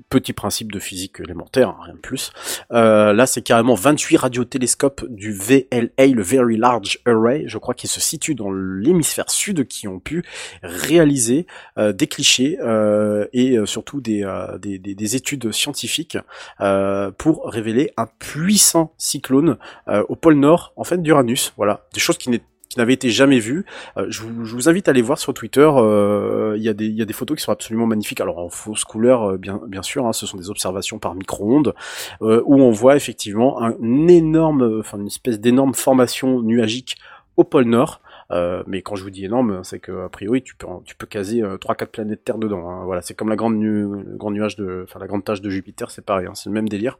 [0.09, 2.31] Petit principe de physique élémentaire, hein, rien de plus.
[2.71, 7.87] Euh, là, c'est carrément 28 radiotélescopes du VLA, le Very Large Array, je crois, qui
[7.87, 10.23] se situe dans l'hémisphère sud, qui ont pu
[10.63, 11.45] réaliser
[11.77, 14.25] euh, des clichés euh, et surtout des,
[14.59, 16.17] des, des- des études scientifiques
[17.17, 19.57] pour révéler un puissant cyclone
[19.87, 21.53] au pôle nord, en fait, d'Uranus.
[21.57, 22.41] Voilà, des choses qui n'est-
[22.73, 23.65] qui n'avaient été jamais vues.
[23.97, 25.69] Euh, je, vous, invite à aller voir sur Twitter.
[25.75, 28.21] euh, Il y, a des- photos qui sont absolument magnifiques.
[28.21, 30.05] Alors en fausse couleur, euh, bien, sûr.
[30.07, 31.73] hein, ce sont des observations par micro-ondes
[32.21, 33.75] euh, où on voit effectivement un
[34.07, 36.97] énorme, enfin une espèce d'énorme formation nuagique
[37.37, 38.01] au pôle nord.
[38.31, 41.05] Euh, mais quand je vous dis énorme, c'est que a priori tu peux tu peux
[41.05, 42.67] caser euh, trois quatre planètes Terre dedans.
[42.69, 42.83] hein.
[42.85, 43.85] Voilà, c'est comme la grande nu
[44.31, 46.97] nuage de, enfin la grande tache de Jupiter, c'est pareil, hein, c'est le même délire.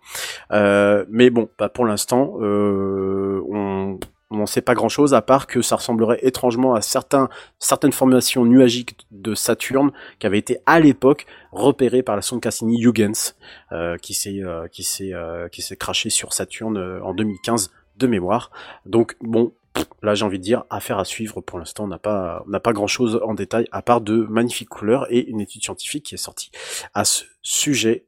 [0.52, 4.00] Euh, mais bon, pas pour l'instant, euh, on
[4.34, 8.46] on n'en sait pas grand chose à part que ça ressemblerait étrangement à certaines formations
[8.46, 13.36] nuagiques de Saturne qui avaient été à l'époque repérées par la sonde Cassini-Huygens
[13.72, 14.68] euh, qui s'est euh,
[15.14, 18.50] euh, sur Saturne euh, en 2015 de mémoire.
[18.88, 19.54] Donc bon,
[20.02, 23.22] là j'ai envie de dire affaire à suivre pour l'instant, on n'a pas pas grand-chose
[23.24, 26.50] en détail à part de magnifiques couleurs et une étude scientifique qui est sortie
[26.94, 28.06] à ce sujet.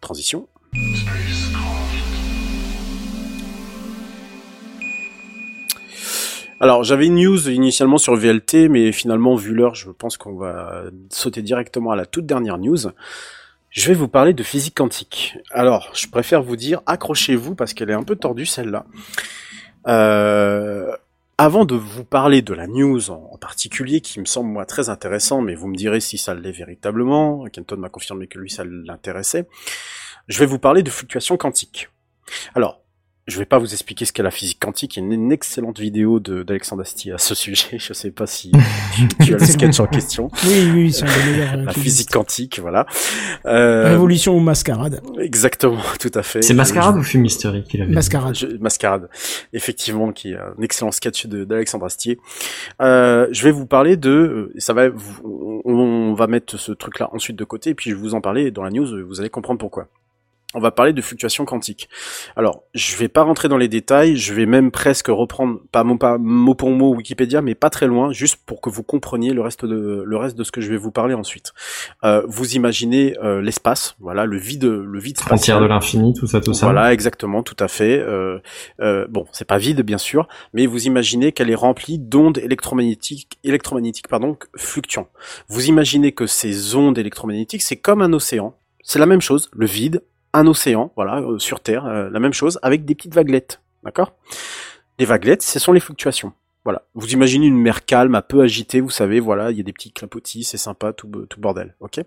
[0.00, 0.48] Transition.
[6.64, 10.84] Alors, j'avais une news initialement sur VLT, mais finalement, vu l'heure, je pense qu'on va
[11.10, 12.78] sauter directement à la toute dernière news.
[13.68, 15.36] Je vais vous parler de physique quantique.
[15.50, 18.86] Alors, je préfère vous dire, accrochez-vous parce qu'elle est un peu tordue celle-là.
[19.88, 20.96] Euh,
[21.36, 25.42] avant de vous parler de la news en, particulier, qui me semble moi très intéressant,
[25.42, 27.44] mais vous me direz si ça l'est véritablement.
[27.52, 29.46] Kenton m'a confirmé que lui ça l'intéressait.
[30.28, 31.90] Je vais vous parler de fluctuations quantiques.
[32.54, 32.80] Alors,
[33.26, 34.96] je vais pas vous expliquer ce qu'est la physique quantique.
[34.96, 37.78] Il y a une, excellente vidéo de- d'Alexandre Astier à ce sujet.
[37.78, 38.50] Je sais pas si
[38.94, 40.30] tu, tu as le sketch en question.
[40.44, 41.54] Oui, oui, c'est un des meilleurs.
[41.54, 42.84] euh, La physique quantique, voilà.
[43.46, 46.42] Euh, Révolution ou mascarade Exactement, tout à fait.
[46.42, 48.34] C'est Mascarade Je- ou Fumisterie qu'il avait Mascarade.
[48.34, 49.08] je- Mascarade,
[49.54, 52.18] effectivement, qui est un excellent sketch de- d'Alexandre Astier.
[52.82, 54.88] Euh, je vais vous parler de, euh, ça va,
[55.64, 58.50] on va mettre ce truc-là ensuite de côté, et puis je vais vous en parler
[58.50, 59.06] dans la news.
[59.06, 59.88] Vous allez comprendre pourquoi.
[60.54, 61.88] On va parler de fluctuations quantiques.
[62.36, 65.96] Alors, je vais pas rentrer dans les détails, je vais même presque reprendre, pas mot,
[65.96, 69.40] pas mot pour mot Wikipédia, mais pas très loin, juste pour que vous compreniez le
[69.40, 71.52] reste de, le reste de ce que je vais vous parler ensuite.
[72.04, 76.40] Euh, vous imaginez euh, l'espace, voilà, le vide, le vide Frontière de l'infini, tout ça,
[76.40, 76.66] tout ça.
[76.66, 77.98] Voilà, exactement, tout à fait.
[77.98, 78.38] Euh,
[78.80, 83.38] euh, bon, c'est pas vide, bien sûr, mais vous imaginez qu'elle est remplie d'ondes électromagnétiques,
[83.44, 85.08] électromagnétiques, pardon, fluctuants.
[85.48, 88.56] Vous imaginez que ces ondes électromagnétiques, c'est comme un océan.
[88.82, 90.02] C'est la même chose, le vide,
[90.34, 94.12] un océan, voilà, euh, sur Terre, euh, la même chose, avec des petites vaguelettes, d'accord?
[94.98, 96.32] Les vaguelettes, ce sont les fluctuations.
[96.64, 96.82] Voilà.
[96.94, 99.72] Vous imaginez une mer calme, un peu agitée, vous savez, voilà, il y a des
[99.72, 102.00] petits clapotis, c'est sympa, tout, tout bordel, ok?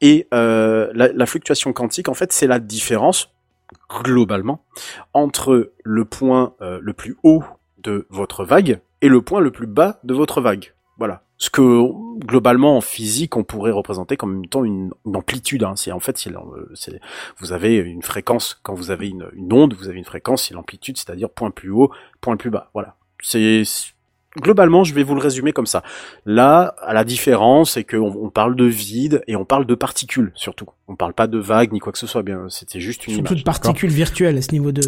[0.00, 3.32] Et euh, la, fluctuation quantique, en fait, c'est la différence,
[3.90, 4.64] globalement,
[5.12, 7.42] entre le point le plus haut
[7.78, 10.74] de votre vague et le point le plus bas de votre vague.
[10.98, 11.25] Voilà.
[11.38, 11.82] Ce que
[12.24, 15.64] globalement en physique on pourrait représenter comme étant une, une amplitude.
[15.64, 15.74] Hein.
[15.76, 16.38] C'est en fait, c'est, le-
[16.74, 16.98] c'est-
[17.38, 20.54] vous avez une fréquence quand vous avez une, une onde, vous avez une fréquence, c'est
[20.54, 21.90] l'amplitude, c'est-à-dire point plus haut,
[22.22, 22.70] point plus bas.
[22.72, 22.96] Voilà.
[23.22, 23.62] C'est
[24.40, 25.82] globalement, je vais vous le résumer comme ça.
[26.24, 30.32] Là, à la différence, c'est qu'on on parle de vide et on parle de particules
[30.34, 30.66] surtout.
[30.88, 32.22] On parle pas de vagues ni quoi que ce soit.
[32.22, 33.40] Bien, c'était juste une Surtout image.
[33.42, 34.82] de particules virtuelles à ce niveau de.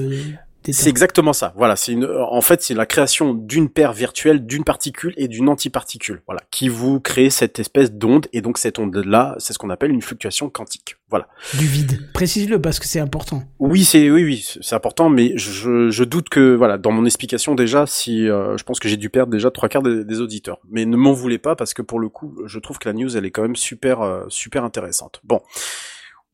[0.71, 1.55] C'est exactement ça.
[1.57, 2.05] Voilà, c'est une.
[2.05, 6.23] En fait, c'est la création d'une paire virtuelle d'une particule et d'une antiparticule.
[6.27, 9.91] Voilà, qui vous crée cette espèce d'onde et donc cette onde-là, c'est ce qu'on appelle
[9.91, 10.97] une fluctuation quantique.
[11.09, 11.27] Voilà.
[11.55, 12.11] Du vide.
[12.13, 13.45] Précise-le parce que c'est important.
[13.59, 17.55] Oui, c'est oui, oui, c'est important, mais je, je doute que voilà, dans mon explication
[17.55, 20.59] déjà, si euh, je pense que j'ai dû perdre déjà trois quarts des, des auditeurs.
[20.71, 23.17] Mais ne m'en voulez pas parce que pour le coup, je trouve que la news
[23.17, 25.21] elle est quand même super euh, super intéressante.
[25.25, 25.41] Bon.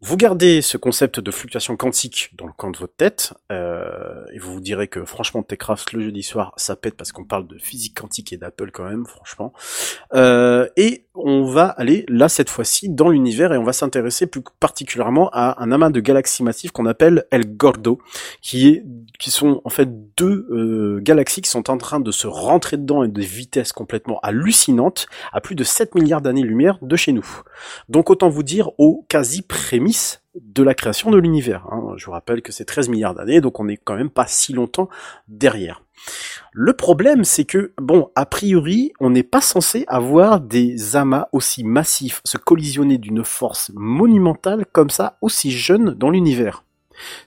[0.07, 4.39] Vous gardez ce concept de fluctuation quantique dans le coin de votre tête, euh, et
[4.39, 7.57] vous vous direz que franchement Techcraft le jeudi soir ça pète parce qu'on parle de
[7.57, 9.55] physique quantique et d'Apple quand même, franchement.
[10.13, 14.43] Euh, et on va aller là cette fois-ci dans l'univers et on va s'intéresser plus
[14.61, 17.99] particulièrement à un amas de galaxies massives qu'on appelle El Gordo,
[18.43, 18.85] qui est
[19.19, 23.01] qui sont en fait deux euh, galaxies qui sont en train de se rentrer dedans
[23.01, 27.27] à des vitesses complètement hallucinantes, à plus de 7 milliards d'années-lumière de chez nous.
[27.89, 29.94] Donc autant vous dire aux quasi prémices
[30.35, 31.67] de la création de l'univers.
[31.71, 31.95] hein.
[31.97, 34.53] Je vous rappelle que c'est 13 milliards d'années, donc on est quand même pas si
[34.53, 34.89] longtemps
[35.29, 35.83] derrière.
[36.53, 41.65] Le problème, c'est que, bon, a priori, on n'est pas censé avoir des amas aussi
[41.65, 46.65] massifs se collisionner d'une force monumentale comme ça, aussi jeune dans l'univers.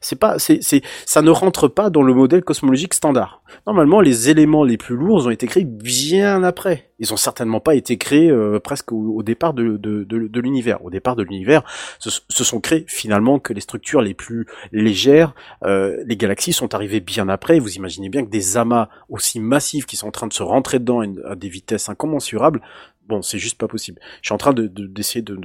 [0.01, 3.41] C'est pas, c'est, c'est, ça ne rentre pas dans le modèle cosmologique standard.
[3.65, 6.89] Normalement, les éléments les plus lourds ont été créés bien après.
[6.99, 10.83] Ils ont certainement pas été créés euh, presque au, départ de, de, l'univers.
[10.83, 11.63] Au départ de l'univers,
[11.99, 15.33] ce sont créés finalement que les structures les plus légères.
[15.63, 17.59] Euh, les galaxies sont arrivées bien après.
[17.59, 20.79] Vous imaginez bien que des amas aussi massifs qui sont en train de se rentrer
[20.79, 22.61] dedans à des vitesses incommensurables,
[23.07, 23.99] bon, c'est juste pas possible.
[24.21, 25.37] Je suis en train de, de- d'essayer de,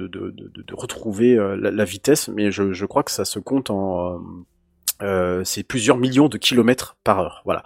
[0.73, 4.17] retrouver euh, la, vitesse, mais je, crois que ça se compte en euh,
[5.01, 7.63] euh, c'est plusieurs millions de kilomètres par heure, voilà.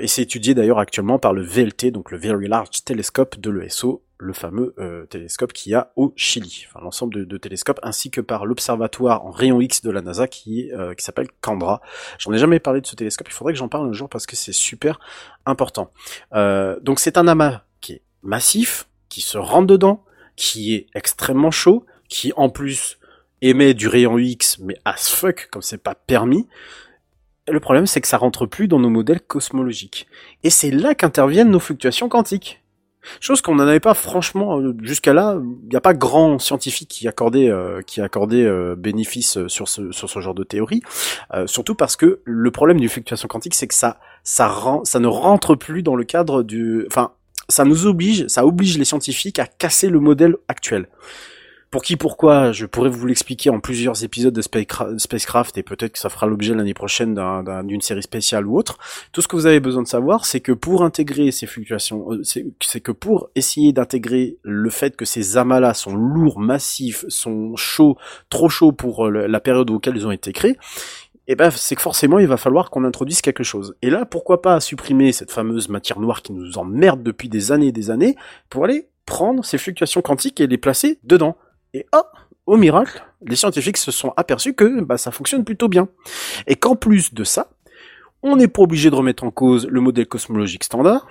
[0.00, 4.02] Et c'est étudié d'ailleurs actuellement par le VLT, donc le Very Large Telescope de l'ESO,
[4.18, 4.74] le fameux
[5.08, 9.30] télescope qu'il y a au Chili, enfin l'ensemble de, télescopes, ainsi que par l'observatoire en
[9.30, 11.80] rayon X de la NASA qui, s'appelle Candra.
[12.18, 14.26] J'en ai jamais parlé de ce télescope, il faudrait que j'en parle un jour parce
[14.26, 14.98] que c'est super
[15.46, 15.90] important.
[16.32, 17.65] Donc c'est un amas
[18.26, 20.04] massif, qui se rentre dedans,
[20.36, 22.98] qui est extrêmement chaud, qui en plus
[23.42, 26.46] émet du rayon X, mais as fuck, comme c'est pas permis.
[27.48, 30.08] Le problème, c'est que ça rentre plus dans nos modèles cosmologiques.
[30.42, 32.62] Et c'est là qu'interviennent nos fluctuations quantiques.
[33.20, 35.38] Chose qu'on n'en avait pas franchement euh, jusqu'à là.
[35.62, 39.68] Il n'y a pas grand scientifique qui accordait euh, qui accordait euh, bénéfice euh, sur
[39.68, 40.82] ce sur ce genre de théorie.
[41.32, 44.98] Euh, surtout parce que le problème d'une fluctuation quantique, c'est que ça ça rend ça
[44.98, 46.84] ne rentre plus dans le cadre du.
[46.88, 47.12] Enfin,
[47.48, 50.88] ça nous oblige, ça oblige les scientifiques à casser le modèle actuel.
[51.72, 55.92] Pour qui, pourquoi, je pourrais vous l'expliquer en plusieurs épisodes de Spacecra- Spacecraft et peut-être
[55.94, 58.78] que ça fera l'objet l'année prochaine d'un- d'un- d'une série spéciale ou autre.
[59.12, 62.22] Tout ce que vous avez besoin de savoir, c'est que pour intégrer ces fluctuations, euh,
[62.22, 67.98] c'est que pour essayer d'intégrer le fait que ces amas-là sont lourds, massifs, sont chauds,
[68.30, 70.56] trop chauds pour euh, la période auquel ils ont été créés,
[71.28, 73.74] eh ben, c'est que forcément, il va falloir qu'on introduise quelque chose.
[73.82, 77.68] Et là, pourquoi pas supprimer cette fameuse matière noire qui nous emmerde depuis des années
[77.68, 78.16] et des années
[78.48, 81.36] pour aller prendre ces fluctuations quantiques et les placer dedans.
[81.74, 82.02] Et oh,
[82.46, 85.88] au miracle, les scientifiques se sont aperçus que bah, ça fonctionne plutôt bien.
[86.46, 87.50] Et qu'en plus de ça,
[88.22, 91.08] on n'est pas obligé de remettre en cause le modèle cosmologique standard.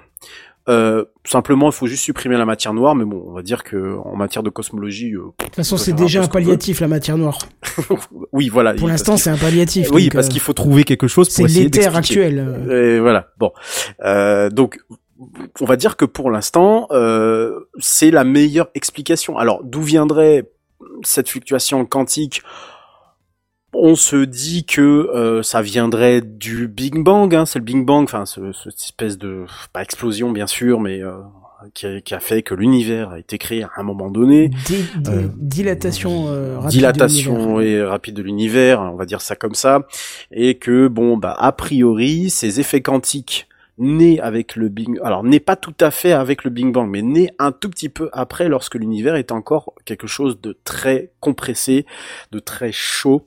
[0.68, 3.98] Euh, simplement, il faut juste supprimer la matière noire, mais bon, on va dire que
[4.04, 7.38] en matière de cosmologie, euh, De toute façon, c'est déjà un palliatif, la matière noire.
[8.32, 8.74] oui, voilà.
[8.74, 9.90] Pour l'instant, c'est un palliatif.
[9.92, 12.68] oui, parce euh, qu'il faut trouver quelque chose c'est pour essayer l'éther actuel.
[12.72, 13.28] Et voilà.
[13.38, 13.52] Bon,
[14.04, 14.80] Euh, donc
[15.62, 19.38] on va dire que pour l'instant, euh, c'est la meilleure explication.
[19.38, 20.50] Alors, d'où viendrait
[21.04, 22.42] cette fluctuation quantique
[23.82, 28.04] on se dit que euh, ça viendrait du Big Bang, hein, c'est le Big Bang,
[28.04, 31.12] enfin ce, cette espèce de pas explosion bien sûr, mais euh,
[31.74, 34.50] qui, a, qui a fait que l'univers a été créé à un moment donné.
[34.50, 39.36] Di- Euh, dilatation euh, rapide de dilatation et rapide de l'univers, on va dire ça
[39.36, 39.82] comme ça,
[40.32, 43.48] et que bon bah a priori ces effets quantiques
[43.78, 47.02] nés avec le Big alors nés pas tout à fait avec le Big Bang, mais
[47.02, 51.86] nés un tout petit peu après lorsque l'univers est encore quelque chose de très compressé,
[52.32, 53.26] de très chaud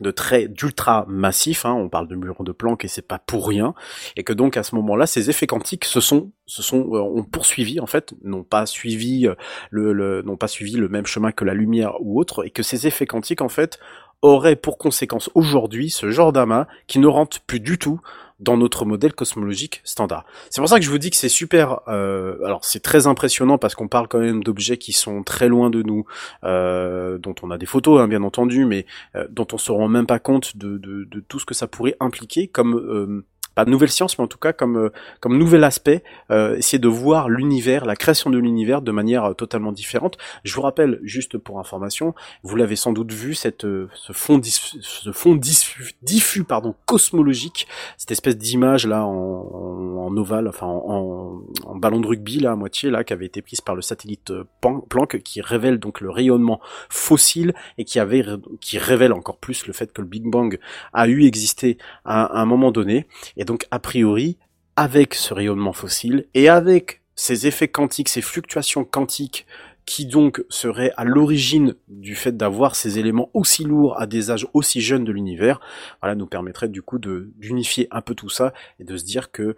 [0.00, 3.46] de très d'ultra massif, hein, on parle de mur de Planck et c'est pas pour
[3.46, 3.74] rien,
[4.16, 7.22] et que donc à ce moment-là, ces effets quantiques se sont, se sont, euh, ont
[7.22, 9.34] poursuivi en fait, n'ont pas suivi euh,
[9.70, 12.62] le, le n'ont pas suivi le même chemin que la lumière ou autre, et que
[12.62, 13.78] ces effets quantiques en fait
[14.22, 18.00] auraient pour conséquence aujourd'hui ce genre d'amas qui ne rentre plus du tout
[18.40, 20.24] dans notre modèle cosmologique standard.
[20.50, 21.80] C'est pour ça que je vous dis que c'est super.
[21.88, 25.70] euh, alors c'est très impressionnant parce qu'on parle quand même d'objets qui sont très loin
[25.70, 26.04] de nous,
[26.42, 28.86] euh, dont on a des photos hein, bien entendu, mais
[29.16, 32.48] euh, dont on se rend même pas compte de, tout ce que ça pourrait impliquer
[32.48, 33.24] comme euh,
[33.54, 34.90] pas de nouvelle science, mais en tout cas comme euh,
[35.20, 39.34] comme nouvel aspect, euh, essayer de voir l'univers, la création de l'univers de manière euh,
[39.34, 40.18] totalement différente.
[40.42, 44.40] Je vous rappelle juste pour information, vous l'avez sans doute vu cette euh, ce fond
[44.42, 47.66] ce fond diffus, pardon cosmologique,
[47.96, 52.56] cette espèce d'image là en, en, ovale, enfin en, en, ballon de rugby là à
[52.56, 56.60] moitié là qui avait été prise par le satellite Planck qui révèle donc le rayonnement
[56.88, 58.24] fossile et qui avait
[58.60, 60.58] qui révèle encore plus le fait que le Big Bang
[60.92, 63.06] a eu existé à, à un moment donné
[63.44, 64.38] donc a priori
[64.76, 69.46] avec ce rayonnement fossile et avec ces effets quantiques, ces fluctuations quantiques
[69.86, 74.46] qui donc seraient à l'origine du fait d'avoir ces éléments aussi lourds à des âges
[74.54, 75.60] aussi jeunes de l'univers,
[76.00, 79.56] voilà, nous permettrait du coup d'unifier un peu tout ça et de se dire que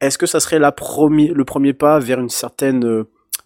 [0.00, 3.04] est-ce que ça serait le premier pas vers une certaine euh,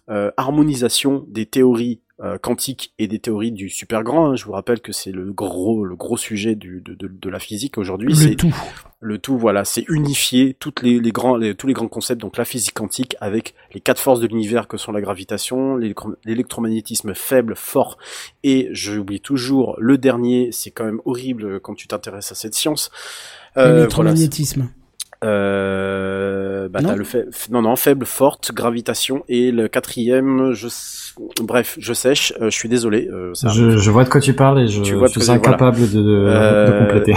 [0.09, 4.27] euh, harmonisation des théories euh, quantique et des théories du super grand.
[4.31, 4.35] hein.
[4.37, 7.39] Je vous rappelle que c'est le gros, le gros sujet du, de, de, de la
[7.39, 8.07] physique aujourd'hui.
[8.09, 8.55] Le C'est tout.
[9.01, 12.37] le tout, voilà, c'est unifier toutes les, les grands, les- tous les grands concepts, donc
[12.37, 17.13] la physique quantique avec les quatre forces de l'univers que sont la gravitation, l'électro- l'électromagnétisme
[17.13, 17.97] faible, fort,
[18.43, 20.49] et j'oublie toujours le dernier.
[20.53, 22.91] C'est quand même horrible quand tu t'intéresses à cette science.
[23.57, 24.69] Euh, voilà, L'électromagnétisme.
[25.23, 30.51] Euh, bah, Non t'as le fait, f- non, non, faible, forte, gravitation, et le quatrième,
[30.53, 30.67] je,
[31.41, 33.07] bref, je sèche, euh, je suis désolé.
[33.11, 35.33] euh, ça Je, je vois de quoi tu parles et je, vois suis voilà.
[35.33, 37.13] incapable de, de, de Euh, compléter.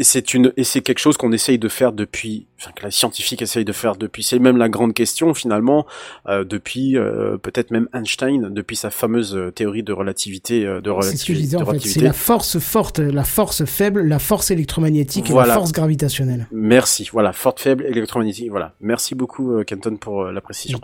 [0.00, 2.90] Et c'est une, et c'est quelque chose qu'on essaye de faire depuis, enfin que la
[2.90, 4.24] scientifique essaye de faire depuis.
[4.24, 5.86] C'est même la grande question finalement
[6.28, 10.90] euh, depuis euh, peut-être même Einstein, depuis sa fameuse euh, théorie de relativité, euh, de
[11.02, 11.70] C'est ce que je relativi- disais de en fait.
[11.70, 12.04] C'est relativité.
[12.06, 16.48] la force forte, la force faible, la force électromagnétique et la force gravitationnelle.
[16.50, 18.74] Merci, voilà, forte, faible, électromagnétique, voilà.
[18.80, 20.80] Merci beaucoup euh, Kenton pour euh, la précision.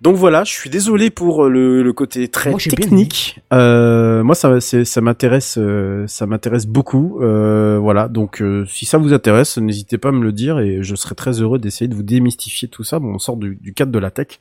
[0.00, 3.40] Donc voilà, je suis désolé pour euh, le, le côté très Moi, technique.
[3.52, 7.18] Euh, moi, ça, ça m'intéresse, euh, ça m'intéresse beaucoup.
[7.20, 10.84] Euh, voilà, donc euh, si ça vous intéresse, n'hésitez pas à me le dire et
[10.84, 13.00] je serai très heureux d'essayer de vous démystifier tout ça.
[13.00, 14.38] Bon, on sort du, du cadre de la tech,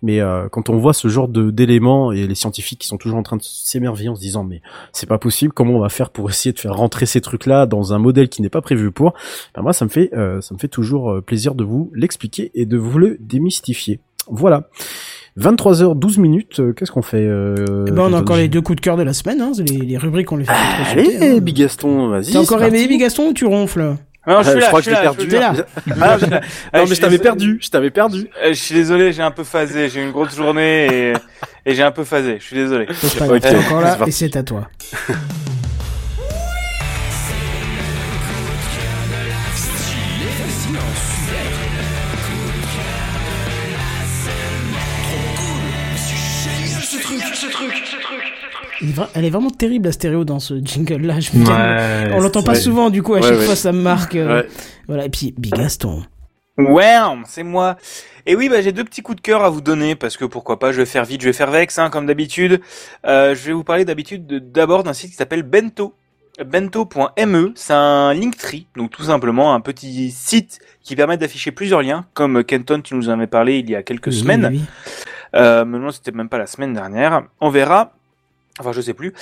[0.00, 3.18] mais euh, quand on voit ce genre de d'éléments et les scientifiques qui sont toujours
[3.18, 4.62] en train de s'émerveiller en se disant mais
[4.92, 7.92] c'est pas possible, comment on va faire pour essayer de faire rentrer ces trucs-là dans
[7.92, 9.12] un modèle qui n'est pas prévu pour?
[9.54, 12.64] Ben moi, ça me fait, euh, ça me fait toujours plaisir de vous l'expliquer et
[12.64, 14.00] de vous le démystifier.
[14.28, 14.68] Voilà.
[15.38, 18.76] 23h12 minutes, euh, qu'est-ce qu'on fait euh, Eh ben, on a encore les deux coups
[18.76, 19.50] de cœur de la semaine, hein.
[19.58, 21.38] les, les rubriques on les fait trop Allez, hein.
[21.38, 22.30] Big Gaston, vas-y.
[22.30, 22.94] T'es encore réveillé, parti.
[22.94, 23.96] Big Gaston, ou tu ronfles?
[24.26, 25.58] Non, je Euh, suis là, crois je que suis je là, l'ai je perdu.
[25.58, 25.66] là.
[26.00, 26.40] Ah, je suis là.
[26.40, 28.28] non, Ah, mais je je t'avais perdu, je t'avais perdu.
[28.44, 31.12] Euh, je suis désolé, j'ai un peu phasé, j'ai eu une grosse journée et,
[31.66, 32.86] et j'ai un peu phasé, je suis désolé.
[33.28, 33.44] Ok,
[34.06, 34.68] et c'est à toi.
[49.14, 51.20] Elle est vraiment terrible la stéréo dans ce jingle là.
[51.20, 53.44] Je me Ouais, On l'entend pas souvent du coup à Ouais, chaque ouais.
[53.46, 54.14] fois ça me marque.
[54.16, 54.48] euh, Ouais.
[54.88, 56.04] Voilà et puis Big Gaston.
[56.56, 56.94] Ouais,
[57.26, 57.76] c'est moi.
[58.26, 60.58] Et oui, bah, j'ai deux petits coups de cœur à vous donner parce que pourquoi
[60.60, 62.60] pas, je vais faire vite, je vais faire vex, hein, comme d'habitude.
[63.06, 65.94] Euh, je vais vous parler d'habitude de- d'abord d'un site qui s'appelle Bento.
[66.44, 72.06] Bento.me, c'est un Linktree, donc tout simplement un petit site qui permet d'afficher plusieurs liens,
[72.14, 74.48] comme Kenton, tu nous en avais parlé il y a quelques Oui, semaines.
[74.50, 74.94] oui, oui.
[75.36, 77.22] Euh, mais non, c'était même pas la semaine dernière.
[77.40, 77.92] On verra.
[78.60, 79.12] Enfin, je sais plus.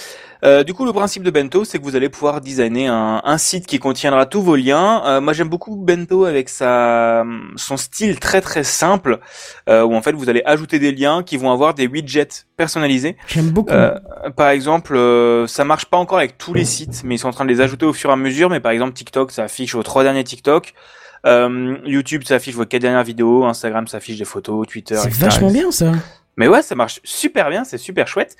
[0.44, 3.38] Euh, du coup, le principe de Bento, c'est que vous allez pouvoir designer un, un
[3.38, 5.02] site qui contiendra tous vos liens.
[5.06, 7.24] Euh, moi, j'aime beaucoup Bento avec sa,
[7.56, 9.20] son style très très simple,
[9.70, 13.16] euh, où en fait vous allez ajouter des liens qui vont avoir des widgets personnalisés.
[13.26, 13.72] J'aime beaucoup.
[13.72, 13.98] Euh,
[14.36, 17.32] par exemple, euh, ça marche pas encore avec tous les sites, mais ils sont en
[17.32, 18.50] train de les ajouter au fur et à mesure.
[18.50, 20.74] Mais par exemple, TikTok, ça affiche vos trois derniers TikTok.
[21.24, 23.44] Euh, YouTube, ça affiche vos quatre dernières vidéos.
[23.46, 24.66] Instagram, ça affiche des photos.
[24.66, 25.92] Twitter, c'est vachement bien ça.
[26.38, 28.36] Mais ouais, ça marche super bien, c'est super chouette.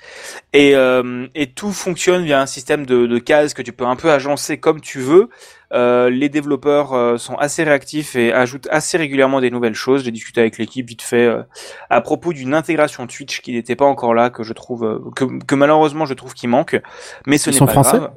[0.51, 3.95] Et, euh, et tout fonctionne via un système de, de cases que tu peux un
[3.95, 5.29] peu agencer comme tu veux.
[5.73, 10.03] Euh, les développeurs euh, sont assez réactifs et ajoutent assez régulièrement des nouvelles choses.
[10.03, 11.43] J'ai discuté avec l'équipe vite fait euh,
[11.89, 15.25] à propos d'une intégration Twitch qui n'était pas encore là, que je trouve euh, que,
[15.45, 16.79] que malheureusement je trouve qu'il manque.
[17.27, 18.11] Mais ce Ils n'est sont pas français grave.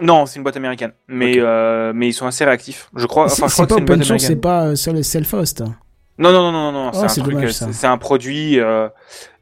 [0.00, 2.90] Non, c'est une boîte américaine, mais euh, mais ils sont assez réactifs.
[2.94, 3.28] Je crois.
[3.28, 4.28] C'est Enfin, c'est pas boîte open source, américaine.
[4.28, 5.62] c'est pas sur le self-host.
[6.18, 8.88] Non, non, non, non, non, Oh, c'est un truc, c'est un produit, euh,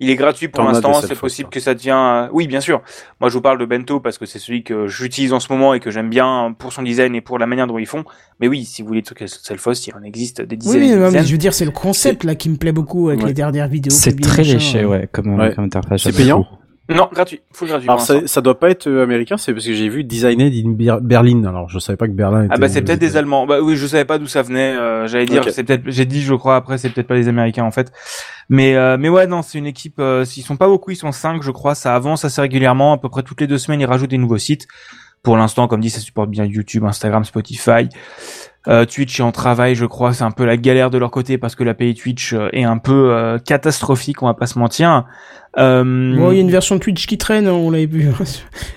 [0.00, 2.82] il est gratuit pour l'instant, c'est possible que ça devient, euh, oui, bien sûr.
[3.20, 5.72] Moi, je vous parle de Bento parce que c'est celui que j'utilise en ce moment
[5.74, 8.02] et que j'aime bien pour son design et pour la manière dont ils font.
[8.40, 10.82] Mais oui, si vous voulez des trucs self-host, il en existe des dizaines.
[10.82, 13.28] oui, mais je veux dire, c'est le concept là qui me plaît beaucoup avec Ouais.
[13.28, 13.92] les dernières vidéos.
[13.94, 15.54] C'est très léché, ouais, comme, Ouais.
[15.54, 16.02] comme interface.
[16.02, 16.56] C'est payant beaucoup.
[16.90, 17.88] Non, gratuit, full gratuit.
[17.88, 20.70] Alors ça, ça doit pas être euh, américain, c'est parce que j'ai vu Designed in
[20.72, 21.42] Ber- Berlin.
[21.46, 22.54] Alors je savais pas que Berlin était.
[22.54, 23.16] Ah bah c'est peut-être des.
[23.16, 23.46] Allemands.
[23.46, 24.76] Bah oui, je savais pas d'où ça venait.
[24.76, 25.84] euh, J'allais dire, c'est peut-être.
[25.86, 26.56] J'ai dit, je crois.
[26.56, 27.90] Après, c'est peut-être pas les Américains en fait.
[28.50, 29.98] Mais euh, mais ouais, non, c'est une équipe.
[29.98, 31.74] Euh, S'ils sont pas beaucoup, ils sont cinq, je crois.
[31.74, 32.92] Ça avance assez régulièrement.
[32.92, 34.66] À peu près toutes les deux semaines, ils rajoutent des nouveaux sites.
[35.22, 37.88] Pour l'instant, comme dit, ça supporte bien YouTube, Instagram, Spotify.
[38.66, 40.12] Euh, Twitch est en travail, je crois.
[40.14, 42.78] C'est un peu la galère de leur côté parce que l'API Twitch euh, est un
[42.78, 44.22] peu euh, catastrophique.
[44.22, 45.04] On va pas se mentir.
[45.58, 45.84] Euh,
[46.16, 48.24] Bon, il y a une version Twitch qui traîne, hein, on l'avait vu hein,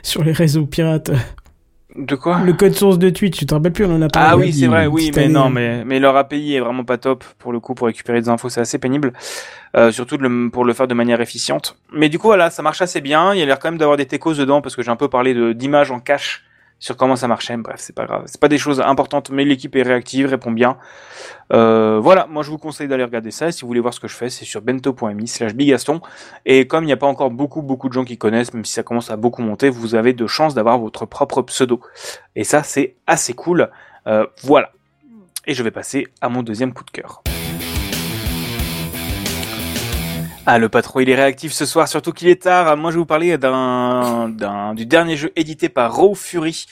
[0.03, 1.11] sur- les réseaux pirates.
[1.95, 4.29] De quoi Le code source de Twitch, tu te rappelles plus, on en a parlé.
[4.31, 5.49] Ah oui, c'est vrai, oui, mais année, non, hein.
[5.51, 8.49] mais, mais leur API est vraiment pas top pour le coup pour récupérer des infos,
[8.49, 9.13] c'est assez pénible,
[9.75, 11.75] euh, surtout de le- pour le faire de manière efficiente.
[11.91, 13.33] Mais du coup, voilà, ça marche assez bien.
[13.33, 15.07] Il y a l'air quand même d'avoir des techos dedans parce que j'ai un peu
[15.07, 16.43] parlé de d'images en cache
[16.79, 17.57] sur comment ça marchait.
[17.57, 20.77] Bref, c'est pas grave, c'est pas des choses importantes, mais l'équipe est réactive, répond bien.
[21.53, 23.51] Euh, voilà, moi je vous conseille d'aller regarder ça.
[23.51, 26.01] Si vous voulez voir ce que je fais, c'est sur bento.mi slash bigaston.
[26.45, 28.73] Et comme il n'y a pas encore beaucoup beaucoup de gens qui connaissent, même si
[28.73, 31.81] ça commence à beaucoup monter, vous avez de chances d'avoir votre propre pseudo.
[32.35, 33.69] Et ça, c'est assez cool.
[34.07, 34.71] Euh, voilà.
[35.45, 37.23] Et je vais passer à mon deuxième coup de cœur.
[40.49, 42.77] Ah, le patron, il est réactif ce soir, surtout qu'il est tard.
[42.77, 44.29] Moi, je vais vous parler d'un,
[44.75, 46.67] du dernier jeu édité par Raw Fury.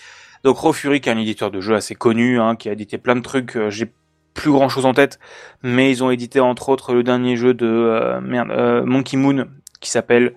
[0.45, 2.97] Donc, Raw Fury, qui est un éditeur de jeux assez connu, hein, qui a édité
[2.97, 3.57] plein de trucs.
[3.57, 3.91] euh, J'ai
[4.33, 5.19] plus grand chose en tête,
[5.61, 9.45] mais ils ont édité entre autres le dernier jeu de euh, euh, Monkey Moon,
[9.81, 10.35] qui s'appelle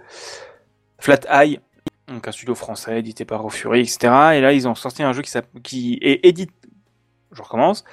[0.98, 1.60] Flat Eye.
[2.08, 3.98] Donc, un studio français édité par Raw Fury, etc.
[4.34, 5.30] Et là, ils ont sorti un jeu qui,
[5.62, 6.52] qui est édité.
[7.30, 7.84] Je recommence.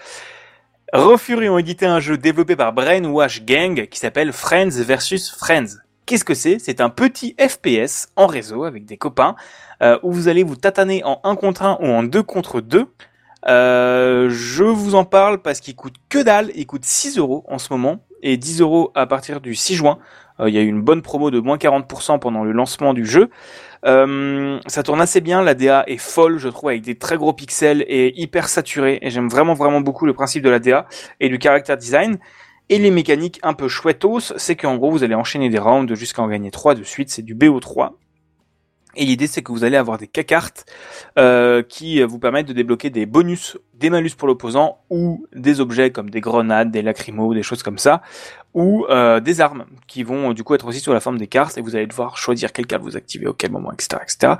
[0.94, 5.80] Raw Fury ont édité un jeu développé par Brainwash Gang qui s'appelle Friends vs Friends.
[6.06, 6.60] Qu'est-ce que c'est?
[6.60, 9.36] C'est un petit FPS en réseau avec des copains
[9.82, 12.86] euh, où vous allez vous tataner en 1 contre 1 ou en 2 contre 2.
[13.48, 17.58] Euh, je vous en parle parce qu'il coûte que dalle, il coûte 6 euros en
[17.58, 19.98] ce moment et 10 euros à partir du 6 juin.
[20.40, 23.06] Euh, Il y a eu une bonne promo de moins 40% pendant le lancement du
[23.06, 23.30] jeu.
[23.86, 27.34] Euh, ça tourne assez bien, la DA est folle, je trouve, avec des très gros
[27.34, 29.00] pixels et hyper saturé.
[29.02, 30.88] Et j'aime vraiment vraiment beaucoup le principe de la DA
[31.20, 32.18] et du character design.
[32.70, 36.24] Et les mécaniques un peu chouettos, c'est qu'en gros vous allez enchaîner des rounds jusqu'à
[36.24, 37.92] en gagner 3 de suite, c'est du BO3.
[38.96, 40.66] Et l'idée c'est que vous allez avoir des K-cartes
[41.18, 45.92] euh, qui vous permettent de débloquer des bonus, des malus pour l'opposant ou des objets
[45.92, 48.02] comme des grenades, des lacrymos, des choses comme ça,
[48.54, 51.28] ou euh, des armes qui vont euh, du coup être aussi sous la forme des
[51.28, 54.34] cartes et vous allez devoir choisir quelle carte vous activez au quel moment, etc., etc.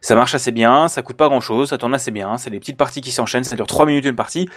[0.00, 2.60] Ça marche assez bien, ça coûte pas grand chose, ça tourne assez bien, c'est des
[2.60, 4.48] petites parties qui s'enchaînent, ça dure 3 minutes une partie.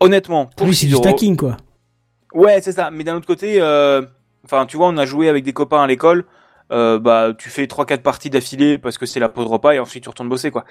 [0.00, 1.56] Honnêtement, pour Oui, c'est 6 du stacking, quoi.
[2.34, 2.90] Ouais, c'est ça.
[2.90, 4.02] Mais d'un autre côté, euh,
[4.44, 6.24] enfin, tu vois, on a joué avec des copains à l'école.
[6.70, 9.78] Euh, bah, tu fais trois quatre parties d'affilée parce que c'est la pause repas et
[9.78, 10.64] ensuite tu retournes bosser quoi.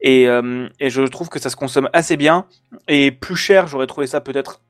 [0.00, 2.46] Et, euh, et je trouve que ça se consomme assez bien
[2.86, 4.60] et plus cher, j'aurais trouvé ça peut-être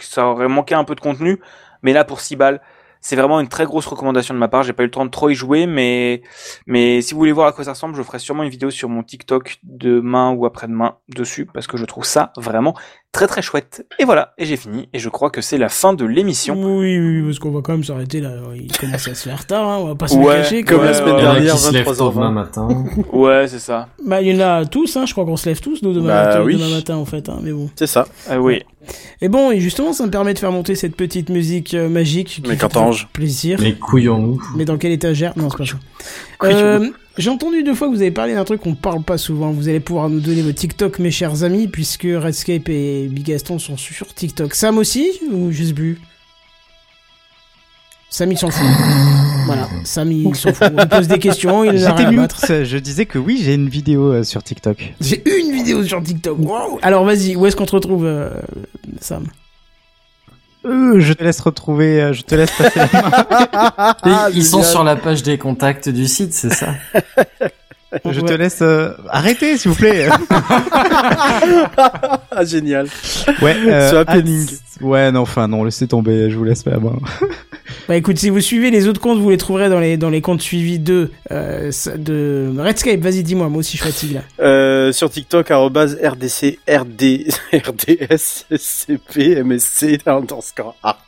[0.00, 1.40] ça aurait manqué un peu de contenu,
[1.82, 2.60] mais là pour 6 balles,
[3.00, 4.64] c'est vraiment une très grosse recommandation de ma part.
[4.64, 6.22] J'ai pas eu le temps de trop y jouer, mais
[6.66, 8.88] mais si vous voulez voir à quoi ça ressemble, je ferai sûrement une vidéo sur
[8.88, 12.76] mon TikTok demain ou après-demain dessus parce que je trouve ça vraiment
[13.12, 13.86] très très chouette.
[13.98, 16.54] Et voilà, et j'ai fini et je crois que c'est la fin de l'émission.
[16.78, 18.30] Oui, oui, parce qu'on va quand même s'arrêter là.
[18.54, 20.62] Il commence à se faire tard, hein, on va pas se Ouais, cacher.
[20.62, 20.86] comme quoi.
[20.86, 22.14] la semaine en a dernière, qui se lèvent tôt 23h20.
[22.14, 22.68] demain matin.
[23.12, 23.88] Ouais, c'est ça.
[24.06, 26.08] Bah, il y en a tous, hein, je crois qu'on se lève tous nous, demain,
[26.08, 26.54] Bah matin, oui.
[26.56, 27.70] demain matin en fait, hein, mais bon.
[27.76, 28.06] C'est ça.
[28.28, 28.62] Ah oui.
[29.20, 32.28] Et bon, et justement, ça me permet de faire monter cette petite musique euh, magique
[32.28, 32.68] qui Mais fait
[33.12, 33.58] plaisir.
[33.60, 34.40] Mais couillons-nous.
[34.56, 35.32] Mais dans quelle étagère?
[35.36, 35.76] Non, c'est pas ça.
[36.44, 39.50] Euh, J'ai entendu deux fois que vous avez parlé d'un truc qu'on parle pas souvent.
[39.50, 43.58] Vous allez pouvoir nous donner vos TikTok, mes chers amis, puisque Redscape et Big Gaston
[43.58, 44.54] sont sur TikTok.
[44.54, 45.98] Sam aussi Ou juste bu
[48.08, 48.66] Sam, il s'en fout.
[49.46, 50.68] voilà, Sam, il s'en fout.
[50.78, 52.46] On pose des questions, il a J'étais rien à battre.
[52.64, 54.94] je disais que oui, j'ai une vidéo euh, sur TikTok.
[55.00, 56.38] J'ai une vidéo sur TikTok.
[56.38, 56.78] Wow.
[56.82, 58.30] Alors vas-y, où est-ce qu'on te retrouve, euh,
[59.00, 59.24] Sam?
[60.64, 63.94] Euh, je te laisse retrouver, euh, je te laisse passer la main.
[64.30, 66.74] Et ils sont sur la page des contacts du site, c'est ça
[68.04, 70.08] Je te laisse euh, arrêter, s'il vous plaît.
[72.30, 72.86] Ah, génial.
[73.42, 74.04] ouais, euh,
[74.80, 76.96] Ouais, non, enfin non, laissez tomber, je vous laisse la main.
[77.88, 80.20] Bah écoute, si vous suivez les autres comptes, vous les trouverez dans les, dans les
[80.20, 83.00] comptes suivis de, euh, de Redscape.
[83.00, 84.20] Vas-y, dis-moi, moi aussi je fatigue là.
[84.40, 91.02] Euh, sur TikTok, arrobase RDC, RD, RDSCP, MSC, underscore art.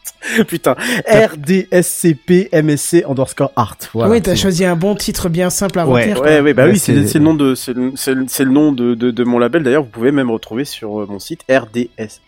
[0.48, 0.74] Putain,
[1.08, 3.76] RDSCP, MSC, underscore art.
[3.94, 4.10] Voilà.
[4.10, 6.02] ouais, t'as choisi un bon titre bien simple à Ouais.
[6.12, 6.20] retenir.
[6.20, 8.50] Ouais, ouais, bah Ouais, oui, c'est le nom de, c'est le, c'est le- c'est le
[8.50, 9.62] nom de, de, de mon label.
[9.62, 12.20] D'ailleurs, vous pouvez même retrouver sur euh, mon site RDS,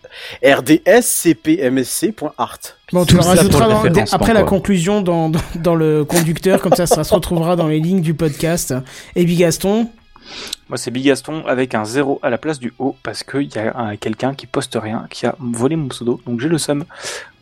[0.45, 2.59] RDSCPMSC.art.
[2.93, 4.49] Bon, tu le rajouteras dans- après la quoi.
[4.51, 8.15] conclusion dans, dans, dans le conducteur, comme ça, ça se retrouvera dans les lignes du
[8.15, 8.75] podcast.
[9.17, 9.89] Et puis Gaston,
[10.69, 13.77] Moi, c'est Bigaston avec un zéro à la place du O parce qu'il y a
[13.77, 16.21] un- quelqu'un qui poste rien, qui a volé mon pseudo.
[16.27, 16.85] Donc j'ai le seum.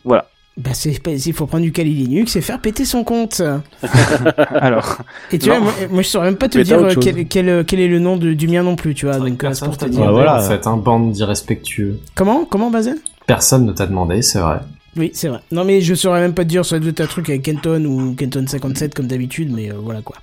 [0.05, 0.27] Voilà.
[0.57, 3.41] Bah c'est pas- il faut prendre du Kali Linux et faire péter son compte.
[4.51, 4.99] Alors,
[5.33, 5.57] Et tu Non.
[5.61, 7.99] vois, moi, moi, je saurais même pas te dire euh, quel, quel, quel est le
[7.99, 9.17] nom de, du mien non plus, tu vois.
[9.19, 10.01] Donc, euh, Personne pour te t'a dire.
[10.01, 10.39] demandé, voilà.
[10.45, 11.99] en fait, un bande d'irrespectueux.
[12.15, 12.45] Comment?
[12.45, 12.97] Comment, Bazel?
[13.27, 14.59] Personne ne t'a demandé, c'est vrai.
[14.97, 15.39] Oui, c'est vrai.
[15.53, 17.85] Non, mais je saurais même pas te dire, ça doit être un truc avec Kenton
[17.85, 20.17] ou Kenton 57 comme d'habitude, mais euh, voilà quoi.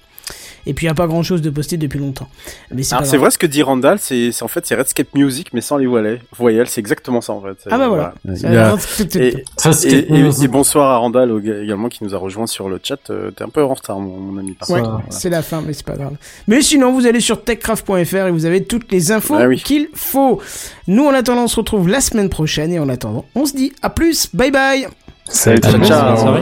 [0.68, 2.28] Et puis il y a pas grand chose de posté depuis longtemps.
[2.72, 3.22] Mais c'est Alors, pas c'est grave.
[3.22, 5.86] vrai ce que dit Randall, c'est c'est en fait c'est Redscape Music mais sans les
[5.88, 6.22] voyelles.
[6.38, 7.58] Voyelles, c'est exactement ça en fait.
[7.72, 8.14] Ah bah voilà.
[8.28, 8.76] A-
[9.20, 11.32] Et, Ça, et, et- et bonsoir à Randall
[11.64, 13.00] également qui nous a rejoint sur le chat.
[13.10, 14.54] Euh, T'es un peu en retard mon, mon ami.
[14.54, 16.14] par Ouais, c'est la fin, mais c'est pas grave.
[16.48, 19.62] Mais sinon, vous allez sur techcraft.fr et vous avez toutes les infos Ah oui.
[19.64, 20.42] qu'il faut.
[20.88, 23.74] Nous, en attendant, on se retrouve la semaine prochaine et en attendant, on se dit
[23.82, 24.30] à plus.
[24.34, 24.88] Bye bye.
[25.30, 26.38] salut Ciao,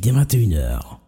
[0.00, 0.99] dès 21h.